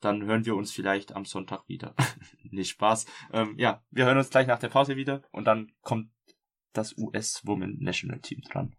dann 0.00 0.24
hören 0.24 0.44
wir 0.46 0.56
uns 0.56 0.72
vielleicht 0.72 1.14
am 1.14 1.24
Sonntag 1.24 1.68
wieder. 1.68 1.94
Nicht 2.50 2.70
Spaß. 2.70 3.06
Ähm, 3.32 3.54
ja, 3.58 3.82
wir 3.90 4.04
hören 4.04 4.18
uns 4.18 4.30
gleich 4.30 4.46
nach 4.46 4.58
der 4.58 4.68
Pause 4.68 4.96
wieder 4.96 5.22
und 5.32 5.44
dann 5.44 5.72
kommt 5.82 6.10
das 6.72 6.96
US 6.96 7.42
Women 7.44 7.78
National 7.80 8.20
Team 8.20 8.40
dran. 8.42 8.74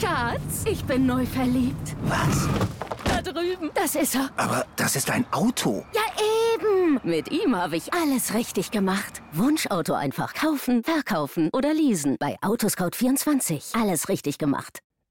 Schatz, 0.00 0.64
ich 0.70 0.84
bin 0.84 1.06
neu 1.06 1.24
verliebt. 1.26 1.96
Was? 2.02 2.48
Da 3.04 3.22
drüben. 3.22 3.70
Das 3.74 3.94
ist 3.94 4.14
er. 4.14 4.30
Aber 4.36 4.66
das 4.76 4.96
ist 4.96 5.10
ein 5.10 5.26
Auto. 5.32 5.84
Ja, 5.92 6.02
eben. 6.54 7.00
Mit 7.02 7.30
ihm 7.30 7.56
habe 7.56 7.76
ich 7.76 7.92
alles 7.92 8.34
richtig 8.34 8.70
gemacht. 8.70 9.22
Wunschauto 9.32 9.94
einfach 9.94 10.34
kaufen, 10.34 10.82
verkaufen 10.84 11.50
oder 11.52 11.72
leasen. 11.72 12.16
Bei 12.18 12.36
Autoscout24. 12.42 13.80
Alles 13.80 14.08
richtig 14.08 14.38
gemacht. 14.38 14.80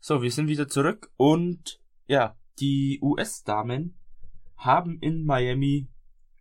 So, 0.00 0.22
wir 0.22 0.30
sind 0.30 0.46
wieder 0.46 0.68
zurück 0.68 1.10
und 1.16 1.80
ja, 2.06 2.36
die 2.60 3.00
US-Damen 3.02 3.98
haben 4.56 4.98
in 5.00 5.24
Miami 5.24 5.88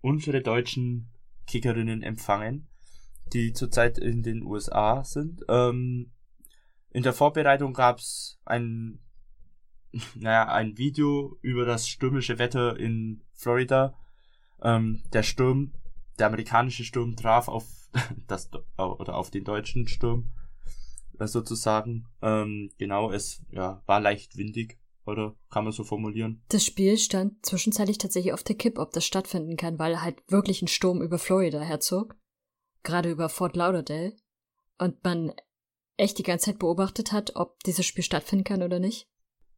unsere 0.02 0.42
deutschen 0.42 1.10
Kickerinnen 1.48 2.04
empfangen, 2.04 2.70
die 3.34 3.54
zurzeit 3.54 3.98
in 3.98 4.22
den 4.22 4.44
USA 4.44 5.04
sind. 5.04 5.44
Ähm, 5.50 6.12
in 6.92 7.02
der 7.02 7.14
Vorbereitung 7.14 7.74
gab's 7.74 8.40
ein, 8.46 9.00
naja, 10.16 10.50
ein 10.50 10.78
Video 10.78 11.38
über 11.42 11.66
das 11.66 11.90
stürmische 11.90 12.38
Wetter 12.38 12.80
in 12.80 13.24
Florida. 13.34 13.98
Ähm, 14.62 15.02
der 15.14 15.24
Sturm, 15.24 15.74
der 16.20 16.28
amerikanische 16.28 16.84
Sturm 16.84 17.16
traf 17.16 17.48
auf 17.48 17.66
das 18.28 18.52
oder 18.78 19.16
auf 19.16 19.32
den 19.32 19.44
deutschen 19.44 19.88
Sturm 19.88 20.28
sozusagen. 21.26 22.06
Ähm, 22.22 22.70
genau, 22.78 23.12
es 23.12 23.42
ja, 23.50 23.82
war 23.88 24.00
leicht 24.00 24.38
windig, 24.38 24.78
oder 25.08 25.36
kann 25.50 25.64
man 25.64 25.74
so 25.74 25.84
formulieren? 25.84 26.44
Das 26.50 26.66
Spiel 26.66 26.98
stand 26.98 27.46
zwischenzeitlich 27.46 27.98
tatsächlich 27.98 28.34
auf 28.34 28.44
der 28.44 28.58
Kipp, 28.58 28.78
ob 28.78 28.92
das 28.92 29.06
stattfinden 29.06 29.56
kann, 29.56 29.80
weil 29.80 30.02
halt 30.02 30.22
wirklich 30.28 30.62
ein 30.62 30.68
Sturm 30.68 31.02
über 31.02 31.18
Florida 31.18 31.62
herzog, 31.62 32.16
gerade 32.84 33.10
über 33.10 33.30
Fort 33.30 33.56
Lauderdale, 33.56 34.16
und 34.78 35.04
man 35.04 35.34
echt 35.96 36.20
die 36.20 36.24
ganze 36.24 36.52
Zeit 36.52 36.60
beobachtet 36.60 37.12
hat, 37.12 37.36
ob 37.36 37.64
dieses 37.64 37.86
Spiel 37.86 38.04
stattfinden 38.04 38.44
kann 38.44 38.62
oder 38.62 38.80
nicht. 38.80 39.08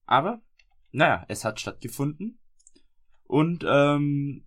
Aber, 0.05 0.41
naja, 0.91 1.25
es 1.27 1.43
hat 1.43 1.59
stattgefunden. 1.59 2.39
Und, 3.23 3.65
ähm, 3.67 4.45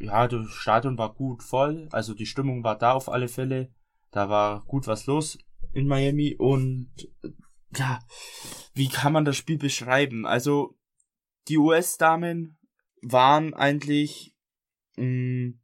ja, 0.00 0.26
das 0.26 0.50
Stadion 0.50 0.98
war 0.98 1.14
gut 1.14 1.42
voll, 1.42 1.88
also 1.92 2.14
die 2.14 2.26
Stimmung 2.26 2.64
war 2.64 2.76
da 2.76 2.92
auf 2.92 3.08
alle 3.08 3.28
Fälle. 3.28 3.72
Da 4.10 4.28
war 4.28 4.64
gut 4.64 4.86
was 4.86 5.06
los 5.06 5.38
in 5.74 5.86
Miami 5.86 6.36
und 6.38 6.90
ja, 7.76 8.00
wie 8.74 8.88
kann 8.88 9.12
man 9.12 9.24
das 9.24 9.36
Spiel 9.36 9.58
beschreiben? 9.58 10.26
Also, 10.26 10.76
die 11.48 11.58
US-Damen 11.58 12.58
waren 13.02 13.54
eigentlich, 13.54 14.34
mh, 14.96 15.04
mm, 15.04 15.60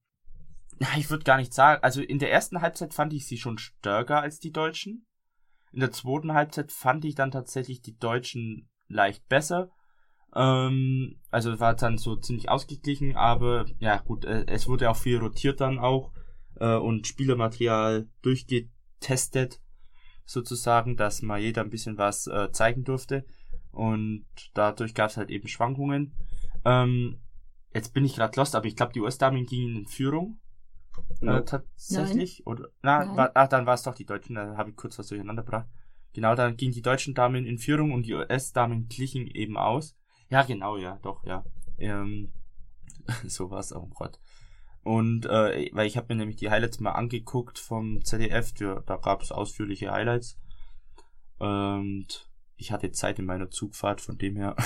ich 0.97 1.11
würde 1.11 1.25
gar 1.25 1.37
nicht 1.37 1.53
sagen, 1.53 1.83
also 1.83 2.01
in 2.01 2.19
der 2.19 2.33
ersten 2.33 2.63
Halbzeit 2.63 2.95
fand 2.95 3.13
ich 3.13 3.27
sie 3.27 3.37
schon 3.37 3.59
stärker 3.59 4.21
als 4.21 4.41
die 4.41 4.53
Deutschen. 4.53 5.07
In 5.73 5.81
der 5.81 5.93
zweiten 5.93 6.33
Halbzeit 6.33 6.73
fand 6.73 7.05
ich 7.05 7.15
dann 7.15 7.31
tatsächlich 7.31 7.83
die 7.83 7.97
Deutschen 7.97 8.69
leicht 8.89 9.29
besser. 9.29 9.71
Ähm, 10.35 11.21
also 11.31 11.61
war 11.61 11.75
dann 11.75 11.99
so 11.99 12.17
ziemlich 12.17 12.49
ausgeglichen, 12.49 13.17
aber 13.17 13.67
ja 13.79 13.99
gut, 13.99 14.25
äh, 14.25 14.47
es 14.47 14.69
wurde 14.69 14.91
auch 14.91 14.97
viel 14.97 15.19
rotiert 15.19 15.61
dann 15.61 15.79
auch 15.79 16.13
äh, 16.57 16.77
und 16.77 17.07
Spielermaterial 17.07 18.09
durchgetestet 18.23 19.61
sozusagen, 20.31 20.97
dass 20.97 21.23
mal 21.23 21.41
jeder 21.41 21.63
ein 21.63 21.71
bisschen 21.71 21.99
was 21.99 22.27
äh, 22.29 22.53
zeigen 22.53 22.85
durfte. 22.85 23.25
Und 23.73 24.27
dadurch 24.55 24.95
gab 24.95 25.11
es 25.11 25.17
halt 25.17 25.31
eben 25.31 25.49
Schwankungen. 25.49 26.13
Ähm, 26.65 27.21
jetzt 27.75 27.93
bin 27.95 28.05
ich 28.05 28.15
gerade 28.15 28.39
lost, 28.39 28.55
aber 28.55 28.67
ich 28.67 28.77
glaube, 28.77 28.93
die 28.93 29.01
US-Damen 29.01 29.47
gingen 29.47 29.77
in 29.77 29.87
Führung. 29.87 30.39
No. 31.21 31.39
Äh, 31.39 31.45
tatsächlich. 31.45 32.43
Nein. 32.45 32.53
Oder, 32.53 32.69
na, 32.83 33.17
war, 33.17 33.31
ach, 33.35 33.49
dann 33.49 33.67
war 33.67 33.75
es 33.75 33.83
doch 33.83 33.95
die 33.95 34.07
Deutschen, 34.07 34.37
da 34.37 34.57
habe 34.57 34.71
ich 34.71 34.77
kurz 34.77 34.99
was 34.99 35.09
durcheinander 35.09 35.43
gebracht. 35.43 35.67
Genau, 36.13 36.35
dann 36.35 36.57
gingen 36.57 36.73
die 36.73 36.83
deutschen 36.83 37.15
Damen 37.15 37.47
in 37.47 37.59
Führung 37.59 37.93
und 37.93 38.07
die 38.07 38.15
US-Damen 38.15 38.89
glichen 38.89 39.27
eben 39.27 39.57
aus. 39.57 39.97
Ja, 40.29 40.43
genau, 40.43 40.77
ja, 40.77 40.99
doch, 41.03 41.25
ja. 41.25 41.45
Ähm, 41.79 42.33
so 43.27 43.51
war 43.51 43.61
es 43.61 43.73
auch, 43.73 43.83
oh 43.83 43.95
Gott. 43.95 44.21
Und 44.83 45.27
äh, 45.27 45.69
weil 45.73 45.87
ich 45.87 45.97
habe 45.97 46.07
mir 46.09 46.19
nämlich 46.19 46.37
die 46.37 46.51
Highlights 46.51 46.81
mal 46.81 46.93
angeguckt 46.93 47.59
vom 47.59 48.03
ZDF, 48.05 48.53
da, 48.55 48.97
gab 48.97 49.23
es 49.23 49.33
ausführliche 49.33 49.91
Highlights. 49.91 50.39
Und 51.39 52.31
ich 52.57 52.73
hatte 52.73 52.91
Zeit 52.93 53.19
in 53.19 53.27
meiner 53.27 53.51
Zugfahrt, 53.51 54.01
von 54.01 54.17
dem 54.17 54.37
her 54.37 54.57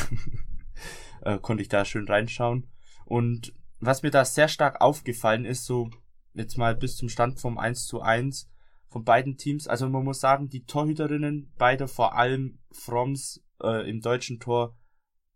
äh, 1.23 1.39
konnte 1.39 1.63
ich 1.63 1.69
da 1.69 1.85
schön 1.85 2.07
reinschauen. 2.07 2.69
Und 3.05 3.53
was 3.81 4.03
mir 4.03 4.11
da 4.11 4.25
sehr 4.25 4.49
stark 4.49 4.81
aufgefallen 4.81 5.45
ist, 5.45 5.65
so 5.65 5.91
jetzt 6.33 6.57
mal 6.57 6.75
bis 6.75 6.97
zum 6.97 7.09
Stand 7.09 7.41
vom 7.41 7.59
1 7.59 7.87
zu 7.87 8.01
1 8.01 8.51
von 8.89 9.05
beiden 9.05 9.37
Teams, 9.37 9.67
also 9.67 9.89
man 9.89 10.05
muss 10.05 10.21
sagen, 10.21 10.49
die 10.49 10.65
Torhüterinnen, 10.65 11.53
beide 11.59 11.89
vor 11.89 12.17
allem 12.17 12.59
Froms 12.71 13.45
äh, 13.63 13.89
im 13.89 14.01
deutschen 14.01 14.39
Tor, 14.39 14.77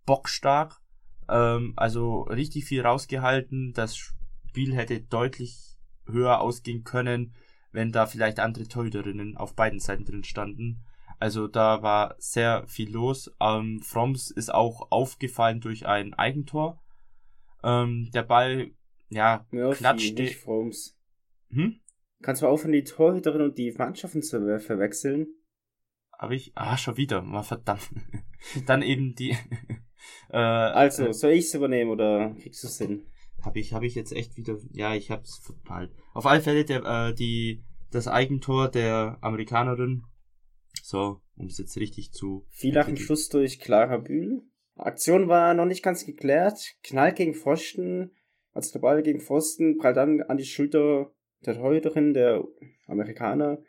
bockstark. 0.06 0.80
Ähm, 1.28 1.74
also 1.76 2.22
richtig 2.22 2.64
viel 2.64 2.82
rausgehalten. 2.82 3.72
Das 3.74 4.14
Spiel 4.48 4.74
hätte 4.74 5.00
deutlich 5.00 5.76
höher 6.06 6.40
ausgehen 6.40 6.82
können, 6.82 7.34
wenn 7.70 7.92
da 7.92 8.06
vielleicht 8.06 8.40
andere 8.40 8.66
Torhüterinnen 8.66 9.36
auf 9.36 9.54
beiden 9.54 9.78
Seiten 9.78 10.06
drin 10.06 10.24
standen. 10.24 10.84
Also 11.18 11.48
da 11.48 11.82
war 11.82 12.14
sehr 12.18 12.66
viel 12.66 12.90
los. 12.90 13.30
Ähm, 13.40 13.82
Froms 13.82 14.30
ist 14.30 14.52
auch 14.52 14.90
aufgefallen 14.90 15.60
durch 15.60 15.86
ein 15.86 16.14
Eigentor. 16.14 16.80
Ähm, 17.62 18.10
der 18.14 18.22
Ball, 18.22 18.70
ja, 19.10 19.46
Murphy, 19.50 19.78
klatschte. 19.78 20.22
Nicht 20.22 20.36
Froms. 20.36 20.96
Hm? 21.50 21.80
Kannst 22.22 22.40
du 22.40 22.46
aufhören, 22.46 22.72
die 22.72 22.84
Torhüterin 22.84 23.42
und 23.42 23.58
die 23.58 23.70
Mannschaften 23.72 24.22
zu 24.22 24.60
verwechseln? 24.60 25.26
Habe 26.18 26.36
ich? 26.36 26.52
Ah, 26.54 26.78
schon 26.78 26.96
wieder. 26.96 27.20
Mal 27.20 27.42
verdammt. 27.42 27.90
Dann 28.66 28.80
eben 28.80 29.14
die. 29.14 29.36
äh, 30.30 30.36
also, 30.38 31.12
soll 31.12 31.32
ich 31.32 31.46
es 31.46 31.54
übernehmen 31.54 31.90
oder 31.90 32.34
kriegst 32.40 32.62
du 32.62 32.68
es 32.68 32.78
hin? 32.78 33.06
Habe 33.42 33.60
ich, 33.60 33.72
habe 33.72 33.86
ich 33.86 33.94
jetzt 33.94 34.12
echt 34.12 34.36
wieder, 34.36 34.58
ja, 34.72 34.94
ich 34.94 35.10
hab's 35.10 35.38
verpeilt. 35.38 35.92
Auf 36.12 36.26
alle 36.26 36.40
Fälle 36.40 36.64
der, 36.64 36.84
äh, 36.84 37.14
die, 37.14 37.62
das 37.90 38.08
Eigentor 38.08 38.68
der 38.68 39.18
Amerikanerin. 39.20 40.02
So, 40.82 41.20
um 41.36 41.46
es 41.46 41.58
jetzt 41.58 41.76
richtig 41.76 42.12
zu. 42.12 42.46
Viel 42.50 42.74
nach 42.74 42.86
dem 42.86 42.96
Schluss 42.96 43.28
durch 43.28 43.60
Clara 43.60 43.98
Bühl. 43.98 44.42
Aktion 44.76 45.28
war 45.28 45.54
noch 45.54 45.66
nicht 45.66 45.82
ganz 45.82 46.04
geklärt. 46.04 46.76
Knall 46.82 47.12
gegen 47.12 47.34
Pfosten. 47.34 48.12
Also 48.52 48.72
der 48.72 48.80
Ball 48.80 49.02
gegen 49.02 49.20
Pfosten 49.20 49.76
prallt 49.76 49.96
dann 49.96 50.22
an 50.22 50.36
die 50.36 50.44
Schulter 50.44 51.12
der 51.44 51.54
Torhüterin, 51.54 52.14
der 52.14 52.44
Amerikaner. 52.86 53.62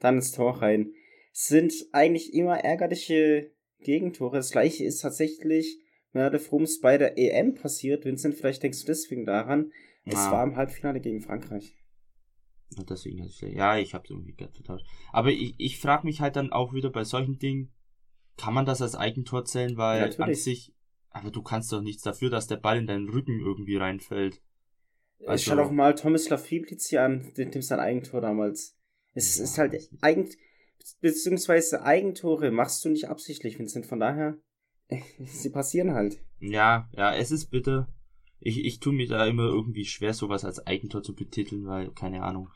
Dann 0.00 0.16
ins 0.16 0.32
Tor 0.32 0.60
rein. 0.62 0.92
sind 1.32 1.72
eigentlich 1.92 2.34
immer 2.34 2.58
ärgerliche 2.60 3.52
Gegentore. 3.80 4.36
Das 4.36 4.50
gleiche 4.50 4.84
ist 4.84 5.00
tatsächlich 5.00 5.78
Merle 6.14 6.38
Frums 6.38 6.80
bei 6.80 6.96
der 6.96 7.18
EM 7.18 7.54
passiert. 7.54 8.04
Vincent, 8.04 8.34
vielleicht 8.34 8.62
denkst 8.62 8.80
du 8.80 8.86
deswegen 8.86 9.26
daran. 9.26 9.72
Es 10.04 10.16
ah. 10.16 10.32
war 10.32 10.44
im 10.44 10.56
Halbfinale 10.56 11.00
gegen 11.00 11.20
Frankreich. 11.20 11.76
Ja, 12.76 12.84
deswegen 12.84 13.20
hatte 13.20 13.30
ich 13.30 13.40
ja, 13.40 13.78
ich 13.78 13.94
habe 13.94 14.04
es 14.04 14.10
irgendwie 14.10 14.34
vertauscht. 14.34 14.86
Aber 15.12 15.30
ich, 15.30 15.54
ich 15.58 15.78
frage 15.78 16.06
mich 16.06 16.20
halt 16.20 16.36
dann 16.36 16.52
auch 16.52 16.72
wieder 16.72 16.90
bei 16.90 17.04
solchen 17.04 17.38
Dingen, 17.38 17.72
kann 18.36 18.54
man 18.54 18.66
das 18.66 18.82
als 18.82 18.94
Eigentor 18.94 19.44
zählen, 19.44 19.76
weil 19.76 20.00
Natürlich. 20.00 20.20
an 20.20 20.34
sich, 20.34 20.74
aber 21.10 21.30
du 21.30 21.42
kannst 21.42 21.72
doch 21.72 21.80
nichts 21.80 22.02
dafür, 22.02 22.30
dass 22.30 22.46
der 22.46 22.56
Ball 22.56 22.78
in 22.78 22.86
deinen 22.86 23.08
Rücken 23.08 23.40
irgendwie 23.40 23.76
reinfällt. 23.76 24.42
Also, 25.26 25.50
Schau 25.50 25.56
doch 25.56 25.70
mal 25.70 25.94
Thomas 25.94 26.28
Lafiblitz 26.28 26.92
an, 26.94 27.32
dem, 27.36 27.50
dem 27.50 27.62
sein 27.62 27.80
Eigentor 27.80 28.20
damals. 28.20 28.76
Es 29.14 29.38
ja, 29.38 29.44
ist 29.44 29.58
halt 29.58 29.88
Eigen, 30.00 30.28
beziehungsweise 31.00 31.82
Eigentore 31.82 32.50
machst 32.50 32.84
du 32.84 32.88
nicht 32.88 33.08
absichtlich, 33.08 33.58
Vincent, 33.58 33.86
von 33.86 34.00
daher. 34.00 34.36
Sie 35.18 35.50
passieren 35.50 35.92
halt. 35.92 36.18
Ja, 36.40 36.88
ja, 36.92 37.14
es 37.14 37.30
ist 37.30 37.50
bitter. 37.50 37.88
Ich, 38.40 38.64
ich 38.64 38.80
tue 38.80 38.92
mir 38.92 39.08
da 39.08 39.26
immer 39.26 39.44
irgendwie 39.44 39.84
schwer, 39.84 40.12
sowas 40.12 40.44
als 40.44 40.66
Eigentor 40.66 41.02
zu 41.02 41.14
betiteln, 41.14 41.66
weil, 41.66 41.90
keine 41.92 42.22
Ahnung. 42.22 42.50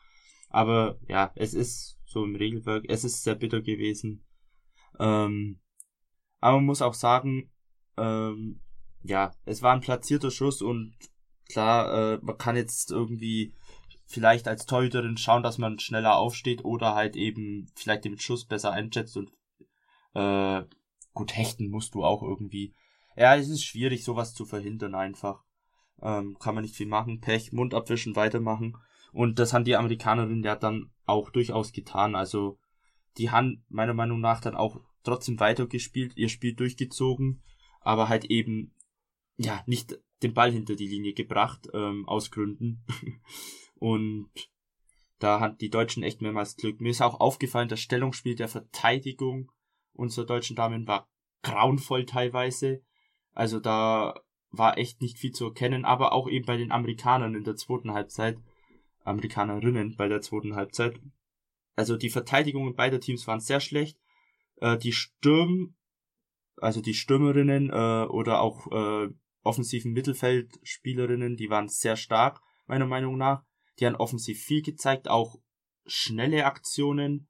Aber 0.51 0.99
ja, 1.09 1.33
es 1.35 1.55
ist 1.55 1.99
so 2.05 2.25
im 2.25 2.37
Regelwerk, 2.37 2.85
es 2.89 3.05
ist 3.05 3.23
sehr 3.23 3.35
bitter 3.35 3.61
gewesen. 3.61 4.25
Ähm, 4.99 5.61
aber 6.41 6.57
man 6.57 6.67
muss 6.67 6.83
auch 6.83 6.95
sagen, 6.95 7.51
ähm, 7.97 8.61
ja, 9.03 9.35
es 9.45 9.63
war 9.63 9.75
ein 9.75 9.81
platzierter 9.81 10.31
Schuss 10.31 10.63
und 10.63 10.95
klar, 11.49 12.15
äh, 12.15 12.19
man 12.23 12.39
kann 12.39 12.57
jetzt 12.57 12.91
irgendwie 12.91 13.55
vielleicht 14.07 14.49
als 14.49 14.67
Torhüterin 14.67 15.17
schauen, 15.17 15.43
dass 15.43 15.59
man 15.59 15.79
schneller 15.79 16.17
aufsteht 16.17 16.65
oder 16.65 16.95
halt 16.95 17.17
eben 17.17 17.71
vielleicht 17.75 18.05
den 18.05 18.19
Schuss 18.19 18.47
besser 18.47 18.73
einschätzt 18.73 19.17
und 19.17 19.31
äh, 20.15 20.65
Gut, 21.19 21.37
hechten 21.37 21.69
musst 21.69 21.97
du 21.97 22.05
auch 22.05 22.23
irgendwie. 22.23 22.77
Ja, 23.17 23.35
es 23.35 23.49
ist 23.49 23.65
schwierig, 23.65 24.05
sowas 24.05 24.35
zu 24.35 24.45
verhindern 24.45 24.95
einfach. 24.95 25.43
Ähm, 26.01 26.39
kann 26.39 26.55
man 26.55 26.63
nicht 26.63 26.77
viel 26.77 26.87
machen. 26.87 27.19
Pech, 27.19 27.53
Mund 27.53 27.75
abwischen, 27.75 28.15
weitermachen. 28.15 28.77
Und 29.11 29.41
das 29.41 29.53
haben 29.53 29.65
die 29.65 29.75
Amerikanerinnen 29.75 30.45
ja 30.45 30.55
dann 30.55 30.93
auch 31.07 31.31
durchaus 31.31 31.73
getan. 31.73 32.15
Also, 32.15 32.61
die 33.17 33.33
haben 33.33 33.65
meiner 33.69 33.95
Meinung 33.95 34.21
nach 34.21 34.41
dann 34.41 34.55
auch 34.55 34.81
trotzdem 35.03 35.41
weitergespielt, 35.41 36.17
ihr 36.17 36.29
Spiel 36.29 36.55
durchgezogen, 36.55 37.43
aber 37.81 38.09
halt 38.09 38.27
eben, 38.27 38.77
ja, 39.39 39.65
nicht 39.67 39.99
den 40.23 40.35
Ball 40.35 40.53
hinter 40.53 40.77
die 40.77 40.87
Linie 40.87 41.15
gebracht, 41.15 41.69
ähm, 41.75 42.07
aus 42.07 42.31
Gründen. 42.31 42.85
Und 43.75 44.31
da 45.19 45.41
hat 45.41 45.61
die 45.63 45.71
Deutschen 45.71 46.05
echt 46.05 46.23
mehrmals 46.23 46.55
Glück. 46.55 46.81
Mir 46.81 46.91
ist 46.91 47.03
auch 47.03 47.19
aufgefallen, 47.19 47.69
das 47.69 47.81
Stellungsspiel 47.81 48.37
der 48.37 48.47
Verteidigung 48.47 49.51
unserer 49.99 50.27
deutschen 50.27 50.57
Damen 50.57 50.87
war 50.87 51.09
grauenvoll 51.43 52.07
teilweise. 52.07 52.83
Also 53.33 53.61
da 53.61 54.21
war 54.51 54.79
echt 54.79 55.03
nicht 55.03 55.19
viel 55.19 55.33
zu 55.33 55.47
erkennen, 55.47 55.85
aber 55.85 56.13
auch 56.13 56.29
eben 56.29 56.47
bei 56.47 56.57
den 56.57 56.73
Amerikanern 56.73 57.35
in 57.35 57.45
der 57.45 57.57
zweiten 57.57 57.93
Halbzeit, 57.93 58.39
Amerikanerinnen 59.05 59.97
bei 59.97 60.09
der 60.09 60.21
zweiten 60.21 60.55
Halbzeit. 60.55 61.01
Also 61.77 61.97
die 61.97 62.11
Verteidigungen 62.11 62.75
beider 62.75 63.01
Teams 63.01 63.27
waren 63.27 63.41
sehr 63.41 63.61
schlecht. 63.61 63.99
Äh, 64.57 64.79
die 64.79 64.93
Sturm, 64.93 65.77
also 66.57 66.81
die 66.81 66.95
Stürmerinnen 66.95 67.71
äh, 67.71 68.07
oder 68.09 68.41
auch 68.41 68.71
äh, 68.73 69.09
offensiven 69.43 69.93
Mittelfeldspielerinnen, 69.93 71.37
die 71.37 71.51
waren 71.51 71.69
sehr 71.69 71.97
stark, 71.97 72.41
meiner 72.67 72.87
Meinung 72.87 73.17
nach. 73.17 73.45
Die 73.79 73.87
haben 73.87 73.97
offensiv 73.97 74.43
viel 74.43 74.63
gezeigt, 74.63 75.09
auch 75.09 75.37
schnelle 75.87 76.45
Aktionen, 76.45 77.29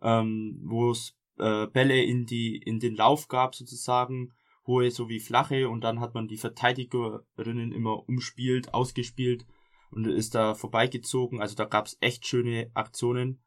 ähm, 0.00 0.60
wo 0.64 0.90
es 0.90 1.17
äh, 1.38 1.66
Bälle 1.66 2.02
in 2.02 2.26
die 2.26 2.56
in 2.56 2.80
den 2.80 2.94
Lauf 2.94 3.28
gab 3.28 3.54
sozusagen, 3.54 4.32
hohe 4.66 4.90
sowie 4.90 5.20
flache 5.20 5.68
und 5.68 5.82
dann 5.82 6.00
hat 6.00 6.14
man 6.14 6.28
die 6.28 6.36
Verteidigerinnen 6.36 7.72
immer 7.72 8.08
umspielt, 8.08 8.74
ausgespielt 8.74 9.46
und 9.90 10.06
ist 10.06 10.34
da 10.34 10.54
vorbeigezogen. 10.54 11.40
Also 11.40 11.54
da 11.56 11.64
gab 11.64 11.86
es 11.86 11.96
echt 12.00 12.26
schöne 12.26 12.70
Aktionen, 12.74 13.42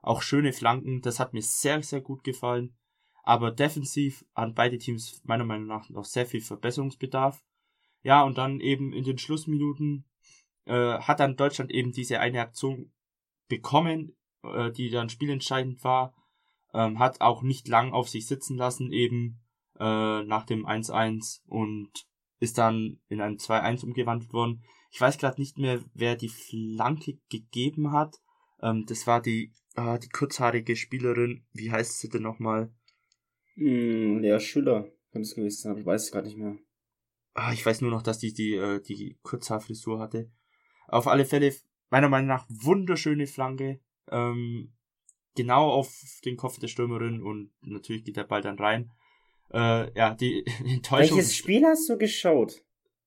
auch 0.00 0.22
schöne 0.22 0.52
Flanken. 0.52 1.02
Das 1.02 1.20
hat 1.20 1.34
mir 1.34 1.42
sehr 1.42 1.82
sehr 1.82 2.00
gut 2.00 2.24
gefallen. 2.24 2.74
Aber 3.22 3.52
defensiv 3.52 4.24
haben 4.34 4.54
beide 4.54 4.78
Teams 4.78 5.20
meiner 5.24 5.44
Meinung 5.44 5.66
nach 5.66 5.88
noch 5.90 6.04
sehr 6.04 6.26
viel 6.26 6.40
Verbesserungsbedarf. 6.40 7.42
Ja, 8.02 8.24
und 8.24 8.36
dann 8.36 8.60
eben 8.60 8.92
in 8.92 9.04
den 9.04 9.18
Schlussminuten 9.18 10.04
äh, 10.64 10.98
hat 10.98 11.20
dann 11.20 11.36
Deutschland 11.36 11.70
eben 11.70 11.92
diese 11.92 12.18
eine 12.18 12.40
Aktion 12.40 12.92
bekommen, 13.48 14.16
äh, 14.42 14.72
die 14.72 14.90
dann 14.90 15.08
spielentscheidend 15.08 15.84
war. 15.84 16.14
Ähm, 16.74 16.98
hat 16.98 17.20
auch 17.20 17.42
nicht 17.42 17.68
lang 17.68 17.92
auf 17.92 18.08
sich 18.08 18.26
sitzen 18.26 18.56
lassen, 18.56 18.92
eben 18.92 19.40
äh, 19.78 20.22
nach 20.24 20.44
dem 20.44 20.66
1-1 20.66 21.42
und 21.46 21.90
ist 22.40 22.58
dann 22.58 23.00
in 23.08 23.20
ein 23.20 23.36
2-1 23.36 23.84
umgewandelt 23.84 24.32
worden. 24.32 24.62
Ich 24.90 25.00
weiß 25.00 25.18
gerade 25.18 25.40
nicht 25.40 25.58
mehr, 25.58 25.82
wer 25.94 26.16
die 26.16 26.28
Flanke 26.28 27.18
gegeben 27.30 27.92
hat. 27.92 28.16
Ähm, 28.62 28.84
das 28.86 29.06
war 29.06 29.20
die, 29.20 29.52
äh, 29.74 29.98
die 29.98 30.08
kurzhaarige 30.08 30.76
Spielerin. 30.76 31.46
Wie 31.52 31.70
heißt 31.70 31.98
sie 31.98 32.08
denn 32.08 32.22
nochmal? 32.22 32.72
Hm, 33.54 34.22
ja, 34.24 34.40
Schüler 34.40 34.90
könnte 35.10 35.28
es 35.28 35.34
gewesen 35.34 35.62
sein, 35.62 35.72
aber 35.72 35.80
ich 35.80 35.86
weiß 35.86 36.04
es 36.04 36.12
gerade 36.12 36.26
nicht 36.26 36.38
mehr. 36.38 36.56
Ah, 37.34 37.52
ich 37.52 37.64
weiß 37.64 37.80
nur 37.80 37.90
noch, 37.90 38.02
dass 38.02 38.18
die 38.18 38.32
die, 38.32 38.54
äh, 38.54 38.80
die 38.82 39.18
Kurzhaarfrisur 39.22 39.98
hatte. 39.98 40.30
Auf 40.88 41.06
alle 41.06 41.24
Fälle, 41.24 41.54
meiner 41.90 42.08
Meinung 42.08 42.28
nach, 42.28 42.46
wunderschöne 42.48 43.26
Flanke. 43.26 43.80
Ähm, 44.10 44.74
genau 45.34 45.70
auf 45.70 45.92
den 46.24 46.36
Kopf 46.36 46.58
der 46.58 46.68
Stürmerin 46.68 47.22
und 47.22 47.50
natürlich 47.62 48.04
geht 48.04 48.16
der 48.16 48.24
Ball 48.24 48.42
dann 48.42 48.58
rein. 48.58 48.90
Äh, 49.52 49.92
ja, 49.96 50.14
die 50.14 50.44
Enttäuschung. 50.64 51.16
Welches 51.16 51.34
Spiel 51.36 51.64
hast 51.64 51.88
du 51.88 51.96
geschaut? 51.98 52.62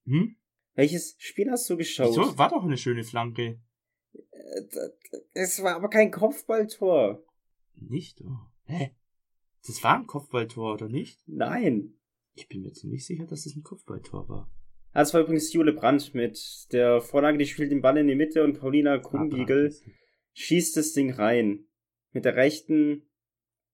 Hm? 0.05 0.35
Welches 0.75 1.15
Spiel 1.19 1.49
hast 1.49 1.69
du 1.69 1.77
geschaut? 1.77 2.09
Wieso? 2.09 2.37
War 2.37 2.49
doch 2.49 2.63
eine 2.63 2.77
schöne 2.77 3.03
Flanke. 3.03 3.59
Äh, 4.13 4.61
Es 5.33 5.61
war 5.63 5.75
aber 5.75 5.89
kein 5.89 6.11
Kopfballtor. 6.11 7.23
Nicht? 7.75 8.21
Oh. 8.21 8.37
Hä? 8.65 8.91
Das 9.65 9.83
war 9.83 9.97
ein 9.97 10.07
Kopfballtor, 10.07 10.73
oder 10.73 10.87
nicht? 10.87 11.19
Nein. 11.27 11.93
Ich 12.35 12.47
bin 12.47 12.61
mir 12.61 12.73
ziemlich 12.73 13.05
sicher, 13.05 13.25
dass 13.25 13.45
es 13.45 13.55
ein 13.55 13.63
Kopfballtor 13.63 14.27
war. 14.29 14.51
Das 14.93 15.13
war 15.13 15.21
übrigens 15.21 15.51
Jule 15.51 15.73
Brandt 15.73 16.13
mit 16.13 16.67
der 16.71 17.01
Vorlage, 17.01 17.37
die 17.37 17.45
spielt 17.47 17.71
den 17.71 17.81
Ball 17.81 17.97
in 17.97 18.07
die 18.07 18.15
Mitte 18.15 18.43
und 18.43 18.59
Paulina 18.59 18.97
Krumbiegel 18.97 19.75
schießt 20.33 20.77
das 20.77 20.93
Ding 20.93 21.11
rein. 21.11 21.65
Mit 22.15 22.23
der 22.23 22.37
rechten, 22.37 23.03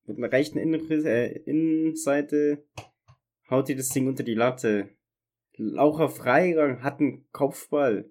mit 0.07 0.17
der 0.17 0.31
rechten 0.31 0.57
Innenriss, 0.57 1.05
äh, 1.05 1.27
Innenseite 1.45 2.65
haut 3.51 3.67
die 3.67 3.75
das 3.75 3.89
Ding 3.89 4.07
unter 4.07 4.23
die 4.23 4.33
Latte. 4.33 4.89
Laura 5.57 6.07
Freigang 6.07 6.81
hat 6.81 6.99
einen 6.99 7.29
Kopfball 7.31 8.09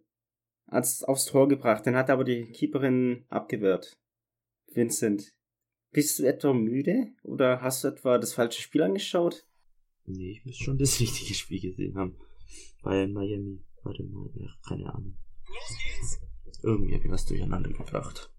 hat's 0.69 1.03
aufs 1.03 1.25
Tor 1.25 1.49
gebracht, 1.49 1.85
den 1.85 1.97
hat 1.97 2.11
aber 2.11 2.23
die 2.23 2.45
Keeperin 2.53 3.25
abgewehrt. 3.29 3.99
Vincent, 4.73 5.35
bist 5.91 6.21
du 6.21 6.23
etwa 6.23 6.53
müde 6.53 7.09
oder 7.25 7.61
hast 7.61 7.83
du 7.83 7.89
etwa 7.89 8.19
das 8.19 8.35
falsche 8.35 8.63
Spiel 8.63 8.83
angeschaut? 8.83 9.49
Nee, 10.07 10.31
ich 10.31 10.45
muss 10.45 10.59
schon 10.59 10.79
das 10.79 11.01
richtige 11.01 11.35
Spiel 11.35 11.61
gesehen 11.61 11.97
haben. 11.97 12.17
Bayern 12.85 13.13
Miami. 13.13 13.65
Warte 13.83 14.05
mal, 14.05 14.31
ja, 14.37 14.47
keine 14.69 14.95
Ahnung. 14.95 15.17
Irgendwie 16.63 16.95
habe 16.95 17.05
ich 17.05 17.11
was 17.11 17.27
durcheinander 17.27 17.71
gebracht. 17.71 18.31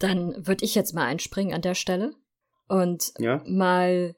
Dann 0.00 0.46
würde 0.46 0.64
ich 0.64 0.74
jetzt 0.74 0.94
mal 0.94 1.04
einspringen 1.04 1.54
an 1.54 1.62
der 1.62 1.74
Stelle 1.74 2.16
und 2.66 3.12
Ja? 3.18 3.42
mal 3.46 4.16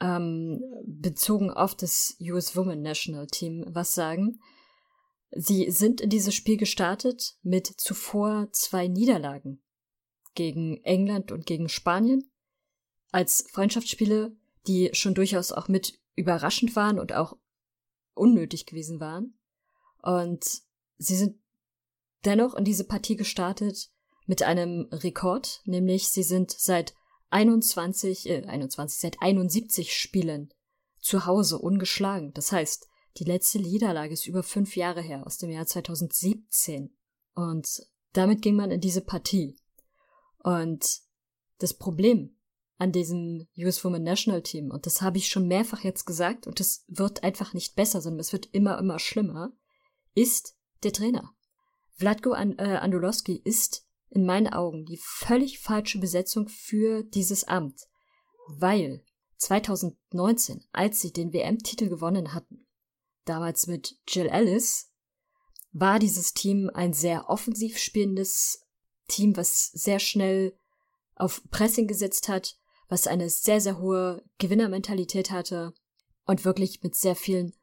ähm, 0.00 0.62
bezogen 0.86 1.50
auf 1.50 1.74
das 1.74 2.16
US 2.20 2.56
Women 2.56 2.80
National 2.80 3.26
Team 3.26 3.64
was 3.68 3.94
sagen. 3.94 4.40
Sie 5.30 5.70
sind 5.70 6.00
in 6.00 6.10
dieses 6.10 6.34
Spiel 6.34 6.56
gestartet 6.56 7.36
mit 7.42 7.66
zuvor 7.66 8.48
zwei 8.52 8.88
Niederlagen 8.88 9.62
gegen 10.34 10.82
England 10.84 11.32
und 11.32 11.46
gegen 11.46 11.68
Spanien 11.68 12.30
als 13.12 13.46
Freundschaftsspiele, 13.52 14.36
die 14.66 14.90
schon 14.92 15.14
durchaus 15.14 15.52
auch 15.52 15.68
mit 15.68 16.00
überraschend 16.14 16.76
waren 16.76 16.98
und 16.98 17.12
auch 17.12 17.36
unnötig 18.14 18.66
gewesen 18.66 19.00
waren. 19.00 19.38
Und 20.02 20.62
sie 20.98 21.16
sind 21.16 21.38
dennoch 22.24 22.54
in 22.54 22.64
diese 22.64 22.84
Partie 22.84 23.16
gestartet 23.16 23.90
mit 24.26 24.42
einem 24.42 24.88
Rekord, 24.92 25.60
nämlich 25.64 26.08
sie 26.08 26.22
sind 26.22 26.50
seit 26.50 26.94
21, 27.30 28.28
äh, 28.28 28.44
21, 28.44 29.00
seit 29.00 29.16
71 29.20 29.96
Spielen 29.96 30.52
zu 31.00 31.26
Hause 31.26 31.58
ungeschlagen. 31.58 32.32
Das 32.34 32.52
heißt, 32.52 32.88
die 33.18 33.24
letzte 33.24 33.58
Niederlage 33.58 34.12
ist 34.14 34.26
über 34.26 34.42
fünf 34.42 34.76
Jahre 34.76 35.02
her, 35.02 35.26
aus 35.26 35.38
dem 35.38 35.50
Jahr 35.50 35.66
2017. 35.66 36.96
Und 37.34 37.82
damit 38.12 38.42
ging 38.42 38.56
man 38.56 38.70
in 38.70 38.80
diese 38.80 39.00
Partie. 39.00 39.56
Und 40.38 41.00
das 41.58 41.74
Problem 41.74 42.36
an 42.78 42.92
diesem 42.92 43.46
US 43.56 43.84
Women 43.84 44.02
National 44.02 44.42
Team, 44.42 44.70
und 44.70 44.86
das 44.86 45.02
habe 45.02 45.18
ich 45.18 45.28
schon 45.28 45.46
mehrfach 45.46 45.84
jetzt 45.84 46.04
gesagt, 46.04 46.46
und 46.46 46.60
es 46.60 46.84
wird 46.88 47.22
einfach 47.22 47.54
nicht 47.54 47.76
besser, 47.76 48.00
sondern 48.00 48.20
es 48.20 48.32
wird 48.32 48.48
immer, 48.52 48.78
immer 48.78 48.98
schlimmer, 48.98 49.52
ist 50.14 50.56
der 50.82 50.92
Trainer. 50.92 51.34
Vladko 51.94 52.32
An 52.32 52.58
äh, 52.58 52.78
Andulowski 52.80 53.40
ist 53.44 53.86
in 54.12 54.24
meinen 54.26 54.52
Augen 54.52 54.84
die 54.84 55.00
völlig 55.02 55.58
falsche 55.58 55.98
Besetzung 55.98 56.48
für 56.48 57.02
dieses 57.02 57.44
Amt, 57.44 57.80
weil 58.48 59.04
2019, 59.38 60.64
als 60.72 61.00
sie 61.00 61.12
den 61.12 61.32
WM-Titel 61.32 61.88
gewonnen 61.88 62.34
hatten, 62.34 62.66
damals 63.24 63.66
mit 63.66 63.96
Jill 64.06 64.26
Ellis, 64.26 64.90
war 65.72 65.98
dieses 65.98 66.34
Team 66.34 66.70
ein 66.74 66.92
sehr 66.92 67.30
offensiv 67.30 67.78
spielendes 67.78 68.66
Team, 69.08 69.36
was 69.36 69.70
sehr 69.72 69.98
schnell 69.98 70.56
auf 71.16 71.42
Pressing 71.50 71.86
gesetzt 71.86 72.28
hat, 72.28 72.56
was 72.88 73.06
eine 73.06 73.30
sehr, 73.30 73.60
sehr 73.60 73.78
hohe 73.78 74.22
Gewinnermentalität 74.38 75.30
hatte 75.30 75.72
und 76.26 76.44
wirklich 76.44 76.82
mit 76.82 76.94
sehr 76.94 77.16
vielen 77.16 77.54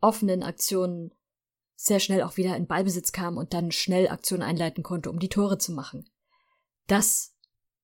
offenen 0.00 0.42
Aktionen 0.42 1.14
sehr 1.82 1.98
schnell 1.98 2.22
auch 2.22 2.36
wieder 2.36 2.56
in 2.56 2.68
Ballbesitz 2.68 3.10
kam 3.10 3.36
und 3.36 3.52
dann 3.54 3.72
schnell 3.72 4.08
Aktionen 4.08 4.44
einleiten 4.44 4.84
konnte, 4.84 5.10
um 5.10 5.18
die 5.18 5.28
Tore 5.28 5.58
zu 5.58 5.72
machen. 5.72 6.08
Das 6.86 7.34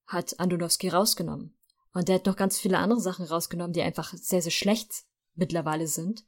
hat 0.07 0.39
Andonowski 0.39 0.89
rausgenommen. 0.89 1.57
Und 1.93 2.09
der 2.09 2.17
hat 2.17 2.27
noch 2.27 2.37
ganz 2.37 2.61
viele 2.61 2.79
andere 2.79 3.01
Sachen 3.01 3.27
rausgenommen, 3.27 3.73
die 3.73 3.83
einfach 3.83 4.13
sehr, 4.13 4.41
sehr 4.41 4.53
schlecht 4.53 5.05
mittlerweile 5.35 5.89
sind. 5.89 6.25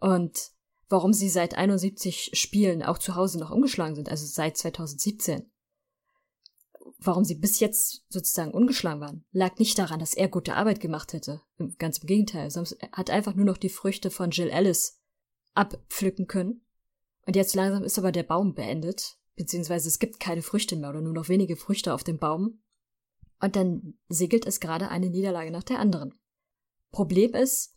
Und 0.00 0.50
warum 0.88 1.12
sie 1.12 1.28
seit 1.28 1.54
71 1.54 2.32
Spielen 2.34 2.82
auch 2.82 2.98
zu 2.98 3.14
Hause 3.14 3.38
noch 3.38 3.52
umgeschlagen 3.52 3.94
sind, 3.94 4.08
also 4.08 4.26
seit 4.26 4.56
2017. 4.56 5.48
Warum 6.98 7.24
sie 7.24 7.36
bis 7.36 7.60
jetzt 7.60 8.02
sozusagen 8.08 8.52
ungeschlagen 8.52 9.00
waren, 9.00 9.24
lag 9.30 9.58
nicht 9.58 9.78
daran, 9.78 10.00
dass 10.00 10.14
er 10.14 10.28
gute 10.28 10.56
Arbeit 10.56 10.80
gemacht 10.80 11.12
hätte. 11.12 11.42
Ganz 11.78 11.98
im 11.98 12.08
Gegenteil. 12.08 12.50
Sonst 12.50 12.76
hat 12.90 13.10
einfach 13.10 13.34
nur 13.34 13.44
noch 13.44 13.58
die 13.58 13.68
Früchte 13.68 14.10
von 14.10 14.30
Jill 14.30 14.48
Ellis 14.48 15.00
abpflücken 15.54 16.26
können. 16.26 16.64
Und 17.26 17.36
jetzt 17.36 17.54
langsam 17.54 17.84
ist 17.84 17.98
aber 17.98 18.12
der 18.12 18.22
Baum 18.22 18.54
beendet, 18.54 19.16
beziehungsweise 19.36 19.88
es 19.88 19.98
gibt 19.98 20.20
keine 20.20 20.42
Früchte 20.42 20.76
mehr 20.76 20.90
oder 20.90 21.00
nur 21.00 21.14
noch 21.14 21.28
wenige 21.28 21.56
Früchte 21.56 21.94
auf 21.94 22.04
dem 22.04 22.18
Baum. 22.18 22.62
Und 23.40 23.56
dann 23.56 23.98
segelt 24.08 24.46
es 24.46 24.60
gerade 24.60 24.88
eine 24.88 25.10
Niederlage 25.10 25.50
nach 25.50 25.64
der 25.64 25.78
anderen. 25.78 26.14
Problem 26.90 27.34
ist, 27.34 27.74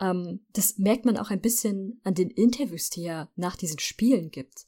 ähm, 0.00 0.44
das 0.52 0.78
merkt 0.78 1.04
man 1.04 1.16
auch 1.16 1.30
ein 1.30 1.40
bisschen 1.40 2.00
an 2.04 2.14
den 2.14 2.30
Interviews, 2.30 2.90
die 2.90 3.04
er 3.04 3.30
nach 3.36 3.56
diesen 3.56 3.78
Spielen 3.78 4.30
gibt, 4.30 4.66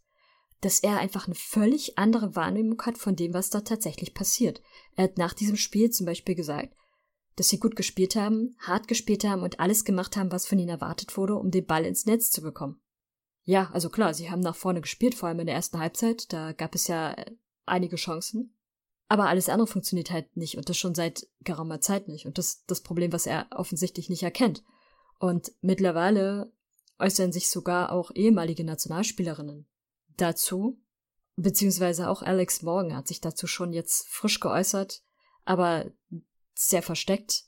dass 0.60 0.80
er 0.80 0.98
einfach 0.98 1.26
eine 1.26 1.34
völlig 1.34 1.98
andere 1.98 2.36
Wahrnehmung 2.36 2.80
hat 2.82 2.98
von 2.98 3.16
dem, 3.16 3.34
was 3.34 3.50
da 3.50 3.60
tatsächlich 3.60 4.14
passiert. 4.14 4.62
Er 4.96 5.04
hat 5.04 5.18
nach 5.18 5.34
diesem 5.34 5.56
Spiel 5.56 5.90
zum 5.90 6.06
Beispiel 6.06 6.34
gesagt, 6.34 6.74
dass 7.36 7.48
sie 7.48 7.58
gut 7.58 7.76
gespielt 7.76 8.14
haben, 8.14 8.56
hart 8.58 8.88
gespielt 8.88 9.24
haben 9.24 9.42
und 9.42 9.58
alles 9.58 9.84
gemacht 9.84 10.16
haben, 10.16 10.30
was 10.30 10.46
von 10.46 10.58
ihnen 10.58 10.68
erwartet 10.68 11.16
wurde, 11.16 11.36
um 11.36 11.50
den 11.50 11.66
Ball 11.66 11.84
ins 11.86 12.04
Netz 12.04 12.30
zu 12.30 12.42
bekommen. 12.42 12.81
Ja, 13.44 13.70
also 13.72 13.90
klar, 13.90 14.14
sie 14.14 14.30
haben 14.30 14.40
nach 14.40 14.54
vorne 14.54 14.80
gespielt, 14.80 15.14
vor 15.14 15.28
allem 15.28 15.40
in 15.40 15.46
der 15.46 15.56
ersten 15.56 15.78
Halbzeit, 15.78 16.32
da 16.32 16.52
gab 16.52 16.74
es 16.74 16.86
ja 16.86 17.16
einige 17.66 17.96
Chancen. 17.96 18.54
Aber 19.08 19.28
alles 19.28 19.48
andere 19.48 19.66
funktioniert 19.66 20.10
halt 20.10 20.36
nicht 20.36 20.56
und 20.56 20.68
das 20.68 20.78
schon 20.78 20.94
seit 20.94 21.26
geraumer 21.40 21.80
Zeit 21.80 22.08
nicht. 22.08 22.24
Und 22.24 22.38
das 22.38 22.46
ist 22.46 22.64
das 22.68 22.80
Problem, 22.80 23.12
was 23.12 23.26
er 23.26 23.46
offensichtlich 23.50 24.08
nicht 24.08 24.22
erkennt. 24.22 24.62
Und 25.18 25.52
mittlerweile 25.60 26.52
äußern 26.98 27.32
sich 27.32 27.50
sogar 27.50 27.92
auch 27.92 28.10
ehemalige 28.14 28.64
Nationalspielerinnen 28.64 29.66
dazu, 30.16 30.80
beziehungsweise 31.36 32.08
auch 32.08 32.22
Alex 32.22 32.62
Morgan 32.62 32.96
hat 32.96 33.08
sich 33.08 33.20
dazu 33.20 33.46
schon 33.46 33.72
jetzt 33.72 34.08
frisch 34.08 34.40
geäußert, 34.40 35.02
aber 35.44 35.90
sehr 36.54 36.82
versteckt. 36.82 37.44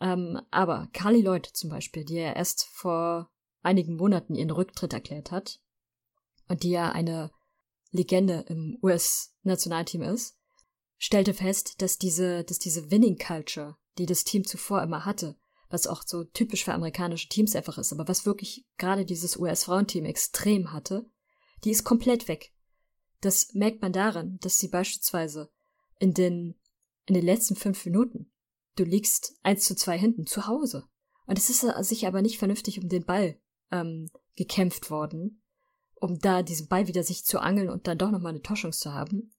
Ähm, 0.00 0.40
aber 0.50 0.88
Carly 0.92 1.22
Lloyd 1.22 1.46
zum 1.46 1.70
Beispiel, 1.70 2.04
die 2.04 2.16
ja 2.16 2.32
erst 2.32 2.64
vor 2.64 3.30
einigen 3.66 3.96
Monaten 3.96 4.34
ihren 4.34 4.50
Rücktritt 4.50 4.92
erklärt 4.92 5.30
hat 5.30 5.60
und 6.48 6.62
die 6.62 6.70
ja 6.70 6.90
eine 6.90 7.30
Legende 7.90 8.44
im 8.48 8.78
US-Nationalteam 8.82 10.02
ist, 10.02 10.38
stellte 10.98 11.34
fest, 11.34 11.82
dass 11.82 11.98
diese, 11.98 12.44
dass 12.44 12.58
diese 12.58 12.90
Winning 12.90 13.18
Culture, 13.18 13.76
die 13.98 14.06
das 14.06 14.24
Team 14.24 14.44
zuvor 14.44 14.82
immer 14.82 15.04
hatte, 15.04 15.36
was 15.68 15.86
auch 15.86 16.02
so 16.06 16.24
typisch 16.24 16.64
für 16.64 16.74
amerikanische 16.74 17.28
Teams 17.28 17.56
einfach 17.56 17.76
ist, 17.76 17.92
aber 17.92 18.06
was 18.08 18.24
wirklich 18.24 18.64
gerade 18.78 19.04
dieses 19.04 19.36
US-Frauenteam 19.36 20.04
extrem 20.04 20.72
hatte, 20.72 21.10
die 21.64 21.70
ist 21.70 21.84
komplett 21.84 22.28
weg. 22.28 22.52
Das 23.20 23.52
merkt 23.54 23.82
man 23.82 23.92
daran, 23.92 24.38
dass 24.40 24.58
sie 24.58 24.68
beispielsweise 24.68 25.50
in 25.98 26.14
den, 26.14 26.54
in 27.06 27.14
den 27.14 27.24
letzten 27.24 27.56
fünf 27.56 27.84
Minuten, 27.84 28.30
du 28.76 28.84
liegst 28.84 29.34
eins 29.42 29.64
zu 29.64 29.74
zwei 29.74 29.98
hinten 29.98 30.26
zu 30.26 30.46
Hause. 30.46 30.84
Und 31.26 31.38
es 31.38 31.50
ist 31.50 31.66
sich 31.88 32.06
aber 32.06 32.22
nicht 32.22 32.38
vernünftig 32.38 32.80
um 32.80 32.88
den 32.88 33.04
Ball 33.04 33.40
ähm, 33.70 34.08
gekämpft 34.36 34.90
worden, 34.90 35.42
um 35.94 36.18
da 36.18 36.42
diesen 36.42 36.68
Ball 36.68 36.88
wieder 36.88 37.02
sich 37.02 37.24
zu 37.24 37.40
angeln 37.40 37.70
und 37.70 37.86
dann 37.86 37.98
doch 37.98 38.10
nochmal 38.10 38.30
eine 38.30 38.42
Torschance 38.42 38.80
zu 38.80 38.92
haben. 38.92 39.32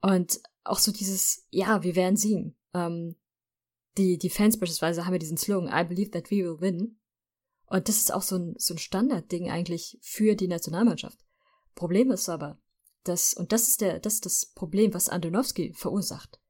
Und 0.00 0.40
auch 0.64 0.78
so 0.78 0.92
dieses, 0.92 1.46
ja, 1.50 1.82
wir 1.82 1.96
werden 1.96 2.16
siegen. 2.16 2.56
Ähm, 2.74 3.16
die, 3.96 4.18
die 4.18 4.30
Fans 4.30 4.58
beispielsweise 4.58 5.06
haben 5.06 5.12
ja 5.12 5.18
diesen 5.18 5.36
Slogan, 5.36 5.68
I 5.72 5.86
believe 5.86 6.10
that 6.10 6.30
we 6.30 6.36
will 6.36 6.60
win. 6.60 6.98
Und 7.66 7.88
das 7.88 7.96
ist 7.96 8.12
auch 8.12 8.22
so 8.22 8.36
ein, 8.36 8.54
so 8.58 8.74
ein 8.74 8.78
Standardding 8.78 9.50
eigentlich 9.50 9.98
für 10.02 10.34
die 10.34 10.48
Nationalmannschaft. 10.48 11.18
Problem 11.74 12.10
ist 12.10 12.28
aber, 12.28 12.58
dass, 13.04 13.34
und 13.34 13.52
das 13.52 13.68
ist 13.68 13.80
der, 13.80 13.98
das 13.98 14.14
ist 14.14 14.26
das 14.26 14.46
Problem, 14.46 14.94
was 14.94 15.08
Antonowski 15.08 15.72
verursacht. 15.74 16.40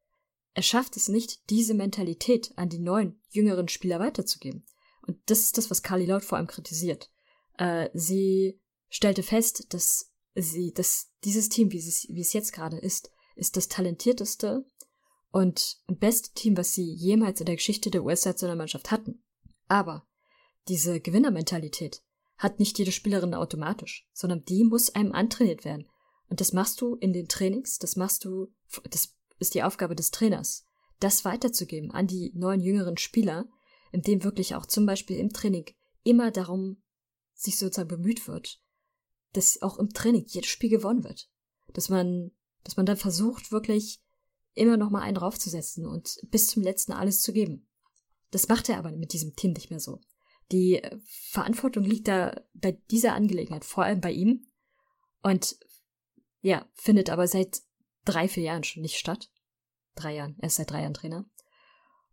Er 0.54 0.62
schafft 0.62 0.96
es 0.96 1.08
nicht, 1.08 1.50
diese 1.50 1.74
Mentalität 1.74 2.52
an 2.56 2.68
die 2.68 2.78
neuen, 2.78 3.20
jüngeren 3.28 3.68
Spieler 3.68 3.98
weiterzugeben. 3.98 4.64
Und 5.02 5.18
das 5.26 5.40
ist 5.40 5.58
das, 5.58 5.70
was 5.70 5.82
Carly 5.82 6.06
Laut 6.06 6.24
vor 6.24 6.38
allem 6.38 6.46
kritisiert. 6.46 7.10
Äh, 7.58 7.90
sie 7.94 8.60
stellte 8.88 9.22
fest, 9.22 9.72
dass 9.72 10.12
sie, 10.34 10.72
dass 10.72 11.10
dieses 11.24 11.48
Team, 11.48 11.72
wie 11.72 11.78
es, 11.78 12.06
wie 12.08 12.20
es 12.20 12.32
jetzt 12.32 12.52
gerade 12.52 12.78
ist, 12.78 13.10
ist 13.36 13.56
das 13.56 13.68
talentierteste 13.68 14.64
und 15.30 15.82
beste 15.86 16.32
Team, 16.34 16.56
was 16.56 16.72
sie 16.74 16.92
jemals 16.92 17.40
in 17.40 17.46
der 17.46 17.56
Geschichte 17.56 17.90
der 17.90 18.04
US-Nationalmannschaft 18.04 18.90
hatten. 18.90 19.24
Aber 19.66 20.06
diese 20.68 21.00
Gewinnermentalität 21.00 22.02
hat 22.36 22.58
nicht 22.58 22.78
jede 22.78 22.92
Spielerin 22.92 23.34
automatisch, 23.34 24.08
sondern 24.12 24.44
die 24.44 24.64
muss 24.64 24.94
einem 24.94 25.12
antrainiert 25.12 25.64
werden. 25.64 25.88
Und 26.28 26.40
das 26.40 26.52
machst 26.52 26.80
du 26.80 26.96
in 26.96 27.12
den 27.12 27.28
Trainings, 27.28 27.78
das 27.78 27.96
machst 27.96 28.24
du, 28.24 28.52
das 28.90 29.14
ist 29.38 29.54
die 29.54 29.62
Aufgabe 29.62 29.94
des 29.94 30.10
Trainers, 30.10 30.66
das 31.00 31.24
weiterzugeben 31.24 31.90
an 31.90 32.06
die 32.06 32.32
neuen 32.34 32.60
jüngeren 32.60 32.96
Spieler, 32.96 33.46
indem 33.92 34.24
wirklich 34.24 34.54
auch 34.54 34.66
zum 34.66 34.86
Beispiel 34.86 35.18
im 35.18 35.32
Training 35.32 35.66
immer 36.02 36.30
darum 36.30 36.82
sich 37.34 37.58
sozusagen 37.58 37.88
bemüht 37.88 38.26
wird, 38.28 38.60
dass 39.32 39.60
auch 39.62 39.78
im 39.78 39.90
Training 39.90 40.24
jedes 40.26 40.48
Spiel 40.50 40.70
gewonnen 40.70 41.04
wird. 41.04 41.28
Dass 41.72 41.88
man, 41.88 42.30
dass 42.62 42.76
man 42.76 42.86
dann 42.86 42.96
versucht, 42.96 43.52
wirklich 43.52 44.00
immer 44.54 44.76
noch 44.76 44.90
mal 44.90 45.02
einen 45.02 45.16
draufzusetzen 45.16 45.86
und 45.86 46.18
bis 46.30 46.46
zum 46.46 46.62
letzten 46.62 46.92
alles 46.92 47.20
zu 47.20 47.32
geben. 47.32 47.68
Das 48.30 48.48
macht 48.48 48.68
er 48.68 48.78
aber 48.78 48.92
mit 48.92 49.12
diesem 49.12 49.34
Team 49.36 49.52
nicht 49.52 49.70
mehr 49.70 49.80
so. 49.80 50.00
Die 50.52 50.82
Verantwortung 51.30 51.84
liegt 51.84 52.08
da 52.08 52.40
bei 52.52 52.72
dieser 52.90 53.14
Angelegenheit 53.14 53.64
vor 53.64 53.84
allem 53.84 54.00
bei 54.00 54.12
ihm 54.12 54.46
und 55.22 55.56
ja, 56.40 56.68
findet 56.74 57.10
aber 57.10 57.26
seit 57.26 57.62
drei, 58.04 58.28
vier 58.28 58.44
Jahren 58.44 58.64
schon 58.64 58.82
nicht 58.82 58.98
statt. 58.98 59.30
Drei 59.94 60.14
Jahren, 60.14 60.36
er 60.38 60.48
ist 60.48 60.56
seit 60.56 60.70
drei 60.70 60.82
Jahren 60.82 60.94
Trainer. 60.94 61.24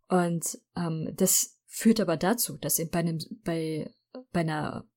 Und 0.08 0.58
ähm, 0.76 1.12
das 1.14 1.58
führt 1.66 2.00
aber 2.00 2.16
dazu, 2.16 2.56
dass 2.56 2.78
eben 2.78 2.90
bei 2.90 3.00
einem, 3.00 3.18
bei, 3.44 3.92
bei 4.32 4.40
einer 4.40 4.88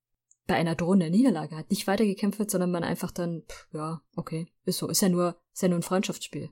bei 0.48 0.56
einer 0.56 0.76
drohenden 0.76 1.12
Niederlage 1.12 1.56
hat 1.56 1.70
nicht 1.70 1.88
weitergekämpft 1.88 2.40
wird, 2.40 2.52
sondern 2.52 2.72
man 2.72 2.84
einfach 2.84 3.12
dann, 3.12 3.44
pff, 3.50 3.68
ja, 3.74 4.02
okay, 4.16 4.48
ist 4.66 4.78
so, 4.78 4.88
ist 4.90 5.02
ja 5.02 5.10
nur, 5.10 5.42
ist 5.54 5.64
ja 5.64 5.70
nur 5.70 5.80
ein 5.80 5.84
Freundschaftsspiel. 5.84 6.50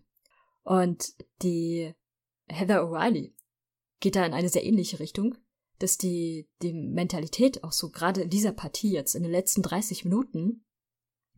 Und 0.63 1.13
die 1.41 1.93
Heather 2.47 2.83
O'Reilly 2.83 3.33
geht 3.99 4.15
da 4.15 4.25
in 4.25 4.33
eine 4.33 4.49
sehr 4.49 4.65
ähnliche 4.65 4.99
Richtung, 4.99 5.37
dass 5.79 5.97
die, 5.97 6.49
die 6.61 6.73
Mentalität 6.73 7.63
auch 7.63 7.71
so 7.71 7.89
gerade 7.89 8.21
in 8.21 8.29
dieser 8.29 8.51
Partie 8.51 8.91
jetzt, 8.91 9.15
in 9.15 9.23
den 9.23 9.31
letzten 9.31 9.61
30 9.61 10.05
Minuten, 10.05 10.65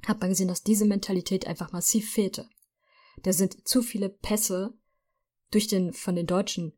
hat 0.06 0.20
man 0.20 0.30
gesehen, 0.30 0.48
dass 0.48 0.64
diese 0.64 0.86
Mentalität 0.86 1.48
einfach 1.48 1.72
massiv 1.72 2.12
fehlte. 2.12 2.48
Da 3.24 3.34
sind 3.34 3.68
zu 3.68 3.82
viele 3.82 4.10
Pässe 4.10 4.78
durch 5.52 5.68
den, 5.68 5.94
von 5.94 6.16
den 6.16 6.28
Deutschen 6.28 6.74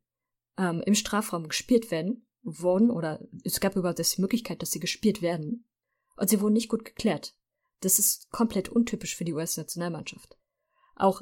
ähm, 0.57 0.81
im 0.85 0.95
Strafraum 0.95 1.47
gespielt 1.47 1.91
werden, 1.91 2.25
worden, 2.43 2.89
oder 2.89 3.19
es 3.43 3.59
gab 3.59 3.75
überhaupt 3.75 3.99
die 3.99 4.21
Möglichkeit, 4.21 4.61
dass 4.61 4.71
sie 4.71 4.79
gespielt 4.79 5.21
werden. 5.21 5.65
Und 6.17 6.29
sie 6.29 6.41
wurden 6.41 6.53
nicht 6.53 6.69
gut 6.69 6.83
geklärt. 6.83 7.35
Das 7.81 7.99
ist 7.99 8.29
komplett 8.31 8.69
untypisch 8.69 9.15
für 9.15 9.23
die 9.23 9.33
US-Nationalmannschaft. 9.33 10.37
Auch 10.95 11.21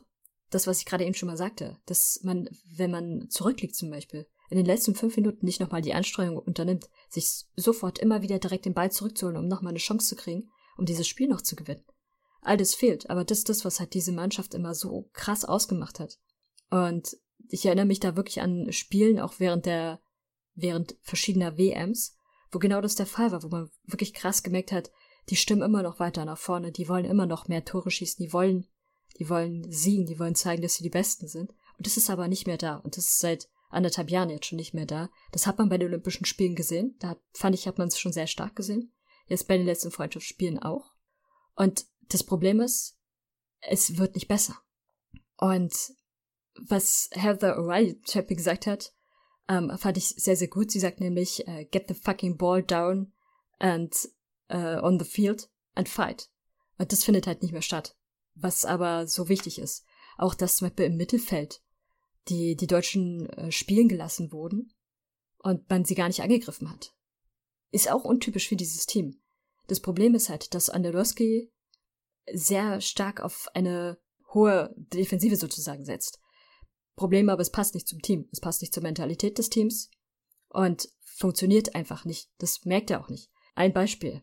das, 0.50 0.68
was 0.68 0.80
ich 0.80 0.86
gerade 0.86 1.04
eben 1.04 1.14
schon 1.14 1.28
mal 1.28 1.38
sagte, 1.38 1.78
dass 1.86 2.22
man, 2.24 2.50
wenn 2.66 2.92
man 2.92 3.30
zurückliegt 3.30 3.76
zum 3.76 3.90
Beispiel, 3.90 4.26
in 4.50 4.58
den 4.58 4.66
letzten 4.66 4.96
fünf 4.96 5.16
Minuten 5.18 5.46
nicht 5.46 5.60
nochmal 5.60 5.82
die 5.82 5.94
Anstrengung 5.94 6.38
unternimmt, 6.38 6.90
sich 7.10 7.46
sofort 7.56 8.00
immer 8.00 8.22
wieder 8.22 8.40
direkt 8.40 8.66
den 8.66 8.74
Ball 8.74 8.92
zurückzuholen, 8.92 9.38
um 9.38 9.48
nochmal 9.48 9.72
eine 9.72 9.80
Chance 9.80 10.08
zu 10.08 10.16
kriegen, 10.16 10.50
um 10.78 10.86
dieses 10.86 11.08
Spiel 11.08 11.28
noch 11.28 11.42
zu 11.42 11.56
gewinnen. 11.56 11.84
All 12.42 12.58
das 12.58 12.76
fehlt, 12.76 13.10
aber 13.10 13.26
das 13.26 13.40
ist 13.40 13.50
das, 13.50 13.66
was 13.66 13.80
halt 13.80 13.94
diese 13.96 14.12
Mannschaft 14.12 14.54
immer 14.54 14.76
so 14.76 15.10
krass 15.14 15.46
ausgemacht 15.46 16.00
hat. 16.00 16.20
Und 16.70 17.18
ich 17.50 17.66
erinnere 17.66 17.86
mich 17.86 18.00
da 18.00 18.16
wirklich 18.16 18.42
an 18.42 18.72
Spielen, 18.72 19.20
auch 19.20 19.36
während 19.40 19.66
der, 19.66 20.00
während 20.54 20.96
verschiedener 21.02 21.58
WMs, 21.58 22.15
wo 22.56 22.60
genau 22.60 22.80
das 22.80 22.96
der 22.96 23.06
Fall 23.06 23.32
war, 23.34 23.44
wo 23.44 23.50
man 23.50 23.70
wirklich 23.84 24.14
krass 24.14 24.42
gemerkt 24.42 24.72
hat, 24.72 24.90
die 25.30 25.36
stimmen 25.36 25.62
immer 25.62 25.84
noch 25.84 26.00
weiter 26.00 26.24
nach 26.24 26.38
vorne, 26.38 26.72
die 26.72 26.88
wollen 26.88 27.04
immer 27.04 27.26
noch 27.26 27.50
mehr 27.50 27.66
Tore 27.66 27.92
schießen, 27.92 28.24
die 28.24 28.32
wollen, 28.32 28.66
die 29.20 29.30
wollen 29.30 29.70
siegen, 29.70 30.06
die 30.06 30.18
wollen 30.20 30.36
zeigen, 30.36 30.62
dass 30.62 30.76
sie 30.76 30.84
die 30.84 30.90
Besten 30.90 31.28
sind. 31.28 31.52
Und 31.78 31.86
das 31.86 31.98
ist 31.98 32.10
aber 32.10 32.30
nicht 32.30 32.48
mehr 32.48 32.58
da. 32.58 32.78
Und 32.78 32.96
das 32.96 33.06
ist 33.06 33.20
seit 33.20 33.50
anderthalb 33.70 34.10
Jahren 34.10 34.30
jetzt 34.30 34.46
schon 34.46 34.56
nicht 34.56 34.74
mehr 34.74 34.86
da. 34.86 35.10
Das 35.34 35.48
hat 35.48 35.58
man 35.58 35.68
bei 35.68 35.78
den 35.78 35.90
Olympischen 35.90 36.26
Spielen 36.26 36.56
gesehen. 36.56 36.96
Da 37.00 37.18
fand 37.34 37.56
ich, 37.56 37.68
hat 37.68 37.78
man 37.78 37.90
es 37.90 38.00
schon 38.00 38.14
sehr 38.14 38.28
stark 38.28 38.56
gesehen. 38.56 38.94
Jetzt 39.28 39.50
bei 39.50 39.58
den 39.58 39.66
letzten 39.66 39.92
Freundschaftsspielen 39.92 40.60
auch. 40.60 40.94
Und 41.56 41.88
das 42.08 42.24
Problem 42.24 42.62
ist, 42.62 42.98
es 43.60 43.98
wird 43.98 44.16
nicht 44.16 44.30
besser. 44.30 44.56
Und 45.38 45.74
was 46.58 47.10
Heather 47.12 47.60
O'Reilly 47.60 48.02
Chappie 48.06 48.36
gesagt 48.36 48.66
hat, 48.66 48.94
ähm, 49.48 49.72
fand 49.78 49.98
ich 49.98 50.10
sehr, 50.10 50.36
sehr 50.36 50.48
gut. 50.48 50.72
Sie 50.72 50.80
sagt 50.80 51.00
nämlich, 51.00 51.44
uh, 51.48 51.66
get 51.72 51.88
the 51.88 51.94
fucking 51.94 52.38
ball 52.38 52.64
down 52.64 53.14
and 53.60 53.94
uh, 54.52 54.80
on 54.82 55.00
the 55.00 55.06
field 55.06 55.50
and 55.76 55.88
fight. 55.90 56.30
Und 56.78 56.92
das 56.92 57.04
findet 57.04 57.28
halt 57.28 57.42
nicht 57.42 57.52
mehr 57.52 57.62
statt. 57.62 57.96
Was 58.34 58.66
aber 58.66 59.08
so 59.08 59.30
wichtig 59.30 59.60
ist. 59.60 59.86
Auch 60.18 60.36
dass 60.36 60.58
zum 60.58 60.68
Beispiel 60.68 60.86
im 60.86 60.98
Mittelfeld 60.98 61.62
die, 62.28 62.56
die 62.56 62.68
Deutschen 62.68 63.30
äh, 63.30 63.52
spielen 63.52 63.88
gelassen 63.88 64.32
wurden 64.32 64.74
und 65.40 65.70
man 65.70 65.86
sie 65.86 65.96
gar 65.96 66.08
nicht 66.08 66.22
angegriffen 66.22 66.72
hat. 66.72 66.94
Ist 67.72 67.92
auch 67.92 68.04
untypisch 68.04 68.48
für 68.48 68.56
dieses 68.56 68.86
Team. 68.86 69.22
Das 69.68 69.80
Problem 69.80 70.16
ist 70.16 70.30
halt, 70.30 70.54
dass 70.54 70.70
Anderowski 70.70 71.52
sehr 72.32 72.82
stark 72.82 73.22
auf 73.22 73.48
eine 73.54 74.00
hohe 74.34 74.74
Defensive 74.78 75.36
sozusagen 75.36 75.86
setzt. 75.86 76.20
Problem 76.96 77.30
aber, 77.30 77.42
es 77.42 77.52
passt 77.52 77.74
nicht 77.74 77.88
zum 77.88 78.02
Team. 78.02 78.28
Es 78.32 78.40
passt 78.40 78.62
nicht 78.62 78.74
zur 78.74 78.84
Mentalität 78.84 79.38
des 79.38 79.50
Teams 79.50 79.90
und 80.50 80.90
funktioniert 81.04 81.76
einfach 81.76 82.06
nicht. 82.06 82.30
Das 82.38 82.66
merkt 82.66 82.90
er 82.90 83.02
auch 83.02 83.10
nicht. 83.10 83.30
Ein 83.56 83.74
Beispiel, 83.74 84.22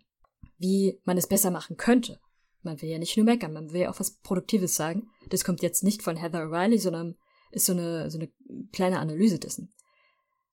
wie 0.59 1.01
man 1.05 1.19
es 1.19 1.27
besser 1.27 1.51
machen 1.51 1.77
könnte. 1.77 2.21
Man 2.63 2.81
will 2.81 2.89
ja 2.89 2.99
nicht 2.99 3.17
nur 3.17 3.27
meckern, 3.27 3.53
man 3.53 3.73
will 3.73 3.83
ja 3.83 3.91
auch 3.91 3.99
was 3.99 4.19
Produktives 4.19 4.75
sagen. 4.75 5.11
Das 5.29 5.45
kommt 5.45 5.63
jetzt 5.63 5.83
nicht 5.83 6.03
von 6.03 6.17
Heather 6.17 6.45
O'Reilly, 6.45 6.79
sondern 6.79 7.17
ist 7.51 7.67
so 7.67 7.73
eine, 7.73 8.11
so 8.11 8.19
eine 8.19 8.31
kleine 8.73 9.01
Analyse 9.01 9.39
dessen. 9.39 9.75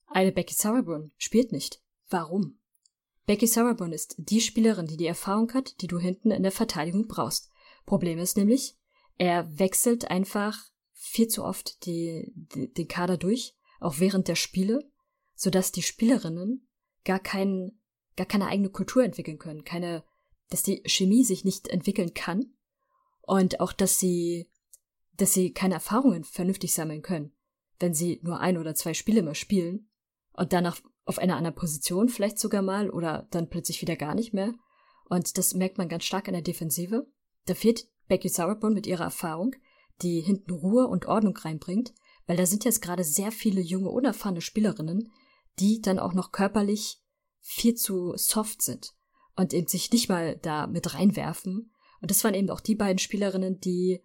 Eine 0.07 0.31
Becky 0.31 0.55
Sauerborn 0.55 1.11
spielt 1.17 1.51
nicht. 1.51 1.81
Warum? 2.09 2.59
Becky 3.27 3.45
Sauerborn 3.45 3.93
ist 3.93 4.15
die 4.17 4.41
Spielerin, 4.41 4.87
die 4.87 4.97
die 4.97 5.05
Erfahrung 5.05 5.53
hat, 5.53 5.79
die 5.81 5.87
du 5.87 5.99
hinten 5.99 6.31
in 6.31 6.41
der 6.41 6.51
Verteidigung 6.51 7.07
brauchst. 7.07 7.51
Problem 7.85 8.17
ist 8.17 8.37
nämlich, 8.37 8.75
er 9.19 9.59
wechselt 9.59 10.09
einfach 10.09 10.57
viel 11.01 11.27
zu 11.27 11.43
oft 11.43 11.85
die, 11.85 12.31
die, 12.35 12.73
den 12.73 12.87
Kader 12.87 13.17
durch, 13.17 13.55
auch 13.79 13.99
während 13.99 14.27
der 14.27 14.35
Spiele, 14.35 14.91
sodass 15.35 15.71
die 15.71 15.81
Spielerinnen 15.81 16.67
gar 17.05 17.19
kein, 17.19 17.79
gar 18.17 18.27
keine 18.27 18.47
eigene 18.47 18.69
Kultur 18.69 19.03
entwickeln 19.03 19.39
können, 19.39 19.63
keine, 19.63 20.03
dass 20.49 20.63
die 20.63 20.83
Chemie 20.85 21.23
sich 21.23 21.45
nicht 21.45 21.69
entwickeln 21.69 22.13
kann 22.13 22.53
und 23.21 23.59
auch, 23.61 23.71
dass 23.71 23.99
sie 23.99 24.49
dass 25.19 25.33
sie 25.33 25.53
keine 25.53 25.75
Erfahrungen 25.75 26.23
vernünftig 26.23 26.73
sammeln 26.73 27.01
können, 27.01 27.33
wenn 27.79 27.93
sie 27.93 28.19
nur 28.23 28.39
ein 28.39 28.57
oder 28.57 28.75
zwei 28.75 28.93
Spiele 28.93 29.21
mal 29.21 29.35
spielen 29.35 29.89
und 30.33 30.53
danach 30.53 30.81
auf 31.05 31.19
einer 31.19 31.35
anderen 31.35 31.55
Position 31.55 32.09
vielleicht 32.09 32.39
sogar 32.39 32.61
mal 32.61 32.89
oder 32.89 33.27
dann 33.31 33.49
plötzlich 33.49 33.81
wieder 33.81 33.95
gar 33.95 34.15
nicht 34.15 34.33
mehr. 34.33 34.53
Und 35.05 35.37
das 35.37 35.53
merkt 35.55 35.77
man 35.77 35.89
ganz 35.89 36.05
stark 36.05 36.27
in 36.27 36.33
der 36.33 36.43
Defensive. 36.43 37.07
Da 37.45 37.55
fehlt 37.55 37.87
Becky 38.07 38.29
Sauerborn 38.29 38.73
mit 38.73 38.87
ihrer 38.87 39.05
Erfahrung, 39.05 39.55
die 40.01 40.21
hinten 40.21 40.51
Ruhe 40.51 40.87
und 40.87 41.05
Ordnung 41.05 41.35
reinbringt, 41.35 41.93
weil 42.27 42.37
da 42.37 42.45
sind 42.45 42.65
jetzt 42.65 42.81
gerade 42.81 43.03
sehr 43.03 43.31
viele 43.31 43.61
junge, 43.61 43.89
unerfahrene 43.89 44.41
Spielerinnen, 44.41 45.11
die 45.59 45.81
dann 45.81 45.99
auch 45.99 46.13
noch 46.13 46.31
körperlich 46.31 47.01
viel 47.39 47.75
zu 47.75 48.13
soft 48.15 48.61
sind 48.61 48.93
und 49.35 49.53
eben 49.53 49.67
sich 49.67 49.91
nicht 49.91 50.09
mal 50.09 50.37
da 50.37 50.67
mit 50.67 50.93
reinwerfen. 50.93 51.73
Und 52.01 52.11
das 52.11 52.23
waren 52.23 52.33
eben 52.33 52.49
auch 52.49 52.61
die 52.61 52.75
beiden 52.75 52.99
Spielerinnen, 52.99 53.59
die 53.59 54.03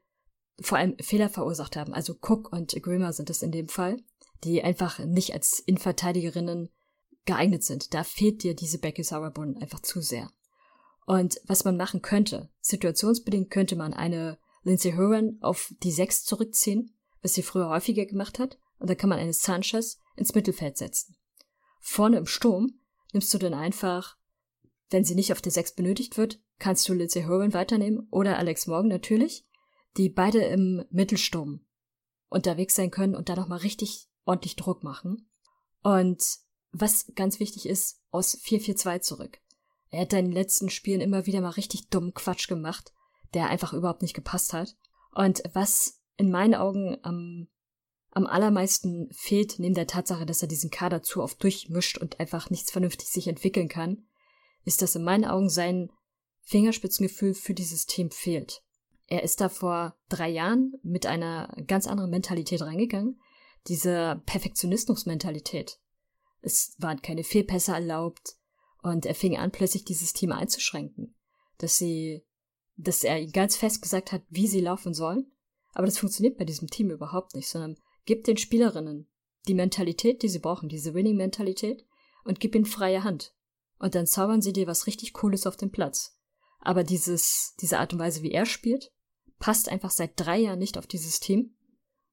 vor 0.61 0.79
allem 0.79 0.97
Fehler 0.99 1.29
verursacht 1.29 1.77
haben. 1.77 1.93
Also 1.93 2.15
Cook 2.21 2.53
und 2.53 2.73
Grimmer 2.83 3.13
sind 3.13 3.31
es 3.31 3.43
in 3.43 3.53
dem 3.53 3.69
Fall, 3.69 3.99
die 4.45 4.63
einfach 4.63 4.99
nicht 5.01 5.33
als 5.33 5.59
Innenverteidigerinnen 5.61 6.71
geeignet 7.25 7.65
sind. 7.65 7.95
Da 7.95 8.05
fehlt 8.05 8.43
dir 8.43 8.55
diese 8.55 8.79
Becky 8.79 9.03
Sauerbrunn 9.03 9.57
einfach 9.57 9.81
zu 9.81 10.01
sehr. 10.01 10.31
Und 11.07 11.41
was 11.47 11.65
man 11.65 11.77
machen 11.77 12.03
könnte, 12.03 12.51
situationsbedingt 12.61 13.51
könnte 13.51 13.77
man 13.77 13.93
eine 13.93 14.39
Lindsay 14.65 14.93
Horan 14.93 15.39
auf 15.41 15.73
die 15.83 15.93
Sechs 15.93 16.25
zurückziehen, 16.25 16.97
was 17.23 17.35
sie 17.35 17.43
früher 17.43 17.69
häufiger 17.69 18.07
gemacht 18.07 18.39
hat, 18.39 18.59
und 18.79 18.91
dann 18.91 18.97
kann 18.97 19.09
man 19.09 19.19
eine 19.19 19.33
Sanchez 19.33 20.01
ins 20.17 20.35
Mittelfeld 20.35 20.77
setzen. 20.77 21.17
Vorne 21.81 22.17
im 22.17 22.27
Sturm 22.27 22.81
nimmst 23.13 23.33
du 23.33 23.39
dann 23.39 23.55
einfach, 23.55 24.17
wenn 24.91 25.05
sie 25.05 25.15
nicht 25.15 25.33
auf 25.33 25.41
der 25.41 25.53
Sechs 25.53 25.75
benötigt 25.75 26.17
wird, 26.17 26.41
kannst 26.59 26.89
du 26.89 26.95
Lindsay 26.95 27.25
Horan 27.25 27.53
weiternehmen 27.53 28.09
oder 28.11 28.39
Alex 28.39 28.67
Morgan 28.67 28.89
natürlich, 28.89 29.47
die 29.97 30.09
beide 30.09 30.43
im 30.43 30.85
Mittelsturm 30.91 31.61
unterwegs 32.29 32.75
sein 32.75 32.91
können 32.91 33.15
und 33.15 33.29
da 33.29 33.37
nochmal 33.37 33.59
richtig 33.59 34.09
ordentlich 34.25 34.57
Druck 34.57 34.83
machen. 34.83 35.29
Und 35.83 36.25
was 36.73 37.13
ganz 37.15 37.39
wichtig 37.39 37.67
ist, 37.67 38.01
aus 38.11 38.37
4-4-2 38.43 39.01
zurück. 39.01 39.39
Er 39.91 40.01
hat 40.01 40.13
in 40.15 40.27
den 40.27 40.33
letzten 40.33 40.71
Spielen 40.71 41.01
immer 41.01 41.27
wieder 41.27 41.41
mal 41.41 41.51
richtig 41.51 41.89
dummen 41.89 42.15
Quatsch 42.15 42.49
gemacht, 42.49 42.93
der 43.35 43.49
einfach 43.49 43.73
überhaupt 43.73 44.03
nicht 44.03 44.15
gepasst 44.15 44.53
hat. 44.53 44.77
Und 45.13 45.43
was 45.53 46.01
in 46.17 46.31
meinen 46.31 46.55
Augen 46.55 46.99
am, 47.03 47.49
am 48.11 48.27
allermeisten 48.27 49.09
fehlt, 49.13 49.59
neben 49.59 49.75
der 49.75 49.87
Tatsache, 49.87 50.27
dass 50.27 50.43
er 50.43 50.49
diesen 50.49 50.71
Kader 50.71 51.03
zu 51.03 51.23
oft 51.23 51.43
durchmischt 51.43 51.99
und 51.99 52.21
einfach 52.21 52.51
nichts 52.51 52.71
vernünftig 52.71 53.09
sich 53.09 53.29
entwickeln 53.29 53.69
kann, 53.69 54.07
ist, 54.65 54.83
dass 54.83 54.95
in 54.95 55.05
meinen 55.05 55.25
Augen 55.25 55.49
sein 55.49 55.91
Fingerspitzengefühl 56.43 57.35
für 57.35 57.55
dieses 57.55 57.87
Team 57.87 58.11
fehlt. 58.11 58.63
Er 59.07 59.23
ist 59.23 59.41
da 59.41 59.49
vor 59.49 59.97
drei 60.09 60.31
Jahren 60.31 60.75
mit 60.83 61.07
einer 61.07 61.55
ganz 61.67 61.87
anderen 61.87 62.11
Mentalität 62.11 62.63
reingegangen, 62.63 63.21
diese 63.69 64.23
Perfektionismusmentalität. 64.27 65.79
Es 66.41 66.75
waren 66.79 67.03
keine 67.03 67.25
Fehlpässe 67.25 67.73
erlaubt 67.73 68.37
und 68.83 69.07
er 69.07 69.15
fing 69.15 69.37
an, 69.37 69.51
plötzlich 69.51 69.85
dieses 69.85 70.13
Team 70.13 70.33
einzuschränken, 70.33 71.15
dass 71.59 71.77
sie, 71.77 72.23
dass 72.77 73.05
er 73.05 73.25
ganz 73.27 73.57
fest 73.57 73.83
gesagt 73.83 74.13
hat, 74.13 74.23
wie 74.29 74.47
sie 74.47 74.61
laufen 74.61 74.95
sollen. 74.95 75.31
Aber 75.73 75.87
das 75.87 75.99
funktioniert 75.99 76.39
bei 76.39 76.45
diesem 76.45 76.69
Team 76.69 76.91
überhaupt 76.91 77.35
nicht, 77.35 77.49
sondern 77.49 77.77
gib 78.05 78.25
den 78.25 78.37
Spielerinnen 78.37 79.09
die 79.47 79.55
Mentalität, 79.55 80.23
die 80.23 80.29
sie 80.29 80.39
brauchen, 80.39 80.69
diese 80.69 80.95
Winning-Mentalität 80.95 81.85
und 82.25 82.41
gib 82.41 82.55
ihnen 82.55 82.65
freie 82.65 83.05
Hand. 83.05 83.35
Und 83.79 83.95
dann 83.95 84.07
zaubern 84.07 84.41
sie 84.41 84.53
dir 84.53 84.67
was 84.67 84.87
richtig 84.87 85.13
Cooles 85.13 85.47
auf 85.47 85.57
den 85.57 85.71
Platz. 85.71 86.19
Aber 86.61 86.85
dieses, 86.85 87.55
diese 87.61 87.79
Art 87.79 87.93
und 87.93 87.99
Weise, 87.99 88.23
wie 88.23 88.33
er 88.33 88.47
spielt, 88.47 88.93
passt 89.39 89.69
einfach 89.69 89.91
seit 89.91 90.13
drei 90.17 90.39
Jahren 90.39 90.59
nicht 90.59 90.79
auf 90.79 90.87
dieses 90.87 91.21
Team. 91.21 91.55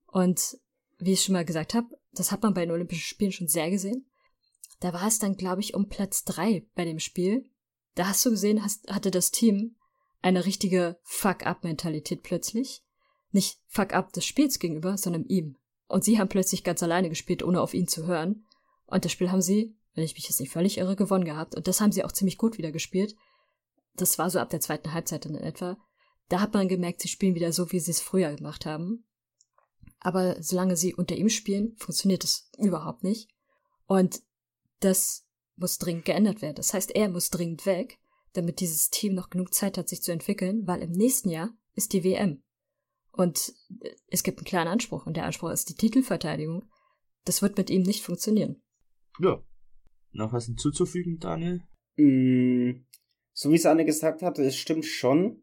Und 0.07 0.57
wie 0.97 1.13
ich 1.13 1.23
schon 1.23 1.33
mal 1.33 1.45
gesagt 1.45 1.73
habe, 1.73 1.87
das 2.11 2.31
hat 2.31 2.43
man 2.43 2.53
bei 2.53 2.65
den 2.65 2.71
Olympischen 2.71 3.05
Spielen 3.05 3.31
schon 3.31 3.47
sehr 3.47 3.69
gesehen. 3.69 4.05
Da 4.81 4.91
war 4.91 5.07
es 5.07 5.19
dann, 5.19 5.37
glaube 5.37 5.61
ich, 5.61 5.73
um 5.73 5.87
Platz 5.87 6.25
drei 6.25 6.67
bei 6.75 6.83
dem 6.83 6.99
Spiel. 6.99 7.49
Da 7.95 8.07
hast 8.07 8.25
du 8.25 8.31
gesehen, 8.31 8.63
hast, 8.63 8.91
hatte 8.91 9.11
das 9.11 9.31
Team 9.31 9.77
eine 10.21 10.45
richtige 10.45 10.99
Fuck-up-Mentalität 11.03 12.23
plötzlich. 12.23 12.83
Nicht 13.31 13.59
Fuck-up 13.67 14.13
des 14.13 14.25
Spiels 14.25 14.59
gegenüber, 14.59 14.97
sondern 14.97 15.25
ihm. 15.25 15.57
Und 15.87 16.03
sie 16.03 16.19
haben 16.19 16.29
plötzlich 16.29 16.63
ganz 16.63 16.83
alleine 16.83 17.09
gespielt, 17.09 17.43
ohne 17.43 17.61
auf 17.61 17.73
ihn 17.73 17.87
zu 17.87 18.05
hören. 18.05 18.45
Und 18.85 19.05
das 19.05 19.11
Spiel 19.11 19.31
haben 19.31 19.41
sie, 19.41 19.75
wenn 19.93 20.03
ich 20.03 20.13
mich 20.15 20.25
jetzt 20.25 20.39
nicht 20.39 20.51
völlig 20.51 20.77
irre, 20.77 20.95
gewonnen 20.95 21.25
gehabt. 21.25 21.55
Und 21.55 21.67
das 21.67 21.81
haben 21.81 21.91
sie 21.91 22.03
auch 22.03 22.11
ziemlich 22.11 22.37
gut 22.37 22.57
wieder 22.57 22.71
gespielt. 22.71 23.15
Das 23.95 24.17
war 24.17 24.29
so 24.29 24.39
ab 24.39 24.49
der 24.49 24.61
zweiten 24.61 24.93
Halbzeit 24.93 25.25
in 25.25 25.35
etwa. 25.35 25.77
Da 26.29 26.39
hat 26.39 26.53
man 26.53 26.67
gemerkt, 26.67 27.01
sie 27.01 27.09
spielen 27.09 27.35
wieder 27.35 27.51
so, 27.51 27.71
wie 27.71 27.79
sie 27.79 27.91
es 27.91 28.01
früher 28.01 28.33
gemacht 28.35 28.65
haben. 28.65 29.05
Aber 29.99 30.41
solange 30.41 30.77
sie 30.77 30.95
unter 30.95 31.15
ihm 31.15 31.29
spielen, 31.29 31.75
funktioniert 31.77 32.23
es 32.23 32.49
überhaupt 32.57 33.03
nicht. 33.03 33.29
Und 33.85 34.21
das 34.79 35.25
muss 35.57 35.77
dringend 35.77 36.05
geändert 36.05 36.41
werden. 36.41 36.55
Das 36.55 36.73
heißt, 36.73 36.91
er 36.91 37.09
muss 37.09 37.29
dringend 37.29 37.65
weg, 37.65 37.99
damit 38.33 38.59
dieses 38.59 38.89
Team 38.89 39.13
noch 39.13 39.29
genug 39.29 39.53
Zeit 39.53 39.77
hat, 39.77 39.89
sich 39.89 40.01
zu 40.01 40.11
entwickeln, 40.11 40.65
weil 40.65 40.81
im 40.81 40.91
nächsten 40.91 41.29
Jahr 41.29 41.49
ist 41.73 41.93
die 41.93 42.03
WM. 42.03 42.43
Und 43.11 43.53
es 44.07 44.23
gibt 44.23 44.39
einen 44.39 44.45
klaren 44.45 44.67
Anspruch, 44.67 45.05
und 45.05 45.17
der 45.17 45.25
Anspruch 45.25 45.51
ist 45.51 45.69
die 45.69 45.75
Titelverteidigung. 45.75 46.63
Das 47.25 47.41
wird 47.41 47.57
mit 47.57 47.69
ihm 47.69 47.81
nicht 47.81 48.03
funktionieren. 48.03 48.61
Ja. 49.19 49.43
Noch 50.13 50.33
was 50.33 50.45
hinzuzufügen, 50.45 51.19
Daniel? 51.19 51.61
Mm, 51.97 52.83
so 53.33 53.51
wie 53.51 53.55
es 53.55 53.65
Anne 53.65 53.85
gesagt 53.85 54.21
hatte, 54.21 54.43
es 54.43 54.55
stimmt 54.55 54.85
schon 54.85 55.41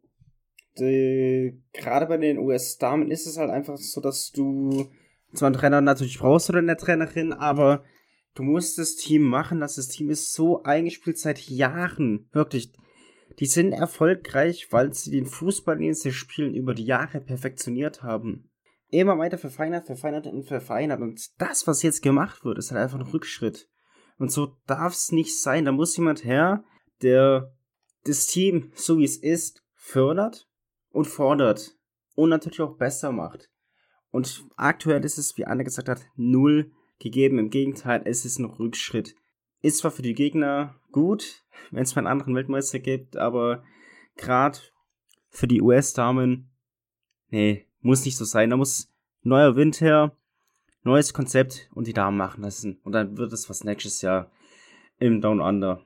die, 0.78 1.62
gerade 1.72 2.06
bei 2.06 2.16
den 2.16 2.38
US-Damen 2.38 3.10
ist 3.10 3.26
es 3.26 3.36
halt 3.36 3.50
einfach 3.50 3.76
so, 3.76 4.00
dass 4.00 4.30
du 4.30 4.88
zwar 5.34 5.48
einen 5.48 5.56
Trainer 5.56 5.80
natürlich 5.80 6.18
brauchst 6.18 6.48
oder 6.48 6.58
eine 6.58 6.76
Trainerin, 6.76 7.32
aber 7.32 7.84
du 8.34 8.42
musst 8.42 8.78
das 8.78 8.94
Team 8.94 9.22
machen, 9.22 9.60
das 9.60 9.76
Team 9.88 10.10
ist 10.10 10.32
so 10.32 10.62
eingespielt 10.62 11.18
seit 11.18 11.40
Jahren. 11.48 12.28
Wirklich. 12.32 12.72
Die 13.38 13.46
sind 13.46 13.72
erfolgreich, 13.72 14.68
weil 14.70 14.92
sie 14.92 15.10
den 15.10 15.26
Fußball, 15.26 15.78
den 15.78 15.94
sie 15.94 16.12
spielen, 16.12 16.54
über 16.54 16.74
die 16.74 16.84
Jahre 16.84 17.20
perfektioniert 17.20 18.02
haben. 18.02 18.50
Immer 18.90 19.18
weiter 19.18 19.38
verfeinert, 19.38 19.86
verfeinert 19.86 20.26
und 20.26 20.44
verfeinert. 20.44 21.00
Und 21.00 21.40
das, 21.40 21.66
was 21.66 21.82
jetzt 21.82 22.02
gemacht 22.02 22.44
wird, 22.44 22.58
ist 22.58 22.70
halt 22.70 22.80
einfach 22.80 22.98
ein 22.98 23.06
Rückschritt. 23.06 23.68
Und 24.18 24.32
so 24.32 24.56
darf 24.66 24.94
es 24.94 25.12
nicht 25.12 25.40
sein. 25.40 25.64
Da 25.66 25.72
muss 25.72 25.96
jemand 25.96 26.24
her, 26.24 26.64
der 27.02 27.54
das 28.04 28.26
Team, 28.26 28.72
so 28.74 28.98
wie 28.98 29.04
es 29.04 29.16
ist, 29.16 29.62
fördert 29.74 30.48
und 30.90 31.06
fordert 31.06 31.76
und 32.14 32.30
natürlich 32.30 32.60
auch 32.60 32.76
besser 32.76 33.12
macht. 33.12 33.50
Und 34.10 34.44
aktuell 34.56 35.04
ist 35.04 35.18
es, 35.18 35.36
wie 35.36 35.44
Anne 35.44 35.64
gesagt 35.64 35.88
hat, 35.88 36.06
null 36.16 36.72
gegeben. 36.98 37.38
Im 37.38 37.50
Gegenteil, 37.50 38.02
es 38.04 38.24
ist 38.24 38.38
ein 38.38 38.44
Rückschritt. 38.44 39.14
Ist 39.60 39.78
zwar 39.78 39.90
für 39.90 40.02
die 40.02 40.14
Gegner 40.14 40.74
gut, 40.92 41.44
wenn 41.70 41.82
es 41.82 41.94
mal 41.94 42.00
einen 42.00 42.08
anderen 42.08 42.34
Weltmeister 42.34 42.78
gibt, 42.78 43.16
aber 43.16 43.64
gerade 44.16 44.58
für 45.30 45.46
die 45.46 45.60
US-Damen, 45.60 46.50
nee, 47.30 47.66
muss 47.80 48.04
nicht 48.04 48.16
so 48.16 48.24
sein. 48.24 48.50
Da 48.50 48.56
muss 48.56 48.92
neuer 49.22 49.56
Wind 49.56 49.80
her, 49.80 50.16
neues 50.82 51.12
Konzept 51.12 51.68
und 51.74 51.86
die 51.86 51.92
Damen 51.92 52.16
machen 52.16 52.42
lassen. 52.42 52.80
Und 52.84 52.92
dann 52.92 53.16
wird 53.18 53.32
es 53.32 53.48
was 53.48 53.64
nächstes 53.64 54.00
Jahr 54.02 54.30
im 54.98 55.20
Down 55.20 55.40
Under. 55.40 55.84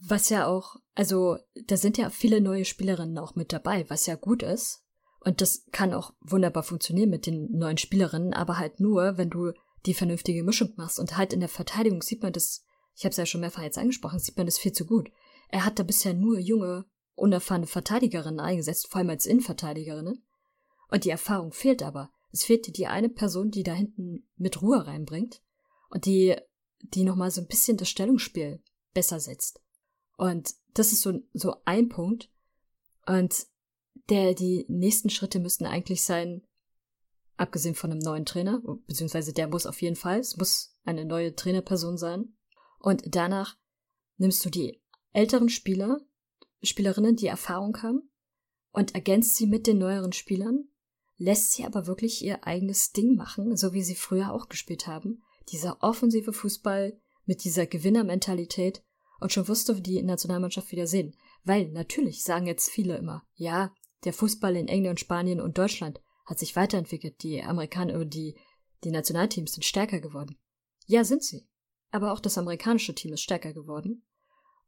Was 0.00 0.30
ja 0.30 0.46
auch, 0.46 0.76
also 0.94 1.36
da 1.66 1.76
sind 1.76 1.98
ja 1.98 2.10
viele 2.10 2.40
neue 2.40 2.64
Spielerinnen 2.64 3.18
auch 3.18 3.34
mit 3.34 3.52
dabei, 3.52 3.84
was 3.88 4.06
ja 4.06 4.14
gut 4.14 4.42
ist. 4.42 4.82
Und 5.22 5.42
das 5.42 5.66
kann 5.72 5.92
auch 5.92 6.14
wunderbar 6.20 6.62
funktionieren 6.62 7.10
mit 7.10 7.26
den 7.26 7.52
neuen 7.52 7.76
Spielerinnen, 7.76 8.32
aber 8.32 8.56
halt 8.56 8.80
nur, 8.80 9.18
wenn 9.18 9.28
du 9.28 9.52
die 9.86 9.94
vernünftige 9.94 10.42
Mischung 10.42 10.72
machst. 10.76 10.98
Und 10.98 11.16
halt 11.16 11.32
in 11.32 11.40
der 11.40 11.48
Verteidigung 11.48 12.02
sieht 12.02 12.22
man 12.22 12.32
das, 12.32 12.64
ich 12.94 13.04
habe 13.04 13.10
es 13.10 13.16
ja 13.16 13.26
schon 13.26 13.40
mehrfach 13.40 13.62
jetzt 13.62 13.78
angesprochen, 13.78 14.18
sieht 14.18 14.36
man 14.36 14.46
das 14.46 14.58
viel 14.58 14.72
zu 14.72 14.84
gut. 14.86 15.10
Er 15.48 15.64
hat 15.64 15.78
da 15.78 15.82
bisher 15.82 16.14
nur 16.14 16.38
junge, 16.38 16.84
unerfahrene 17.14 17.66
Verteidigerinnen 17.66 18.40
eingesetzt, 18.40 18.88
vor 18.88 18.98
allem 18.98 19.10
als 19.10 19.26
Innenverteidigerinnen. 19.26 20.24
Und 20.88 21.04
die 21.04 21.10
Erfahrung 21.10 21.52
fehlt 21.52 21.82
aber. 21.82 22.10
Es 22.32 22.44
fehlt 22.44 22.66
dir 22.66 22.72
die 22.72 22.86
eine 22.86 23.08
Person, 23.08 23.50
die 23.50 23.62
da 23.62 23.72
hinten 23.72 24.28
mit 24.36 24.62
Ruhe 24.62 24.86
reinbringt 24.86 25.42
und 25.88 26.04
die, 26.06 26.36
die 26.80 27.04
nochmal 27.04 27.30
so 27.30 27.40
ein 27.40 27.48
bisschen 27.48 27.76
das 27.76 27.88
Stellungsspiel 27.88 28.62
besser 28.94 29.20
setzt. 29.20 29.60
Und 30.16 30.54
das 30.74 30.92
ist 30.92 31.02
so, 31.02 31.20
so 31.32 31.56
ein 31.64 31.88
Punkt. 31.88 32.30
Und 33.06 33.46
der, 34.08 34.34
die 34.34 34.66
nächsten 34.68 35.10
Schritte 35.10 35.40
müssten 35.40 35.66
eigentlich 35.66 36.02
sein, 36.02 36.42
abgesehen 37.40 37.74
von 37.74 37.90
einem 37.90 38.00
neuen 38.00 38.26
Trainer, 38.26 38.62
beziehungsweise 38.86 39.32
der 39.32 39.48
muss 39.48 39.66
auf 39.66 39.80
jeden 39.80 39.96
Fall, 39.96 40.20
es 40.20 40.36
muss 40.36 40.76
eine 40.84 41.04
neue 41.04 41.34
Trainerperson 41.34 41.96
sein. 41.96 42.34
Und 42.78 43.02
danach 43.06 43.56
nimmst 44.18 44.44
du 44.44 44.50
die 44.50 44.82
älteren 45.12 45.48
Spieler, 45.48 46.00
Spielerinnen, 46.62 47.16
die 47.16 47.26
Erfahrung 47.26 47.82
haben, 47.82 48.10
und 48.72 48.94
ergänzt 48.94 49.36
sie 49.36 49.46
mit 49.46 49.66
den 49.66 49.78
neueren 49.78 50.12
Spielern, 50.12 50.68
lässt 51.16 51.52
sie 51.52 51.64
aber 51.64 51.86
wirklich 51.86 52.22
ihr 52.22 52.46
eigenes 52.46 52.92
Ding 52.92 53.16
machen, 53.16 53.56
so 53.56 53.72
wie 53.72 53.82
sie 53.82 53.96
früher 53.96 54.32
auch 54.32 54.48
gespielt 54.48 54.86
haben. 54.86 55.22
Dieser 55.48 55.82
offensive 55.82 56.32
Fußball 56.32 57.00
mit 57.24 57.44
dieser 57.44 57.66
Gewinnermentalität, 57.66 58.84
und 59.18 59.32
schon 59.32 59.48
wirst 59.48 59.68
du 59.68 59.74
die 59.74 60.02
Nationalmannschaft 60.02 60.72
wieder 60.72 60.86
sehen. 60.86 61.16
Weil 61.44 61.68
natürlich 61.72 62.22
sagen 62.22 62.46
jetzt 62.46 62.70
viele 62.70 62.96
immer, 62.96 63.26
ja, 63.34 63.74
der 64.04 64.12
Fußball 64.12 64.56
in 64.56 64.68
England, 64.68 65.00
Spanien 65.00 65.40
und 65.40 65.58
Deutschland 65.58 66.00
hat 66.30 66.38
sich 66.38 66.54
weiterentwickelt, 66.54 67.22
die 67.24 67.42
Amerikaner, 67.42 68.04
die, 68.04 68.38
die 68.84 68.92
Nationalteams 68.92 69.52
sind 69.52 69.64
stärker 69.64 70.00
geworden. 70.00 70.38
Ja, 70.86 71.02
sind 71.02 71.24
sie. 71.24 71.48
Aber 71.90 72.12
auch 72.12 72.20
das 72.20 72.38
amerikanische 72.38 72.94
Team 72.94 73.12
ist 73.12 73.22
stärker 73.22 73.52
geworden. 73.52 74.06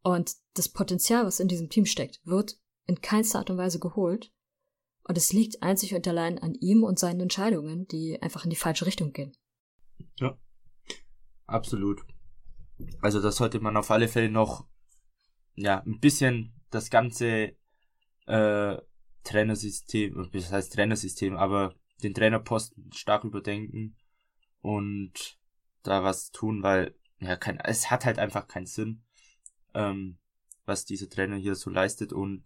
Und 0.03 0.33
das 0.55 0.69
Potenzial, 0.69 1.25
was 1.25 1.39
in 1.39 1.47
diesem 1.47 1.71
Team 1.71 1.87
steckt, 1.87 2.21
wird 2.25 2.59
in 2.87 3.01
keinster 3.01 3.39
Art 3.39 3.49
und 3.49 3.59
Weise 3.59 3.79
geholt. 3.79 4.33
Und 5.05 5.17
es 5.17 5.33
liegt 5.33 5.63
einzig 5.63 5.95
und 5.95 6.07
allein 6.09 6.41
an 6.41 6.55
ihm 6.55 6.83
und 6.83 6.99
seinen 6.99 7.21
Entscheidungen, 7.21 7.87
die 7.87 8.21
einfach 8.21 8.43
in 8.43 8.51
die 8.51 8.57
falsche 8.57 8.87
Richtung 8.87 9.13
gehen. 9.13 9.37
Ja, 10.19 10.37
absolut. 11.47 12.03
Also 13.01 13.23
da 13.23 13.31
sollte 13.31 13.61
man 13.61 13.77
auf 13.77 13.93
alle 13.93 14.09
Fälle 14.09 14.31
noch 14.31 14.67
ja 15.55 15.81
ein 15.83 16.01
bisschen 16.01 16.61
das 16.71 16.91
ganze 16.91 17.57
äh, 18.27 18.77
Trainersystem, 19.25 20.31
das 20.33 20.53
heißt 20.53 20.73
Trainersystem, 20.73 21.37
aber 21.37 21.75
den 22.03 22.15
Trainerposten 22.15 22.93
stark 22.93 23.25
überdenken 23.25 23.97
und 24.61 25.39
da 25.83 26.03
was 26.05 26.31
tun, 26.31 26.63
weil 26.63 26.95
ja 27.19 27.37
kein, 27.37 27.59
es 27.61 27.91
hat 27.91 28.05
halt 28.05 28.19
einfach 28.19 28.49
keinen 28.49 28.67
Sinn, 28.67 29.03
ähm, 29.75 30.19
was 30.65 30.85
dieser 30.85 31.09
Trainer 31.09 31.37
hier 31.37 31.55
so 31.55 31.71
leistet 31.71 32.13
und 32.13 32.45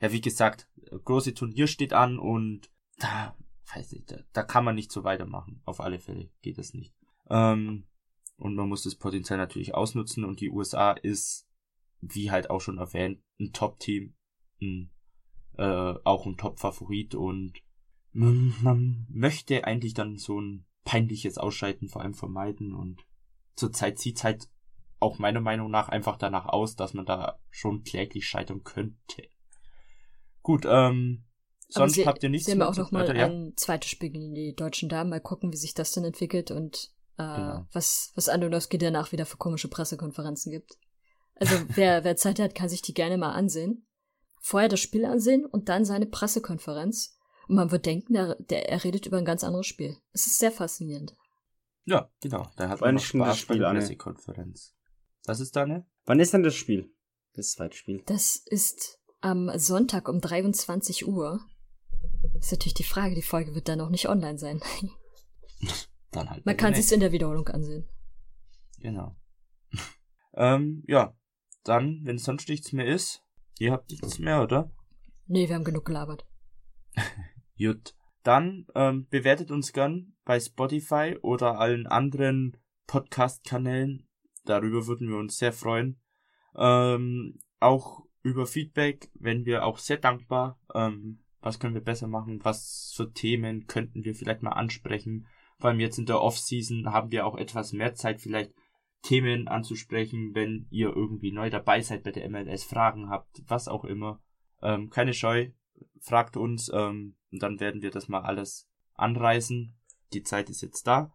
ja 0.00 0.12
wie 0.12 0.20
gesagt, 0.20 0.68
große 1.04 1.34
Turnier 1.34 1.66
steht 1.66 1.92
an 1.92 2.18
und 2.18 2.70
da 2.98 3.36
weiß 3.74 3.92
nicht, 3.92 4.10
da, 4.10 4.18
da 4.32 4.42
kann 4.42 4.64
man 4.64 4.74
nicht 4.74 4.92
so 4.92 5.04
weitermachen. 5.04 5.62
Auf 5.64 5.80
alle 5.80 5.98
Fälle 5.98 6.30
geht 6.42 6.58
das 6.58 6.74
nicht. 6.74 6.94
Ähm, 7.30 7.86
und 8.36 8.54
man 8.54 8.68
muss 8.68 8.82
das 8.82 8.96
Potenzial 8.96 9.38
natürlich 9.38 9.74
ausnutzen 9.74 10.24
und 10.24 10.40
die 10.40 10.50
USA 10.50 10.92
ist, 10.92 11.48
wie 12.00 12.30
halt 12.30 12.50
auch 12.50 12.60
schon 12.60 12.78
erwähnt, 12.78 13.22
ein 13.38 13.52
Top-Team, 13.52 14.14
ein, 14.60 14.90
äh, 15.58 15.94
auch 16.04 16.26
ein 16.26 16.36
Top-Favorit 16.36 17.14
und 17.14 17.54
man, 18.12 18.54
man 18.62 19.06
möchte 19.10 19.64
eigentlich 19.64 19.94
dann 19.94 20.16
so 20.16 20.40
ein 20.40 20.64
peinliches 20.84 21.38
Ausscheiden 21.38 21.88
vor 21.88 22.02
allem 22.02 22.14
vermeiden 22.14 22.74
und 22.74 23.00
zurzeit 23.54 23.98
sieht's 23.98 24.24
halt 24.24 24.48
auch 24.98 25.18
meiner 25.18 25.40
Meinung 25.40 25.70
nach 25.70 25.88
einfach 25.88 26.16
danach 26.16 26.46
aus, 26.46 26.76
dass 26.76 26.94
man 26.94 27.06
da 27.06 27.38
schon 27.50 27.82
kläglich 27.84 28.26
scheitern 28.26 28.62
könnte. 28.64 29.22
Gut, 30.42 30.64
ähm, 30.68 31.24
sonst 31.68 31.94
sie, 31.94 32.06
habt 32.06 32.22
ihr 32.22 32.28
nichts 32.28 32.46
Sie 32.46 32.52
haben 32.52 32.62
auch 32.62 32.74
zu- 32.74 32.80
noch 32.82 32.92
mal 32.92 33.02
weiter, 33.02 33.16
ja? 33.16 33.26
ein 33.26 33.52
zweites 33.56 33.90
Spiel 33.90 34.10
gegen 34.10 34.34
die 34.34 34.54
deutschen 34.54 34.88
Damen. 34.88 35.10
Mal 35.10 35.20
gucken, 35.20 35.52
wie 35.52 35.56
sich 35.56 35.74
das 35.74 35.92
dann 35.92 36.04
entwickelt 36.04 36.50
und 36.50 36.90
äh, 37.18 37.22
Genau. 37.22 37.66
was, 37.72 38.12
was 38.14 38.28
Andonowski 38.28 38.78
danach 38.78 39.12
wieder 39.12 39.26
für 39.26 39.36
komische 39.36 39.68
Pressekonferenzen 39.68 40.50
gibt. 40.52 40.78
Also 41.36 41.54
wer, 41.74 42.04
wer 42.04 42.16
Zeit 42.16 42.38
hat, 42.38 42.54
kann 42.54 42.68
sich 42.68 42.82
die 42.82 42.94
gerne 42.94 43.18
mal 43.18 43.32
ansehen. 43.32 43.86
Vorher 44.44 44.68
das 44.68 44.80
Spiel 44.80 45.04
ansehen 45.04 45.46
und 45.46 45.68
dann 45.68 45.84
seine 45.84 46.06
Pressekonferenz. 46.06 47.16
Und 47.46 47.54
man 47.54 47.70
wird 47.70 47.86
denken, 47.86 48.12
der, 48.12 48.34
der, 48.34 48.68
er 48.68 48.82
redet 48.82 49.06
über 49.06 49.16
ein 49.16 49.24
ganz 49.24 49.44
anderes 49.44 49.66
Spiel. 49.66 49.96
Es 50.12 50.26
ist 50.26 50.38
sehr 50.38 50.50
faszinierend. 50.50 51.16
Ja, 51.84 52.10
genau. 52.20 52.50
Da 52.56 52.68
hat 52.68 52.80
Wann 52.80 52.96
man 52.96 53.04
denn 53.04 53.20
das 53.20 53.38
Spiel, 53.38 53.64
Anne? 53.64 53.78
Pressekonferenz. 53.78 54.74
Was 55.26 55.38
ist 55.38 55.54
deine? 55.54 55.86
Wann 56.06 56.18
ist 56.18 56.34
denn 56.34 56.42
das 56.42 56.56
Spiel? 56.56 56.92
Das 57.34 57.52
zweite 57.52 57.76
Spiel. 57.76 58.02
Das 58.06 58.36
ist 58.46 58.98
am 59.20 59.56
Sonntag 59.56 60.08
um 60.08 60.20
23 60.20 61.06
Uhr. 61.06 61.40
Ist 62.38 62.50
natürlich 62.50 62.74
die 62.74 62.82
Frage, 62.82 63.14
die 63.14 63.22
Folge 63.22 63.54
wird 63.54 63.68
dann 63.68 63.78
noch 63.78 63.90
nicht 63.90 64.08
online 64.08 64.38
sein. 64.38 64.60
Dann 66.10 66.28
halt. 66.28 66.44
Man 66.44 66.56
kann 66.56 66.74
sich's 66.74 66.92
in 66.92 67.00
der 67.00 67.12
Wiederholung 67.12 67.48
ansehen. 67.48 67.88
Genau. 68.80 69.16
ähm, 70.34 70.82
ja. 70.86 71.16
Dann, 71.64 72.00
wenn 72.02 72.18
sonst 72.18 72.48
nichts 72.48 72.72
mehr 72.72 72.86
ist, 72.86 73.22
ihr 73.58 73.72
habt 73.72 73.90
nichts 73.90 74.18
mehr, 74.18 74.42
oder? 74.42 74.70
Nee, 75.26 75.48
wir 75.48 75.54
haben 75.54 75.64
genug 75.64 75.84
gelabert. 75.84 76.26
Gut. 77.58 77.94
Dann 78.22 78.66
ähm, 78.74 79.08
bewertet 79.08 79.50
uns 79.50 79.72
gern 79.72 80.14
bei 80.24 80.38
Spotify 80.38 81.16
oder 81.22 81.58
allen 81.58 81.86
anderen 81.86 82.56
Podcast-Kanälen. 82.86 84.06
Darüber 84.44 84.86
würden 84.86 85.08
wir 85.08 85.16
uns 85.16 85.38
sehr 85.38 85.52
freuen. 85.52 86.00
Ähm, 86.56 87.38
auch 87.58 88.04
über 88.22 88.46
Feedback, 88.46 89.10
wenn 89.14 89.44
wir 89.44 89.64
auch 89.64 89.78
sehr 89.78 89.96
dankbar. 89.96 90.60
Ähm, 90.74 91.24
was 91.40 91.58
können 91.58 91.74
wir 91.74 91.82
besser 91.82 92.06
machen? 92.06 92.44
Was 92.44 92.92
für 92.96 93.12
Themen 93.12 93.66
könnten 93.66 94.04
wir 94.04 94.14
vielleicht 94.14 94.42
mal 94.42 94.50
ansprechen? 94.50 95.26
Vor 95.58 95.70
allem 95.70 95.80
jetzt 95.80 95.98
in 95.98 96.06
der 96.06 96.20
Off-Season 96.20 96.92
haben 96.92 97.10
wir 97.10 97.26
auch 97.26 97.36
etwas 97.36 97.72
mehr 97.72 97.94
Zeit, 97.94 98.20
vielleicht 98.20 98.52
Themen 99.02 99.48
anzusprechen, 99.48 100.34
wenn 100.34 100.66
ihr 100.70 100.94
irgendwie 100.94 101.32
neu 101.32 101.50
dabei 101.50 101.80
seid 101.80 102.04
bei 102.04 102.12
der 102.12 102.28
MLS, 102.28 102.64
Fragen 102.64 103.10
habt, 103.10 103.42
was 103.46 103.68
auch 103.68 103.84
immer. 103.84 104.20
Ähm, 104.62 104.90
keine 104.90 105.12
Scheu, 105.12 105.50
fragt 106.00 106.36
uns 106.36 106.70
ähm, 106.72 107.16
und 107.32 107.42
dann 107.42 107.60
werden 107.60 107.82
wir 107.82 107.90
das 107.90 108.08
mal 108.08 108.20
alles 108.20 108.68
anreißen. 108.94 109.74
Die 110.12 110.22
Zeit 110.22 110.50
ist 110.50 110.62
jetzt 110.62 110.86
da. 110.86 111.12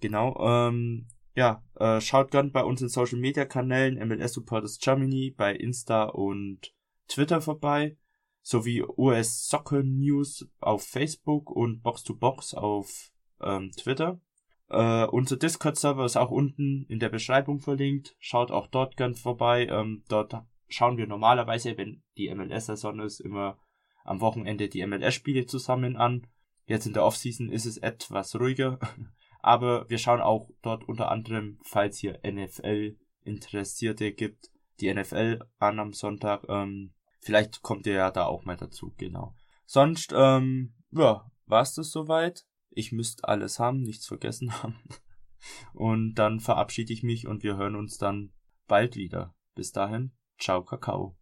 Genau. 0.00 0.36
Ähm, 0.40 1.06
ja, 1.34 1.64
äh, 1.76 2.00
schaut 2.00 2.30
gern 2.30 2.52
bei 2.52 2.62
unseren 2.62 2.88
Social 2.88 3.18
Media 3.18 3.44
Kanälen 3.44 4.06
MLS 4.06 4.34
Supporters 4.34 4.78
Germany 4.78 5.34
bei 5.36 5.54
Insta 5.54 6.04
und 6.04 6.74
Twitter 7.08 7.40
vorbei, 7.40 7.96
sowie 8.42 8.82
US 8.82 9.48
Soccer 9.48 9.82
News 9.82 10.48
auf 10.60 10.84
Facebook 10.86 11.50
und 11.50 11.82
Box 11.82 12.04
to 12.04 12.14
Box 12.14 12.54
auf 12.54 13.10
ähm, 13.40 13.70
Twitter. 13.72 14.20
Äh, 14.68 15.04
unser 15.06 15.36
Discord-Server 15.36 16.04
ist 16.04 16.16
auch 16.16 16.30
unten 16.30 16.86
in 16.88 16.98
der 16.98 17.08
Beschreibung 17.08 17.60
verlinkt. 17.60 18.16
Schaut 18.18 18.50
auch 18.50 18.66
dort 18.66 18.96
gern 18.96 19.14
vorbei. 19.14 19.66
Ähm, 19.66 20.04
dort 20.08 20.34
schauen 20.68 20.96
wir 20.96 21.06
normalerweise, 21.06 21.76
wenn 21.76 22.02
die 22.16 22.34
MLS-Saison 22.34 23.00
ist, 23.00 23.20
immer 23.20 23.58
am 24.04 24.20
Wochenende 24.20 24.68
die 24.68 24.84
MLS-Spiele 24.86 25.46
zusammen 25.46 25.96
an. 25.96 26.26
Jetzt 26.66 26.86
in 26.86 26.92
der 26.92 27.04
Offseason 27.04 27.50
ist 27.50 27.66
es 27.66 27.76
etwas 27.78 28.34
ruhiger, 28.38 28.78
aber 29.40 29.88
wir 29.90 29.98
schauen 29.98 30.20
auch 30.20 30.48
dort 30.62 30.88
unter 30.88 31.10
anderem, 31.10 31.58
falls 31.62 31.98
hier 31.98 32.20
NFL-Interessierte 32.26 34.12
gibt, 34.12 34.50
die 34.80 34.92
NFL 34.92 35.40
an 35.58 35.78
am 35.78 35.92
Sonntag. 35.92 36.44
Ähm, 36.48 36.94
vielleicht 37.20 37.62
kommt 37.62 37.86
ihr 37.86 37.94
ja 37.94 38.10
da 38.10 38.24
auch 38.26 38.44
mal 38.44 38.56
dazu, 38.56 38.94
genau. 38.96 39.34
Sonst, 39.66 40.14
ähm, 40.16 40.74
ja, 40.90 41.30
war's 41.46 41.74
das 41.74 41.90
soweit. 41.90 42.44
Ich 42.76 42.90
müsste 42.90 43.28
alles 43.28 43.58
haben, 43.60 43.82
nichts 43.82 44.06
vergessen 44.06 44.62
haben. 44.62 44.80
Und 45.72 46.14
dann 46.14 46.40
verabschiede 46.40 46.92
ich 46.92 47.02
mich 47.02 47.26
und 47.26 47.42
wir 47.42 47.56
hören 47.58 47.76
uns 47.76 47.98
dann 47.98 48.32
bald 48.66 48.96
wieder. 48.96 49.34
Bis 49.54 49.72
dahin, 49.72 50.12
ciao 50.38 50.64
Kakao. 50.64 51.18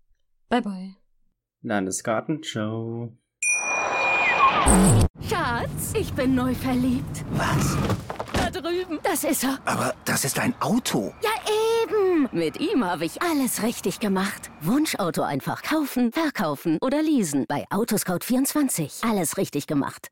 Bye 0.49 0.63
bye. 0.63 0.95
Landesgarten, 1.63 2.41
ciao. 2.45 3.19
Schatz, 5.29 5.93
ich 5.99 6.13
bin 6.13 6.37
neu 6.37 6.55
verliebt. 6.55 7.25
Was? 7.33 7.77
Da 8.33 8.49
drüben. 8.51 9.01
Das 9.03 9.25
ist 9.25 9.43
er. 9.43 9.59
Aber 9.65 9.93
das 10.05 10.25
ist 10.25 10.39
ein 10.39 10.55
Auto. 10.61 11.13
Ja, 11.23 11.31
eben. 11.83 12.29
Mit 12.33 12.61
ihm 12.61 12.85
habe 12.85 13.05
ich 13.05 13.21
alles 13.23 13.65
richtig 13.65 13.99
gemacht. 13.99 14.53
Wunschauto 14.61 15.23
einfach 15.23 15.63
kaufen, 15.63 16.13
verkaufen 16.13 16.79
oder 16.81 17.03
leasen. 17.03 17.45
Bei 17.49 17.65
Autoscout24. 17.71 19.09
Alles 19.09 19.37
richtig 19.37 19.67
gemacht. 19.67 20.12